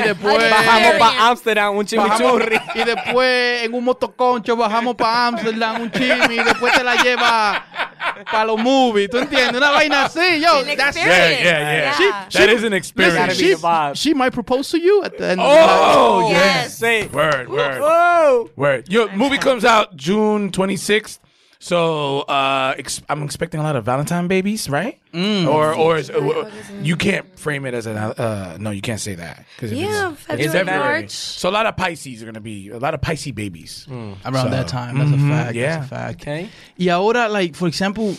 Después 0.09 0.51
Bajamos 0.51 0.93
para 0.99 1.29
Amsterdam 1.29 1.77
un 1.77 1.87
chimichurri. 1.87 2.57
Bajamos- 2.57 2.77
y 2.77 2.85
después 2.85 3.63
en 3.65 3.75
un 3.75 3.85
motoconcho 3.85 4.57
bajamos 4.57 4.95
para 4.97 5.27
Amsterdam 5.29 5.81
un 5.83 5.91
chimi 5.91 6.35
y 6.37 6.43
después 6.45 6.73
te 6.73 6.83
la 6.85 6.97
lleva 6.97 7.65
para 8.31 8.45
los 8.45 8.59
movies. 8.59 9.09
¿Tú 9.11 9.19
entiendes? 9.19 9.57
Una 9.57 9.71
vaina 9.71 10.05
así, 10.05 10.41
yo. 10.41 10.65
That's 10.77 10.97
experience. 10.97 11.43
Yeah, 11.45 11.59
yeah, 11.61 11.83
yeah. 11.83 11.93
She- 11.97 12.39
That 12.39 12.49
she- 12.49 12.55
is 12.55 12.65
an 12.65 12.73
experience. 12.75 13.35
She, 13.37 13.55
she 13.95 14.15
might 14.15 14.33
propose 14.33 14.71
to 14.71 14.79
you 14.79 15.03
at 15.05 15.17
the 15.17 15.31
end. 15.33 15.41
of 15.41 15.47
the 15.47 15.63
Oh, 15.65 16.29
yes. 16.31 16.79
Sí. 16.81 17.09
Word, 17.13 17.49
word, 17.49 17.81
Whoa. 17.81 18.51
word. 18.57 18.85
Your 18.89 19.09
movie 19.15 19.39
comes 19.39 19.65
out 19.65 19.95
June 19.97 20.51
26th. 20.51 21.19
So 21.61 22.21
uh, 22.21 22.75
ex- 22.79 23.03
I'm 23.09 23.23
expecting 23.25 23.59
a 23.59 23.65
lot 23.65 23.75
of 23.75 23.85
Valentine 23.85 24.29
babies, 24.29 24.69
right? 24.71 24.99
Or 25.13 25.75
or 25.75 25.97
is, 25.97 26.09
uh, 26.09 26.49
you 26.83 26.95
can't 26.97 27.37
frame 27.39 27.67
it 27.67 27.75
as 27.75 27.87
an 27.87 27.97
uh, 27.97 28.57
no, 28.61 28.71
you 28.71 28.81
can't 28.81 29.01
say 29.01 29.17
that 29.17 29.45
because 29.57 29.73
Yeah, 29.73 30.13
it's, 30.13 30.23
February, 30.23 30.45
it's 30.45 30.53
February. 30.55 31.01
March. 31.03 31.11
So 31.11 31.49
a 31.49 31.55
lot 31.59 31.67
of 31.67 31.77
Pisces 31.77 32.23
are 32.23 32.27
gonna 32.27 32.41
be 32.41 32.69
a 32.69 32.79
lot 32.79 32.95
of 32.95 33.01
Pisces 33.01 33.33
babies. 33.33 33.87
Around 33.91 34.19
So, 34.35 34.49
that 34.51 34.69
time. 34.69 34.99
That's 34.99 35.11
mhm, 35.11 35.27
a 35.27 35.29
fact. 35.29 35.55
yeah. 35.57 35.77
That's 35.81 35.87
a 35.87 35.89
fact. 35.89 36.21
Okay. 36.23 36.49
Y 36.79 36.89
ahora, 36.91 37.29
like, 37.29 37.57
for 37.57 37.67
example, 37.67 38.17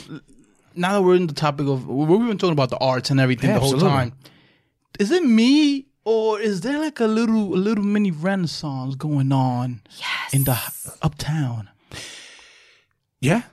now 0.76 0.94
that 0.94 1.02
we're 1.02 1.16
in 1.16 1.28
the 1.28 1.34
topic 1.34 1.68
of, 1.68 1.88
we've 1.88 2.20
been 2.28 2.38
talking 2.38 2.52
about 2.54 2.70
the 2.70 2.78
arts 2.78 3.10
and 3.10 3.20
everything 3.22 3.50
Yeah, 3.52 3.56
the 3.56 3.62
whole 3.62 3.74
absolutely. 3.76 3.98
time. 3.98 4.14
Is 5.00 5.12
it 5.12 5.24
me 5.24 5.86
or 6.04 6.42
is 6.42 6.62
there 6.62 6.78
like 6.78 7.00
a 7.00 7.06
little, 7.08 7.54
a 7.54 7.60
little 7.70 7.86
mini 7.86 8.12
renaissance 8.12 8.96
going 8.96 9.32
on 9.32 9.82
in 10.34 10.44
the 10.44 10.58
uptown? 11.02 11.70
Yeah. 13.22 13.44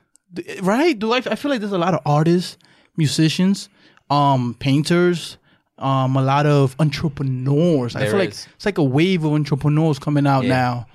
Right? 0.63 0.99
Do 0.99 1.13
I, 1.13 1.19
I 1.19 1.35
feel 1.35 1.51
like 1.51 1.61
there's 1.61 1.73
a 1.73 1.79
lot 1.79 1.95
of 1.95 2.01
artists, 2.05 2.57
musicians, 2.97 3.69
um, 4.11 4.55
painters, 4.59 5.39
um, 5.79 6.17
a 6.17 6.23
lot 6.23 6.47
of 6.47 6.77
entrepreneurs. 6.79 7.97
I 7.97 8.01
There 8.01 8.11
feel 8.11 8.19
like 8.19 8.29
it's 8.31 8.67
like 8.67 8.79
a 8.79 8.85
wave 8.85 9.25
of 9.25 9.33
entrepreneurs 9.33 9.99
coming 9.99 10.27
out 10.27 10.45
Yeah. 10.45 10.49
now. 10.55 10.87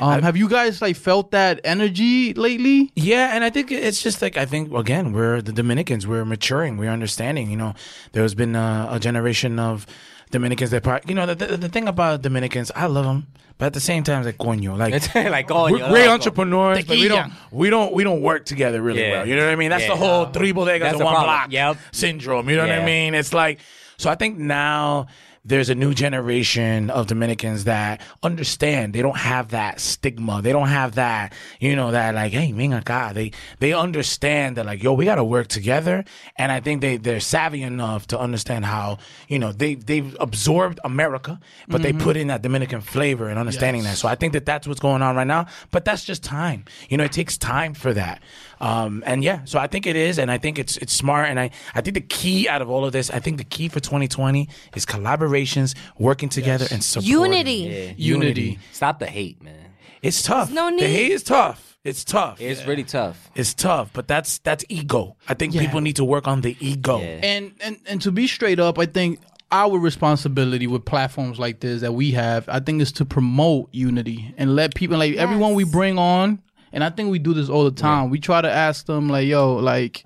Um, 0.00 0.22
have 0.22 0.34
you 0.34 0.48
guys 0.48 0.80
like 0.80 0.96
felt 0.96 1.30
that 1.32 1.60
energy 1.62 2.32
lately? 2.32 2.90
Yeah, 2.96 3.34
and 3.34 3.44
I 3.44 3.50
think 3.50 3.70
it's 3.70 4.02
just 4.02 4.22
like 4.22 4.38
I 4.38 4.46
think 4.46 4.72
again 4.72 5.12
we're 5.12 5.42
the 5.42 5.52
Dominicans. 5.52 6.06
We're 6.06 6.24
maturing. 6.24 6.78
We're 6.78 6.90
understanding. 6.90 7.50
You 7.50 7.58
know, 7.58 7.74
there's 8.12 8.34
been 8.34 8.56
a, 8.56 8.88
a 8.92 8.98
generation 8.98 9.58
of 9.58 9.86
Dominicans 10.30 10.70
that 10.70 10.82
part. 10.82 11.08
You 11.08 11.14
know, 11.14 11.26
the, 11.26 11.34
the 11.34 11.56
the 11.56 11.68
thing 11.68 11.88
about 11.88 12.22
Dominicans, 12.22 12.70
I 12.74 12.86
love 12.86 13.04
them, 13.04 13.26
but 13.58 13.66
at 13.66 13.72
the 13.74 13.80
same 13.80 14.02
time, 14.04 14.18
it's 14.20 14.26
like 14.26 14.38
coño, 14.38 14.76
like 14.78 14.94
It's 14.98 15.12
like, 15.14 15.48
coño, 15.48 15.72
we're 15.72 15.88
great 15.88 16.02
loco. 16.06 16.12
entrepreneurs, 16.12 16.84
but 16.84 16.96
we 16.96 17.08
don't 17.08 17.32
we 17.50 17.70
don't 17.70 17.92
we 17.92 18.04
don't 18.04 18.22
work 18.22 18.44
together 18.44 18.80
really 18.80 19.00
Yeah. 19.02 19.10
well. 19.12 19.26
You 19.28 19.36
know 19.36 19.44
what 19.46 19.52
I 19.52 19.56
mean? 19.56 19.70
That's 19.70 19.82
Yeah. 19.84 19.90
the 19.90 19.96
whole 19.96 20.26
three 20.26 20.52
bodegas 20.52 20.92
in 20.92 20.98
one 21.04 21.14
problem. 21.14 21.24
block 21.24 21.46
Yep. 21.52 21.76
syndrome. 21.92 22.48
You 22.48 22.56
know 22.56 22.66
what 22.66 22.78
I 22.78 22.84
mean? 22.84 23.14
It's 23.14 23.32
like 23.34 23.58
so. 23.96 24.08
I 24.10 24.14
think 24.14 24.38
now. 24.38 25.06
There's 25.44 25.70
a 25.70 25.74
new 25.74 25.94
generation 25.94 26.90
of 26.90 27.06
Dominicans 27.06 27.64
that 27.64 28.02
understand. 28.22 28.92
They 28.92 29.00
don't 29.00 29.16
have 29.16 29.48
that 29.48 29.80
stigma. 29.80 30.42
They 30.42 30.52
don't 30.52 30.68
have 30.68 30.96
that, 30.96 31.32
you 31.60 31.74
know, 31.74 31.92
that 31.92 32.14
like, 32.14 32.32
hey, 32.32 32.52
ven 32.52 32.72
acá. 32.72 33.14
They 33.14 33.32
they 33.58 33.72
understand 33.72 34.56
that 34.56 34.66
like, 34.66 34.82
yo, 34.82 34.92
we 34.92 35.06
got 35.06 35.14
to 35.14 35.24
work 35.24 35.48
together. 35.48 36.04
And 36.36 36.52
I 36.52 36.60
think 36.60 36.82
they 36.82 36.98
they're 36.98 37.20
savvy 37.20 37.62
enough 37.62 38.06
to 38.08 38.18
understand 38.18 38.66
how, 38.66 38.98
you 39.28 39.38
know, 39.38 39.52
they 39.52 39.76
they've 39.76 40.14
absorbed 40.20 40.78
America, 40.84 41.40
but 41.68 41.82
they 41.82 41.92
mm-hmm. 41.92 42.02
put 42.02 42.16
in 42.16 42.26
that 42.28 42.42
Dominican 42.42 42.82
flavor 42.82 43.28
and 43.28 43.38
understanding 43.38 43.82
that. 43.84 43.96
So 43.96 44.08
I 44.08 44.16
think 44.16 44.34
that 44.34 44.44
that's 44.44 44.66
what's 44.66 44.80
going 44.80 45.00
on 45.00 45.16
right 45.16 45.26
now. 45.26 45.46
But 45.70 45.84
that's 45.84 46.04
just 46.04 46.22
time. 46.22 46.64
You 46.88 46.96
know, 46.98 47.04
it 47.04 47.12
takes 47.12 47.38
time 47.38 47.74
for 47.74 47.94
that. 47.94 48.22
Um, 48.60 49.02
and 49.06 49.24
yeah, 49.24 49.40
so 49.44 49.58
I 49.58 49.66
think 49.66 49.86
it 49.86 49.96
is, 49.96 50.18
and 50.18 50.30
I 50.30 50.38
think 50.38 50.58
it's 50.58 50.76
it's 50.78 50.92
smart, 50.92 51.28
and 51.28 51.40
I 51.40 51.50
I 51.74 51.80
think 51.80 51.94
the 51.94 52.00
key 52.02 52.48
out 52.48 52.60
of 52.62 52.68
all 52.68 52.84
of 52.84 52.92
this, 52.92 53.10
I 53.10 53.18
think 53.18 53.38
the 53.38 53.44
key 53.44 53.68
for 53.68 53.80
2020 53.80 54.48
is 54.76 54.84
collaborations, 54.86 55.74
working 55.98 56.28
together, 56.28 56.66
and 56.70 56.82
supporting. 56.84 57.10
Unity. 57.10 57.52
Yeah. 57.52 57.92
Unity. 57.96 58.58
Stop 58.72 58.98
the 58.98 59.06
hate, 59.06 59.42
man. 59.42 59.54
It's 60.02 60.22
tough. 60.22 60.48
There's 60.50 60.54
no 60.56 60.76
The 60.78 60.86
hate 60.86 61.12
is 61.12 61.22
tough. 61.22 61.78
It's 61.84 62.04
tough. 62.04 62.40
It's 62.40 62.66
really 62.66 62.84
tough. 62.84 63.30
It's 63.34 63.54
tough, 63.54 63.90
but 63.94 64.06
that's 64.06 64.38
that's 64.38 64.64
ego. 64.68 65.16
I 65.28 65.32
think 65.34 65.54
Yeah. 65.54 65.62
people 65.62 65.80
need 65.80 65.96
to 65.96 66.04
work 66.04 66.28
on 66.28 66.42
the 66.42 66.54
ego. 66.60 67.00
Yeah. 67.00 67.20
And 67.22 67.52
and 67.62 67.78
and 67.86 68.02
to 68.02 68.12
be 68.12 68.26
straight 68.26 68.60
up, 68.60 68.78
I 68.78 68.84
think 68.86 69.20
our 69.52 69.78
responsibility 69.78 70.66
with 70.66 70.84
platforms 70.84 71.38
like 71.38 71.60
this 71.60 71.80
that 71.80 71.92
we 71.94 72.10
have, 72.12 72.48
I 72.48 72.60
think, 72.60 72.82
is 72.82 72.92
to 72.92 73.04
promote 73.04 73.68
unity 73.72 74.34
and 74.36 74.54
let 74.54 74.74
people 74.74 74.98
like 74.98 75.16
everyone 75.16 75.54
we 75.54 75.64
bring 75.64 75.98
on. 75.98 76.40
And 76.72 76.84
I 76.84 76.90
think 76.90 77.10
we 77.10 77.18
do 77.18 77.34
this 77.34 77.48
all 77.48 77.64
the 77.64 77.70
time. 77.72 78.10
We 78.10 78.20
try 78.20 78.40
to 78.40 78.50
ask 78.50 78.86
them 78.86 79.08
like, 79.08 79.26
"Yo, 79.26 79.56
like, 79.56 80.04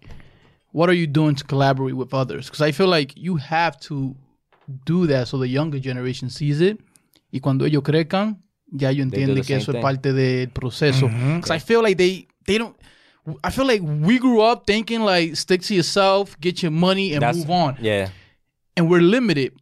what 0.72 0.88
are 0.88 0.94
you 0.94 1.06
doing 1.06 1.34
to 1.36 1.44
collaborate 1.44 1.94
with 1.94 2.14
others?" 2.14 2.46
Because 2.46 2.62
I 2.62 2.72
feel 2.72 2.88
like 2.88 3.12
you 3.16 3.36
have 3.36 3.78
to 3.80 4.14
do 4.86 5.06
that 5.06 5.28
so 5.28 5.38
the 5.38 5.48
younger 5.48 5.78
generation 5.78 6.30
sees 6.30 6.60
it. 6.60 6.80
Y 7.32 7.40
cuando 7.40 7.66
ellos 7.66 7.82
crezcan, 7.82 8.38
ya 8.72 8.88
ellos 8.90 9.06
entienden 9.06 9.44
que 9.44 9.56
eso 9.56 9.72
same 9.72 9.78
es 9.78 9.82
parte 9.82 10.12
del 10.12 10.48
proceso. 10.50 11.08
Because 11.08 11.50
I 11.50 11.58
feel 11.58 11.82
like 11.82 11.98
they 11.98 12.26
they 12.46 12.58
don't. 12.58 12.76
I 13.42 13.50
feel 13.50 13.66
like 13.66 13.82
we 13.82 14.18
grew 14.18 14.40
up 14.42 14.66
thinking 14.66 15.00
like 15.00 15.34
stick 15.36 15.62
to 15.62 15.74
yourself, 15.74 16.36
get 16.40 16.62
your 16.62 16.72
money, 16.72 17.12
and 17.14 17.22
That's- 17.22 17.36
move 17.36 17.50
on. 17.50 17.76
Yeah. 17.80 18.10
And 18.76 18.88
we're 18.90 19.02
limited. 19.02 19.52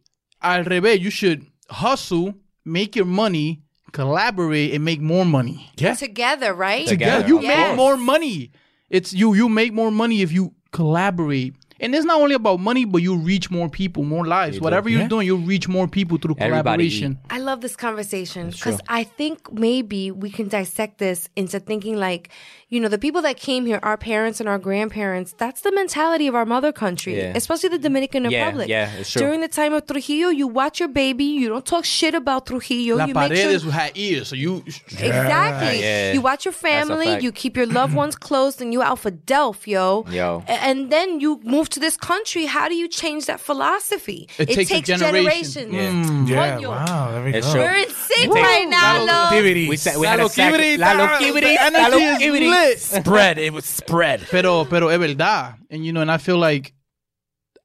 Al 0.41 0.65
revés, 0.65 0.99
you 0.99 1.09
should 1.09 1.45
hustle, 1.69 2.33
make 2.65 2.95
your 2.95 3.05
money, 3.05 3.62
collaborate, 3.93 4.73
and 4.73 4.83
make 4.83 4.99
more 4.99 5.25
money. 5.25 5.71
Yeah. 5.77 5.93
Together, 5.95 6.53
right? 6.53 6.85
Together. 6.87 7.25
You 7.27 7.41
Yes. 7.41 7.69
make 7.69 7.77
more 7.77 7.95
money. 7.95 8.51
It's 8.89 9.13
you. 9.13 9.33
You 9.33 9.47
make 9.47 9.71
more 9.73 9.91
money 9.91 10.21
if 10.21 10.31
you 10.31 10.53
collaborate. 10.71 11.55
And 11.79 11.93
it's 11.95 12.05
not 12.05 12.19
only 12.21 12.35
about 12.35 12.59
money, 12.59 12.85
but 12.85 13.01
you 13.01 13.15
reach 13.15 13.49
more 13.51 13.69
people, 13.69 14.03
more 14.03 14.25
lives. 14.25 14.55
You 14.55 14.59
do. 14.59 14.63
Whatever 14.63 14.89
you're 14.89 15.01
Yeah. 15.01 15.07
doing, 15.07 15.27
you 15.27 15.35
reach 15.37 15.67
more 15.67 15.87
people 15.87 16.17
through 16.17 16.35
Everybody 16.39 16.89
collaboration. 16.89 17.19
I 17.29 17.39
love 17.39 17.61
this 17.61 17.75
conversation 17.75 18.49
because 18.51 18.79
I 18.87 19.03
think 19.03 19.51
maybe 19.51 20.11
we 20.11 20.29
can 20.29 20.47
dissect 20.47 20.97
this 20.99 21.29
into 21.35 21.59
thinking 21.59 21.97
like, 21.97 22.29
you 22.69 22.79
know, 22.79 22.87
the 22.87 22.97
people 22.97 23.21
that 23.21 23.37
came 23.37 23.65
here, 23.65 23.79
our 23.83 23.97
parents 23.97 24.39
and 24.39 24.49
our 24.49 24.57
grandparents, 24.57 25.33
that's 25.37 25.61
the 25.61 25.71
mentality 25.71 26.25
of 26.27 26.33
our 26.35 26.45
mother 26.45 26.71
country, 26.71 27.17
Yeah. 27.17 27.33
especially 27.35 27.69
the 27.69 27.77
Dominican 27.77 28.25
Yeah, 28.29 28.45
Republic. 28.45 28.67
yeah, 28.69 28.89
it's 28.99 29.11
true. 29.11 29.21
During 29.21 29.41
the 29.41 29.47
time 29.47 29.73
of 29.73 29.85
Trujillo, 29.85 30.29
you 30.29 30.47
watch 30.47 30.79
your 30.79 30.89
baby, 30.89 31.25
you 31.25 31.49
don't 31.49 31.65
talk 31.65 31.85
shit 31.85 32.15
about 32.15 32.47
Trujillo. 32.47 32.95
La 32.97 33.05
you 33.05 33.13
make 33.13 33.35
sure 33.35 33.45
paredes 33.45 33.63
had 33.65 33.91
ears, 33.95 34.27
so 34.29 34.35
you 34.35 34.63
Exactly. 34.99 35.81
Yeah. 35.81 36.13
You 36.13 36.21
watch 36.21 36.45
your 36.45 36.51
family, 36.53 37.19
you 37.19 37.31
keep 37.31 37.55
your 37.57 37.65
loved 37.67 37.93
ones 37.93 38.15
close, 38.15 38.59
and 38.61 38.73
you 38.73 38.81
out 38.81 38.99
for 38.99 39.11
Delph, 39.11 39.67
yo. 39.67 40.05
Yo. 40.09 40.43
And 40.47 40.89
then 40.89 41.19
you 41.19 41.39
move 41.43 41.62
to 41.69 41.79
this 41.79 41.97
country. 41.97 42.45
How 42.45 42.67
do 42.69 42.75
you 42.75 42.87
change 42.87 43.25
that 43.25 43.39
philosophy? 43.39 44.27
It 44.37 44.47
takes 44.47 44.71
a 44.71 44.81
generation. 44.81 45.71
generations. 45.71 46.29
Yeah. 46.29 46.41
Mm, 46.43 46.59
Coño. 46.61 46.69
Wow. 46.69 47.11
There 47.11 47.23
we 47.23 47.33
It's 47.33 47.47
go. 47.47 47.53
true. 47.53 47.61
We're 47.61 47.75
in 47.75 47.89
sync 47.89 48.33
right 48.33 48.67
now, 48.69 49.03
Lo. 49.05 49.41
We 49.41 49.75
said 49.77 49.97
we 49.97 50.05
La 50.05 50.11
had 50.11 50.19
a 50.21 50.29
sac- 50.29 50.53
loquibity, 50.53 50.77
La 50.77 50.93
the 50.93 51.03
loquibity. 51.07 51.55
La 51.55 51.65
energy 51.67 52.25
is 52.25 52.39
lit. 52.39 52.79
spread. 52.79 53.37
It 53.37 53.53
was 53.53 53.65
spread. 53.65 54.21
Pero, 54.29 54.65
pero 54.65 54.87
es 54.89 54.99
verdad. 54.99 55.55
And 55.69 55.85
you 55.85 55.91
know, 55.93 56.01
and 56.01 56.11
I 56.11 56.17
feel 56.17 56.37
like 56.37 56.73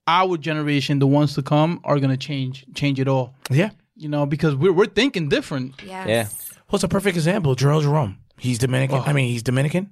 our 0.07 0.37
generation, 0.39 0.99
the 1.01 1.07
ones 1.07 1.35
to 1.35 1.43
come, 1.43 1.81
are 1.85 1.99
gonna 2.01 2.17
change 2.17 2.65
change 2.75 2.99
it 3.01 3.09
all. 3.09 3.35
Yeah. 3.51 3.71
You 3.97 4.09
know, 4.09 4.27
because 4.27 4.55
we're 4.55 4.73
we're 4.73 4.87
thinking 4.87 5.29
different. 5.29 5.75
Yes. 5.85 6.07
Yeah. 6.09 6.29
Well, 6.71 6.77
it's 6.77 6.85
a 6.85 6.89
perfect 6.89 7.17
example. 7.17 7.55
Jharrel 7.57 7.83
Jerome. 7.83 8.19
He's 8.39 8.59
Dominican. 8.59 8.99
Oh. 8.99 9.05
I 9.05 9.13
mean, 9.13 9.29
he's 9.31 9.43
Dominican, 9.43 9.91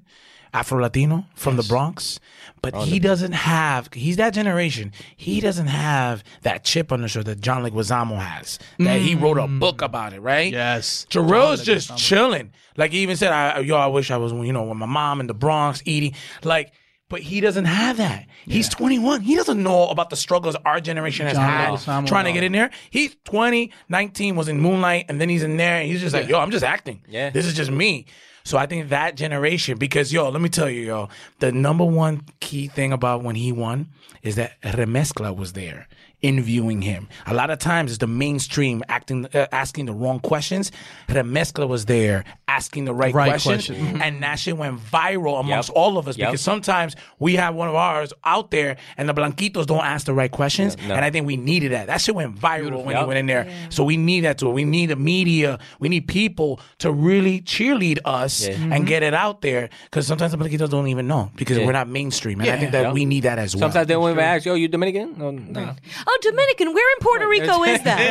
Afro 0.56 0.80
Latino 0.80 1.26
from 1.34 1.56
the 1.56 1.62
Bronx, 1.62 2.18
but 2.62 2.74
he 2.74 2.98
doesn't 2.98 3.32
have. 3.32 3.92
He's 3.92 4.16
that 4.16 4.32
generation. 4.32 4.92
He 5.14 5.40
doesn't 5.40 5.66
have 5.66 6.24
that 6.42 6.64
chip 6.64 6.92
on 6.92 7.02
the 7.02 7.08
shoulder 7.08 7.34
that 7.34 7.42
John 7.42 7.62
Leguizamo 7.62 8.18
has. 8.18 8.58
That 8.78 9.00
he 9.00 9.14
wrote 9.14 9.36
a 9.36 9.46
book 9.46 9.82
about 9.82 10.14
it, 10.14 10.20
right? 10.20 10.50
Yes. 10.50 11.06
Jharrel's 11.10 11.62
just 11.62 11.96
chilling. 11.98 12.52
Like 12.78 12.92
he 12.92 13.00
even 13.00 13.16
said, 13.16 13.32
I, 13.32 13.60
"Yo, 13.60 13.76
I 13.76 13.88
wish 13.88 14.10
I 14.10 14.16
was, 14.16 14.32
you 14.32 14.52
know, 14.52 14.64
with 14.64 14.78
my 14.78 14.86
mom 14.86 15.20
in 15.20 15.26
the 15.26 15.34
Bronx 15.34 15.82
eating." 15.84 16.14
Like, 16.42 16.72
but 17.10 17.20
he 17.20 17.40
doesn't 17.42 17.66
have 17.66 17.98
that. 17.98 18.26
He's 18.46 18.70
21. 18.70 19.20
He 19.20 19.36
doesn't 19.36 19.62
know 19.62 19.88
about 19.88 20.08
the 20.08 20.16
struggles 20.16 20.56
our 20.64 20.80
generation 20.80 21.26
has 21.26 21.36
John 21.36 21.50
had 21.50 21.74
Leguizamo, 21.74 22.06
trying 22.06 22.24
to 22.24 22.32
get 22.32 22.44
in 22.44 22.52
there. 22.52 22.70
He's 22.90 23.14
20, 23.24 23.72
19, 23.90 24.36
was 24.36 24.48
in 24.48 24.58
Moonlight, 24.60 25.06
and 25.08 25.20
then 25.20 25.28
he's 25.28 25.42
in 25.42 25.58
there, 25.58 25.80
and 25.80 25.86
he's 25.86 26.00
just 26.00 26.14
like, 26.14 26.28
"Yo, 26.28 26.38
I'm 26.38 26.50
just 26.50 26.64
acting. 26.64 27.02
Yeah. 27.08 27.28
this 27.28 27.44
is 27.44 27.52
just 27.52 27.70
me." 27.70 28.06
So 28.46 28.56
I 28.56 28.66
think 28.66 28.90
that 28.90 29.16
generation, 29.16 29.76
because 29.76 30.12
yo, 30.12 30.28
let 30.28 30.40
me 30.40 30.48
tell 30.48 30.70
you, 30.70 30.82
yo, 30.82 31.08
the 31.40 31.50
number 31.50 31.84
one 31.84 32.22
key 32.38 32.68
thing 32.68 32.92
about 32.92 33.24
when 33.24 33.34
he 33.34 33.50
won 33.50 33.88
is 34.22 34.36
that 34.36 34.60
Remezcla 34.62 35.36
was 35.36 35.54
there 35.54 35.88
interviewing 36.22 36.82
him. 36.82 37.08
A 37.26 37.34
lot 37.34 37.50
of 37.50 37.58
times 37.58 37.90
it's 37.92 37.98
the 37.98 38.06
mainstream 38.06 38.82
acting, 38.88 39.26
uh, 39.34 39.46
asking 39.52 39.86
the 39.86 39.92
wrong 39.92 40.18
questions. 40.20 40.72
Remezcla 41.08 41.68
was 41.68 41.84
there 41.86 42.24
asking 42.48 42.84
the 42.86 42.94
right, 42.94 43.14
Right 43.14 43.28
questions, 43.28 43.66
question. 43.66 44.00
and 44.02 44.22
that 44.22 44.36
shit 44.38 44.56
went 44.56 44.78
viral 44.80 45.38
amongst 45.40 45.68
Yep. 45.68 45.76
all 45.76 45.98
of 45.98 46.08
us 46.08 46.16
Yep. 46.16 46.28
because 46.28 46.40
sometimes 46.40 46.96
we 47.18 47.36
have 47.36 47.54
one 47.54 47.68
of 47.68 47.74
ours 47.74 48.12
out 48.24 48.50
there 48.50 48.76
and 48.96 49.08
the 49.08 49.14
blanquitos 49.14 49.66
don't 49.66 49.84
ask 49.84 50.06
the 50.06 50.14
right 50.14 50.30
questions, 50.30 50.76
Yeah, 50.80 50.88
no. 50.88 50.94
and 50.96 51.04
I 51.04 51.10
think 51.10 51.26
we 51.26 51.36
needed 51.36 51.72
that. 51.72 51.86
That 51.88 52.00
shit 52.00 52.14
went 52.14 52.34
viral 52.38 52.84
when 52.84 52.96
he 52.96 53.04
went 53.04 53.18
in 53.18 53.26
there. 53.26 53.46
So 53.68 53.84
we 53.84 53.96
need 53.96 54.20
that 54.20 54.38
to 54.38 54.48
it. 54.48 54.52
We 54.52 54.64
need 54.64 54.86
the 54.86 54.96
media. 54.96 55.58
We 55.80 55.88
need 55.88 56.08
people 56.08 56.60
to 56.78 56.90
really 56.92 57.40
cheerlead 57.42 57.98
us 58.04 58.46
Yeah. 58.48 58.56
and 58.72 58.86
get 58.86 59.02
it 59.02 59.12
out 59.14 59.42
there 59.42 59.68
because 59.84 60.06
sometimes 60.06 60.32
the 60.32 60.38
blanquitos 60.38 60.70
don't 60.70 60.88
even 60.88 61.06
know 61.06 61.30
because 61.36 61.58
Yeah. 61.58 61.66
we're 61.66 61.72
not 61.72 61.88
mainstream, 61.88 62.40
and 62.40 62.50
I 62.50 62.58
think 62.58 62.72
that 62.72 62.82
Yep. 62.84 62.94
we 62.94 63.04
need 63.04 63.24
that 63.24 63.38
as 63.38 63.54
well. 63.54 63.60
Sometimes 63.62 63.86
they 63.88 63.96
won't 63.96 64.12
even 64.12 64.24
ask, 64.24 64.46
yo, 64.46 64.54
you 64.54 64.68
Dominican? 64.68 65.14
No, 65.18 65.30
no. 65.30 65.74
Oh, 66.08 66.18
Dominican. 66.22 66.72
Where 66.72 66.96
in 66.96 67.00
Puerto 67.00 67.28
Rico 67.28 67.64
is 67.64 67.82
that? 67.82 68.06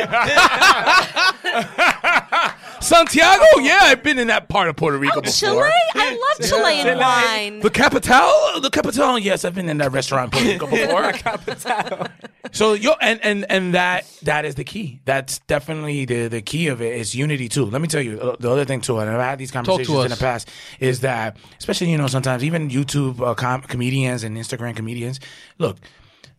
Santiago? 2.80 3.44
Yeah, 3.60 3.78
I've 3.82 4.02
been 4.02 4.18
in 4.18 4.26
that 4.28 4.48
part 4.48 4.68
of 4.68 4.76
Puerto 4.76 4.98
Rico 4.98 5.20
before. 5.20 5.32
Chile? 5.32 5.70
I 5.94 6.34
love 6.38 6.48
Chilean 6.48 6.98
wine. 6.98 7.60
The 7.60 7.70
capital, 7.70 8.60
the 8.60 8.70
capital. 8.70 9.18
Yes, 9.18 9.44
I've 9.44 9.54
been 9.54 9.68
in 9.68 9.78
that 9.78 9.92
restaurant 9.92 10.34
in 10.36 10.58
Puerto 10.58 11.06
Rico 11.08 11.36
before. 11.36 12.08
so 12.52 12.74
yo, 12.74 12.92
and 13.00 13.18
and 13.24 13.46
and 13.50 13.74
that 13.74 14.06
that 14.22 14.44
is 14.44 14.56
the 14.56 14.64
key. 14.64 15.00
That's 15.04 15.38
definitely 15.40 16.04
the 16.04 16.28
the 16.28 16.42
key 16.42 16.68
of 16.68 16.82
it 16.82 16.94
is 16.94 17.14
unity 17.14 17.48
too. 17.48 17.64
Let 17.64 17.80
me 17.80 17.88
tell 17.88 18.02
you 18.02 18.20
uh, 18.20 18.36
the 18.38 18.50
other 18.50 18.64
thing 18.64 18.82
too. 18.82 18.98
And 18.98 19.08
I've 19.10 19.20
had 19.20 19.38
these 19.38 19.50
conversations 19.50 20.04
in 20.04 20.10
the 20.10 20.16
past 20.16 20.48
is 20.78 21.00
that 21.00 21.38
especially 21.58 21.90
you 21.90 21.98
know 21.98 22.06
sometimes 22.08 22.44
even 22.44 22.68
YouTube 22.68 23.20
uh, 23.20 23.34
com- 23.34 23.62
comedians 23.62 24.22
and 24.22 24.36
Instagram 24.36 24.76
comedians 24.76 25.18
look. 25.58 25.78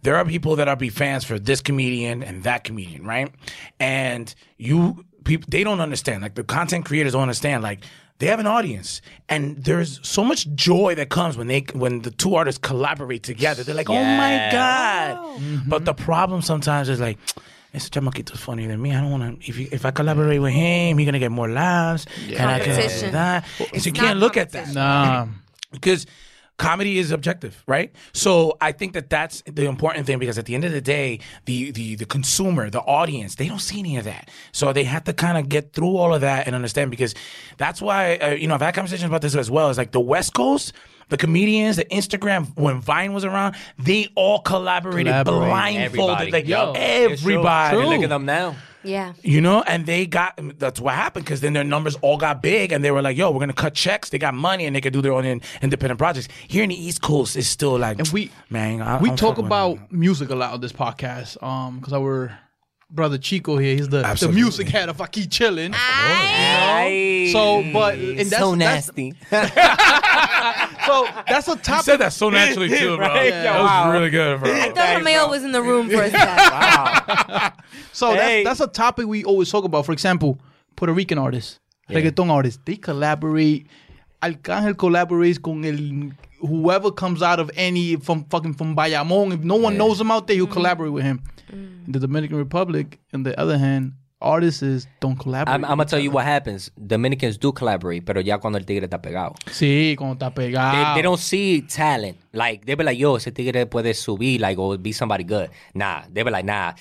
There 0.04 0.16
are 0.16 0.26
people 0.26 0.56
that 0.58 0.68
are 0.68 0.76
be 0.76 0.90
fans 0.90 1.24
for 1.26 1.40
this 1.40 1.62
comedian 1.62 2.24
and 2.24 2.44
that 2.44 2.64
comedian, 2.64 3.06
right? 3.06 3.32
And 3.80 4.34
you 4.58 5.06
people 5.24 5.48
they 5.50 5.64
don't 5.64 5.82
understand. 5.82 6.22
Like 6.24 6.36
the 6.36 6.44
content 6.44 6.86
creators 6.86 7.14
don't 7.14 7.24
understand. 7.24 7.64
Like 7.64 7.84
they 8.20 8.28
have 8.28 8.40
an 8.40 8.48
audience, 8.48 9.02
and 9.30 9.64
there's 9.64 10.00
so 10.08 10.24
much 10.24 10.48
joy 10.56 10.96
that 10.96 11.10
comes 11.10 11.38
when 11.38 11.48
they 11.48 11.66
when 11.74 12.02
the 12.02 12.12
two 12.12 12.36
artists 12.36 12.60
collaborate 12.60 13.24
together. 13.24 13.64
They're 13.64 13.76
like, 13.76 13.90
oh 13.90 14.04
my 14.04 14.34
Yeah. 14.34 14.52
god! 14.52 15.64
But 15.68 15.86
the 15.86 15.94
problem 15.94 16.42
sometimes 16.42 16.90
is 16.90 17.00
like. 17.00 17.18
Ese 17.74 17.90
chamaquito's 17.90 18.40
funnier 18.40 18.70
than 18.70 18.82
me. 18.82 18.96
I 18.96 19.02
don't 19.02 19.12
want 19.12 19.42
to. 19.42 19.48
If 19.50 19.60
you, 19.60 19.68
if 19.74 19.86
I 19.86 19.92
collaborate 19.92 20.42
with 20.42 20.54
him, 20.54 20.98
he's 20.98 21.06
gonna 21.06 21.20
get 21.20 21.32
more 21.34 21.50
laughs. 21.50 22.06
And 22.26 22.50
I 22.50 22.60
can 22.60 22.74
Competition. 22.74 23.12
that. 23.12 23.44
And 23.60 23.70
It's 23.74 23.84
so 23.84 23.88
you 23.90 23.94
can't 23.94 24.20
look 24.20 24.38
at 24.38 24.52
that 24.52 24.70
Nah. 24.74 25.28
because 25.74 26.06
comedy 26.58 26.98
is 26.98 27.12
objective, 27.12 27.64
right? 27.68 27.92
So 28.14 28.58
I 28.60 28.72
think 28.72 28.94
that 28.94 29.10
that's 29.10 29.44
the 29.46 29.66
important 29.66 30.06
thing 30.06 30.20
because 30.20 30.38
at 30.38 30.46
the 30.46 30.56
end 30.56 30.66
of 30.66 30.72
the 30.72 30.82
day, 30.82 31.20
the 31.46 31.72
the 31.72 31.96
the 31.96 32.06
consumer, 32.06 32.70
the 32.70 32.82
audience, 32.82 33.36
they 33.36 33.48
don't 33.48 33.60
see 33.60 33.80
any 33.80 33.98
of 33.98 34.06
that. 34.06 34.30
So 34.52 34.74
they 34.74 34.84
have 34.84 35.04
to 35.06 35.14
kind 35.14 35.38
of 35.38 35.50
get 35.50 35.74
through 35.74 35.96
all 35.96 36.14
of 36.14 36.22
that 36.22 36.48
and 36.48 36.56
understand 36.56 36.92
because 36.92 37.16
that's 37.58 37.82
why 37.82 38.18
uh, 38.18 38.30
you 38.32 38.48
know 38.48 38.56
I've 38.56 38.62
had 38.62 38.74
conversations 38.76 39.08
about 39.08 39.22
this 39.22 39.36
as 39.36 39.50
well. 39.50 39.70
It's 39.70 39.78
like 39.78 39.92
the 39.92 40.00
West 40.00 40.34
Coast. 40.34 40.74
The 41.10 41.16
comedians, 41.16 41.78
the 41.78 41.86
Instagram, 41.86 42.54
when 42.58 42.82
Vine 42.82 43.14
was 43.14 43.24
around, 43.24 43.56
they 43.80 44.10
all 44.16 44.40
collaborated 44.40 45.24
blindfolded. 45.24 45.80
Everybody. 45.86 46.32
Like, 46.32 46.48
Yo, 46.50 46.74
everybody. 46.76 47.78
Look 47.78 48.04
at 48.04 48.10
them 48.10 48.26
now. 48.26 48.58
Yeah. 48.84 49.14
You 49.22 49.42
know, 49.42 49.64
and 49.64 49.86
they 49.86 50.06
got 50.06 50.40
that's 50.60 50.80
what 50.80 50.94
happened 50.96 51.26
because 51.26 51.42
then 51.42 51.54
their 51.54 51.64
numbers 51.64 51.96
all 52.02 52.18
got 52.18 52.42
big 52.42 52.72
and 52.72 52.84
they 52.84 52.92
were 52.92 53.02
like, 53.02 53.18
yo, 53.18 53.32
we're 53.32 53.40
gonna 53.40 53.54
cut 53.54 53.74
checks. 53.74 54.10
They 54.10 54.18
got 54.18 54.34
money 54.34 54.66
and 54.66 54.76
they 54.76 54.82
could 54.82 54.94
do 54.94 55.02
their 55.02 55.14
own 55.14 55.26
in, 55.26 55.42
independent 55.62 55.98
projects. 55.98 56.28
Here 56.48 56.64
in 56.64 56.70
the 56.70 56.82
East 56.82 57.02
Coast, 57.02 57.36
it's 57.36 57.48
still 57.48 57.78
like, 57.78 58.00
And 58.00 58.08
we 58.10 58.32
man, 58.50 58.82
I, 58.82 59.02
we 59.02 59.10
I'm 59.10 59.16
talk 59.18 59.38
about 59.38 59.92
music 59.92 60.30
a 60.30 60.36
lot 60.36 60.54
on 60.54 60.62
this 60.62 60.72
podcast. 60.74 61.42
Um, 61.44 61.80
because 61.80 61.94
our 61.94 62.38
brother 62.90 63.18
Chiko 63.18 63.62
here, 63.62 63.76
he's 63.76 63.90
the 63.90 64.04
the 64.20 64.30
music 64.32 64.70
head 64.70 64.88
of 64.90 64.98
Aquí 64.98 65.28
Chillin'. 65.28 65.74
Ay. 65.76 67.30
So, 67.34 67.64
but 67.74 67.96
and 67.96 68.18
that's 68.20 68.38
so 68.38 68.56
that's- 68.56 68.88
nasty. 68.96 69.14
so 70.88 71.08
that's 71.28 71.48
a 71.48 71.56
topic. 71.56 71.68
You 71.68 71.84
said 71.84 71.98
that 71.98 72.14
so 72.14 72.30
naturally 72.30 72.70
too, 72.70 72.98
bro. 72.98 73.08
Right? 73.08 73.30
That 73.30 73.60
was 73.60 73.70
wow. 73.70 73.92
really 73.92 74.10
good, 74.10 74.40
bro. 74.40 74.52
I 74.52 74.72
thought 74.72 74.98
Romeo 74.98 75.28
was 75.30 75.44
in 75.44 75.52
the 75.52 75.62
room 75.62 75.90
for 75.90 76.02
a 76.02 76.10
second. 76.12 76.36
wow. 76.52 77.54
So 77.94 78.14
Hey. 78.14 78.44
that's 78.44 78.58
that's 78.58 78.70
a 78.70 78.74
topic 78.74 79.08
we 79.08 79.24
always 79.24 79.52
talk 79.52 79.64
about. 79.64 79.86
For 79.86 79.92
example, 79.92 80.40
Puerto 80.76 80.94
Rican 80.94 81.18
artists, 81.18 81.60
reggaeton 81.90 82.30
artists, 82.30 82.60
they 82.66 82.76
collaborate. 82.76 83.68
Arcángel 84.22 84.74
collaborates 84.74 85.40
con 85.40 85.64
el 85.64 86.12
whoever 86.48 86.92
comes 86.92 87.22
out 87.22 87.40
of 87.40 87.52
any 87.56 87.96
from 87.96 88.26
fucking 88.26 88.56
from 88.56 88.76
Bayamon. 88.76 89.34
If 89.34 89.42
no 89.42 89.56
one 89.56 89.78
knows 89.78 90.02
him 90.02 90.12
out 90.12 90.28
there, 90.28 90.36
he'll 90.36 90.46
mm-hmm. 90.46 90.54
collaborate 90.54 90.92
with 90.92 91.04
him. 91.04 91.22
Mm. 91.52 91.86
In 91.86 91.92
the 91.92 92.00
Dominican 92.00 92.38
Republic, 92.38 93.00
on 93.14 93.24
the 93.24 93.40
other 93.40 93.58
hand, 93.58 93.94
artists 94.22 94.88
don't 95.00 95.18
collaborate. 95.18 95.54
I'm, 95.54 95.64
I'm 95.64 95.78
gonna 95.78 95.86
tell 95.86 96.00
you 96.00 96.12
what 96.12 96.26
happens. 96.26 96.72
Dominicans 96.76 97.38
do 97.38 97.52
collaborate, 97.52 98.06
pero 98.06 98.20
ya 98.22 98.38
cuando 98.38 98.58
el 98.58 98.66
tigre 98.66 98.88
está 98.88 99.02
pegado. 99.02 99.36
Sí, 99.52 99.96
cuando 99.98 100.16
está 100.16 100.34
They, 100.34 100.52
pegado. 100.52 100.96
they 100.96 101.02
don't 101.02 101.20
see 101.20 101.62
talent. 101.62 102.18
Like 102.34 102.66
they 102.66 102.76
be 102.76 102.84
like, 102.84 102.98
yo, 103.00 103.16
ese 103.16 103.32
tigre 103.32 103.66
puede 103.68 103.94
subir, 103.94 104.40
like 104.40 104.58
or 104.58 104.78
be 104.78 104.92
somebody 104.92 105.24
good. 105.24 105.50
Nah, 105.74 106.04
they 106.12 106.24
be 106.24 106.32
like, 106.32 106.46
nah, 106.46 106.74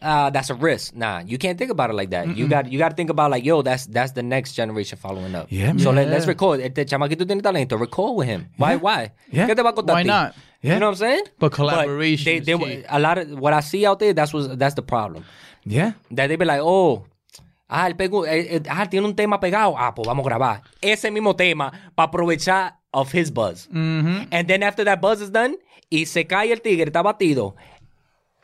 uh, 0.00 0.30
that's 0.30 0.50
a 0.50 0.54
risk. 0.54 0.94
Nah, 0.94 1.20
you 1.26 1.38
can't 1.38 1.58
think 1.58 1.70
about 1.70 1.90
it 1.90 1.94
like 1.94 2.10
that. 2.10 2.36
You 2.36 2.48
got 2.48 2.70
you 2.70 2.78
got 2.78 2.90
to 2.90 2.94
think 2.94 3.10
about 3.10 3.30
like, 3.30 3.44
yo, 3.44 3.62
that's 3.62 3.86
that's 3.86 4.12
the 4.12 4.22
next 4.22 4.52
generation 4.54 4.98
following 4.98 5.34
up. 5.34 5.46
Yeah, 5.50 5.74
So 5.76 5.90
let, 5.90 6.08
let's 6.08 6.26
record. 6.26 6.60
Este 6.60 6.86
chamaquito 6.86 7.26
tiene 7.26 7.42
talento. 7.42 7.78
Record 7.78 8.16
with 8.16 8.26
him. 8.28 8.48
Why? 8.56 8.76
Why? 8.76 9.12
Yeah. 9.30 9.46
¿Qué 9.46 9.54
te 9.56 9.62
va 9.62 9.70
a 9.76 9.82
Why 9.82 10.02
not? 10.04 10.34
Yeah. 10.60 10.74
You 10.74 10.80
know 10.80 10.86
what 10.86 10.92
I'm 10.92 10.98
saying? 10.98 11.22
But 11.38 11.52
collaboration 11.52 12.42
they, 12.44 12.54
they, 12.56 12.84
a 12.88 12.98
lot 12.98 13.18
of 13.18 13.38
what 13.38 13.52
I 13.52 13.60
see 13.60 13.86
out 13.86 14.00
there. 14.00 14.12
That's 14.12 14.32
was 14.32 14.48
that's 14.56 14.74
the 14.74 14.82
problem. 14.82 15.24
Yeah. 15.68 15.92
That 16.10 16.28
they 16.28 16.36
be 16.36 16.44
like, 16.44 16.60
oh, 16.62 17.04
ah, 17.68 17.86
él 17.88 17.94
pegó, 17.96 18.26
eh, 18.26 18.56
eh, 18.56 18.62
ah, 18.68 18.86
tiene 18.86 19.06
un 19.06 19.14
tema 19.14 19.38
pegado. 19.40 19.74
Ah, 19.76 19.94
pues 19.94 20.06
vamos 20.06 20.24
a 20.24 20.28
grabar 20.28 20.62
ese 20.80 21.10
mismo 21.10 21.34
tema 21.36 21.72
para 21.94 22.08
aprovechar 22.10 22.74
of 22.92 23.12
his 23.12 23.30
buzz. 23.30 23.68
And 23.72 24.46
then 24.48 24.62
after 24.62 24.84
that 24.84 25.00
buzz 25.00 25.20
is 25.20 25.30
done 25.30 25.56
y 25.90 26.04
se 26.06 26.24
cae 26.26 26.50
el 26.52 26.60
tigre, 26.60 26.86
está 26.90 27.02
batido. 27.02 27.54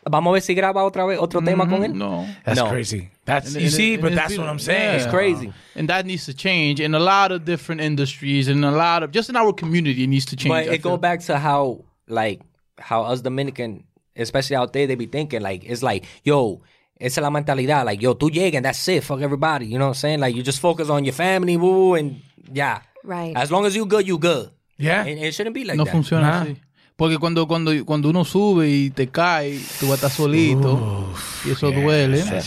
Vamos 0.07 0.33
a 0.33 0.35
ver 0.35 0.43
si 0.43 0.55
graba 0.55 0.85
otra 0.85 1.07
vez 1.07 1.19
otro 1.19 1.41
tema 1.41 1.67
con 1.67 1.83
él. 1.83 1.95
no. 1.95 2.27
That's 2.45 2.59
No. 2.61 2.69
crazy. 2.69 3.09
That's 3.25 3.55
And- 3.55 3.63
you 3.63 3.69
and- 3.69 3.73
see, 3.75 3.95
and 3.95 4.03
but 4.03 4.13
it's 4.13 4.21
that's 4.21 4.37
what 4.39 4.49
I'm 4.51 4.59
saying. 4.59 4.83
yeah. 4.83 4.97
It's 4.97 5.07
crazy. 5.07 5.51
And 5.75 5.89
that 5.89 6.05
needs 6.05 6.27
to 6.27 6.35
change 6.35 6.79
in 6.79 6.95
a 6.95 6.99
lot 6.99 7.33
of 7.33 7.47
different 7.47 7.81
industries 7.81 8.49
and 8.49 8.63
a 8.67 8.71
lot 8.71 9.03
of 9.03 9.13
just 9.13 9.31
in 9.31 9.37
our 9.37 9.55
community 9.55 10.05
it 10.05 10.09
needs 10.09 10.27
to 10.27 10.37
change. 10.37 10.51
But 10.53 10.69
I 10.69 10.75
it 10.75 10.83
go 10.83 10.99
back 10.99 11.21
to 11.25 11.39
how 11.39 11.85
like 12.07 12.43
how 12.79 13.05
us 13.05 13.23
Dominican, 13.23 13.85
especially 14.15 14.57
out 14.57 14.75
there, 14.75 14.87
they 14.87 14.95
be 14.95 15.07
thinking 15.07 15.41
like 15.41 15.65
it's 15.65 15.83
like, 15.83 16.05
yo, 16.23 16.61
esa 16.99 17.21
es 17.21 17.23
la 17.23 17.31
mentalidad. 17.31 17.85
Like, 17.85 18.03
yo, 18.03 18.15
tú 18.17 18.31
llegas 18.31 18.57
and 18.59 18.65
that's 18.67 18.89
it. 18.89 19.03
Fuck 19.03 19.21
everybody. 19.21 19.67
You 19.67 19.79
know 19.79 19.87
what 19.89 19.97
I'm 19.97 20.01
saying? 20.01 20.21
Like 20.21 20.37
you 20.37 20.43
just 20.43 20.61
focus 20.61 20.89
on 20.89 21.05
your 21.05 21.15
family, 21.15 21.57
woo, 21.57 21.95
and 21.97 22.23
yeah. 22.53 22.81
Right. 23.03 23.37
As 23.37 23.51
long 23.51 23.67
as 23.67 23.75
you 23.75 23.85
good, 23.87 24.07
you 24.07 24.19
good. 24.19 24.51
Yeah. 24.79 25.05
It 25.07 25.33
shouldn't 25.35 25.55
be 25.55 25.65
like 25.65 25.77
no 25.77 25.85
that. 25.85 25.93
funciona 25.93 26.31
Nah. 26.31 26.43
así. 26.43 26.57
Porque 26.97 27.19
cuando, 27.19 27.49
cuando, 27.49 27.73
cuando 27.85 28.09
uno 28.09 28.25
sube 28.25 28.69
y 28.69 28.91
te 28.91 29.09
cae, 29.09 29.59
tú 29.81 29.89
vas 29.89 29.95
a 30.05 30.07
estar 30.07 30.11
solito. 30.13 31.13
y 31.45 31.51
eso 31.51 31.73
duele. 31.73 32.21
Eso 32.21 32.41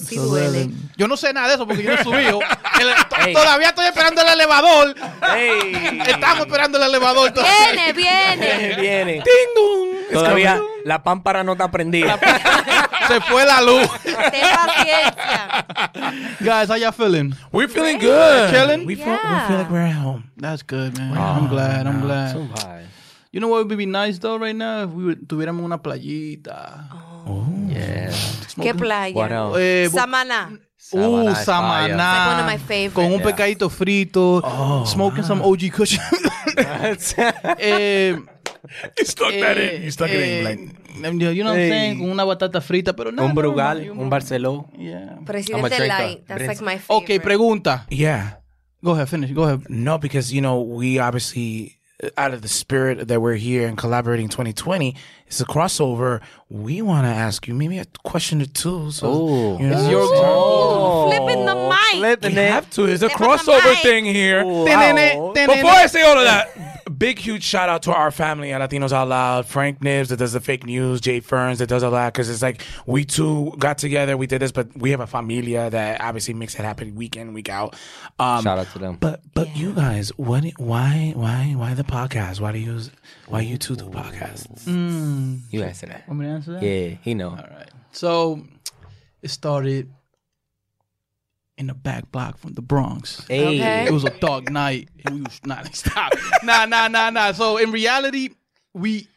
sí 0.00 0.14
Eso 0.16 0.24
duele. 0.24 0.48
duele. 0.64 0.70
Yo 0.96 1.06
no 1.06 1.18
sé 1.18 1.34
nada 1.34 1.48
de 1.48 1.54
eso 1.56 1.66
porque 1.66 1.82
yo 1.82 1.90
no 1.94 2.00
he 2.00 2.02
subido. 2.02 2.40
El- 2.80 3.26
Ey. 3.28 3.34
Todavía 3.34 3.68
estoy 3.68 3.84
esperando 3.86 4.22
el 4.22 4.28
elevador. 4.28 4.94
Hey. 5.34 5.98
Estamos 6.08 6.46
esperando 6.46 6.78
el 6.78 6.84
elevador. 6.84 7.30
todavía. 7.32 7.92
Viene, 7.92 7.92
viene. 7.92 8.76
Viene. 8.80 9.22
Todavía 10.14 10.60
la 10.84 11.02
pámpara 11.02 11.42
no 11.44 11.52
está 11.52 11.70
prendida. 11.70 12.18
Se 13.08 13.20
fue 13.20 13.44
la 13.44 13.60
luz. 13.60 13.88
Ten 14.02 14.14
paciencia. 14.54 15.66
Guys, 16.40 16.68
how 16.68 16.76
y'all 16.76 16.92
feeling? 16.92 17.34
We're 17.52 17.68
feeling 17.68 17.98
good. 17.98 18.50
Chilling? 18.50 18.86
We 18.86 18.94
feel, 18.96 19.12
we 19.12 19.38
feel 19.48 19.58
like 19.58 19.70
we're 19.70 19.80
at 19.86 19.94
home. 19.96 20.24
That's 20.36 20.62
good, 20.62 20.96
man. 20.98 21.16
I'm 21.16 21.48
glad. 21.48 21.86
I'm 21.86 22.00
glad. 22.00 22.36
Subai. 22.36 22.84
You 23.32 23.40
know 23.40 23.48
what 23.48 23.66
would 23.66 23.76
be 23.76 23.84
nice 23.86 24.18
though 24.18 24.36
right 24.38 24.54
now 24.54 24.84
if 24.84 24.90
we 24.90 25.04
were- 25.04 25.16
tuviéramos 25.16 25.64
una 25.64 25.78
playita. 25.78 26.84
Yeah. 27.68 28.10
¿Qué 28.60 28.74
playa? 28.74 29.12
What 29.14 29.32
else? 29.32 29.56
Eh, 29.58 29.88
Samaná. 29.90 30.52
Uh, 30.52 30.54
Samaná. 30.54 30.68
It's 30.76 30.92
like 30.94 31.08
one 31.10 31.28
of 31.28 31.36
Samaná. 31.38 32.46
my 32.46 32.58
favorites. 32.58 32.94
Con 32.94 33.04
un 33.06 33.18
Yeah. 33.18 33.24
pecadito 33.26 33.68
frito. 33.70 34.86
smoking 34.86 35.24
some 35.24 35.42
OG 35.42 35.70
cushion. 35.72 36.00
eh, 37.58 38.16
You 38.98 39.04
stuck 39.04 39.32
that 39.32 39.58
eh, 39.58 39.76
in. 39.76 39.82
You 39.82 39.90
stuck 39.90 40.10
it 40.10 40.20
in. 40.20 40.44
Like, 40.44 40.58
eh, 40.58 41.30
you 41.32 41.44
know 41.44 41.50
what 41.50 41.58
I'm 41.60 41.68
saying? 41.68 41.98
Con 41.98 42.10
una 42.10 42.24
batata 42.24 42.60
frita, 42.60 42.96
pero 42.96 43.10
nada. 43.10 43.28
Un 43.28 43.34
Brugal, 43.34 43.86
normal, 43.86 44.04
un 44.04 44.10
Barceló. 44.10 44.68
Yeah. 44.76 45.18
Presidente. 45.24 45.86
Light. 45.86 46.26
That's 46.26 46.46
like 46.46 46.60
my 46.62 46.78
favorite. 46.78 47.04
Okay, 47.04 47.18
pregunta. 47.18 47.86
yeah. 47.90 48.38
Go 48.82 48.92
ahead, 48.92 49.08
finish. 49.08 49.30
Go 49.32 49.44
ahead. 49.44 49.68
No, 49.70 49.98
because 49.98 50.32
you 50.32 50.42
know 50.42 50.60
we 50.60 50.98
obviously, 50.98 51.78
out 52.18 52.34
of 52.34 52.42
the 52.42 52.48
spirit 52.48 53.08
that 53.08 53.20
we're 53.20 53.36
here 53.36 53.66
and 53.66 53.78
collaborating 53.78 54.28
2020, 54.28 54.94
it's 55.26 55.40
a 55.40 55.46
crossover. 55.46 56.20
We 56.54 56.82
want 56.82 57.04
to 57.04 57.08
ask 57.10 57.48
you 57.48 57.54
maybe 57.54 57.78
a 57.78 57.84
question 58.04 58.40
or 58.40 58.46
two. 58.46 58.92
So 58.92 59.08
Oh. 59.08 59.58
you 59.58 59.66
know, 59.66 59.76
It's 59.76 59.88
your 59.90 60.02
Ooh, 60.04 61.10
flipping 61.10 61.46
the 61.46 61.54
mic. 61.68 61.98
Flipping 61.98 62.34
We 62.36 62.42
it. 62.42 62.50
have 62.52 62.70
to. 62.70 62.84
It's 62.84 63.02
a 63.02 63.08
Flip 63.10 63.18
crossover 63.40 63.82
thing 63.82 64.04
here. 64.04 64.44
Wow. 64.44 65.32
Before 65.34 65.70
I 65.70 65.86
say 65.86 66.02
all 66.02 66.16
of 66.16 66.24
that, 66.24 66.88
big 66.98 67.18
huge 67.18 67.42
shout 67.42 67.68
out 67.68 67.82
to 67.82 67.92
our 67.92 68.12
family 68.12 68.52
at 68.52 68.60
Latinos 68.60 68.92
Out 68.92 69.08
Loud. 69.08 69.46
Frank 69.46 69.82
Nibs 69.82 70.10
that 70.10 70.18
does 70.18 70.32
the 70.32 70.38
fake 70.40 70.64
news, 70.64 71.00
Jay 71.00 71.18
Ferns 71.18 71.58
that 71.58 71.66
does 71.66 71.82
all 71.82 71.90
that 71.90 72.12
because 72.12 72.30
it's 72.30 72.42
like 72.42 72.62
we 72.86 73.04
two 73.04 73.52
got 73.58 73.78
together, 73.78 74.16
we 74.16 74.28
did 74.28 74.40
this, 74.40 74.52
but 74.52 74.68
we 74.76 74.92
have 74.92 75.00
a 75.00 75.08
familia 75.08 75.70
that 75.70 76.00
obviously 76.00 76.34
makes 76.34 76.54
it 76.54 76.60
happen 76.62 76.94
week 76.94 77.16
in, 77.16 77.32
week 77.34 77.48
out. 77.48 77.74
Um, 78.20 78.44
Shout 78.44 78.58
out 78.58 78.68
to 78.74 78.78
them. 78.78 78.98
But 79.00 79.22
but 79.34 79.56
you 79.56 79.72
guys, 79.72 80.10
what? 80.16 80.44
Why 80.58 81.12
why 81.16 81.54
why 81.56 81.74
the 81.74 81.82
podcast? 81.84 82.38
Why 82.40 82.52
do 82.52 82.58
you 82.58 82.80
why 83.28 83.40
you 83.40 83.56
two 83.56 83.76
do 83.76 83.84
podcasts? 83.86 84.66
You 85.52 85.62
answer 85.62 85.86
that. 85.86 86.06
Want 86.08 86.20
me 86.20 86.26
to 86.26 86.32
answer 86.32 86.52
that? 86.54 86.62
Yeah, 86.62 86.96
he 87.02 87.14
know. 87.14 87.30
All 87.30 87.36
right. 87.36 87.70
So 87.92 88.42
it 89.22 89.28
started 89.30 89.90
in 91.56 91.68
the 91.68 91.74
back 91.74 92.10
block 92.10 92.38
from 92.38 92.52
the 92.54 92.62
Bronx. 92.62 93.24
Hey. 93.28 93.46
Okay. 93.60 93.86
It 93.86 93.92
was 93.92 94.04
a 94.04 94.10
dark 94.18 94.50
night. 94.50 94.88
And 95.04 95.14
we 95.16 95.20
was 95.22 95.40
nah, 95.44 95.62
stop. 95.72 96.12
nah, 96.42 96.66
nah, 96.66 96.88
nah, 96.88 97.10
nah. 97.10 97.32
So 97.32 97.56
in 97.58 97.70
reality, 97.70 98.30
we 98.72 99.08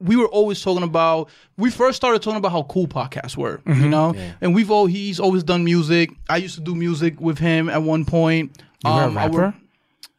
we 0.00 0.16
were 0.16 0.28
always 0.28 0.62
talking 0.62 0.82
about. 0.82 1.28
We 1.58 1.70
first 1.70 1.96
started 1.96 2.22
talking 2.22 2.38
about 2.38 2.52
how 2.52 2.62
cool 2.64 2.86
podcasts 2.86 3.36
were, 3.36 3.60
you 3.66 3.88
know. 3.88 4.14
And 4.40 4.54
we've 4.54 4.70
all 4.70 4.86
he's 4.86 5.20
always 5.20 5.42
done 5.42 5.62
music. 5.64 6.10
I 6.28 6.38
used 6.38 6.54
to 6.54 6.62
do 6.62 6.74
music 6.74 7.20
with 7.20 7.38
him 7.38 7.68
at 7.68 7.82
one 7.82 8.04
point. 8.06 8.56
You 8.84 8.90
were 8.90 9.02
a 9.02 9.06
Um, 9.08 9.18
I 9.18 9.26
rapper? 9.26 9.54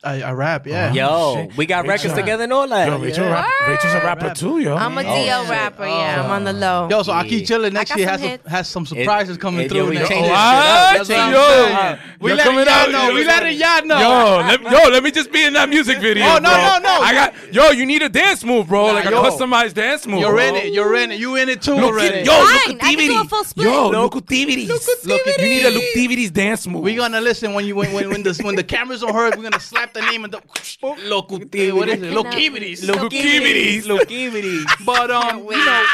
Wor- 0.03 0.11
I, 0.11 0.21
I 0.21 0.31
rap, 0.31 0.65
yeah. 0.65 0.91
Yo, 0.93 1.07
oh, 1.09 1.49
we 1.55 1.65
got 1.65 1.85
records 1.87 2.13
together 2.13 2.43
and 2.43 2.53
all 2.53 2.67
that. 2.67 2.87
Yo, 2.87 2.97
Rachel, 2.99 3.25
rap, 3.25 3.47
Rachel's 3.67 3.93
a 3.93 3.97
rapper 3.97 4.33
too, 4.33 4.59
yo. 4.59 4.75
I'm 4.75 4.97
a 4.97 5.01
oh, 5.01 5.03
DL 5.03 5.49
rapper. 5.49 5.85
Yeah, 5.85 6.17
oh. 6.17 6.23
I'm 6.23 6.31
on 6.31 6.43
the 6.43 6.53
low. 6.53 6.87
Yo, 6.89 7.03
so 7.03 7.11
I 7.11 7.27
keep 7.27 7.45
chilling. 7.45 7.73
Next 7.73 7.95
year 7.95 8.07
has, 8.07 8.21
a, 8.23 8.39
has 8.49 8.67
some 8.67 8.85
surprises 8.85 9.37
coming 9.37 9.65
it- 9.65 9.69
through. 9.69 9.79
yo, 9.79 9.89
we 9.89 9.95
next 9.95 10.09
changed 10.09 10.27
year. 10.27 10.35
shit 10.35 10.37
up. 10.37 11.07
That's 11.07 11.09
what 11.09 11.31
Yo. 11.31 11.97
We 12.19 12.29
you're 12.29 12.37
let 12.37 12.45
coming 12.45 12.65
y'all 12.65 12.69
out- 12.73 12.91
know. 12.91 13.13
We 13.13 13.23
let 13.25 13.55
y'all 13.55 13.85
know. 13.85 13.99
Yo, 13.99 14.47
let, 14.47 14.61
yo, 14.61 14.89
let 14.89 15.03
me 15.03 15.11
just 15.11 15.31
be 15.31 15.43
in 15.45 15.53
that 15.53 15.69
music 15.69 15.99
video. 15.99 16.25
Oh, 16.25 16.39
no, 16.39 16.49
no, 16.49 16.79
no. 16.81 16.97
I 17.01 17.13
got 17.13 17.53
yo. 17.53 17.69
You 17.71 17.85
need 17.85 18.01
a 18.01 18.09
dance 18.09 18.43
move, 18.43 18.67
bro. 18.67 18.87
Nah, 18.87 18.93
like 18.93 19.05
a 19.05 19.09
customized 19.09 19.73
dance 19.75 20.07
move. 20.07 20.21
You're 20.21 20.33
bro. 20.33 20.45
in 20.45 20.55
it. 20.55 20.73
You're 20.73 20.95
in 20.95 21.11
it. 21.11 21.19
You 21.19 21.35
in 21.35 21.49
it 21.49 21.61
too 21.61 21.75
Look 21.75 21.83
already. 21.93 22.19
at 22.19 22.25
yo, 22.25 22.31
Fine, 22.31 22.79
I 22.81 22.95
can 22.95 22.97
do 22.97 23.13
a 23.13 23.23
Lucutivities. 23.23 23.29
full 23.29 23.43
split. 23.43 23.67
Yo, 23.67 23.91
Lucutivities. 23.91 25.05
Look, 25.05 25.25
you 25.25 25.47
need 25.49 25.65
a 25.65 25.71
Lucutivities 25.71 26.33
dance 26.33 26.65
move. 26.67 26.81
We're 26.81 26.97
gonna 26.97 27.21
listen 27.21 27.53
when 27.53 27.65
you 27.65 27.75
when 27.75 27.93
when, 27.93 28.09
when 28.09 28.23
the 28.23 28.39
when 28.43 28.55
the 28.55 28.63
cameras 28.63 29.03
on 29.03 29.13
her. 29.13 29.29
We're 29.31 29.43
gonna 29.43 29.59
slap 29.59 29.90
the 29.93 30.01
name 30.01 30.25
of 30.25 30.31
the 30.31 30.37
Locuti. 30.81 31.71
What 31.73 31.89
is 31.89 32.01
it? 32.01 32.11
But 34.85 35.11
um, 35.11 35.39
you 35.39 35.51
know, 35.65 35.85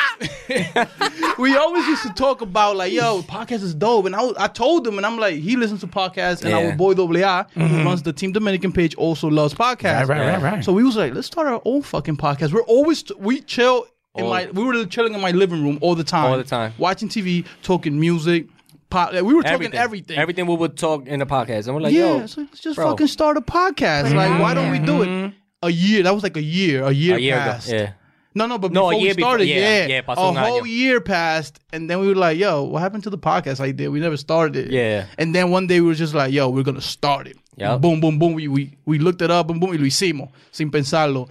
we 1.40 1.56
always 1.58 1.86
used 1.88 2.04
to 2.04 2.14
talk 2.14 2.42
about 2.42 2.76
like, 2.76 2.92
yo, 2.94 3.22
podcast 3.24 3.64
is 3.64 3.74
dope, 3.74 4.06
and 4.06 4.16
I, 4.16 4.24
was- 4.24 4.36
I 4.38 4.48
told 4.48 4.88
him, 4.88 4.98
and 4.98 5.06
I'm 5.06 5.18
like, 5.18 5.36
he 5.36 5.56
listens 5.56 5.82
to 5.82 5.88
podcasts, 5.88 6.42
and 6.42 6.52
Yeah. 6.52 6.70
our 6.72 6.76
boy 6.76 6.94
Double 6.94 7.18
A, 7.18 7.44
who 7.54 7.84
runs 7.84 8.04
the 8.04 8.14
Team 8.14 8.32
Dominican 8.32 8.72
page, 8.72 8.96
also 8.96 9.28
loves 9.28 9.54
podcasts. 9.54 10.02
Mm-hmm. 10.04 10.10
Right, 10.12 10.20
right, 10.20 10.42
right, 10.42 10.54
right. 10.54 10.64
So 10.66 10.74
we 10.74 10.84
was 10.84 10.96
like, 10.96 11.14
let's 11.14 11.28
start 11.28 11.48
our 11.48 11.62
own 11.66 11.82
fucking 11.82 12.18
podcast. 12.18 12.54
We're 12.54 12.62
always 12.64 13.04
we 13.18 13.42
chill 13.42 13.88
in 14.16 14.24
All- 14.24 14.30
my 14.30 14.46
we 14.52 14.64
were 14.64 14.86
chilling 14.86 15.14
in 15.14 15.22
my 15.22 15.32
living 15.32 15.64
room 15.64 15.78
all 15.82 15.96
the 15.96 16.04
time, 16.04 16.32
All 16.32 16.38
the 16.38 16.44
time. 16.44 16.74
watching 16.78 17.10
TV, 17.10 17.46
talking 17.62 18.00
music. 18.00 18.48
Pop, 18.90 19.12
like, 19.14 19.24
we 19.24 19.34
were 19.34 19.42
talking 19.44 19.54
Everything. 19.74 19.80
everything. 19.80 20.18
Everything 20.18 20.48
we 20.48 20.56
would 20.56 20.78
talk 20.78 21.08
in 21.08 21.20
the 21.20 21.26
podcast. 21.26 21.68
And 21.68 21.76
we're 21.76 21.82
like, 21.82 21.94
yeah, 21.94 22.18
yo, 22.20 22.26
so 22.28 22.42
let's 22.42 22.60
just 22.60 22.76
bro. 22.78 22.90
fucking 22.92 23.08
start 23.08 23.36
a 23.38 23.42
podcast. 23.42 24.14
Like, 24.16 24.40
why 24.40 24.54
don't 24.54 24.72
we 24.72 24.80
do 24.80 25.02
it? 25.02 25.08
Mm-hmm. 25.08 25.36
A 25.64 25.70
year. 25.70 26.04
That 26.04 26.14
was 26.14 26.24
like 26.24 26.38
a 26.38 26.42
year. 26.42 26.84
A 26.84 26.92
year, 26.92 27.18
a 27.18 27.20
year 27.20 27.36
ago. 27.36 27.44
passed. 27.52 27.70
Yeah. 27.72 27.92
No, 28.36 28.46
no, 28.46 28.58
but 28.60 28.72
No, 28.72 28.90
before 28.90 29.02
we 29.02 29.08
before- 29.14 29.30
started, 29.32 29.48
yeah, 29.48 29.56
yeah, 29.58 29.88
yeah, 29.88 30.02
pasó 30.02 30.30
a 30.30 30.40
whole 30.40 30.62
año. 30.62 30.68
year 30.68 31.02
passed, 31.02 31.60
and 31.74 31.90
then 31.90 32.00
we 32.00 32.08
were 32.08 32.14
like, 32.14 32.38
"Yo, 32.38 32.62
what 32.64 32.84
happened 32.84 33.02
to 33.06 33.10
the 33.10 33.18
podcast 33.18 33.60
I 33.60 33.72
did? 33.72 33.88
We 33.90 34.00
never 34.00 34.16
started 34.16 34.68
it." 34.68 34.72
Yeah. 34.72 35.08
And 35.18 35.34
then 35.34 35.50
one 35.50 35.66
day 35.66 35.82
we 35.82 35.88
were 35.88 35.96
just 35.96 36.14
like, 36.14 36.32
"Yo, 36.32 36.48
we're 36.48 36.62
gonna 36.62 36.80
start 36.80 37.26
it." 37.28 37.36
Yup. 37.56 37.82
Boom, 37.82 38.00
boom, 38.00 38.20
boom. 38.20 38.34
We, 38.36 38.48
we 38.48 38.78
we 38.86 39.00
looked 39.00 39.24
it 39.24 39.32
up, 39.32 39.50
and 39.50 39.60
boom, 39.60 39.72
y 39.72 39.78
lo 39.78 39.86
hicimos 39.86 40.30
sin 40.52 40.70
pensarlo. 40.70 41.28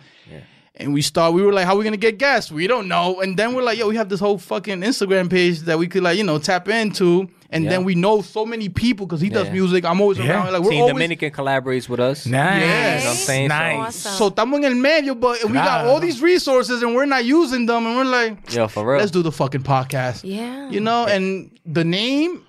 And 0.79 0.93
we 0.93 1.01
start. 1.01 1.33
We 1.33 1.41
were 1.43 1.55
like, 1.55 1.65
"How 1.65 1.73
are 1.75 1.79
we 1.79 1.85
gonna 1.85 1.97
get 1.97 2.19
guests? 2.19 2.53
We 2.53 2.67
don't 2.67 2.87
know." 2.87 3.23
And 3.23 3.35
then 3.37 3.55
we're 3.55 3.63
like, 3.63 3.79
"Yo, 3.79 3.89
we 3.89 3.97
have 3.97 4.11
this 4.11 4.21
whole 4.21 4.37
fucking 4.37 4.81
Instagram 4.83 5.31
page 5.31 5.61
that 5.61 5.79
we 5.79 5.87
could 5.89 6.03
like, 6.03 6.19
you 6.19 6.25
know, 6.25 6.39
tap 6.39 6.69
into." 6.69 7.29
And 7.49 7.65
Yeah. 7.65 7.71
then 7.71 7.85
we 7.85 7.95
know 7.95 8.21
so 8.23 8.45
many 8.45 8.69
people 8.69 9.07
because 9.07 9.21
he 9.23 9.29
does 9.31 9.47
Yeah. 9.47 9.53
music. 9.55 9.85
I'm 9.87 10.01
always 10.03 10.19
Yeah. 10.19 10.31
around. 10.33 10.53
Like 10.53 10.63
we're 10.63 10.71
Team 10.73 10.81
always 10.83 10.95
Dominican 10.95 11.31
collaborates 11.31 11.89
with 11.89 12.01
us. 12.01 12.27
Nice. 12.27 12.61
You 12.61 12.67
know 12.69 12.77
what 12.77 13.07
I'm 13.11 13.17
saying? 13.17 13.49
So- 13.51 13.57
Nice. 13.57 13.79
Awesome. 14.07 14.13
So 14.19 14.31
estamos 14.31 14.57
en 14.59 14.65
el 14.65 14.75
medio, 14.75 15.15
but 15.15 15.43
we 15.45 15.53
got 15.55 15.87
all 15.87 15.99
these 16.01 16.21
resources 16.21 16.83
and 16.83 16.95
we're 16.95 17.07
not 17.07 17.25
using 17.25 17.65
them, 17.67 17.87
and 17.87 17.97
we're 17.97 18.05
like, 18.05 18.53
Yo, 18.55 18.69
for 18.69 18.85
real. 18.87 18.99
let's 18.99 19.13
do 19.13 19.23
the 19.23 19.33
fucking 19.33 19.63
podcast. 19.63 20.21
Yeah. 20.25 20.69
You 20.69 20.81
know, 20.81 21.07
and 21.07 21.51
the 21.65 21.85
name 21.85 22.43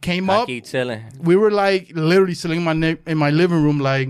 came 0.00 0.30
I 0.30 0.36
up. 0.36 0.46
keep 0.46 0.64
chilling. 0.64 1.02
We 1.22 1.36
were 1.36 1.50
like 1.50 1.90
literally 1.94 2.34
sitting 2.34 2.58
in 2.58 2.64
my 2.64 2.72
ne- 2.72 2.96
in 3.06 3.18
my 3.18 3.30
living 3.30 3.62
room, 3.62 3.78
like, 3.80 4.08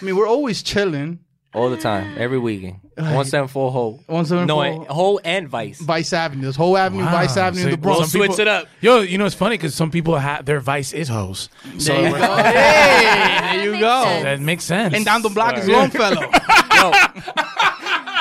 I 0.00 0.04
mean, 0.04 0.16
we're 0.16 0.26
always 0.26 0.62
chilling. 0.62 1.20
All 1.54 1.70
the 1.70 1.76
time, 1.76 2.16
every 2.18 2.38
weekend. 2.38 2.80
174 2.96 3.70
Hoe. 3.72 3.90
174 4.06 4.46
No, 4.46 4.84
Hoe 4.92 5.18
and 5.24 5.48
Vyse. 5.50 5.78
Vyse 5.80 6.12
Avenue, 6.12 6.46
this 6.46 6.56
whole 6.56 6.76
avenue, 6.76 7.04
Wow. 7.04 7.22
Vyse 7.24 7.36
Avenue, 7.36 7.62
So 7.62 7.68
the 7.70 7.76
we'll 7.76 7.96
Bronx. 7.96 8.14
We'll 8.14 8.26
switch 8.26 8.38
it 8.40 8.48
up. 8.48 8.66
Yo, 8.80 9.00
you 9.02 9.18
know 9.18 9.24
it's 9.26 9.34
funny 9.36 9.56
because 9.56 9.74
some 9.74 9.90
people 9.90 10.16
have 10.18 10.44
their 10.44 10.58
vice 10.60 10.92
is 10.92 11.08
hoes. 11.08 11.48
So 11.78 11.92
There 11.92 12.04
you 12.06 12.10
go. 12.18 12.36
Hey, 12.36 13.56
there 13.56 13.64
you 13.64 13.70
Makes 13.72 13.80
go. 13.80 14.02
sense. 14.04 14.24
that 14.24 14.40
makes 14.40 14.64
sense. 14.64 14.94
And 14.94 15.04
down 15.04 15.22
the 15.22 15.28
block 15.28 15.56
is 15.58 15.68
Longfellow. 15.68 16.22
Yo, 16.74 16.92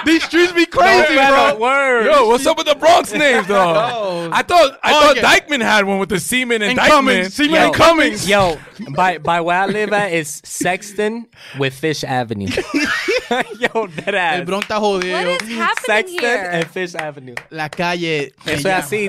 These 0.06 0.24
streets 0.24 0.52
be 0.54 0.66
crazy, 0.66 1.14
bro. 1.16 1.58
Word. 1.58 2.06
Yo, 2.06 2.28
what's 2.28 2.46
up 2.46 2.58
with 2.58 2.68
the 2.68 2.76
Bronx 2.76 3.12
names 3.14 3.48
though? 3.48 4.30
I 4.32 4.42
thought 4.44 4.80
I 4.84 4.94
Oh, 4.94 5.02
thought 5.02 5.16
yeah. 5.18 5.24
Dyckman 5.40 5.62
had 5.62 5.86
one 5.86 6.00
with 6.00 6.10
the 6.10 6.20
Seaman 6.20 6.62
and, 6.62 6.72
And 6.72 6.80
Dyckman. 6.80 6.88
Cummings. 6.90 7.34
Seaman 7.34 7.56
Yo. 7.56 7.66
and 7.68 7.74
Cummings. 7.76 8.30
Yo, 8.30 8.58
by 8.96 9.18
by 9.18 9.42
where 9.42 9.60
I 9.62 9.66
live 9.66 9.94
at 9.94 10.12
is 10.14 10.42
Sexton 10.44 11.28
with 11.58 11.74
Fish 11.74 12.04
Avenue. 12.04 12.48
Yo, 13.60 13.88
that 13.88 14.10
El 14.10 14.16
ass. 14.16 14.46
Bronx 14.46 14.68
está 14.68 14.80
jodido. 14.80 15.14
What 15.14 15.42
is 15.42 15.58
happening 15.58 15.86
Sexton 15.86 16.20
here? 16.20 16.50
and 16.52 16.68
Fish 16.68 16.96
Avenue. 16.96 17.36
La 17.52 17.70
calle. 17.70 18.32
se 18.46 18.54
Eso 18.54 18.58
es 18.58 18.64
llama. 18.64 18.78
así. 18.80 19.08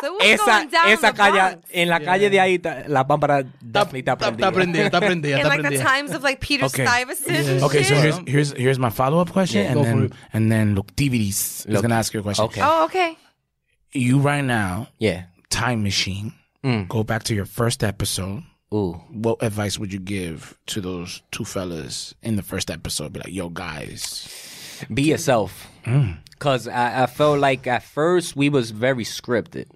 So 0.00 0.12
what's 0.14 0.24
Esa, 0.24 0.44
going 0.46 0.68
down 0.68 0.86
in 0.86 0.92
esa 0.94 1.06
the 1.10 1.16
calle, 1.16 1.58
en 1.72 1.88
la 1.88 1.98
calle 2.00 2.30
de 2.30 2.38
ahí, 2.38 2.62
ta- 2.62 2.84
la 2.86 3.04
pámpara 3.06 3.40
Está 3.40 3.50
definitely 3.60 4.00
está 4.00 4.12
está- 4.14 4.36
prendida. 4.36 4.46
está 4.46 4.52
prendida, 4.52 4.84
está 4.86 5.00
prendida, 5.00 5.40
In 5.40 5.48
like 5.48 5.62
the 5.68 5.78
times 5.78 6.12
of 6.14 6.22
like 6.22 6.40
Peter 6.40 6.64
Okay. 6.66 6.86
Stuyvesant 6.86 7.36
and 7.48 7.62
Okay, 7.64 7.82
so 7.82 7.94
here's 7.96 8.18
here's 8.26 8.52
here's 8.52 8.78
my 8.78 8.90
follow 8.90 9.20
up 9.20 9.30
question, 9.32 9.62
Yeah, 9.64 9.70
and 9.72 9.74
go 9.74 9.84
for 9.84 9.90
then 9.90 10.12
and 10.32 10.52
then 10.52 10.74
look, 10.74 10.94
DVDs 10.96 11.66
is 11.66 11.66
Look. 11.66 11.82
gonna 11.82 11.96
ask 11.96 12.14
you 12.14 12.20
a 12.20 12.22
question. 12.22 12.44
Okay. 12.46 12.60
Oh, 12.64 12.84
okay. 12.84 13.16
You 13.92 14.20
right 14.20 14.44
now, 14.44 14.88
Yeah. 14.98 15.24
time 15.50 15.82
machine. 15.82 16.32
Mm. 16.64 16.86
Go 16.88 17.02
back 17.02 17.24
to 17.24 17.34
your 17.34 17.46
first 17.46 17.82
episode. 17.82 18.44
Ooh. 18.72 18.92
What 19.10 19.42
advice 19.42 19.78
would 19.80 19.92
you 19.92 19.98
give 19.98 20.56
to 20.66 20.80
those 20.80 21.22
two 21.32 21.44
fellas 21.44 22.14
in 22.22 22.36
the 22.36 22.42
first 22.42 22.70
episode? 22.70 23.12
Be 23.12 23.18
like, 23.20 23.32
yo, 23.34 23.48
guys. 23.48 24.28
Be 24.94 25.02
yourself. 25.02 25.66
Cause 26.38 26.68
I, 26.68 27.02
I 27.02 27.06
felt 27.06 27.40
like 27.40 27.66
at 27.66 27.82
first 27.82 28.36
we 28.36 28.48
was 28.48 28.70
very 28.70 29.04
scripted. 29.04 29.66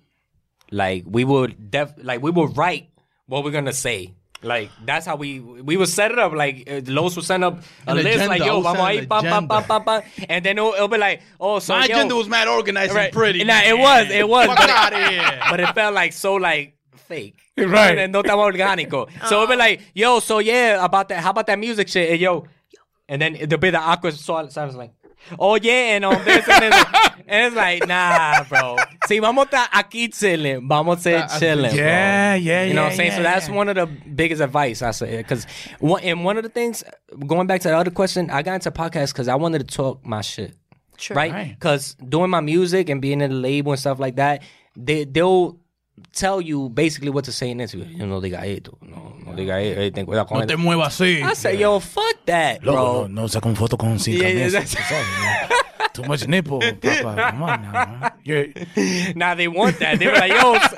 Like 0.75 1.05
we 1.07 1.23
would 1.25 1.71
def 1.71 1.95
like 2.03 2.21
we 2.21 2.31
would 2.33 2.57
write 2.59 2.89
what 3.27 3.45
we're 3.45 3.53
gonna 3.55 3.73
say. 3.73 4.15
Like 4.43 4.71
that's 4.85 5.07
how 5.07 5.17
we 5.17 5.39
we 5.41 5.77
would 5.79 5.89
set 5.89 6.11
it 6.11 6.19
up. 6.19 6.33
Like 6.33 6.69
uh, 6.69 6.81
Los 6.87 7.15
would 7.17 7.25
send 7.25 7.45
up 7.45 7.63
a 7.87 7.91
An 7.93 7.97
list 7.97 8.09
agenda. 8.09 8.29
like 8.29 8.43
yo, 8.45 8.57
would 8.57 8.65
vamos 8.65 8.83
ahí, 8.83 8.99
an 8.99 9.07
pam, 9.09 9.23
pam, 9.23 9.45
agenda. 9.45 9.49
pam, 9.55 9.65
pam, 9.65 9.85
pam, 10.03 10.27
and 10.29 10.45
then 10.45 10.59
it'll, 10.59 10.75
it'll 10.75 10.89
be 10.89 10.99
like, 10.99 11.23
oh, 11.41 11.61
so 11.61 11.73
My 11.75 11.87
yo, 11.87 11.95
agenda 11.95 12.15
was 12.17 12.29
mad 12.29 12.49
organized 12.49 12.93
Right. 12.93 13.05
and 13.05 13.13
pretty. 13.15 13.45
Nah, 13.45 13.63
it 13.63 13.79
was, 13.79 14.11
it 14.11 14.29
was, 14.29 14.47
but 14.49 14.65
it- 14.65 14.71
outta 14.71 15.09
here. 15.09 15.41
but 15.49 15.61
it 15.61 15.75
felt 15.75 15.95
like 15.95 16.13
so 16.13 16.35
like 16.35 16.77
fake. 17.09 17.37
Right. 17.57 17.97
And 17.99 18.13
no 18.13 18.21
tan 18.23 18.37
orgánico. 18.37 19.09
So 19.29 19.43
it'll 19.45 19.47
be 19.47 19.57
like, 19.57 19.81
yo, 19.95 20.19
so 20.19 20.41
yeah, 20.41 20.85
about 20.85 21.09
that, 21.09 21.21
how 21.23 21.31
about 21.31 21.47
that 21.47 21.59
music 21.59 21.87
shit? 21.89 22.11
And 22.11 22.21
yo, 22.21 22.45
and 23.09 23.23
then 23.23 23.35
there'll 23.35 23.59
be 23.63 23.71
the 23.71 23.79
awkward 23.81 24.15
so- 24.15 24.49
silence 24.49 24.75
like, 24.75 24.93
oh 25.39 25.57
yeah, 25.57 25.97
and 25.97 26.05
on 26.05 26.25
this 26.25 26.49
and 26.49 26.63
this. 26.73 26.85
and 27.27 27.47
it's 27.47 27.57
like, 27.57 27.87
nah, 27.87 28.45
bro. 28.45 28.77
See, 29.07 29.19
vamos 29.19 29.47
a 29.47 29.49
estar 29.49 29.69
aquí 29.71 30.13
chilling, 30.13 30.69
vamos 30.69 30.99
a 30.99 31.03
ser 31.03 31.17
ah, 31.19 31.27
ah, 31.31 31.39
chilling, 31.39 31.75
Yeah, 31.75 32.37
bro. 32.37 32.43
yeah, 32.45 32.65
You 32.65 32.75
know 32.75 32.81
yeah, 32.83 32.85
what 32.85 32.91
I'm 32.93 32.97
saying? 32.97 33.11
yeah, 33.13 33.17
so 33.17 33.23
that's 33.23 33.49
yeah. 33.49 33.55
one 33.55 33.69
of 33.69 33.77
the 33.77 33.87
biggest 33.87 34.41
advice 34.43 34.83
I 34.83 34.91
say. 34.93 35.17
Because 35.19 35.47
one, 35.81 36.03
and 36.03 36.25
one 36.25 36.37
of 36.37 36.43
the 36.43 36.49
things, 36.49 36.85
going 37.27 37.47
back 37.47 37.61
to 37.63 37.69
the 37.69 37.77
other 37.77 37.91
question, 37.91 38.31
I 38.31 38.43
got 38.43 38.55
into 38.55 38.71
podcasts 38.71 39.13
because 39.13 39.29
I 39.29 39.35
wanted 39.37 39.67
to 39.69 39.77
talk 39.77 40.05
my 40.05 40.21
shit. 40.21 40.55
Sure. 40.97 41.17
Right? 41.17 41.33
Right. 41.33 41.51
Because 41.51 41.95
doing 41.95 42.31
my 42.31 42.41
music 42.41 42.89
and 42.89 43.03
being 43.03 43.21
in 43.21 43.31
the 43.31 43.37
label 43.37 43.73
and 43.73 43.81
stuff 43.81 43.99
like 43.99 44.17
that, 44.17 44.43
they, 44.77 45.05
they'll 45.05 45.59
tell 46.13 46.41
you 46.41 46.69
basically 46.69 47.11
what 47.11 47.25
to 47.25 47.33
say 47.33 47.51
in 47.51 47.59
this. 47.59 47.75
You 47.75 48.07
know, 48.07 48.21
diga 48.21 48.45
esto. 48.45 48.77
No, 48.83 49.17
no 49.25 49.33
diga 49.33 49.61
esto. 49.63 49.81
eh, 49.81 49.91
ten 49.91 50.07
cuidado 50.07 50.27
con 50.27 50.39
No 50.41 50.47
te 50.47 50.55
esto. 50.55 50.63
muevas 50.63 51.01
así. 51.01 51.23
I 51.23 51.35
say, 51.35 51.57
yo, 51.59 51.81
fuck 51.81 52.25
that, 52.27 52.61
bro. 52.63 52.73
Loco, 52.73 53.09
no, 53.09 53.23
no 53.23 53.29
saca 53.29 53.49
un 53.49 53.57
foto 53.57 53.77
con 53.77 53.99
cinco 53.99 54.23
Yeah, 54.23 54.29
yeah, 54.31 54.45
meses. 54.45 54.55
that's- 54.55 54.75
tú 54.77 54.83
sabes, 54.95 55.49
¿no? 55.51 55.57
Too 55.95 56.03
much 56.09 56.27
nipple, 56.27 56.59
papa. 56.59 57.31
Come 57.31 57.43
on 57.45 57.63
now. 57.63 57.73
man. 57.73 58.13
You're, 58.25 58.49
Now 59.15 59.37
they 59.37 59.47
want 59.47 59.79
that. 59.79 59.97
They 60.01 60.07
were 60.09 60.15
like, 60.19 60.33
yo, 60.33 60.55
s- 60.55 60.75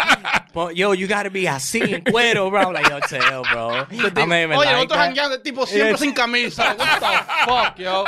but, 0.53 0.77
yo, 0.77 0.93
you 0.93 1.07
gotta 1.07 1.31
be 1.31 1.45
así 1.49 1.81
en 1.81 2.03
cuero, 2.05 2.51
bro. 2.51 2.61
I'm 2.69 2.73
like, 2.75 2.87
yo, 2.91 3.01
chill, 3.01 3.43
bro. 3.51 3.87
I'm 3.91 4.29
not 4.29 4.37
even 4.37 4.59
Oye, 4.59 4.67
like 4.67 4.73
nosotros 4.75 4.89
that. 4.99 5.15
jangueando 5.17 5.43
tipo 5.43 5.65
siempre 5.67 5.93
Yeah. 5.93 5.97
sin 5.97 6.13
camisa. 6.13 6.77
What 6.77 7.01
the 7.01 7.47
fuck, 7.47 7.79
yo? 7.79 8.05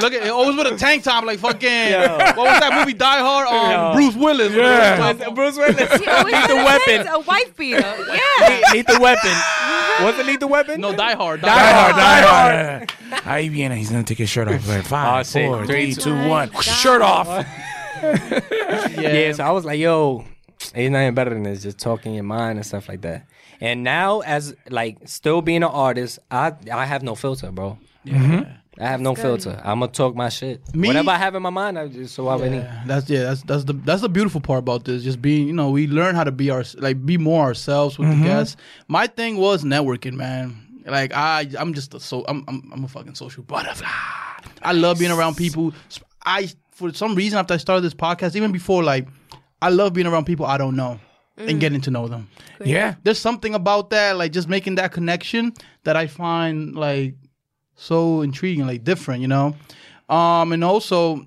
Look 0.00 0.12
at 0.12 0.22
it. 0.26 0.30
always 0.30 0.56
with 0.56 0.66
a 0.72 0.76
tank 0.76 1.02
top 1.04 1.24
like 1.24 1.38
fucking. 1.38 1.92
What 1.92 2.36
was 2.36 2.60
that 2.60 2.72
movie 2.78 2.94
Die 2.94 3.18
Hard? 3.18 3.46
Um, 3.48 3.70
Yo. 3.70 3.92
Bruce 3.94 4.16
Willis. 4.16 4.52
Yeah. 4.52 5.12
Bruce 5.30 5.56
Willis. 5.56 5.76
He 6.00 6.06
always 6.06 6.34
Lethal 6.34 6.56
Weapon. 6.56 7.06
A 7.08 7.18
wife 7.20 7.56
beater. 7.56 7.80
Yeah. 7.80 8.48
Le- 8.48 8.74
Lethal 8.76 9.00
Weapon. 9.00 9.32
What's 10.02 10.18
a 10.18 10.22
lethal 10.24 10.48
weapon? 10.48 10.80
No, 10.80 10.94
Die 10.96 11.14
Hard. 11.14 11.42
Die, 11.42 11.46
Die 11.48 11.54
die 11.54 11.72
Hard. 11.72 11.94
hard, 11.94 12.88
die 12.88 13.16
hard. 13.16 13.22
Ahí 13.24 13.50
viene. 13.50 13.72
He's 13.76 13.90
gonna 13.90 14.02
take 14.02 14.16
his 14.18 14.30
shirt 14.30 14.48
off. 14.48 14.66
Like, 14.66 14.78
Oh, 14.80 14.82
Five, 14.84 15.26
shit. 15.26 15.46
four, 15.46 15.66
Three, 15.66 15.92
three, 15.92 15.94
two, 15.94 16.10
two, 16.22 16.28
one. 16.28 16.48
God. 16.48 16.62
Shirt 16.64 17.02
off. 17.02 17.28
Yeah. 18.02 19.32
so 19.32 19.44
I 19.44 19.50
was 19.50 19.64
like, 19.66 19.78
yo, 19.78 20.24
ain't 20.74 20.92
nothing 20.92 21.14
better 21.14 21.30
than 21.30 21.42
this, 21.42 21.62
just 21.62 21.78
talking 21.78 22.14
your 22.14 22.24
mind 22.24 22.58
and 22.58 22.64
stuff 22.66 22.88
like 22.88 23.02
that. 23.02 23.26
And 23.60 23.84
now, 23.84 24.20
as 24.20 24.54
like 24.70 24.96
still 25.06 25.42
being 25.42 25.62
an 25.62 25.70
artist, 25.70 26.18
I 26.30 26.52
I 26.72 26.86
have 26.86 27.02
no 27.02 27.14
filter, 27.14 27.50
bro. 27.52 27.78
I 28.80 28.86
have 28.86 29.00
no 29.00 29.14
filter. 29.14 29.60
I'm 29.62 29.80
gonna 29.80 29.92
talk 29.92 30.14
my 30.14 30.30
shit. 30.30 30.74
Me- 30.74 30.88
Whatever 30.88 31.10
I 31.10 31.18
have 31.18 31.34
in 31.34 31.42
my 31.42 31.50
mind, 31.50 31.78
I 31.78 31.88
just 31.88 32.14
so 32.14 32.28
I 32.28 32.36
yeah. 32.38 32.44
Yeah, 32.46 32.82
that's 32.86 33.10
yeah. 33.10 33.22
That's 33.24 33.42
that's 33.42 33.64
the 33.64 33.74
that's 33.74 34.02
the 34.02 34.08
beautiful 34.08 34.40
part 34.40 34.60
about 34.60 34.84
this. 34.84 35.02
Just 35.02 35.20
being, 35.20 35.46
you 35.46 35.52
know, 35.52 35.70
we 35.70 35.86
learn 35.86 36.14
how 36.14 36.24
to 36.24 36.32
be 36.32 36.50
our 36.50 36.64
like 36.78 37.04
be 37.04 37.18
more 37.18 37.44
ourselves 37.44 37.98
with 37.98 38.08
the 38.08 38.14
mm-hmm. 38.14 38.24
guests. 38.24 38.56
My 38.88 39.06
thing 39.06 39.36
was 39.36 39.64
networking, 39.64 40.14
man. 40.14 40.82
Like 40.86 41.12
I, 41.14 41.46
I'm 41.58 41.74
just 41.74 41.94
a 41.94 42.00
so 42.00 42.24
I'm 42.26 42.44
I'm, 42.48 42.70
I'm 42.72 42.84
a 42.84 42.88
fucking 42.88 43.14
social 43.14 43.42
butterfly. 43.42 43.86
I 44.62 44.72
love 44.72 44.98
being 44.98 45.12
around 45.12 45.36
people. 45.36 45.74
I 46.24 46.48
for 46.72 46.92
some 46.94 47.14
reason 47.14 47.38
after 47.38 47.54
I 47.54 47.58
started 47.58 47.82
this 47.82 47.94
podcast, 47.94 48.34
even 48.34 48.50
before 48.50 48.82
like 48.82 49.06
I 49.60 49.68
love 49.68 49.92
being 49.92 50.06
around 50.06 50.24
people 50.24 50.46
I 50.46 50.56
don't 50.56 50.76
know 50.76 50.98
and 51.36 51.60
getting 51.60 51.80
to 51.82 51.90
know 51.90 52.08
them. 52.08 52.28
Yeah. 52.64 52.94
There's 53.02 53.18
something 53.18 53.54
about 53.54 53.90
that, 53.90 54.16
like 54.16 54.32
just 54.32 54.48
making 54.48 54.76
that 54.76 54.92
connection 54.92 55.52
that 55.84 55.96
I 55.96 56.06
find 56.06 56.74
like 56.74 57.14
so 57.80 58.20
intriguing, 58.22 58.66
like 58.66 58.84
different, 58.84 59.22
you 59.22 59.28
know? 59.28 59.56
Um 60.08 60.52
and 60.52 60.62
also 60.62 61.26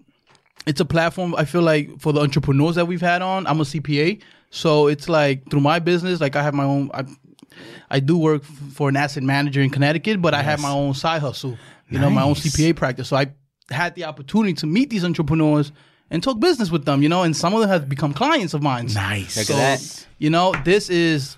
it's 0.66 0.80
a 0.80 0.86
platform 0.86 1.34
I 1.36 1.46
feel 1.46 1.62
like 1.62 2.00
for 2.00 2.14
the 2.14 2.22
entrepreneurs 2.22 2.76
that 2.76 2.86
we've 2.88 3.02
had 3.02 3.22
on. 3.22 3.48
I'm 3.48 3.60
a 3.60 3.64
CPA. 3.64 4.22
So 4.50 4.88
it's 4.88 5.10
like 5.10 5.50
through 5.50 5.62
my 5.62 5.80
business, 5.80 6.22
like 6.22 6.36
I 6.36 6.44
have 6.44 6.54
my 6.54 6.64
own 6.64 6.90
I 6.94 7.04
I 7.90 8.00
do 8.00 8.18
work 8.18 8.44
f- 8.44 8.50
for 8.74 8.90
an 8.90 8.96
asset 8.96 9.24
manager 9.24 9.62
in 9.62 9.70
Connecticut, 9.70 10.22
but 10.22 10.34
I 10.34 10.42
have 10.42 10.60
my 10.62 10.72
own 10.72 10.94
side 10.94 11.22
hustle, 11.22 11.58
you 11.90 12.00
know, 12.00 12.10
my 12.10 12.24
own 12.24 12.34
CPA 12.36 12.76
practice. 12.76 13.08
So 13.10 13.16
I 13.18 13.28
had 13.70 13.96
the 13.96 14.06
opportunity 14.06 14.54
to 14.54 14.68
meet 14.68 14.90
these 14.90 15.04
entrepreneurs 15.06 15.72
and 16.12 16.22
talk 16.22 16.40
business 16.40 16.70
with 16.72 16.86
them, 16.86 17.02
you 17.04 17.10
know, 17.10 17.24
and 17.24 17.36
some 17.36 17.54
of 17.54 17.62
them 17.62 17.70
have 17.70 17.88
become 17.90 18.14
clients 18.14 18.54
of 18.54 18.62
mine. 18.62 18.88
Nice. 18.94 19.38
Look 19.38 19.46
So, 19.48 19.54
at 19.56 19.80
that. 19.80 20.08
you 20.20 20.30
know, 20.30 20.54
this 20.64 20.90
is 20.90 21.38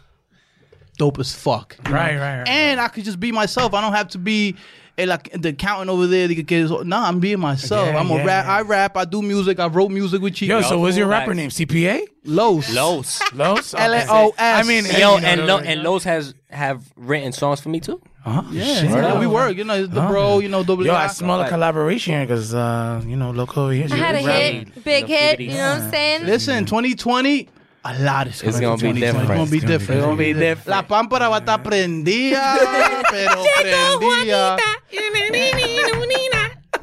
dope 0.97 1.19
as 1.19 1.33
fuck. 1.33 1.75
Right, 1.85 2.17
right, 2.17 2.37
right. 2.39 2.47
And 2.47 2.79
I 2.79 2.87
could 2.89 3.03
just 3.05 3.19
be 3.19 3.31
myself. 3.31 3.73
I 3.73 3.81
don't 3.81 3.93
have 3.93 4.09
to 4.09 4.17
be 4.17 4.55
eh, 4.97 5.05
like 5.05 5.29
the 5.33 5.49
accountant 5.49 5.89
over 5.89 6.07
there. 6.07 6.27
That 6.27 6.35
get 6.35 6.69
no, 6.85 6.97
I'm 6.97 7.19
being 7.19 7.39
myself. 7.39 7.87
Yeah, 7.87 7.99
I'm 7.99 8.09
a 8.11 8.15
yeah, 8.15 8.23
rap. 8.25 8.45
yeah. 8.45 8.53
I 8.55 8.61
rap. 8.61 8.97
I 8.97 9.05
do 9.05 9.21
music. 9.21 9.59
I 9.59 9.67
wrote 9.67 9.89
music 9.91 10.21
with 10.21 10.41
you. 10.41 10.47
Yo, 10.47 10.61
so 10.61 10.79
what's 10.79 10.97
your 10.97 11.07
rapper 11.07 11.33
name? 11.33 11.49
CPA? 11.49 12.01
Los. 12.23 12.73
Los. 12.73 13.21
Los? 13.33 13.73
L 13.77 13.93
A 13.93 14.05
O 14.09 14.29
S. 14.29 14.35
I 14.39 14.67
mean, 14.67 14.85
Yo, 14.97 15.17
and 15.17 15.41
the- 15.41 15.45
Lo, 15.45 15.57
and 15.59 15.83
Los 15.83 16.03
has 16.03 16.33
have 16.49 16.83
written 16.95 17.31
songs 17.31 17.59
for 17.61 17.69
me 17.69 17.79
too. 17.79 18.01
Huh? 18.23 18.41
Yeah, 18.51 18.81
yeah, 18.81 19.19
we 19.19 19.27
work. 19.27 19.55
You 19.55 19.65
know, 19.65 19.75
it's 19.75 19.93
the 19.93 20.01
bro. 20.01 20.39
You 20.39 20.49
know, 20.49 20.63
double. 20.63 20.83
Yo, 20.83 20.93
I 20.95 21.05
A. 21.05 21.09
smell 21.09 21.39
a 21.41 21.47
collaboration 21.47 22.13
here 22.15 22.25
because, 22.25 22.55
uh, 22.55 22.99
you 23.05 23.15
know, 23.15 23.29
local 23.29 23.63
over 23.65 23.73
here. 23.73 23.85
I 23.91 23.95
had 23.95 24.15
a 24.15 24.25
Right. 24.25 24.67
hit, 24.67 24.83
big 24.83 25.05
hit. 25.05 25.39
You 25.39 25.49
know 25.49 25.69
what 25.73 25.81
I'm 25.83 25.91
saying? 25.91 26.25
Listen, 26.25 26.65
2020. 26.65 27.49
A 27.87 27.93
lot 27.99 28.27
is. 28.27 28.41
It's 28.41 28.59
gonna 28.59 28.77
be 28.81 28.99
different. 28.99 29.29
It's 29.29 29.37
gonna 29.37 29.45
be 29.45 29.57
It's 29.57 29.65
gonna 29.65 29.77
be 29.77 29.77
different. 29.77 29.99
It's 29.99 30.05
gonna 30.05 30.17
be 30.17 30.33
different. 30.33 30.67
La 30.67 30.87
pámpara 30.87 31.29
va 31.29 31.35
a 31.35 31.39
estar 31.39 31.61
prendida, 31.61 32.57
pero 33.11 33.43
prendida. 33.61 34.57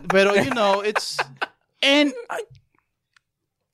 Pero 0.09 0.35
you 0.35 0.51
know, 0.51 0.81
it's 0.81 1.19
and 1.83 2.13
I, 2.31 2.43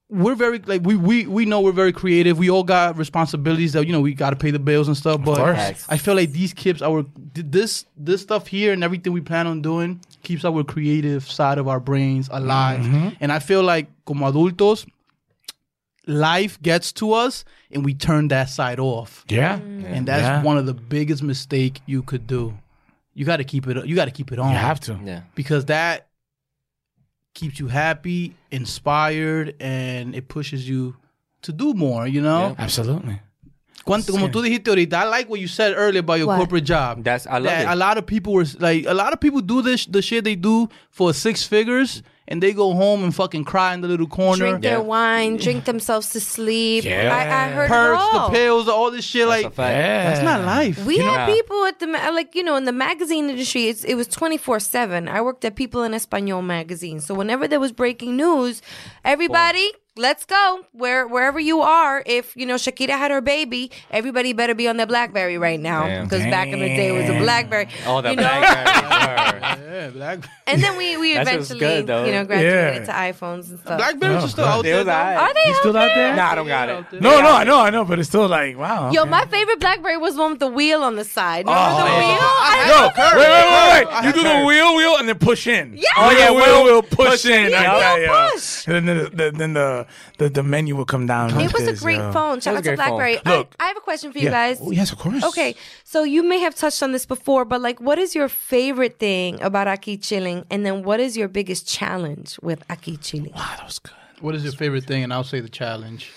we're 0.09 0.37
very 0.37 0.59
like 0.61 0.81
we 0.87 0.97
we 0.97 1.27
we 1.27 1.45
know 1.45 1.61
we're 1.61 1.73
very 1.73 1.93
creative. 1.93 2.39
We 2.39 2.49
all 2.49 2.65
got 2.65 2.97
responsibilities 2.97 3.75
that 3.75 3.87
you 3.87 3.93
know 3.93 4.01
we 4.01 4.15
got 4.15 4.31
to 4.31 4.37
pay 4.37 4.51
the 4.51 4.59
bills 4.59 4.89
and 4.89 4.97
stuff. 4.97 5.23
But 5.23 5.37
course. 5.37 5.85
I 5.87 5.99
feel 5.99 6.15
like 6.15 6.33
these 6.33 6.55
kids, 6.55 6.81
our 6.81 7.05
this 7.35 7.85
this 7.95 8.23
stuff 8.23 8.47
here 8.47 8.73
and 8.73 8.83
everything 8.83 9.13
we 9.13 9.21
plan 9.21 9.47
on 9.47 9.61
doing 9.61 10.01
keeps 10.23 10.47
our 10.47 10.65
creative 10.65 11.31
side 11.31 11.59
of 11.59 11.69
our 11.69 11.79
brains 11.79 12.31
alive. 12.33 12.81
Mm-hmm. 12.81 13.09
And 13.21 13.33
I 13.33 13.39
feel 13.39 13.63
like 13.63 13.89
como 14.07 14.33
adultos, 14.33 14.87
life 16.09 16.61
gets 16.63 16.91
to 16.95 17.13
us 17.13 17.45
and 17.71 17.85
we 17.85 17.93
turn 17.95 18.29
that 18.29 18.49
side 18.49 18.81
off. 18.81 19.25
Yeah. 19.29 19.59
Mm. 19.61 19.85
And 19.85 20.09
that's 20.09 20.23
Yeah. 20.23 20.43
one 20.43 20.57
of 20.59 20.67
the 20.67 20.75
biggest 20.75 21.23
mistake 21.23 21.81
you 21.87 22.03
could 22.03 22.27
do. 22.27 22.59
You 23.15 23.25
got 23.25 23.37
to 23.37 23.45
keep 23.45 23.67
it. 23.69 23.87
You 23.87 23.95
got 23.95 24.07
to 24.07 24.11
keep 24.11 24.33
it 24.33 24.39
on. 24.39 24.51
You 24.51 24.57
have 24.59 24.81
to. 24.81 24.99
Yeah. 25.05 25.21
because 25.35 25.67
that 25.67 26.09
keeps 27.35 27.61
you 27.61 27.69
happy, 27.69 28.35
inspired, 28.51 29.55
and 29.61 30.15
it 30.15 30.29
pushes 30.29 30.69
you 30.69 30.97
to 31.43 31.53
do 31.53 31.75
more. 31.75 32.07
You 32.07 32.21
know. 32.23 32.57
Absolutely. 32.59 33.21
Cuanto, 33.85 34.13
como 34.13 34.29
tú 34.29 34.43
dijiste 34.43 34.69
ahorita, 34.69 34.95
I 34.99 35.05
like 35.05 35.29
what 35.31 35.41
you 35.41 35.49
said 35.49 35.73
earlier 35.77 36.01
about 36.01 36.19
your 36.19 36.27
What? 36.27 36.37
corporate 36.39 36.65
job. 36.65 37.05
That's 37.05 37.27
I 37.27 37.35
love 37.39 37.45
that 37.45 37.63
it. 37.63 37.69
a 37.69 37.77
lot 37.77 37.97
of 37.97 38.07
people 38.07 38.33
were 38.35 38.45
like, 38.59 38.85
a 38.87 38.93
lot 38.93 39.13
of 39.13 39.21
people 39.21 39.41
do 39.41 39.63
this, 39.63 39.87
the 39.87 40.03
shit 40.03 40.25
they 40.25 40.35
do 40.37 40.69
for 40.91 41.15
six 41.15 41.45
figures, 41.45 42.03
and 42.29 42.43
they 42.43 42.53
go 42.53 42.75
home 42.75 43.03
and 43.03 43.15
fucking 43.15 43.45
cry 43.45 43.75
in 43.75 43.81
the 43.81 43.89
little 43.89 44.07
corner. 44.07 44.37
Drink 44.51 44.63
their 44.63 44.81
wine, 44.83 45.39
drink 45.39 45.65
themselves 45.65 46.11
to 46.11 46.21
sleep. 46.21 46.85
Yeah. 46.85 47.11
I, 47.15 47.47
I 47.47 47.49
heard 47.49 47.69
Perks, 47.69 48.03
it 48.03 48.15
all. 48.15 48.29
the 48.29 48.35
pills, 48.37 48.69
all 48.69 48.91
this 48.91 49.05
shit. 49.05 49.27
That's 49.27 49.45
like 49.45 49.59
a. 49.59 49.63
Yeah. 49.63 50.11
that's 50.11 50.23
not 50.23 50.43
life. 50.45 50.85
We 50.85 50.99
know- 50.99 51.11
had 51.11 51.33
people 51.33 51.65
at 51.65 51.81
the 51.81 51.87
ma- 51.89 52.11
like 52.11 52.35
you 52.35 52.45
know 52.45 52.57
in 52.57 52.65
the 52.65 52.73
magazine 52.73 53.29
industry. 53.31 53.69
It's, 53.69 53.83
it 53.83 53.95
was 53.95 54.07
twenty 54.07 54.37
four 54.37 54.61
seven. 54.61 55.09
I 55.09 55.21
worked 55.23 55.45
at 55.45 55.57
People 55.57 55.83
en 55.83 55.93
Español 55.93 56.45
magazine, 56.45 57.01
so 57.01 57.15
whenever 57.15 57.49
there 57.49 57.61
was 57.61 57.73
breaking 57.73 58.17
news, 58.17 58.63
everybody. 59.05 59.69
Let's 59.99 60.25
go 60.25 60.65
where 60.73 61.09
wherever 61.09 61.41
you 61.41 61.61
are. 61.61 62.03
If 62.07 62.37
you 62.37 62.47
know 62.47 62.55
Shakira 62.55 62.91
had 62.91 63.11
her 63.11 63.21
baby, 63.21 63.71
everybody 63.91 64.33
better 64.33 64.55
be 64.55 64.69
on 64.69 64.77
their 64.77 64.87
BlackBerry 64.87 65.39
right 65.39 65.59
now 65.59 66.05
because 66.05 66.23
back 66.25 66.49
in 66.49 66.61
the 66.61 66.69
day 66.69 66.89
it 66.89 66.93
was 66.93 67.11
a 67.11 67.19
BlackBerry. 67.19 67.69
Oh, 67.85 68.01
the 68.01 68.11
you 68.11 68.17
know? 68.17 68.23
blackberry. 68.23 69.41
yeah, 69.41 69.91
black, 69.91 70.29
And 70.47 70.63
then 70.63 70.77
we 70.77 70.97
we 70.97 71.15
That 71.15 71.27
shit's 71.27 71.51
eventually 71.51 71.59
good, 71.61 71.87
though. 71.89 72.05
you 72.05 72.13
know 72.13 72.25
graduated 72.25 72.87
Yeah. 72.87 72.87
to 72.87 72.93
iPhones 72.93 73.51
and 73.51 73.59
stuff. 73.59 73.79
Blackberries 73.79 74.23
are 74.23 74.25
oh, 74.25 74.27
still 74.29 74.45
out 74.45 74.63
They 74.63 74.71
there. 74.71 74.79
was 74.79 74.87
though. 74.87 74.93
Are 74.93 75.35
they 75.35 75.49
You 75.49 75.55
still 75.57 75.77
out 75.77 75.91
there? 75.95 76.15
Nah, 76.17 76.31
I 76.31 76.35
don't 76.37 76.47
got 76.47 76.69
it. 76.69 77.01
No, 77.01 77.21
no, 77.21 77.33
I 77.33 77.45
know, 77.45 77.61
I 77.61 77.71
know, 77.71 77.85
but 77.85 77.99
it's 77.99 78.09
still 78.09 78.29
like, 78.29 78.57
wow. 78.57 78.93
Yo, 78.93 79.03
okay. 79.03 79.11
my 79.11 79.25
favorite 79.27 79.59
BlackBerry 79.59 79.97
was 79.97 80.17
one 80.17 80.31
with 80.31 80.41
the 80.41 80.47
wheel 80.47 80.83
on 80.85 80.95
the 80.95 81.05
side. 81.05 81.45
Remember 81.47 81.61
oh, 81.61 81.85
the 81.85 81.91
yeah. 81.91 81.99
wheel? 81.99 82.19
I 82.23 82.67
Yo, 82.69 82.75
love 82.83 82.93
wait, 82.97 83.17
wait, 83.19 83.47
wait, 83.51 83.95
wait. 83.95 84.05
You 84.07 84.13
do 84.13 84.21
have 84.29 84.41
the 84.43 84.47
wheel, 84.47 84.77
wheel, 84.77 84.97
and 84.99 85.09
then 85.09 85.19
push 85.19 85.47
in. 85.49 85.75
Yeah. 85.77 85.83
Oh, 85.97 86.11
yeah, 86.11 86.19
Yeah, 86.19 86.31
wheel, 86.31 86.45
wheel, 86.45 86.65
wheel, 86.65 86.83
push, 86.83 87.09
push 87.11 87.25
in. 87.27 87.47
in. 87.47 87.51
Yeah, 87.51 87.63
that, 87.79 87.95
wheel 87.99 88.07
yeah. 88.07 88.31
push. 88.33 88.67
And 88.69 88.89
then 88.89 88.97
the, 88.99 89.11
the, 89.11 89.31
then 89.33 89.53
the, 89.55 89.87
the, 90.19 90.29
the 90.29 90.43
menu 90.43 90.77
will 90.77 90.85
come 90.85 91.07
down. 91.07 91.35
like 91.35 91.47
It 91.47 91.53
was 91.53 91.63
a 91.63 91.73
this, 91.73 91.81
great 91.81 91.97
yeah. 91.97 92.13
phone. 92.13 92.41
Shout 92.41 92.57
out 92.57 92.65
to 92.65 92.71
great 92.71 92.79
phone. 92.79 92.89
BlackBerry. 92.99 93.15
Look. 93.25 93.55
I, 93.59 93.65
I 93.65 93.69
have 93.69 93.77
a 93.77 93.81
question 93.81 94.13
for 94.13 94.19
you 94.19 94.25
Yeah. 94.27 94.31
guys. 94.31 94.59
Oh, 94.63 94.71
yes, 94.71 94.93
of 94.93 94.99
course. 94.99 95.23
Okay, 95.25 95.55
so 95.85 96.03
you 96.05 96.23
may 96.23 96.39
have 96.41 96.55
touched 96.55 96.83
on 96.83 96.93
this 96.93 97.07
before, 97.07 97.45
but 97.45 97.61
like, 97.61 97.81
what 97.81 97.99
is 97.99 98.15
your 98.15 98.29
favorite 98.29 98.99
thing 98.99 99.41
about 99.43 99.67
Aquí 99.67 100.01
Chilling? 100.03 100.45
And 100.51 100.65
then 100.67 100.83
what 100.83 101.01
is 101.01 101.17
your 101.17 101.29
biggest 101.29 101.67
challenge 101.69 102.39
with 102.43 102.67
Aquí 102.69 102.99
Chilling? 103.01 103.33
Wow, 103.33 103.55
that 103.57 103.65
was 103.65 103.79
good. 103.79 103.93
What 104.21 104.35
is 104.35 104.43
your 104.45 104.53
favorite 104.53 104.85
thing? 104.85 105.03
And 105.05 105.13
I'll 105.13 105.25
say 105.25 105.41
the 105.41 105.49
challenge. 105.49 106.11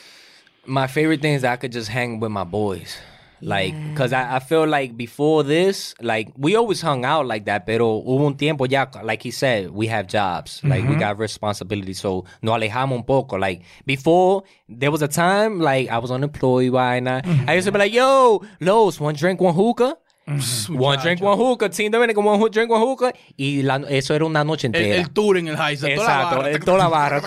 My 0.65 0.87
favorite 0.87 1.21
thing 1.21 1.33
is 1.33 1.41
that 1.43 1.53
I 1.53 1.55
could 1.57 1.71
just 1.71 1.89
hang 1.89 2.19
with 2.19 2.31
my 2.31 2.43
boys. 2.43 2.97
Like, 3.41 3.73
cause 3.95 4.13
I, 4.13 4.35
I 4.35 4.39
feel 4.39 4.67
like 4.67 4.95
before 4.95 5.43
this, 5.43 5.95
like 6.01 6.31
we 6.37 6.55
always 6.55 6.81
hung 6.81 7.05
out 7.05 7.25
like 7.25 7.45
that, 7.45 7.65
pero 7.65 8.01
hubo 8.01 8.27
un 8.27 8.35
tiempo 8.35 8.65
ya, 8.65 8.85
like 9.03 9.23
he 9.23 9.31
said, 9.31 9.71
we 9.71 9.87
have 9.87 10.07
jobs, 10.07 10.61
like 10.63 10.83
we 10.83 10.89
mm-hmm. 10.89 10.99
got 10.99 11.17
responsibilities, 11.17 11.99
so 11.99 12.25
no 12.41 12.51
alejamos 12.53 12.97
un 12.97 13.03
poco. 13.03 13.37
Like 13.37 13.63
before, 13.85 14.43
there 14.69 14.91
was 14.91 15.01
a 15.01 15.07
time 15.07 15.59
like 15.59 15.89
I 15.89 15.97
was 15.97 16.11
unemployed, 16.11 16.71
vaina. 16.71 17.21
Mm-hmm. 17.23 17.49
I 17.49 17.53
used 17.55 17.65
to 17.65 17.71
be 17.71 17.79
like, 17.79 17.93
"Yo, 17.93 18.41
Los, 18.59 18.99
one 18.99 19.15
drink, 19.15 19.41
one 19.41 19.53
hookah." 19.53 19.97
Mm-hmm. 20.27 20.77
One 20.77 20.99
drink, 20.99 21.19
one 21.19 21.35
hookah, 21.37 21.69
Team 21.69 21.91
Dominican, 21.91 22.23
one 22.23 22.51
drink, 22.51 22.69
one 22.69 22.79
hookah. 22.79 23.11
Y 23.37 23.63
la- 23.63 23.87
eso 23.89 24.13
era 24.13 24.23
una 24.25 24.43
noche 24.43 24.67
entera. 24.67 24.95
el 24.95 25.09
tour 25.09 25.37
en 25.37 25.47
el 25.47 25.57
high. 25.57 25.75
toda 25.75 25.89
la 25.89 25.95
Exacto, 25.95 26.37
barra. 26.37 26.59
toda 26.59 26.77
la 26.77 26.87
barra. 26.87 27.21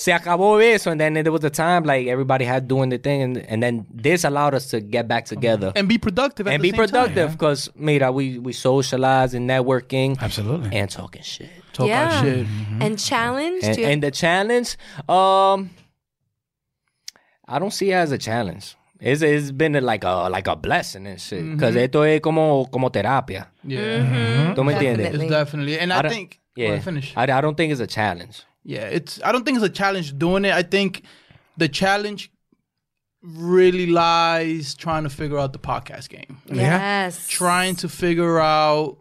Se 0.00 0.14
acabó 0.14 0.58
eso, 0.62 0.90
and 0.90 0.98
then 0.98 1.12
there 1.12 1.30
was 1.30 1.44
a 1.44 1.50
time 1.50 1.84
like 1.84 2.06
everybody 2.06 2.46
had 2.46 2.66
doing 2.66 2.88
the 2.88 2.96
thing, 2.96 3.20
and, 3.20 3.36
and 3.36 3.62
then 3.62 3.84
this 3.92 4.24
allowed 4.24 4.54
us 4.54 4.70
to 4.70 4.80
get 4.80 5.06
back 5.06 5.26
together 5.26 5.72
And 5.76 5.86
be 5.88 5.98
productive. 5.98 6.46
At 6.46 6.54
and 6.54 6.62
the 6.62 6.70
be 6.70 6.70
same 6.70 6.86
productive. 6.86 7.32
Because 7.32 7.68
mira, 7.74 8.10
we 8.10 8.38
we 8.38 8.54
socialize 8.54 9.34
and 9.34 9.46
networking 9.46 10.18
Absolutely. 10.18 10.74
and 10.74 10.88
talking 10.90 11.20
shit. 11.20 11.50
Talk 11.74 11.88
Yeah. 11.88 12.16
our 12.16 12.24
shit. 12.24 12.46
Mm-hmm. 12.46 12.80
And 12.82 12.98
challenge? 12.98 13.62
And, 13.62 13.78
and 13.78 14.02
the 14.02 14.10
challenge, 14.10 14.78
um, 15.06 15.68
I 17.46 17.58
don't 17.58 17.72
see 17.72 17.90
it 17.90 17.96
as 17.96 18.10
a 18.10 18.16
challenge. 18.16 18.76
It's, 19.00 19.20
it's 19.20 19.50
been 19.50 19.74
like 19.84 20.04
a 20.04 20.30
like 20.30 20.46
a 20.46 20.56
blessing 20.56 21.06
and 21.06 21.20
shit. 21.20 21.44
Because 21.44 21.74
mm-hmm. 21.74 21.84
esto 21.84 22.02
es 22.04 22.20
como 22.22 22.64
como 22.72 22.88
terapia. 22.88 23.48
Yeah, 23.64 23.80
mm-hmm. 23.80 24.54
¿Tú 24.54 24.64
me 24.64 24.72
entiendes? 24.72 25.12
Definitely. 25.12 25.26
it's 25.26 25.30
definitely. 25.30 25.78
And 25.78 25.92
I, 25.92 26.00
don't- 26.00 26.10
think. 26.10 26.40
yeah, 26.56 26.68
Go 26.68 26.72
ahead, 26.72 26.84
finish. 26.84 27.12
I, 27.14 27.24
I 27.24 27.40
don't 27.42 27.54
think 27.54 27.70
it's 27.70 27.82
a 27.82 27.86
challenge. 27.86 28.46
Yeah, 28.64 28.82
it's. 28.82 29.20
I 29.24 29.32
don't 29.32 29.44
think 29.44 29.56
it's 29.56 29.64
a 29.64 29.70
challenge 29.70 30.18
doing 30.18 30.44
it. 30.44 30.52
I 30.52 30.62
think 30.62 31.02
the 31.56 31.68
challenge 31.68 32.30
really 33.22 33.86
lies 33.86 34.74
trying 34.74 35.04
to 35.04 35.10
figure 35.10 35.38
out 35.38 35.52
the 35.52 35.58
podcast 35.58 36.08
game. 36.08 36.38
yes. 36.46 37.28
Trying 37.28 37.76
to 37.76 37.88
figure 37.88 38.38
out 38.38 38.98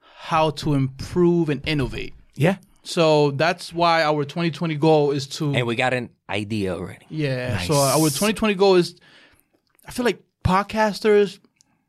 how 0.00 0.50
to 0.50 0.74
improve 0.74 1.48
and 1.48 1.66
innovate. 1.66 2.14
Yeah. 2.34 2.56
So 2.82 3.32
that's 3.32 3.72
why 3.72 4.02
our 4.02 4.24
2020 4.24 4.76
goal 4.76 5.10
is 5.10 5.26
to. 5.28 5.54
And 5.54 5.66
we 5.66 5.76
got 5.76 5.92
an 5.92 6.10
idea 6.28 6.74
already. 6.74 7.06
Yeah. 7.08 7.58
So 7.60 7.74
our 7.74 7.98
2020 8.08 8.54
goal 8.54 8.76
is. 8.76 8.94
I 9.86 9.90
feel 9.90 10.04
like 10.04 10.22
podcasters 10.44 11.38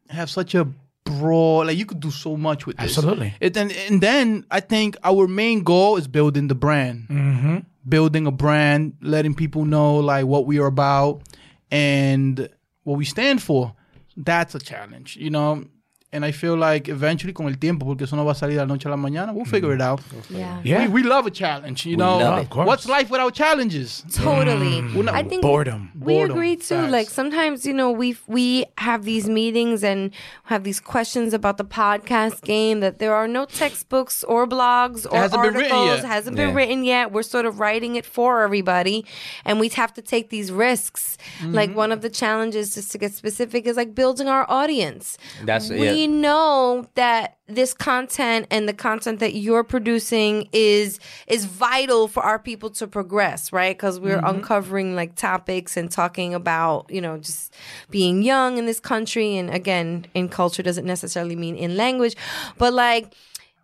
have 0.10 0.30
such 0.30 0.56
a 0.56 0.68
broad. 1.10 1.68
Like 1.68 1.78
you 1.78 1.86
could 1.86 2.00
do 2.00 2.12
so 2.12 2.38
much 2.38 2.66
with 2.66 2.78
this. 2.78 2.98
Absolutely. 2.98 3.34
It, 3.40 3.58
and 3.58 3.72
and 3.72 4.02
then 4.02 4.46
I 4.52 4.60
think 4.60 4.98
our 5.04 5.28
main 5.28 5.64
goal 5.64 5.98
is 5.98 6.08
building 6.08 6.48
the 6.48 6.56
brand. 6.56 7.08
Mm-hmm. 7.10 7.58
Building 7.88 8.28
a 8.28 8.32
brand, 8.32 8.94
letting 9.02 9.34
people 9.34 9.66
know 9.66 9.98
like 9.98 10.26
what 10.26 10.46
we 10.46 10.60
are 10.60 10.68
about 10.68 11.24
and 11.72 12.50
what 12.84 12.98
we 12.98 13.06
stand 13.06 13.42
for. 13.42 13.74
That's 14.16 14.54
a 14.54 14.60
challenge. 14.60 15.18
You 15.18 15.30
know, 15.30 15.66
And 16.12 16.26
I 16.26 16.32
feel 16.32 16.56
like 16.58 16.90
eventually, 16.90 17.34
con 17.34 17.46
el 17.48 17.54
tiempo, 17.60 17.86
porque 17.86 18.02
eso 18.02 18.16
no 18.16 18.26
va 18.26 18.32
a 18.32 18.36
salir 18.36 18.56
de 18.56 18.62
la 18.62 18.66
noche 18.66 18.88
a 18.88 18.90
la 18.90 18.96
mañana, 18.98 19.32
we'll 19.32 19.46
figure 19.46 19.72
it 19.76 19.80
out. 19.82 20.02
Yeah. 20.28 20.60
Yeah. 20.64 20.88
We, 20.88 21.02
we 21.02 21.04
love 21.04 21.28
a 21.28 21.30
challenge, 21.30 21.86
you 21.86 21.98
We 21.98 21.98
know. 22.04 22.18
love 22.18 22.40
it. 22.46 22.56
What's 22.56 22.88
life 22.88 23.12
without 23.12 23.36
challenges? 23.36 24.04
Totally. 24.12 24.82
We're 24.96 25.04
not- 25.04 25.14
I 25.14 25.22
think 25.22 25.44
Boredom. 25.44 25.92
we 26.00 26.16
Boredom. 26.16 26.36
agree 26.36 26.56
too. 26.56 26.76
Facts. 26.82 26.92
Like 26.92 27.10
sometimes, 27.12 27.64
you 27.64 27.74
know, 27.74 27.92
we 27.92 28.18
we 28.26 28.66
have 28.80 29.04
these 29.06 29.30
meetings 29.30 29.84
and 29.84 30.10
have 30.46 30.64
these 30.64 30.80
questions 30.80 31.32
about 31.34 31.58
the 31.58 31.64
podcast 31.66 32.42
game 32.42 32.80
that 32.80 32.98
there 32.98 33.14
are 33.14 33.28
no 33.28 33.46
textbooks 33.46 34.24
or 34.24 34.48
blogs 34.48 35.06
or 35.12 35.16
hasn't 35.16 35.44
been 35.44 35.56
articles. 35.58 35.90
written. 35.92 36.10
Hasn't 36.10 36.36
been 36.36 36.50
Yeah. 36.50 36.56
written 36.56 36.84
yet. 36.86 37.12
We're 37.12 37.22
sort 37.22 37.46
of 37.46 37.60
writing 37.60 37.96
it 37.96 38.06
for 38.06 38.42
everybody, 38.42 39.06
and 39.46 39.60
we 39.60 39.70
have 39.70 39.94
to 39.94 40.02
take 40.02 40.30
these 40.32 40.52
risks. 40.52 41.20
Mm-hmm. 41.40 41.54
Like 41.54 41.76
one 41.76 41.92
of 41.92 42.02
the 42.02 42.10
challenges, 42.10 42.74
just 42.74 42.92
to 42.94 42.98
get 42.98 43.14
specific, 43.14 43.68
is 43.68 43.78
like 43.78 43.94
building 43.94 44.28
our 44.28 44.46
audience. 44.50 45.20
That's- 45.46 45.70
we 45.70 45.86
yeah. 45.86 45.99
Know 46.08 46.88
that 46.96 47.38
this 47.48 47.74
content 47.74 48.48
and 48.52 48.70
the 48.70 48.74
content 48.74 49.20
that 49.20 49.34
you're 49.34 49.64
producing 49.64 50.48
is 50.54 51.00
is 51.28 51.46
vital 51.46 52.08
for 52.08 52.22
our 52.24 52.40
people 52.40 52.70
to 52.70 52.88
progress 52.88 53.52
right? 53.52 53.76
Because 53.76 54.00
we're 54.00 54.18
mm-hmm. 54.18 54.38
uncovering 54.38 54.96
like 54.96 55.16
topics 55.16 55.78
and 55.78 55.92
talking 55.92 56.34
about 56.34 56.90
you 56.90 57.02
know 57.02 57.18
just 57.18 57.54
being 57.90 58.22
young 58.22 58.58
in 58.58 58.66
this 58.66 58.80
country. 58.80 59.38
And 59.38 59.50
again 59.50 60.06
in 60.14 60.30
culture 60.30 60.64
doesn't 60.64 60.86
necessarily 60.86 61.36
mean 61.36 61.56
in 61.56 61.76
language 61.78 62.16
but 62.58 62.74
like 62.74 63.16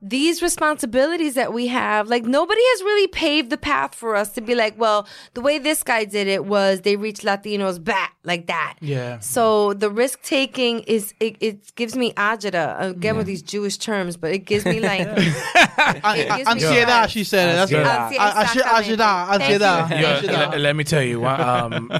these 0.02 0.42
responsibilities 0.42 1.34
that 1.34 1.52
we 1.54 1.68
have, 1.68 2.08
like 2.10 2.26
nobody 2.26 2.62
has 2.62 2.82
really 2.84 3.08
paved 3.08 3.50
the 3.50 3.58
path 3.58 3.96
for 3.96 4.16
us 4.16 4.30
to 4.34 4.42
be 4.42 4.54
like, 4.54 4.78
well, 4.78 5.08
the 5.34 5.42
way 5.42 5.58
this 5.58 5.82
guy 5.84 6.06
did 6.06 6.28
it 6.28 6.46
was 6.46 6.82
they 6.82 6.96
reached 6.96 7.24
Latinos 7.24 7.84
back 7.84 8.16
like 8.24 8.48
that. 8.48 8.76
Yeah. 8.82 9.20
So 9.20 9.74
the 9.74 9.90
risk 9.90 10.22
taking 10.22 10.82
is 10.82 11.14
it, 11.20 11.38
it 11.40 11.74
gives 11.76 11.96
me 11.96 12.12
agita 12.14 12.80
again 12.82 13.18
with 13.18 13.26
these 13.26 13.42
Jewish 13.42 13.78
terms, 13.78 14.16
but 14.18 14.32
it 14.32 14.40
gives 14.40 14.66
me 14.66 14.80
like 14.80 15.02
it 15.08 15.14
gives 15.16 16.04
me 16.06 16.44
Ansiedad, 16.44 16.84
stress. 16.84 17.12
she 17.12 17.24
said 17.24 17.50
it. 17.50 17.54
That's 17.54 17.72
Ansiedad. 17.72 18.10
good. 18.10 18.20
Ansi- 18.20 18.62
Ansiedad, 18.62 19.38
Thank 19.38 19.50
you. 19.50 19.60
ansiedad. 19.60 19.90
Yeah, 19.90 20.22
ansiedad. 20.22 20.52
let, 20.52 20.60
let 20.62 20.76
me 20.76 20.84
tell 20.84 21.02
you. 21.02 21.26
Um, 21.26 21.92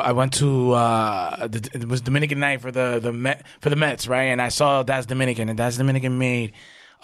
I 0.00 0.12
went 0.12 0.34
to 0.34 0.72
uh, 0.72 1.46
the, 1.48 1.68
it 1.74 1.88
was 1.88 2.00
Dominican 2.00 2.38
night 2.38 2.60
for 2.60 2.70
the 2.70 3.00
the 3.02 3.12
Met, 3.12 3.44
for 3.60 3.70
the 3.70 3.76
Mets, 3.76 4.06
right? 4.06 4.24
And 4.24 4.40
I 4.40 4.48
saw 4.50 4.82
that's 4.82 5.06
Dominican, 5.06 5.48
and 5.48 5.58
that's 5.58 5.76
Dominican 5.78 6.18
made 6.18 6.52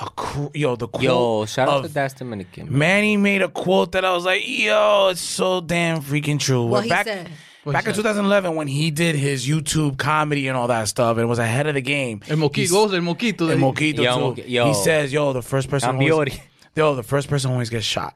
a 0.01 0.09
cr- 0.11 0.47
yo 0.55 0.77
the 0.77 0.89
quote. 0.89 1.03
Yo, 1.05 1.47
shout 1.47 1.69
out 1.69 1.85
of- 1.85 1.89
to 1.89 1.95
Das 1.95 2.15
Dominican. 2.15 2.67
man. 2.71 2.79
Manny 2.79 3.17
made 3.17 3.43
a 3.43 3.49
quote 3.49 3.93
that 3.93 4.05
I 4.05 4.13
was 4.15 4.25
like, 4.25 4.43
yo, 4.47 5.09
it's 5.11 5.21
so 5.21 5.61
damn 5.61 6.01
freaking 6.03 6.39
true. 6.41 6.65
What 6.67 6.85
he 6.85 6.89
back 6.91 7.07
said? 7.07 7.29
back 7.67 7.87
in 7.87 7.93
2011 7.95 8.55
when 8.57 8.67
he 8.67 8.91
did 8.91 9.15
his 9.15 9.47
YouTube 9.47 9.99
comedy 9.99 10.49
and 10.49 10.57
all 10.57 10.69
that 10.69 10.89
stuff 10.89 11.19
and 11.19 11.29
was 11.29 11.39
ahead 11.39 11.67
of 11.67 11.75
the 11.75 11.83
game. 11.83 12.21
El 12.29 12.37
moquito, 12.39 12.71
goes 12.73 12.95
el 12.95 13.03
moquito. 13.03 13.43
El 13.49 13.49
de- 13.49 13.57
Moquito 13.59 14.03
Yo, 14.03 14.15
too. 14.35 14.43
Moqui- 14.43 14.49
yo. 14.49 14.67
He 14.69 14.75
says, 14.75 15.13
"Yo, 15.13 15.33
the 15.35 15.43
first 15.43 15.69
person, 15.69 15.91
always, 15.91 16.09
Ambiori. 16.11 16.41
yo, 16.75 16.95
the 16.95 17.03
first 17.03 17.29
person 17.29 17.51
always 17.53 17.69
gets 17.71 17.85
shot." 17.85 18.15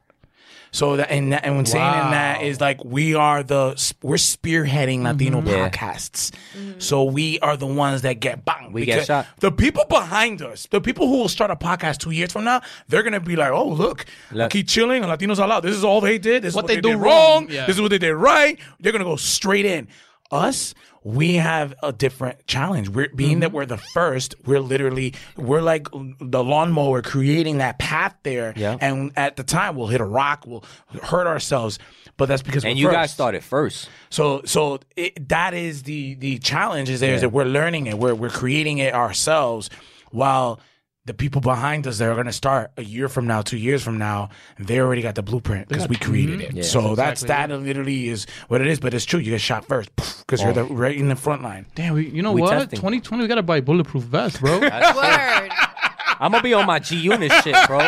So 0.74 0.96
that 0.96 1.08
and, 1.08 1.32
that, 1.32 1.44
and 1.44 1.54
when 1.54 1.66
saying 1.66 1.84
in 2.04 2.10
that 2.10 2.42
is 2.42 2.60
like 2.60 2.84
we 2.84 3.14
are 3.14 3.44
the 3.44 3.76
we're 4.02 4.16
spearheading 4.16 5.02
mm-hmm. 5.02 5.06
Latino 5.06 5.40
Yeah. 5.40 5.68
podcasts, 5.70 6.32
mm-hmm. 6.52 6.80
so 6.80 7.04
we 7.04 7.38
are 7.38 7.56
the 7.56 7.66
ones 7.66 8.02
that 8.02 8.14
get 8.14 8.44
bang. 8.44 8.72
We 8.72 8.84
get 8.84 9.06
shot. 9.06 9.28
The 9.38 9.52
people 9.52 9.84
behind 9.88 10.42
us, 10.42 10.66
the 10.72 10.80
people 10.80 11.06
who 11.06 11.18
will 11.18 11.28
start 11.28 11.52
a 11.52 11.56
podcast 11.56 11.98
two 11.98 12.10
years 12.10 12.32
from 12.32 12.42
now, 12.42 12.60
they're 12.88 13.04
gonna 13.04 13.20
be 13.20 13.36
like, 13.36 13.52
"Oh, 13.52 13.68
look, 13.68 14.04
Look. 14.32 14.50
keep 14.50 14.66
chilling 14.66 15.04
Latinos 15.04 15.38
all 15.38 15.52
out. 15.52 15.62
This 15.62 15.76
is 15.76 15.84
all 15.84 16.00
they 16.00 16.18
did. 16.18 16.42
This 16.42 16.50
is 16.50 16.56
What 16.56 16.64
what, 16.64 16.68
they 16.68 16.74
they, 16.74 16.80
do 16.80 16.88
did 16.88 16.96
wrong. 16.96 17.44
wrong. 17.44 17.46
Yeah. 17.50 17.66
This 17.66 17.76
is 17.76 17.80
what 17.80 17.90
they 17.92 17.98
did 17.98 18.12
right. 18.14 18.58
They're 18.80 18.90
gonna 18.90 19.04
go 19.04 19.14
straight 19.14 19.66
in. 19.66 19.86
Us, 20.30 20.74
we 21.02 21.34
have 21.34 21.74
a 21.82 21.92
different 21.92 22.46
challenge. 22.46 22.88
We're 22.88 23.08
being 23.14 23.40
that 23.40 23.48
mm-hmm. 23.48 23.56
we're 23.56 23.66
the 23.66 23.76
first. 23.76 24.34
We're 24.46 24.60
literally 24.60 25.14
we're 25.36 25.60
like 25.60 25.86
the 25.92 26.42
lawnmower, 26.42 27.02
creating 27.02 27.58
that 27.58 27.78
path 27.78 28.16
there. 28.22 28.54
Yeah. 28.56 28.76
And 28.80 29.12
at 29.16 29.36
the 29.36 29.44
time, 29.44 29.76
we'll 29.76 29.88
hit 29.88 30.00
a 30.00 30.06
rock, 30.06 30.44
we'll 30.46 30.64
hurt 31.02 31.26
ourselves. 31.26 31.78
But 32.16 32.26
that's 32.26 32.42
because 32.42 32.64
And 32.64 32.78
you 32.78 32.86
first. 32.86 32.94
guys 32.94 33.12
started 33.12 33.44
first. 33.44 33.88
So 34.10 34.42
so 34.44 34.80
it, 34.96 35.28
that 35.28 35.52
is 35.52 35.82
the 35.82 36.14
the 36.14 36.38
challenge 36.38 36.88
is 36.88 37.00
there 37.00 37.12
is 37.12 37.18
Yeah. 37.18 37.28
that 37.28 37.30
we're 37.30 37.44
learning 37.44 37.86
it. 37.86 37.98
We're 37.98 38.14
we're 38.14 38.30
creating 38.30 38.78
it 38.78 38.94
ourselves 38.94 39.68
while 40.10 40.60
the 41.06 41.12
people 41.14 41.40
behind 41.42 41.86
us 41.86 41.98
that 41.98 42.08
are 42.08 42.14
going 42.14 42.26
to 42.26 42.32
start 42.32 42.70
a 42.78 42.82
year 42.82 43.08
from 43.10 43.26
now, 43.26 43.42
two 43.42 43.58
years 43.58 43.82
from 43.82 43.98
now, 43.98 44.30
they 44.58 44.80
already 44.80 45.02
got 45.02 45.14
the 45.14 45.22
blueprint 45.22 45.68
because 45.68 45.86
we 45.86 45.96
created 45.96 46.40
it. 46.40 46.52
Yeah. 46.54 46.62
so 46.62 46.94
that's 46.94 47.22
that 47.24 47.50
literally 47.50 48.08
is 48.08 48.26
what 48.48 48.60
it 48.62 48.66
is. 48.66 48.80
But 48.80 48.94
it's 48.94 49.04
true. 49.04 49.20
You 49.20 49.32
get 49.32 49.40
shot 49.40 49.66
first 49.66 49.94
because 49.96 50.42
you're 50.42 50.54
the 50.54 50.64
right 50.64 50.96
in 50.96 51.08
the 51.08 51.16
front 51.16 51.42
line. 51.42 51.66
Damn, 51.74 51.94
we, 51.94 52.08
you 52.08 52.22
know 52.22 52.32
We 52.32 52.40
what? 52.40 52.50
testing. 52.52 52.78
2020, 52.78 53.22
we 53.22 53.28
gotta 53.28 53.42
buy 53.42 53.60
bulletproof 53.60 54.04
vests, 54.04 54.40
bro. 54.40 54.58
Word. 54.60 54.72
I'm 54.72 56.30
gonna 56.30 56.42
be 56.42 56.54
on 56.54 56.66
my 56.66 56.78
G 56.78 56.96
Unit 56.96 57.30
shit, 57.42 57.56
bro. 57.66 57.86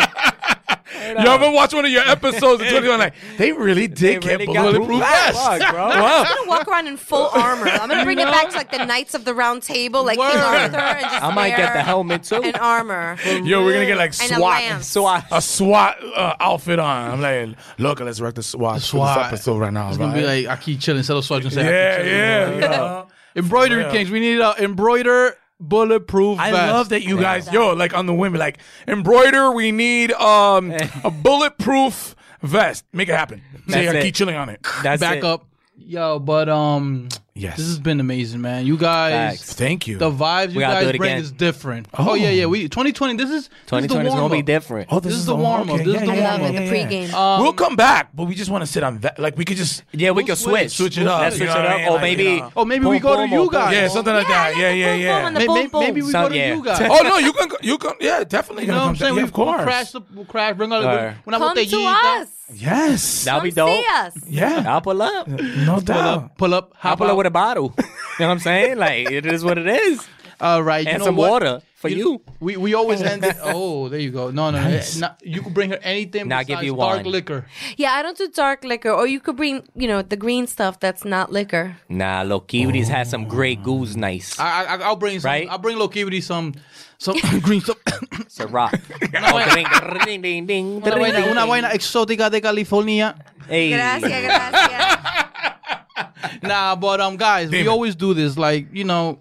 You 1.07 1.29
ever 1.31 1.51
watch 1.51 1.73
one 1.75 1.85
of 1.85 1.91
your 1.91 2.07
episodes 2.09 2.63
of 2.63 2.69
21 2.71 2.99
like 2.99 3.15
they 3.37 3.53
really 3.53 3.87
did 3.89 4.23
They 4.23 4.29
really 4.29 4.47
get 4.47 4.55
got 4.55 4.63
bulletproof 4.63 4.89
blue 4.89 4.99
vests. 5.01 5.47
vests, 5.47 5.71
bro. 5.71 5.87
Wow. 5.89 6.25
I'm 6.27 6.37
gonna 6.37 6.49
walk 6.49 6.69
around 6.69 6.87
in 6.89 6.97
full 6.97 7.29
armor. 7.33 7.69
I'm 7.69 7.89
gonna 7.89 8.05
bring 8.05 8.19
it 8.19 8.25
back 8.27 8.51
to 8.51 8.57
like 8.57 8.71
the 8.71 8.85
Knights 8.85 9.15
of 9.15 9.25
the 9.25 9.35
Round 9.35 9.63
Table, 9.63 10.05
like 10.05 10.19
King 10.19 10.27
Word. 10.29 10.35
Arthur, 10.37 10.77
and 10.79 11.01
just 11.01 11.23
I 11.23 11.35
might 11.35 11.57
get 11.57 11.73
the 11.73 11.83
helmet 11.83 12.23
too. 12.25 12.43
and 12.43 12.57
armor. 12.57 13.17
Yo, 13.25 13.65
we're 13.65 13.73
gonna 13.73 13.87
get 13.87 13.97
like 13.99 14.13
And 14.21 14.33
a 14.33 14.35
SWAT, 14.37 14.63
lance. 14.63 14.87
SWAT. 14.89 15.25
a 15.31 15.41
SWAT 15.43 15.97
uh, 16.17 16.35
outfit 16.41 16.79
on. 16.79 17.11
I'm 17.13 17.21
like, 17.21 17.57
look, 17.79 18.01
let's 18.01 18.21
wreck 18.21 18.35
the 18.35 18.43
SWAT, 18.43 18.81
SWAT. 18.83 19.17
this 19.31 19.41
episode 19.41 19.59
right 19.61 19.73
now. 19.73 19.89
It's 19.89 19.99
gonna 19.99 20.15
be 20.15 20.25
right? 20.25 20.45
like 20.47 20.59
aquí 20.61 20.81
chilling, 20.81 21.03
settle 21.03 21.23
sergeant. 21.23 21.55
say, 21.55 21.65
yeah, 21.65 21.99
"Aquí 21.99 22.05
chilling." 22.05 22.61
yeah, 22.61 22.71
yeah. 22.71 23.05
Embroidery 23.37 23.83
Yeah. 23.83 23.93
Kings. 23.93 24.11
We 24.11 24.21
need 24.21 24.41
a 24.41 24.55
embroider 24.63 25.37
bulletproof 25.61 26.39
I 26.39 26.51
vest. 26.51 26.73
love 26.73 26.89
that 26.91 27.03
you 27.03 27.19
guys, 27.21 27.51
yo, 27.53 27.73
like 27.73 27.95
on 27.95 28.07
the 28.07 28.15
women, 28.15 28.39
like 28.39 28.59
embroider. 28.87 29.51
We 29.53 29.73
need 29.73 30.13
um 30.13 30.73
a 31.05 31.11
bulletproof 31.11 32.15
vest. 32.43 32.85
Make 32.93 33.09
it 33.09 33.15
happen. 33.17 33.43
Say 33.69 33.85
That's 33.87 33.97
I 33.97 33.99
it. 33.99 34.03
keep 34.03 34.15
chilling 34.15 34.37
on 34.37 34.49
it. 34.49 34.61
That's 34.83 35.01
Back 35.01 35.19
it. 35.19 35.25
up. 35.25 35.47
Yo, 35.77 36.19
but 36.19 36.49
um 36.49 37.09
Yes. 37.39 37.59
this 37.59 37.67
has 37.67 37.79
been 37.79 38.01
amazing, 38.01 38.41
man. 38.41 38.65
You 38.65 38.79
guys 38.79 39.13
Facts. 39.41 39.53
Thank 39.53 39.87
you. 39.87 39.99
the 39.99 40.11
vibes 40.11 40.55
you 40.55 40.61
gotta 40.61 40.81
do 40.81 40.87
guys 40.87 40.95
it 40.95 40.99
bring 40.99 41.11
again. 41.13 41.21
is 41.23 41.33
different. 41.33 41.87
Oh. 41.99 42.15
yeah, 42.15 42.31
yeah. 42.31 42.47
We 42.47 42.63
2020. 42.63 43.17
This 43.17 43.31
is 43.31 43.49
2020 43.67 43.87
this 43.87 43.93
is 43.93 44.15
is 44.15 44.15
gonna 44.15 44.29
be 44.29 44.37
warm-up. 44.37 44.47
different. 44.47 44.89
oh, 44.91 45.01
This, 45.01 45.13
is 45.13 45.27
the 45.27 45.37
warm 45.37 45.69
up. 45.69 45.77
This 45.79 45.87
is 45.87 45.93
the 46.01 46.07
yeah, 46.07 46.07
warm 46.07 46.19
yeah, 46.19 46.49
up. 46.49 46.55
the 46.55 46.71
pregame. 46.71 47.13
Um, 47.13 47.43
we'll 47.43 47.53
come 47.53 47.77
back, 47.77 48.09
but 48.15 48.25
we 48.25 48.35
just 48.35 48.51
want 48.51 48.63
to 48.63 48.67
sit 48.67 48.83
on 48.83 48.99
that. 49.01 49.19
Like 49.19 49.37
we 49.37 49.45
could 49.45 49.59
just. 49.59 49.83
Yeah, 49.93 50.11
we 50.13 50.23
We'll 50.23 50.27
can 50.29 50.37
switch. 50.37 50.71
switch. 50.73 50.73
Switch 50.95 50.99
it 50.99 51.07
up, 51.07 51.21
Let's 51.21 51.39
you 51.39 51.47
switch 51.47 51.55
know 51.55 51.61
it 51.61 51.65
what 51.65 51.71
I 51.71 51.75
up. 51.75 51.79
mean? 51.81 51.89
Or 51.89 51.93
Like, 51.93 52.01
maybe. 52.03 52.25
you 52.25 52.37
know. 52.41 52.53
Oh, 52.57 52.65
maybe 52.65 52.85
we 52.87 52.97
boom, 52.97 53.03
go 53.03 53.11
to 53.17 53.17
boom, 53.23 53.33
you 53.33 53.39
or 53.39 53.45
boom, 53.45 53.53
guys. 53.53 53.73
Yeah, 53.75 53.89
something 53.89 54.15
like 54.15 54.29
that. 54.29 54.57
Yeah, 54.57 54.71
yeah, 54.73 54.95
yeah. 54.95 55.19
boom, 55.19 55.27
and 55.27 55.35
Maybe, 55.35 55.47
boom, 55.47 55.69
boom. 55.69 55.81
maybe 55.81 56.03
we 56.03 56.11
Some- 56.11 56.23
go 56.25 56.29
to 56.31 56.37
yeah. 56.37 56.55
you 56.55 56.65
guys. 56.65 56.81
oh 56.91 57.03
no, 57.03 57.19
you 57.19 57.33
can. 57.35 57.49
You 57.63 57.77
can. 57.79 57.93
Yeah, 58.01 58.25
definitely. 58.25 58.65
You 58.65 58.71
know 58.73 58.79
what 58.79 58.89
I'm 58.89 58.97
saying? 58.97 59.15
Yeah, 59.15 59.21
we, 59.21 59.25
of 59.25 59.33
course. 59.35 59.57
We'll 59.59 59.67
crash, 59.67 59.91
the, 59.93 60.01
we'll 60.15 60.25
crash, 60.25 60.57
bring 60.57 60.73
out 60.73 60.83
a, 60.85 60.89
Alright. 60.89 61.17
una 61.29 61.39
Come 61.39 61.55
to 61.55 61.61
botellita. 61.67 62.23
us. 62.23 62.29
Yes. 62.55 63.25
That'll 63.25 63.41
be 63.43 63.51
Come 63.51 63.67
dope. 63.67 63.77
see 63.77 63.87
us. 63.93 64.15
Yeah. 64.29 64.65
I'll 64.69 64.81
pull 64.81 65.03
up. 65.03 65.27
No 65.27 65.75
Pull 65.75 65.81
doubt. 65.81 66.07
up, 66.07 66.39
pull 66.39 66.55
up, 66.55 66.71
I'll 66.75 66.91
hop 66.91 66.99
pull 66.99 67.07
up 67.09 67.13
out. 67.13 67.17
with 67.19 67.26
a 67.27 67.31
bottle. 67.31 67.75
You 68.19 68.25
know 68.25 68.29
what 68.29 68.35
I'm 68.37 68.41
saying? 68.41 68.79
Like 68.79 69.11
it 69.11 69.27
is 69.27 69.45
what 69.45 69.59
it 69.59 69.67
is. 69.67 70.01
All 70.41 70.63
right, 70.63 70.87
you 70.87 70.91
And 70.93 71.03
some 71.03 71.17
what? 71.17 71.31
water 71.33 71.61
for 71.77 71.89
you. 71.91 72.23
We 72.41 72.57
we 72.57 72.73
always 72.73 73.03
end 73.03 73.23
it. 73.25 73.37
Oh, 73.45 73.91
there 73.91 74.01
you 74.01 74.11
go. 74.11 74.31
No, 74.31 74.51
no, 74.51 74.59
Nice. 74.61 74.97
no. 74.97 75.09
You 75.21 75.43
can 75.43 75.53
bring 75.53 75.69
her 75.71 75.79
anything 75.83 76.29
Now 76.29 76.39
besides 76.41 76.49
give 76.49 76.63
you 76.65 76.77
dark 76.77 77.05
wine. 77.05 77.13
liquor. 77.13 77.45
Yeah, 77.77 77.93
I 77.93 78.01
don't 78.03 78.17
do 78.17 78.29
dark 78.29 78.65
liquor, 78.65 78.89
or 78.91 79.07
you 79.07 79.21
could 79.21 79.37
bring, 79.37 79.69
you 79.77 79.87
know, 79.87 80.01
the 80.01 80.17
green 80.17 80.47
stuff 80.47 80.81
that's 80.81 81.05
not 81.05 81.31
liquor. 81.31 81.77
Nah, 81.91 82.23
look, 82.23 82.49
Kiwi's 82.49 82.89
had 82.89 83.07
some 83.07 83.29
great 83.29 83.63
goose 83.63 83.97
nice. 83.97 84.39
I, 84.41 84.65
I 84.65 84.77
I'll 84.89 84.97
bring 84.97 85.21
some. 85.21 85.29
Right? 85.29 85.47
I'll 85.51 85.59
bring 85.61 85.77
Lokivity 85.77 86.23
some 86.23 86.55
some 86.97 87.17
green 87.43 87.61
stuff. 87.61 87.77
It's 88.25 88.41
a 88.41 88.47
rock. 88.47 88.73
Oh, 89.13 89.37
una, 89.37 89.45
vaina, 89.53 90.47
ding, 90.47 90.81
una 90.81 90.91
ding. 90.97 91.49
vaina 91.49 91.69
exótica 91.73 92.31
de 92.31 92.41
California. 92.41 93.15
Hey. 93.49 93.71
Gracias, 93.71 94.23
gracias. 94.23 95.53
Nah, 96.43 96.77
but 96.77 97.01
um, 97.01 97.17
guys, 97.17 97.51
we 97.51 97.61
it. 97.61 97.69
always 97.69 97.95
do 97.97 98.13
this. 98.15 98.37
Like 98.37 98.67
you 98.73 98.85
know, 98.85 99.19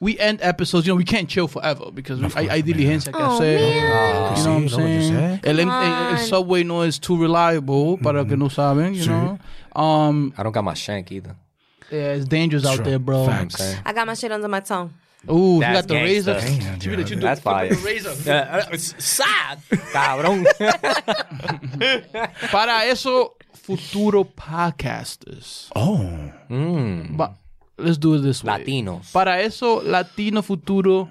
we 0.00 0.18
end 0.18 0.40
episodes. 0.42 0.86
You 0.86 0.92
know, 0.92 0.96
we 0.96 1.04
can't 1.04 1.28
chill 1.28 1.46
forever 1.48 1.90
because 1.92 2.20
we, 2.20 2.28
hay, 2.30 2.46
hay 2.48 2.62
diligencia 2.62 3.12
que 3.12 3.20
Oh, 3.22 3.38
hacer. 3.38 3.58
man. 3.58 4.36
You 4.36 4.44
know 4.44 4.54
what 4.54 4.62
I'm 4.62 4.66
Sí, 4.66 4.70
lo 4.70 4.76
saying? 4.78 5.12
sé. 5.12 5.40
El, 5.46 5.60
el, 5.60 5.66
Come 5.66 6.12
el 6.12 6.18
subway 6.18 6.62
no 6.64 6.82
is 6.82 6.98
too 6.98 7.16
reliable 7.20 7.96
para 7.98 8.24
que 8.24 8.36
no 8.36 8.48
saben. 8.48 8.94
You 8.94 9.06
know, 9.06 9.38
um, 9.80 10.32
I 10.36 10.42
don't 10.42 10.52
got 10.52 10.64
my 10.64 10.74
shank 10.74 11.12
either. 11.12 11.36
yeah, 11.90 12.12
it's 12.14 12.24
dangerous 12.26 12.64
out 12.66 12.82
there, 12.84 12.98
bro. 12.98 13.26
Facts. 13.26 13.60
I 13.84 13.92
got 13.92 14.06
my 14.06 14.14
shit 14.14 14.32
under 14.32 14.48
my 14.48 14.60
tongue. 14.60 14.92
Ooh, 15.30 15.56
you 15.56 15.60
got 15.60 15.86
the 15.86 15.94
razor. 15.96 16.34
gangsta. 16.34 16.60
Damn, 16.60 16.78
Chibi, 16.80 16.96
that 16.96 17.10
you 17.10 17.16
do 17.16 17.20
That's 17.22 17.40
flip 17.42 17.54
fire. 17.54 17.68
the 17.68 17.76
razor. 17.84 18.14
Sad. 19.00 19.58
Cabrón. 19.92 20.46
Para 22.50 22.86
eso, 22.86 23.36
futuro 23.76 24.24
podcasters. 24.24 25.70
Oh. 25.76 26.32
Mm. 26.50 27.16
But 27.16 27.32
let's 27.78 27.98
do 27.98 28.14
it 28.14 28.20
this 28.22 28.42
way. 28.42 28.58
Latinos. 28.58 29.12
Para 29.12 29.40
eso, 29.42 29.80
Latino 29.82 30.42
futuro, 30.42 31.08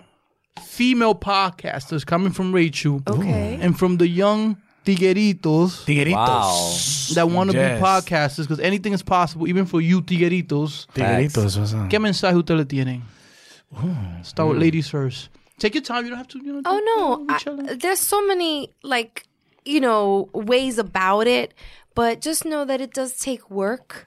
female 0.66 1.16
podcasters 1.16 2.06
coming 2.06 2.32
from 2.32 2.54
Rachel 2.54 3.02
Okay. 3.08 3.58
and 3.62 3.78
from 3.78 3.98
the 3.98 4.08
young 4.08 4.58
tigueritos 4.86 5.86
Tigueritos. 5.86 6.16
Wow. 6.16 7.16
that 7.16 7.30
want 7.30 7.52
to 7.52 7.56
Yes. 7.58 7.80
be 7.80 7.86
podcasters 7.86 8.48
because 8.48 8.60
anything 8.60 8.94
is 8.94 9.04
possible, 9.04 9.48
even 9.48 9.66
for 9.66 9.82
you 9.82 10.02
tigueritos. 10.02 10.88
Tigueritos. 10.94 11.58
what's 11.58 11.74
up? 11.74 11.90
¿Qué 11.90 12.00
mensaje 12.00 12.36
ustedes 12.36 12.58
le 12.58 12.66
tienen? 12.66 13.02
Start 14.24 14.50
with 14.50 14.58
ladies 14.60 14.90
first. 14.90 15.30
Take 15.60 15.76
your 15.76 15.84
time. 15.84 16.04
You 16.06 16.10
don't 16.12 16.18
have 16.18 16.28
to. 16.30 16.40
You 16.40 16.54
know, 16.54 16.62
Oh 16.66 16.80
no, 16.80 17.26
I, 17.30 17.76
there's 17.76 18.00
so 18.00 18.26
many 18.26 18.70
like 18.82 19.26
you 19.66 19.80
know 19.80 20.30
ways 20.34 20.80
about 20.80 21.28
it, 21.28 21.54
but 22.00 22.22
just 22.22 22.46
know 22.46 22.64
that 22.64 22.80
it 22.80 22.94
does 22.94 23.12
take 23.20 23.52
work. 23.52 24.06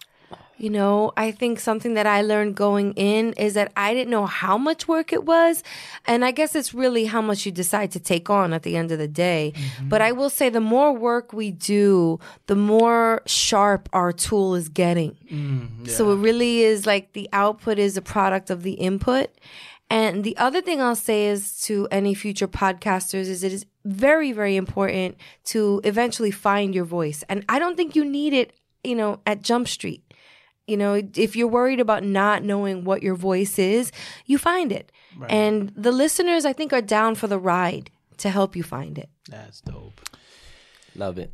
You 0.57 0.71
know, 0.71 1.13
I 1.15 1.31
think 1.31 1.61
something 1.61 1.93
that 1.93 2.07
I 2.07 2.23
learned 2.23 2.55
going 2.55 2.95
in 2.95 3.35
is 3.35 3.53
that 3.53 3.71
I 3.77 3.93
didn't 3.93 4.11
know 4.11 4.25
how 4.25 4.57
much 4.57 4.89
work 4.89 5.13
it 5.13 5.25
was, 5.25 5.63
and 6.07 6.25
I 6.25 6.31
guess 6.31 6.55
it's 6.55 6.73
really 6.73 7.05
how 7.05 7.21
much 7.21 7.45
you 7.45 7.53
decide 7.53 7.91
to 7.91 8.01
take 8.01 8.31
on 8.31 8.55
at 8.55 8.63
the 8.63 8.79
end 8.79 8.93
of 8.93 8.99
the 8.99 9.09
day. 9.09 9.53
Mm-hmm. 9.55 9.91
But 9.91 10.01
I 10.01 10.13
will 10.13 10.31
say, 10.31 10.49
the 10.49 10.59
more 10.59 10.91
work 10.91 11.35
we 11.35 11.51
do, 11.51 12.19
the 12.47 12.57
more 12.57 13.21
sharp 13.27 13.91
our 13.93 14.11
tool 14.11 14.55
is 14.55 14.71
getting. 14.71 15.19
Mm, 15.31 15.87
so 15.87 16.13
it 16.13 16.17
really 16.17 16.61
is 16.61 16.87
like 16.87 17.13
the 17.13 17.29
output 17.35 17.79
is 17.79 17.99
a 17.99 18.03
product 18.03 18.49
of 18.49 18.63
the 18.63 18.73
input. 18.73 19.29
And 19.91 20.25
the 20.25 20.35
other 20.39 20.63
thing 20.63 20.81
I'll 20.81 20.97
say 20.97 21.27
is 21.27 21.61
to 21.65 21.87
any 21.91 22.15
future 22.15 22.49
podcasters 22.49 23.29
is 23.29 23.45
it 23.45 23.53
is 23.53 23.67
very, 23.85 24.33
very 24.33 24.57
important 24.57 25.17
to 25.45 25.81
eventually 25.85 26.31
find 26.31 26.75
your 26.75 26.85
voice. 26.85 27.25
And 27.29 27.45
I 27.49 27.59
don't 27.59 27.77
think 27.77 27.97
you 27.97 28.05
need 28.05 28.33
it, 28.33 28.53
you 28.85 28.95
know, 28.95 29.21
at 29.27 29.43
Jump 29.43 29.69
Street. 29.69 30.03
You 30.67 30.77
know, 30.77 31.03
if 31.17 31.35
you're 31.35 31.49
worried 31.49 31.81
about 31.81 32.05
not 32.05 32.45
knowing 32.45 32.85
what 32.85 33.03
your 33.03 33.15
voice 33.17 33.59
is, 33.59 33.91
you 34.27 34.39
find 34.39 34.71
it. 34.73 34.93
And 35.29 35.73
the 35.77 35.93
listeners, 35.93 36.45
I 36.45 36.53
think, 36.53 36.73
are 36.73 36.81
down 36.81 37.17
for 37.17 37.27
the 37.27 37.39
ride 37.39 37.91
to 38.19 38.31
help 38.31 38.55
you 38.57 38.63
find 38.63 38.97
it. 38.97 39.11
That's 39.29 39.61
dope. 39.61 40.01
Love 40.95 41.19
it. 41.19 41.33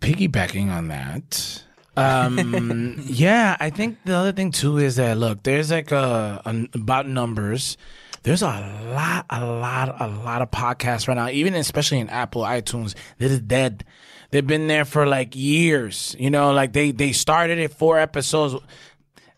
piggybacking 0.00 0.70
on 0.70 0.88
that 0.88 1.62
um 1.96 3.02
yeah 3.06 3.56
i 3.60 3.68
think 3.68 3.98
the 4.04 4.14
other 4.14 4.32
thing 4.32 4.50
too 4.50 4.78
is 4.78 4.96
that 4.96 5.18
look 5.18 5.42
there's 5.42 5.70
like 5.70 5.90
a, 5.90 6.40
a 6.46 6.66
about 6.74 7.06
numbers 7.08 7.76
there's 8.22 8.42
a 8.42 8.46
lot 8.94 9.26
a 9.30 9.44
lot 9.44 10.00
a 10.00 10.06
lot 10.06 10.42
of 10.42 10.50
podcasts 10.50 11.08
right 11.08 11.14
now 11.14 11.28
even 11.28 11.54
especially 11.54 11.98
in 11.98 12.08
apple 12.10 12.42
itunes 12.42 12.94
that 13.18 13.30
is 13.30 13.40
dead. 13.40 13.84
They've 14.30 14.46
been 14.46 14.68
there 14.68 14.84
for 14.84 15.06
like 15.06 15.34
years 15.34 16.14
you 16.18 16.30
know 16.30 16.52
like 16.52 16.72
they 16.72 16.92
they 16.92 17.12
started 17.12 17.58
it 17.58 17.72
four 17.72 17.98
episodes 17.98 18.54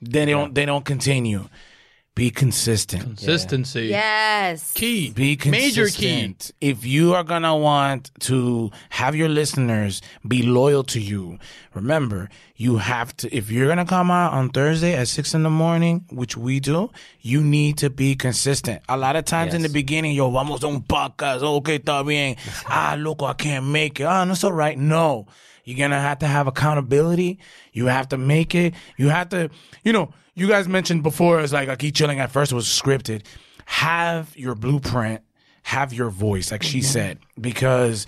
then 0.03 0.27
they 0.27 0.33
don't 0.33 0.55
they 0.55 0.67
don't 0.67 0.85
continue 0.85 1.49
be 2.15 2.31
consistent 2.31 3.03
Consistency. 3.03 3.87
Yes. 3.87 4.73
Key. 4.75 5.13
be 5.13 5.35
consistent. 5.35 5.77
Major 5.77 5.89
key. 5.89 6.37
If 6.61 6.85
you 6.85 7.15
are 7.15 7.25
gonna 7.25 7.57
want 7.57 8.11
to 8.21 8.71
have 8.91 9.17
your 9.17 9.29
listeners 9.29 10.03
be 10.27 10.43
loyal 10.43 10.85
to 10.85 11.01
you, 11.01 11.39
remember 11.75 12.29
you 12.55 12.77
have 12.77 13.17
to. 13.19 13.35
If 13.35 13.51
you're 13.51 13.67
gonna 13.67 13.87
come 13.87 14.11
out 14.11 14.35
on 14.35 14.51
Thursday 14.51 14.95
at 14.95 15.09
six 15.09 15.33
in 15.33 15.43
the 15.43 15.51
morning, 15.51 16.05
which 16.11 16.37
we 16.37 16.61
do, 16.61 16.91
you 17.21 17.41
need 17.43 17.79
to 17.79 17.89
be 17.89 18.15
consistent. 18.15 18.83
A 18.91 18.97
lot 18.97 19.17
of 19.17 19.25
times 19.25 19.55
in 19.55 19.63
the 19.63 19.71
beginning, 19.71 20.15
yo, 20.15 20.31
vamos 20.31 20.63
a 20.63 20.67
un 20.67 20.83
podcast. 20.83 21.43
Okay, 21.43 21.79
está 21.79 22.07
bien. 22.07 22.37
ah, 22.67 22.95
loco, 22.99 23.25
I 23.25 23.33
can't 23.33 23.67
make 23.67 24.01
it. 24.01 24.05
Ah, 24.05 24.25
no, 24.25 24.35
all 24.45 24.53
right. 24.53 24.79
No. 24.79 25.27
You're 25.65 25.79
gonna 25.79 26.01
have 26.01 26.19
to 26.19 26.27
have 26.27 26.47
accountability. 26.47 27.39
You 27.73 27.87
have 27.87 28.09
to 28.09 28.19
make 28.19 28.55
it. 28.55 28.75
You 28.97 29.09
have 29.09 29.29
to, 29.31 29.49
you 29.85 29.93
know, 29.93 30.13
you 30.35 30.49
guys 30.49 30.69
mentioned 30.69 31.03
before 31.03 31.41
it's 31.41 31.53
like 31.53 31.69
I 31.69 31.77
keep 31.77 31.95
chilling 31.95 32.21
at 32.21 32.31
first 32.31 32.53
was 32.53 32.67
scripted. 32.67 33.25
Have 33.67 34.37
your 34.37 34.55
blueprint, 34.55 35.23
have 35.63 35.93
your 35.93 36.11
voice, 36.11 36.51
like 36.51 36.63
she 36.63 36.79
mm-hmm. 36.79 36.87
said, 36.87 37.19
because 37.41 38.07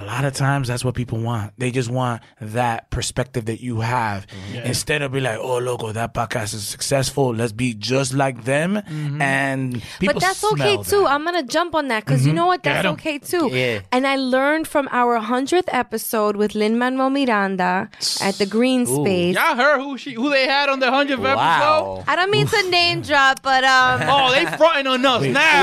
a 0.00 0.04
lot 0.04 0.24
of 0.24 0.34
times 0.34 0.68
that's 0.68 0.84
what 0.84 0.94
people 0.94 1.18
want. 1.18 1.52
They 1.58 1.70
just 1.70 1.90
want 1.90 2.22
that 2.40 2.90
perspective 2.90 3.46
that 3.46 3.60
you 3.60 3.80
have. 3.80 4.26
Mm-hmm. 4.26 4.66
Instead 4.66 5.02
of 5.02 5.12
be 5.12 5.20
like, 5.20 5.38
oh 5.38 5.58
loco, 5.58 5.92
that 5.92 6.14
podcast 6.14 6.54
is 6.54 6.66
successful. 6.66 7.34
Let's 7.34 7.52
be 7.52 7.74
just 7.74 8.14
like 8.14 8.44
them. 8.44 8.76
Mm-hmm. 8.76 9.22
And 9.22 9.82
people 9.98 10.14
but 10.14 10.20
that's 10.20 10.44
okay 10.44 10.74
smell 10.74 10.84
too. 10.84 11.06
I'm 11.06 11.24
gonna 11.24 11.42
jump 11.42 11.74
on 11.74 11.88
that 11.88 12.04
because 12.04 12.24
you 12.24 12.30
mm-hmm. 12.30 12.36
know 12.36 12.46
what? 12.46 12.62
That's 12.62 12.78
Get 12.78 12.86
'em. 12.86 12.92
okay 12.94 13.18
too. 13.18 13.50
Yeah. 13.52 13.80
And 13.90 14.06
I 14.06 14.16
learned 14.16 14.66
from 14.68 14.88
our 14.92 15.18
hundredth 15.18 15.68
episode 15.72 16.36
with 16.36 16.54
Lin 16.54 16.78
Manuel 16.78 17.10
Miranda 17.10 17.90
at 18.20 18.36
the 18.36 18.46
Greene 18.46 18.86
Space. 18.86 19.34
Y'all 19.34 19.56
heard 19.56 19.80
who 19.80 19.98
she 19.98 20.14
who 20.14 20.30
they 20.30 20.46
had 20.46 20.68
on 20.68 20.80
the 20.80 20.90
hundredth 20.90 21.20
episode? 21.20 21.36
Wow. 21.36 22.04
I 22.06 22.16
don't 22.16 22.30
mean 22.30 22.46
to 22.46 22.70
name 22.70 23.02
drop, 23.02 23.42
but 23.42 23.64
um, 23.64 24.00
Oh, 24.08 24.30
they 24.32 24.46
fronting 24.56 24.86
on 24.86 25.04
us 25.04 25.22
Wait. 25.22 25.32
now. 25.32 25.62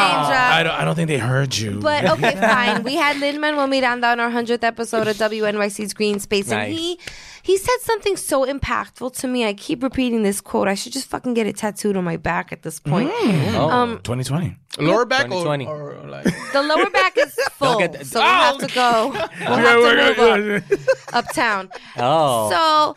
name 0.00 0.26
drop. 0.28 0.54
I 0.54 0.62
don't, 0.62 0.74
I 0.74 0.84
don't 0.84 0.94
think 0.94 1.08
they 1.08 1.18
heard 1.18 1.56
you. 1.56 1.80
But 1.80 2.04
okay, 2.12 2.34
fine. 2.36 2.82
We 2.82 2.93
had 2.96 3.18
Lin 3.18 3.40
Manuel 3.40 3.66
Miranda 3.66 4.08
on 4.08 4.20
our 4.20 4.30
hundredth 4.30 4.64
episode 4.64 5.08
of 5.08 5.16
WNYC's 5.16 5.94
Greene 5.94 6.20
Space, 6.20 6.50
and 6.50 6.60
Nice. 6.70 6.78
he 6.78 6.98
he 7.42 7.58
said 7.58 7.76
something 7.80 8.16
so 8.16 8.46
impactful 8.46 9.16
to 9.18 9.28
me. 9.28 9.44
I 9.44 9.52
keep 9.54 9.82
repeating 9.82 10.22
this 10.22 10.40
quote. 10.40 10.66
I 10.66 10.74
should 10.74 10.92
just 10.92 11.08
fucking 11.08 11.34
get 11.34 11.46
it 11.46 11.56
tattooed 11.56 11.96
on 11.96 12.04
my 12.04 12.16
back 12.16 12.52
at 12.52 12.62
this 12.62 12.80
point. 12.80 13.10
Oh. 13.12 13.68
Um, 13.70 13.96
2020. 14.02 14.56
Lower 14.78 15.04
back 15.04 15.26
or, 15.26 15.44
2020. 15.44 15.66
or 15.66 15.94
like 16.08 16.24
the 16.52 16.62
lower 16.62 16.90
back 16.90 17.16
is 17.16 17.34
full, 17.52 17.78
get 17.78 18.04
so 18.06 18.20
we'll 18.20 18.28
have 18.28 18.58
to 18.58 18.66
go. 18.74 19.12
Oh! 19.14 19.28
We'll 19.40 19.56
have 19.56 20.16
to 20.16 20.40
move 20.40 20.72
up, 21.12 21.26
uptown. 21.26 21.70
Oh. 21.96 22.50
So 22.50 22.96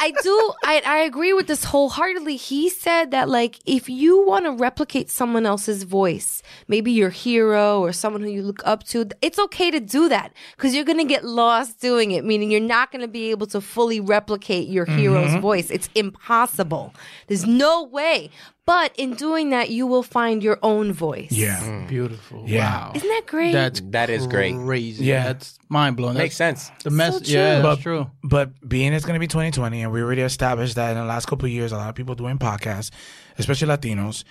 I 0.00 0.12
do 0.22 0.52
I, 0.64 0.82
I 0.86 0.98
agree 0.98 1.32
with 1.32 1.48
this 1.48 1.64
wholeheartedly. 1.64 2.36
He 2.36 2.68
said 2.68 3.10
that 3.10 3.28
like 3.28 3.58
if 3.66 3.88
you 3.88 4.24
want 4.24 4.44
to 4.44 4.52
replicate 4.52 5.10
someone 5.10 5.46
else's 5.46 5.82
voice, 5.82 6.42
maybe 6.68 6.92
your 6.92 7.10
hero 7.10 7.80
or 7.80 7.92
someone 7.92 8.22
who 8.22 8.30
you 8.30 8.42
look 8.42 8.62
up 8.64 8.84
to, 8.84 9.08
it's 9.20 9.38
okay 9.38 9.70
to 9.70 9.80
do 9.80 10.08
that 10.08 10.32
because 10.56 10.74
you're 10.74 10.84
gonna 10.84 11.04
get 11.04 11.24
lost 11.24 11.80
doing 11.80 12.12
it, 12.12 12.24
meaning 12.24 12.52
you're 12.52 12.60
not 12.60 12.92
gonna 12.92 13.08
be 13.08 13.30
able 13.30 13.48
to 13.48 13.60
fully 13.60 13.98
replicate 13.98 14.68
your 14.68 14.84
hero's 14.84 15.30
mm-hmm. 15.30 15.40
voice. 15.40 15.70
It's 15.70 15.88
impossible. 15.96 16.94
There's 17.26 17.46
no 17.46 17.82
way. 17.82 18.30
But 18.70 18.94
in 18.96 19.14
doing 19.14 19.50
that, 19.50 19.70
you 19.70 19.84
will 19.84 20.04
find 20.04 20.44
your 20.44 20.60
own 20.62 20.92
voice. 20.92 21.32
Yeah. 21.32 21.58
Mm. 21.58 21.70
Mm. 21.70 21.88
Beautiful. 21.88 22.44
Yeah. 22.46 22.70
Wow. 22.70 22.92
Isn't 22.94 23.08
that 23.08 23.26
great? 23.26 23.50
That's 23.50 23.80
That 23.86 24.10
is 24.10 24.28
great. 24.28 24.54
Crazy. 24.54 25.06
Yeah. 25.06 25.24
That's 25.24 25.58
mind 25.68 25.96
blowing. 25.96 26.16
Makes 26.16 26.36
sense. 26.36 26.70
The 26.84 26.90
message. 26.90 27.26
So 27.26 27.32
yeah, 27.32 27.54
true. 27.54 27.62
that's 27.62 27.76
But- 27.78 27.82
true. 27.82 28.10
But 28.22 28.68
being 28.68 28.92
it's 28.92 29.04
going 29.04 29.14
to 29.14 29.20
be 29.20 29.26
2020, 29.26 29.82
and 29.82 29.90
we 29.90 30.00
already 30.00 30.22
established 30.22 30.76
that 30.76 30.92
in 30.92 30.98
the 30.98 31.04
last 31.04 31.26
couple 31.26 31.46
of 31.46 31.50
years, 31.50 31.72
a 31.72 31.78
lot 31.78 31.88
of 31.88 31.96
people 31.96 32.14
doing 32.14 32.38
podcasts, 32.38 32.92
especially 33.38 33.66
Latinos, 33.66 34.22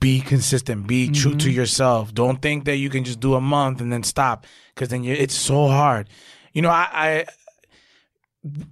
be 0.00 0.20
consistent, 0.20 0.88
be 0.88 1.08
true 1.08 1.30
mm-hmm. 1.30 1.38
to 1.38 1.50
yourself. 1.52 2.12
Don't 2.12 2.42
think 2.42 2.64
that 2.64 2.78
you 2.78 2.90
can 2.90 3.04
just 3.04 3.20
do 3.20 3.34
a 3.34 3.40
month 3.40 3.80
and 3.80 3.92
then 3.92 4.02
stop, 4.02 4.44
because 4.74 4.88
then 4.88 5.04
you, 5.04 5.14
it's 5.14 5.36
so 5.36 5.68
hard. 5.68 6.08
You 6.52 6.62
know, 6.62 6.70
I, 6.70 6.88
I 6.92 7.26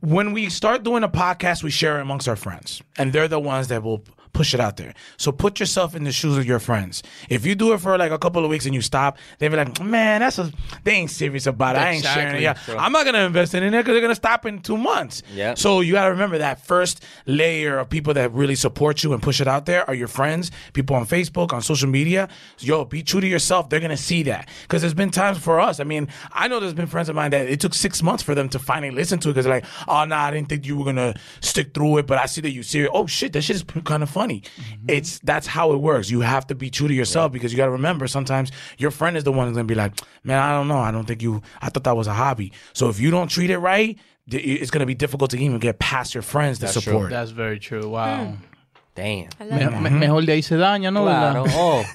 when 0.01 0.33
we 0.33 0.49
start 0.49 0.83
doing 0.83 1.05
a 1.05 1.09
podcast, 1.09 1.63
we 1.63 1.71
share 1.71 1.99
it 1.99 2.03
amongst 2.03 2.27
our 2.27 2.35
friends, 2.35 2.83
and 2.97 3.13
they're 3.13 3.29
the 3.29 3.39
ones 3.39 3.69
that 3.69 3.85
will 3.85 4.03
push 4.39 4.55
it 4.55 4.61
out 4.61 4.77
there. 4.77 4.95
So 5.17 5.33
put 5.33 5.59
yourself 5.59 5.97
in 5.97 6.05
the 6.05 6.13
shoes 6.13 6.39
of 6.39 6.47
your 6.47 6.61
friends. 6.61 7.03
If 7.29 7.45
you 7.45 7.57
do 7.57 7.73
it 7.73 7.81
for 7.81 7.99
like 7.99 8.13
a 8.13 8.19
couple 8.19 8.45
of 8.45 8.51
weeks 8.51 8.67
and 8.67 8.75
you 8.75 8.81
stop, 8.81 9.19
they'll 9.39 9.51
be 9.51 9.57
like, 9.57 9.83
"Man, 9.83 10.21
that's 10.21 10.39
a 10.39 10.53
they 10.85 10.93
ain't 10.93 11.11
serious 11.11 11.47
about 11.47 11.75
it. 11.75 11.81
I 11.81 11.91
ain't 11.91 12.05
sharing 12.05 12.37
it. 12.37 12.43
Yeah. 12.43 12.57
I'm 12.79 12.93
not 12.93 13.05
gonna 13.05 13.25
invest 13.25 13.53
in 13.55 13.65
it 13.65 13.73
because 13.73 13.95
they're 13.95 14.01
gonna 14.01 14.15
stop 14.15 14.47
in 14.47 14.61
two 14.61 14.77
months. 14.77 15.25
Yeah. 15.35 15.55
So 15.55 15.81
you 15.81 15.95
gotta 15.95 16.13
remember 16.13 16.39
that 16.39 16.65
first 16.65 17.05
layer 17.27 17.81
of 17.81 17.91
people 17.91 18.15
that 18.15 18.33
really 18.33 18.55
support 18.55 19.03
you 19.03 19.13
and 19.13 19.21
push 19.21 19.41
it 19.41 19.49
out 19.49 19.67
there 19.67 19.83
are 19.89 19.95
your 19.95 20.07
friends, 20.07 20.53
people 20.73 20.95
on 20.95 21.05
Facebook, 21.05 21.53
on 21.53 21.61
social 21.61 21.89
media. 21.89 22.29
Yo, 22.61 22.85
be 22.85 23.03
true 23.03 23.21
to 23.21 23.27
yourself. 23.27 23.69
They're 23.69 23.81
gonna 23.81 23.97
see 23.97 24.23
that 24.23 24.49
because 24.63 24.83
there's 24.83 24.95
been 24.95 25.11
times 25.11 25.39
for 25.39 25.59
us. 25.59 25.81
I 25.81 25.85
mean, 25.85 26.07
I 26.33 26.47
know 26.47 26.61
there's 26.61 26.75
been 26.75 26.87
friends 26.87 27.09
of 27.09 27.17
mine 27.17 27.33
that 27.33 27.49
it 27.49 27.59
took 27.59 27.75
six 27.75 28.05
months 28.05 28.23
for 28.23 28.37
them 28.37 28.49
to 28.51 28.61
finally 28.61 28.93
listen 28.93 29.19
to 29.19 29.31
it 29.31 29.33
because 29.33 29.47
they're 29.47 29.55
like, 29.55 29.65
oh 29.89 30.05
no, 30.05 30.15
I 30.15 30.31
didn't 30.31 30.49
think 30.49 30.65
you 30.65 30.77
were 30.77 30.85
gonna 30.85 31.15
stick 31.41 31.75
through 31.75 31.99
it, 31.99 32.07
but 32.07 32.19
I 32.19 32.27
see 32.27 32.41
that 32.43 32.51
you 32.51 32.63
serious. 32.63 32.93
Oh 32.95 33.09
shit, 33.09 33.33
that 33.33 33.43
shit 33.43 33.57
is 33.57 33.65
kind 33.83 34.05
of 34.05 34.11
funny. 34.29 34.41
Mm-hmm. 34.41 34.91
It's 34.91 35.19
that's 35.21 35.47
how 35.47 35.73
it 35.73 35.79
works. 35.79 36.11
You 36.11 36.21
have 36.21 36.47
to 36.49 36.55
be 36.55 36.71
true 36.71 36.89
to 36.89 36.95
yourself 36.95 37.33
because 37.33 37.53
you 37.53 37.57
got 37.57 37.67
to 37.67 37.73
remember 37.73 38.07
sometimes 38.09 38.51
your 38.79 38.91
friend 38.91 39.17
is 39.17 39.25
the 39.25 39.33
one 39.33 39.47
who's 39.47 39.57
gonna 39.57 39.67
be 39.67 39.75
like, 39.75 39.93
man, 40.25 40.39
I 40.39 40.53
don't 40.53 40.69
know, 40.69 40.79
I 40.79 40.91
don't 40.91 41.05
think 41.07 41.23
you. 41.23 41.43
I 41.61 41.71
thought 41.71 41.85
that 41.85 41.97
was 41.97 42.07
a 42.07 42.15
hobby. 42.15 42.53
So 42.73 42.89
if 42.89 43.01
you 43.01 43.11
don't 43.11 43.29
treat 43.29 43.51
it 43.51 43.59
right, 43.59 43.99
it's 44.31 44.71
gonna 44.71 44.87
be 44.87 44.95
difficult 44.95 45.31
to 45.33 45.39
even 45.39 45.59
get 45.59 45.79
past 45.79 46.15
your 46.15 46.23
friends 46.23 46.59
to 46.59 46.67
That's 46.67 46.75
true. 46.75 46.83
support. 46.83 47.11
That's 47.11 47.31
very 47.31 47.59
true. 47.59 47.89
Wow. 47.89 48.25
Hmm. 48.25 48.35
Damn. 48.95 49.29
Me- 49.41 49.91
me- 49.91 49.91
mejor 49.91 50.23
de 50.27 50.33
ahí 50.33 50.43
se 50.43 50.57
daña, 50.57 50.93
¿no? 50.93 51.05
Claro. 51.05 51.45
¿Verdad? 51.45 51.57
Oh. 51.59 51.85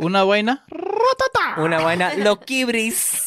Una 0.00 0.22
vaina. 0.24 0.64
Una 1.58 1.80
vaina. 1.80 2.14
Los 2.18 2.38
kibris. 2.38 3.26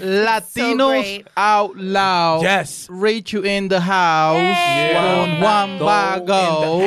Latinos 0.00 0.90
great. 1.02 1.26
out 1.36 1.74
loud. 1.76 2.42
Yes. 2.42 2.86
Rate 2.90 3.32
you 3.32 3.42
in 3.42 3.68
the 3.68 3.80
house. 3.80 4.38
Yay. 4.38 4.92
Con 4.94 5.40
Juan 5.40 5.78
Go 5.78 5.84
Bago. 5.86 6.82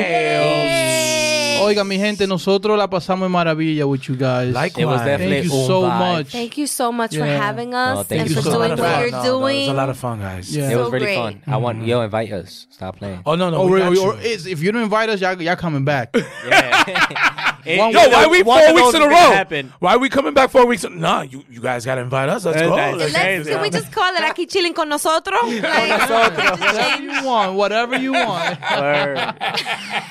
Oiga, 1.58 1.82
mi 1.84 1.96
gente, 1.98 2.26
nosotros 2.28 2.78
la 2.78 2.86
pasamos 2.88 3.26
en 3.26 3.32
maravilla 3.32 3.86
with 3.88 4.02
you 4.08 4.14
guys. 4.14 4.54
Likewise. 4.54 4.78
It 4.78 4.84
was 4.84 5.00
Thank 5.00 5.06
definitely 5.18 5.42
you 5.48 5.66
so 5.66 5.82
vibe. 5.82 5.98
much. 5.98 6.26
Thank 6.28 6.58
you 6.58 6.66
so 6.68 6.92
much 6.92 7.16
for 7.16 7.24
having 7.24 7.74
us 7.74 7.98
Oh, 7.98 8.02
thank 8.04 8.20
and 8.20 8.30
you 8.30 8.36
for 8.36 8.42
so 8.42 8.52
doing 8.58 8.70
much. 8.70 8.78
what 8.78 9.00
you're 9.00 9.10
No, 9.10 9.22
no, 9.22 9.24
doing. 9.40 9.56
It 9.56 9.68
was 9.68 9.68
a 9.70 9.74
lot 9.74 9.88
of 9.88 9.96
fun, 9.96 10.20
guys. 10.20 10.54
Yeah. 10.54 10.70
It 10.70 10.76
was 10.76 10.86
So 10.86 10.92
really 10.92 11.06
great. 11.06 11.16
fun. 11.16 11.42
I 11.48 11.56
want 11.56 11.84
yo 11.84 12.02
invite 12.02 12.30
us. 12.30 12.66
Stop 12.70 12.98
playing. 12.98 13.22
Oh 13.26 13.34
no, 13.34 13.50
no. 13.50 13.62
Or, 13.62 13.70
we 13.70 13.80
or, 13.80 13.90
got 13.90 13.98
or 13.98 14.14
you. 14.22 14.28
is- 14.28 14.46
if 14.46 14.62
you 14.62 14.70
don't 14.70 14.82
invite 14.82 15.08
us, 15.08 15.20
y'all, 15.20 15.40
y'all 15.42 15.56
coming 15.56 15.84
back. 15.84 16.14
Yeah. 16.46 17.55
One- 17.66 17.90
Yo, 17.92 18.08
why 18.08 18.24
are 18.24 18.28
we 18.30 18.42
four 18.44 18.74
weeks 18.74 18.94
in 18.94 19.02
a 19.02 19.06
row? 19.06 19.10
gonna 19.14 19.34
happen. 19.34 19.72
Why 19.80 19.94
are 19.94 19.98
we 19.98 20.08
coming 20.08 20.34
back 20.34 20.50
four 20.50 20.66
weeks? 20.66 20.84
Nah, 20.88 21.22
you 21.22 21.42
you 21.50 21.60
guys 21.60 21.84
gotta 21.84 22.02
invite 22.02 22.28
us. 22.28 22.44
Let's 22.44 22.60
go. 22.60 22.76
that's 22.76 22.96
Let's- 22.98 23.12
Let's, 23.14 23.48
can 23.48 23.62
we 23.62 23.70
just 23.70 23.90
call 23.92 24.14
it 24.14 24.22
aquí 24.22 24.48
chilling 24.50 24.74
con 24.74 24.88
nosotros? 24.88 25.40
Like, 25.62 26.08
whatever 26.60 27.02
you 27.02 27.24
want, 27.24 27.54
whatever 27.54 27.96
you 27.98 28.12
want. 28.12 28.60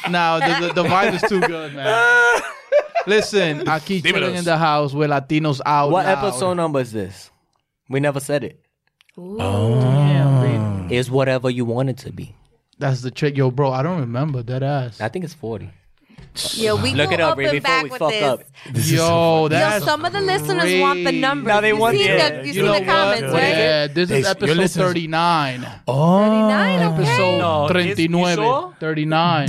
Now 0.10 0.40
the, 0.40 0.68
the, 0.68 0.74
the 0.74 0.84
vibe 0.84 1.14
is 1.14 1.22
too 1.22 1.36
too 1.42 1.48
good, 1.48 1.74
man. 1.76 2.42
Listen, 3.08 3.68
I 3.68 3.80
keep 3.80 4.04
chilling 4.04 4.36
in 4.36 4.44
the 4.44 4.58
house 4.58 4.94
with 4.94 5.10
Latinos 5.10 5.62
out. 5.66 5.92
What 5.92 6.06
loud. 6.06 6.18
episode 6.26 6.54
number 6.56 6.80
is 6.80 6.92
this? 6.92 7.30
We 7.90 8.00
never 8.00 8.20
said 8.20 8.44
it. 8.44 8.66
Damn, 9.16 10.92
It's 10.92 11.10
whatever 11.10 11.50
you 11.50 11.66
want 11.66 11.90
it 11.90 11.98
to 12.00 12.12
be. 12.12 12.36
That's 12.80 13.02
the 13.02 13.12
trick, 13.12 13.38
yo, 13.38 13.52
bro. 13.52 13.72
I 13.72 13.84
don't 13.84 14.00
remember 14.00 14.44
that 14.44 14.64
ass. 14.64 15.00
I 15.00 15.08
think 15.10 15.24
it's 15.24 15.34
40. 15.34 15.70
Yo, 16.56 16.76
we 16.76 16.94
Look 16.94 17.10
go 17.10 17.14
it 17.14 17.20
up, 17.22 17.32
up 17.32 17.38
Ray, 17.38 17.46
before 17.46 17.62
back 17.62 17.84
we 17.84 17.90
with 17.90 18.00
fuck 18.00 18.10
this. 18.12 18.24
up. 18.24 18.42
Yo, 18.74 19.48
that's 19.48 19.80
Yo, 19.80 19.86
some 19.86 20.04
of 20.04 20.12
the 20.12 20.20
listeners 20.22 20.82
want 20.82 21.04
the 21.06 21.12
numbers. 21.14 21.48
Now 21.48 21.62
they 21.62 21.70
you 21.70 21.78
want 21.78 21.98
see 21.98 22.08
the- 22.08 22.14
the, 22.18 22.36
you, 22.42 22.48
You 22.48 22.54
see 22.54 22.60
know 22.60 22.66
the 22.66 22.72
what? 22.80 22.86
comments, 22.86 23.34
right? 23.34 23.42
Yeah, 23.58 23.88
this 23.88 24.10
Hey, 24.10 24.18
is 24.20 24.22
your 24.26 24.32
episode 24.32 24.58
listeners- 24.58 24.88
39. 24.88 25.68
Oh, 25.88 26.20
39, 26.20 26.76
okay. 26.76 26.84
Episode 27.04 27.38
No, 27.38 27.66
it's- 27.70 27.86
you 27.88 27.96
39. 27.96 28.36
sure? 28.36 28.76
39. 28.80 29.48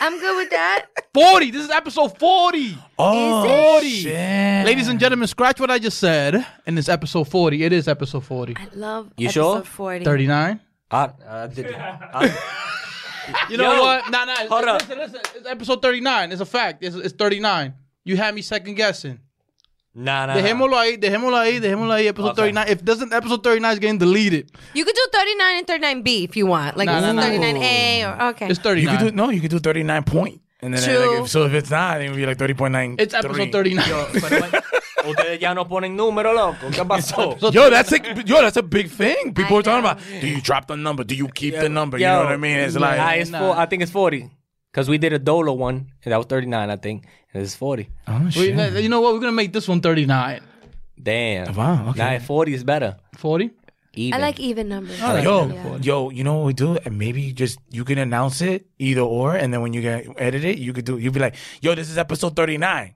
I'm 0.00 0.20
good 0.20 0.36
with 0.36 0.50
that. 0.50 0.86
40. 1.14 1.50
This 1.50 1.64
is 1.64 1.70
episode 1.70 2.18
40. 2.18 2.78
oh, 2.98 3.44
Is 3.44 3.50
it? 3.50 3.72
40. 3.72 3.90
shit. 3.90 4.66
Ladies 4.66 4.88
and 4.88 4.98
gentlemen, 4.98 5.28
scratch 5.28 5.60
what 5.60 5.70
I 5.70 5.78
just 5.78 5.98
said. 5.98 6.44
And 6.66 6.78
it's 6.78 6.88
episode 6.88 7.28
40. 7.28 7.62
It 7.62 7.72
is 7.72 7.88
episode 7.88 8.24
40. 8.24 8.56
I 8.56 8.66
love 8.74 9.10
You 9.18 9.26
episode 9.26 9.54
sure? 9.56 9.62
40. 9.64 10.04
39? 10.06 10.60
I, 10.90 11.10
I 11.28 11.46
did, 11.46 11.74
I, 11.74 12.36
You 13.50 13.56
know 13.56 13.74
Yo, 13.74 13.80
what? 13.82 14.10
Nah, 14.10 14.24
nah. 14.24 14.34
hold 14.48 14.64
up. 14.64 14.80
listen, 14.88 14.98
listen. 14.98 15.20
It's 15.36 15.46
episode 15.46 15.82
39. 15.82 16.32
It's 16.32 16.40
a 16.40 16.46
fact. 16.46 16.82
It's, 16.82 16.96
it's 16.96 17.14
39. 17.14 17.74
You 18.04 18.16
had 18.16 18.34
me 18.34 18.42
second 18.42 18.74
guessing. 18.74 19.20
nah, 19.94 20.26
nah. 20.26 20.34
nah. 20.34 20.40
Dejémoslo 20.40 20.76
ahí, 20.76 20.96
dejémoslo 20.98 21.36
ahí, 21.36 21.60
dejémoslo 21.60 21.92
ahí. 21.92 22.06
Episode 22.08 22.30
Okay. 22.32 22.42
39. 22.52 22.68
If 22.68 22.84
doesn't 22.84 23.12
episode 23.12 23.42
39 23.44 23.72
is 23.72 23.78
getting 23.78 23.98
deleted. 23.98 24.50
You 24.74 24.84
could 24.84 24.94
do 24.96 25.06
39 25.12 25.56
and 25.58 25.66
39B 25.66 26.24
if 26.24 26.36
you 26.36 26.46
want. 26.46 26.76
Like 26.76 26.86
Nah, 26.86 27.00
this 27.00 27.14
nah, 27.14 27.22
is 27.22 27.38
nah. 27.40 27.46
39A 27.46 28.18
or 28.18 28.28
okay. 28.30 28.48
It's 28.48 28.58
You 28.58 28.62
39. 28.64 28.96
could 28.98 29.04
do 29.10 29.16
no. 29.16 29.30
You 29.30 29.40
could 29.40 29.50
do 29.50 29.58
thirty 29.60 29.82
nine 29.82 30.02
point, 30.04 30.40
and 30.60 30.74
then 30.74 30.82
True. 30.82 30.98
like, 31.16 31.24
if, 31.24 31.28
so 31.30 31.44
if 31.44 31.52
it's 31.52 31.70
not, 31.70 31.98
then 31.98 32.06
it 32.06 32.10
would 32.10 32.16
be 32.16 32.26
like 32.26 32.38
thirty 32.38 32.54
point 32.54 32.72
nine. 32.72 32.96
it's 32.98 33.14
episode 33.14 33.52
39. 33.52 33.82
Ustedes 35.08 35.40
ya 35.40 35.54
no 35.54 35.66
ponen 35.66 35.96
número, 35.96 36.32
loco. 36.32 36.70
¿Qué 36.70 36.84
pasó? 36.84 37.36
Yo, 37.52 37.70
that's 37.70 37.90
like 37.90 38.06
yo, 38.26 38.40
that's 38.40 38.56
a 38.56 38.62
big 38.62 38.88
thing. 38.90 39.32
People 39.34 39.56
I 39.56 39.60
are 39.60 39.62
talking 39.62 39.82
know. 39.84 39.90
about. 39.90 40.20
Do 40.20 40.26
you 40.26 40.40
drop 40.40 40.66
the 40.68 40.76
number? 40.76 41.04
Do 41.04 41.14
you 41.14 41.28
keep 41.28 41.54
the 41.54 41.68
number? 41.68 41.98
You 41.98 42.06
know 42.06 42.24
what 42.24 42.32
I 42.32 42.36
mean? 42.36 42.58
It's 42.58 42.76
like 42.76 42.98
Ah, 43.00 43.12
it's 43.12 43.30
four, 43.30 43.56
I 43.56 43.66
think 43.66 43.82
it's 43.82 43.92
40. 43.92 44.30
Because 44.70 44.88
we 44.88 44.96
did 44.96 45.12
a 45.12 45.18
Dolo 45.18 45.52
one, 45.52 45.88
and 46.04 46.12
that 46.12 46.16
was 46.16 46.26
39, 46.26 46.70
I 46.70 46.76
think. 46.76 47.04
And 47.34 47.42
it's 47.42 47.54
40. 47.54 47.88
oh 48.08 48.30
We- 48.36 48.52
you 48.80 48.88
know 48.88 49.00
what? 49.02 49.12
We're 49.12 49.20
going 49.20 49.32
to 49.32 49.36
make 49.36 49.52
this 49.52 49.68
one 49.68 49.80
39. 49.82 50.40
Damn. 51.02 51.54
Wow, 51.54 51.90
okay. 51.90 52.14
Nah, 52.18 52.24
40 52.24 52.54
is 52.54 52.64
better. 52.64 52.96
40? 53.18 53.50
Even. 53.94 54.18
I 54.18 54.22
like 54.22 54.40
even 54.40 54.68
numbers. 54.70 54.98
yo, 54.98 55.48
Yeah. 55.48 55.76
yo, 55.82 56.08
you 56.10 56.24
know 56.24 56.36
what 56.38 56.46
we 56.46 56.52
do? 56.54 56.78
And 56.86 56.96
maybe 56.98 57.32
just 57.32 57.58
you 57.70 57.84
can 57.84 57.98
announce 57.98 58.40
it 58.40 58.64
either 58.78 59.02
or, 59.02 59.36
and 59.36 59.52
then 59.52 59.60
when 59.60 59.74
you 59.74 59.82
get 59.82 60.06
edit 60.16 60.44
it, 60.44 60.56
you 60.56 60.72
could 60.72 60.86
do. 60.86 60.96
You'd 60.96 61.12
be 61.12 61.20
like, 61.20 61.34
"Yo, 61.60 61.74
this 61.74 61.90
is 61.90 61.98
episode 61.98 62.34
thirty 62.34 62.56
nine. 62.56 62.94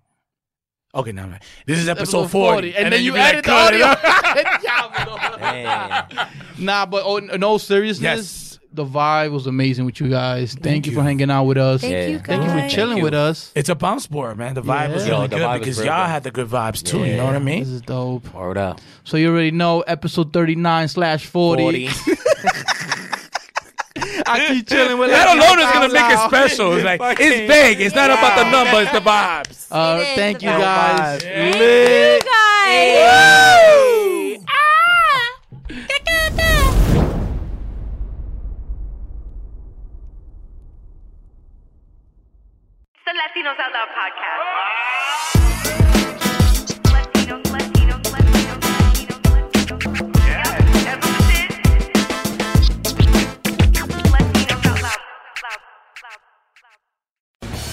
Okay, 0.96 1.12
now 1.12 1.28
like, 1.28 1.42
this 1.66 1.78
is 1.78 1.88
episode, 1.88 2.30
40. 2.30 2.74
And, 2.74 2.92
then, 2.92 3.00
you 3.00 3.06
you'd 3.06 3.12
be 3.12 3.18
like, 3.18 3.44
the 3.44 3.52
audio. 3.52 3.86
nah, 6.64 6.86
but 6.86 7.02
oh, 7.04 7.18
in 7.18 7.44
all 7.44 7.58
seriousness, 7.58 8.02
Yes. 8.02 8.58
the 8.72 8.86
vibe 8.86 9.30
was 9.30 9.46
amazing 9.46 9.84
with 9.84 10.00
you 10.00 10.08
guys. 10.08 10.54
Thank, 10.54 10.86
you. 10.86 10.94
for 10.94 11.02
hanging 11.02 11.30
out 11.30 11.44
with 11.44 11.58
us. 11.58 11.82
Thank 11.82 11.92
Yeah. 11.92 12.06
you 12.06 12.16
guys. 12.18 12.26
Thank 12.26 12.42
you 12.44 12.48
for 12.48 12.54
Thank 12.54 12.72
chilling 12.72 12.96
you. 12.98 13.04
with 13.04 13.12
us. 13.12 13.52
It's 13.54 13.68
a 13.68 13.74
bounce 13.74 14.04
sport, 14.04 14.38
man. 14.38 14.54
The 14.54 14.62
vibe 14.62 14.94
was 14.94 15.04
really 15.04 15.22
Yo, 15.22 15.28
good 15.28 15.58
because 15.60 15.76
y'all 15.78 16.04
good. 16.04 16.10
had 16.10 16.22
the 16.24 16.30
good 16.30 16.48
vibes 16.48 16.82
too. 16.82 17.04
You 17.04 17.16
know 17.16 17.26
what 17.26 17.36
I 17.36 17.40
mean? 17.40 17.60
This 17.60 17.68
is 17.68 17.82
dope. 17.82 18.32
Word 18.32 18.56
up. 18.56 18.80
So 19.04 19.18
you 19.18 19.30
already 19.30 19.50
know 19.50 19.82
episode 19.82 20.32
39 20.32 20.88
slash 20.88 21.26
40. 21.26 21.90
40. 24.26 24.40
I 24.42 24.46
keep 24.52 24.68
chilling 24.72 24.98
with 24.98 25.10
That 25.10 25.26
Latino 25.26 25.44
alone 25.44 25.58
is 25.60 25.72
gonna 25.72 25.92
make 25.92 26.10
it 26.12 26.18
special. 26.28 26.72
It's 26.74 26.84
like 26.84 27.00
it's 27.20 27.52
vague. 27.52 27.80
It's 27.80 27.94
not 27.94 28.10
about 28.10 28.36
the 28.36 28.50
number. 28.50 28.82
It's 28.82 28.92
the 28.92 29.00
vibes. 29.00 29.66
Uh, 29.70 29.98
It 30.00 30.08
is 30.08 30.14
thank 30.16 30.38
the 30.40 30.44
you 30.46 30.50
vibe. 30.52 30.60
guys. 30.60 31.22
Thank 31.22 31.54
Lit. 31.56 32.22
you 32.24 32.30
guys. 32.30 33.06
Ah! 34.48 35.66
It's 42.94 43.04
the 43.04 43.12
Latinos 43.12 43.58
Out 43.60 43.72
Loud 43.72 43.90
podcast. 43.94 44.55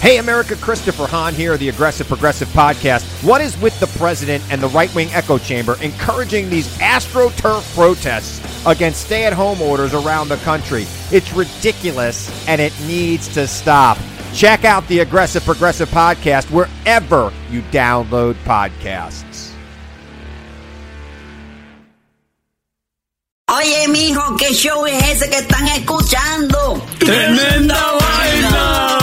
Hey, 0.04 0.18
America, 0.18 0.58
Christopher 0.58 1.08
Hahn 1.08 1.34
here, 1.34 1.56
the 1.56 1.70
Aggressive 1.70 2.10
Progressive 2.10 2.50
Podcast. 2.50 3.06
What 3.24 3.40
is 3.40 3.58
with 3.62 3.80
the 3.80 3.88
president 3.98 4.44
and 4.52 4.62
the 4.62 4.68
right 4.68 4.94
wing 4.94 5.08
echo 5.14 5.38
chamber 5.38 5.78
encouraging 5.82 6.50
these 6.50 6.68
AstroTurf 6.80 7.74
protests 7.74 8.66
against 8.66 9.06
stay 9.06 9.24
at 9.24 9.32
home 9.32 9.62
orders 9.62 9.94
around 9.94 10.28
the 10.28 10.36
country? 10.44 10.84
It's 11.10 11.32
ridiculous 11.32 12.30
and 12.50 12.60
it 12.60 12.74
needs 12.86 13.30
to 13.30 13.48
stop. 13.48 13.98
Check 14.34 14.66
out 14.66 14.86
the 14.90 15.00
Aggressive 15.00 15.46
Progressive 15.46 15.88
Podcast 15.88 16.52
wherever 16.52 17.32
you 17.50 17.62
download 17.72 18.34
podcasts. 18.44 19.54
Oye, 23.50 23.88
mijo, 23.88 24.36
¿qué 24.36 24.54
show 24.54 24.86
es 24.86 25.02
ese 25.02 25.30
que 25.30 25.38
están 25.38 25.66
escuchando? 25.70 26.86
¡Tremenda 27.00 27.82
vaina! 28.02 29.03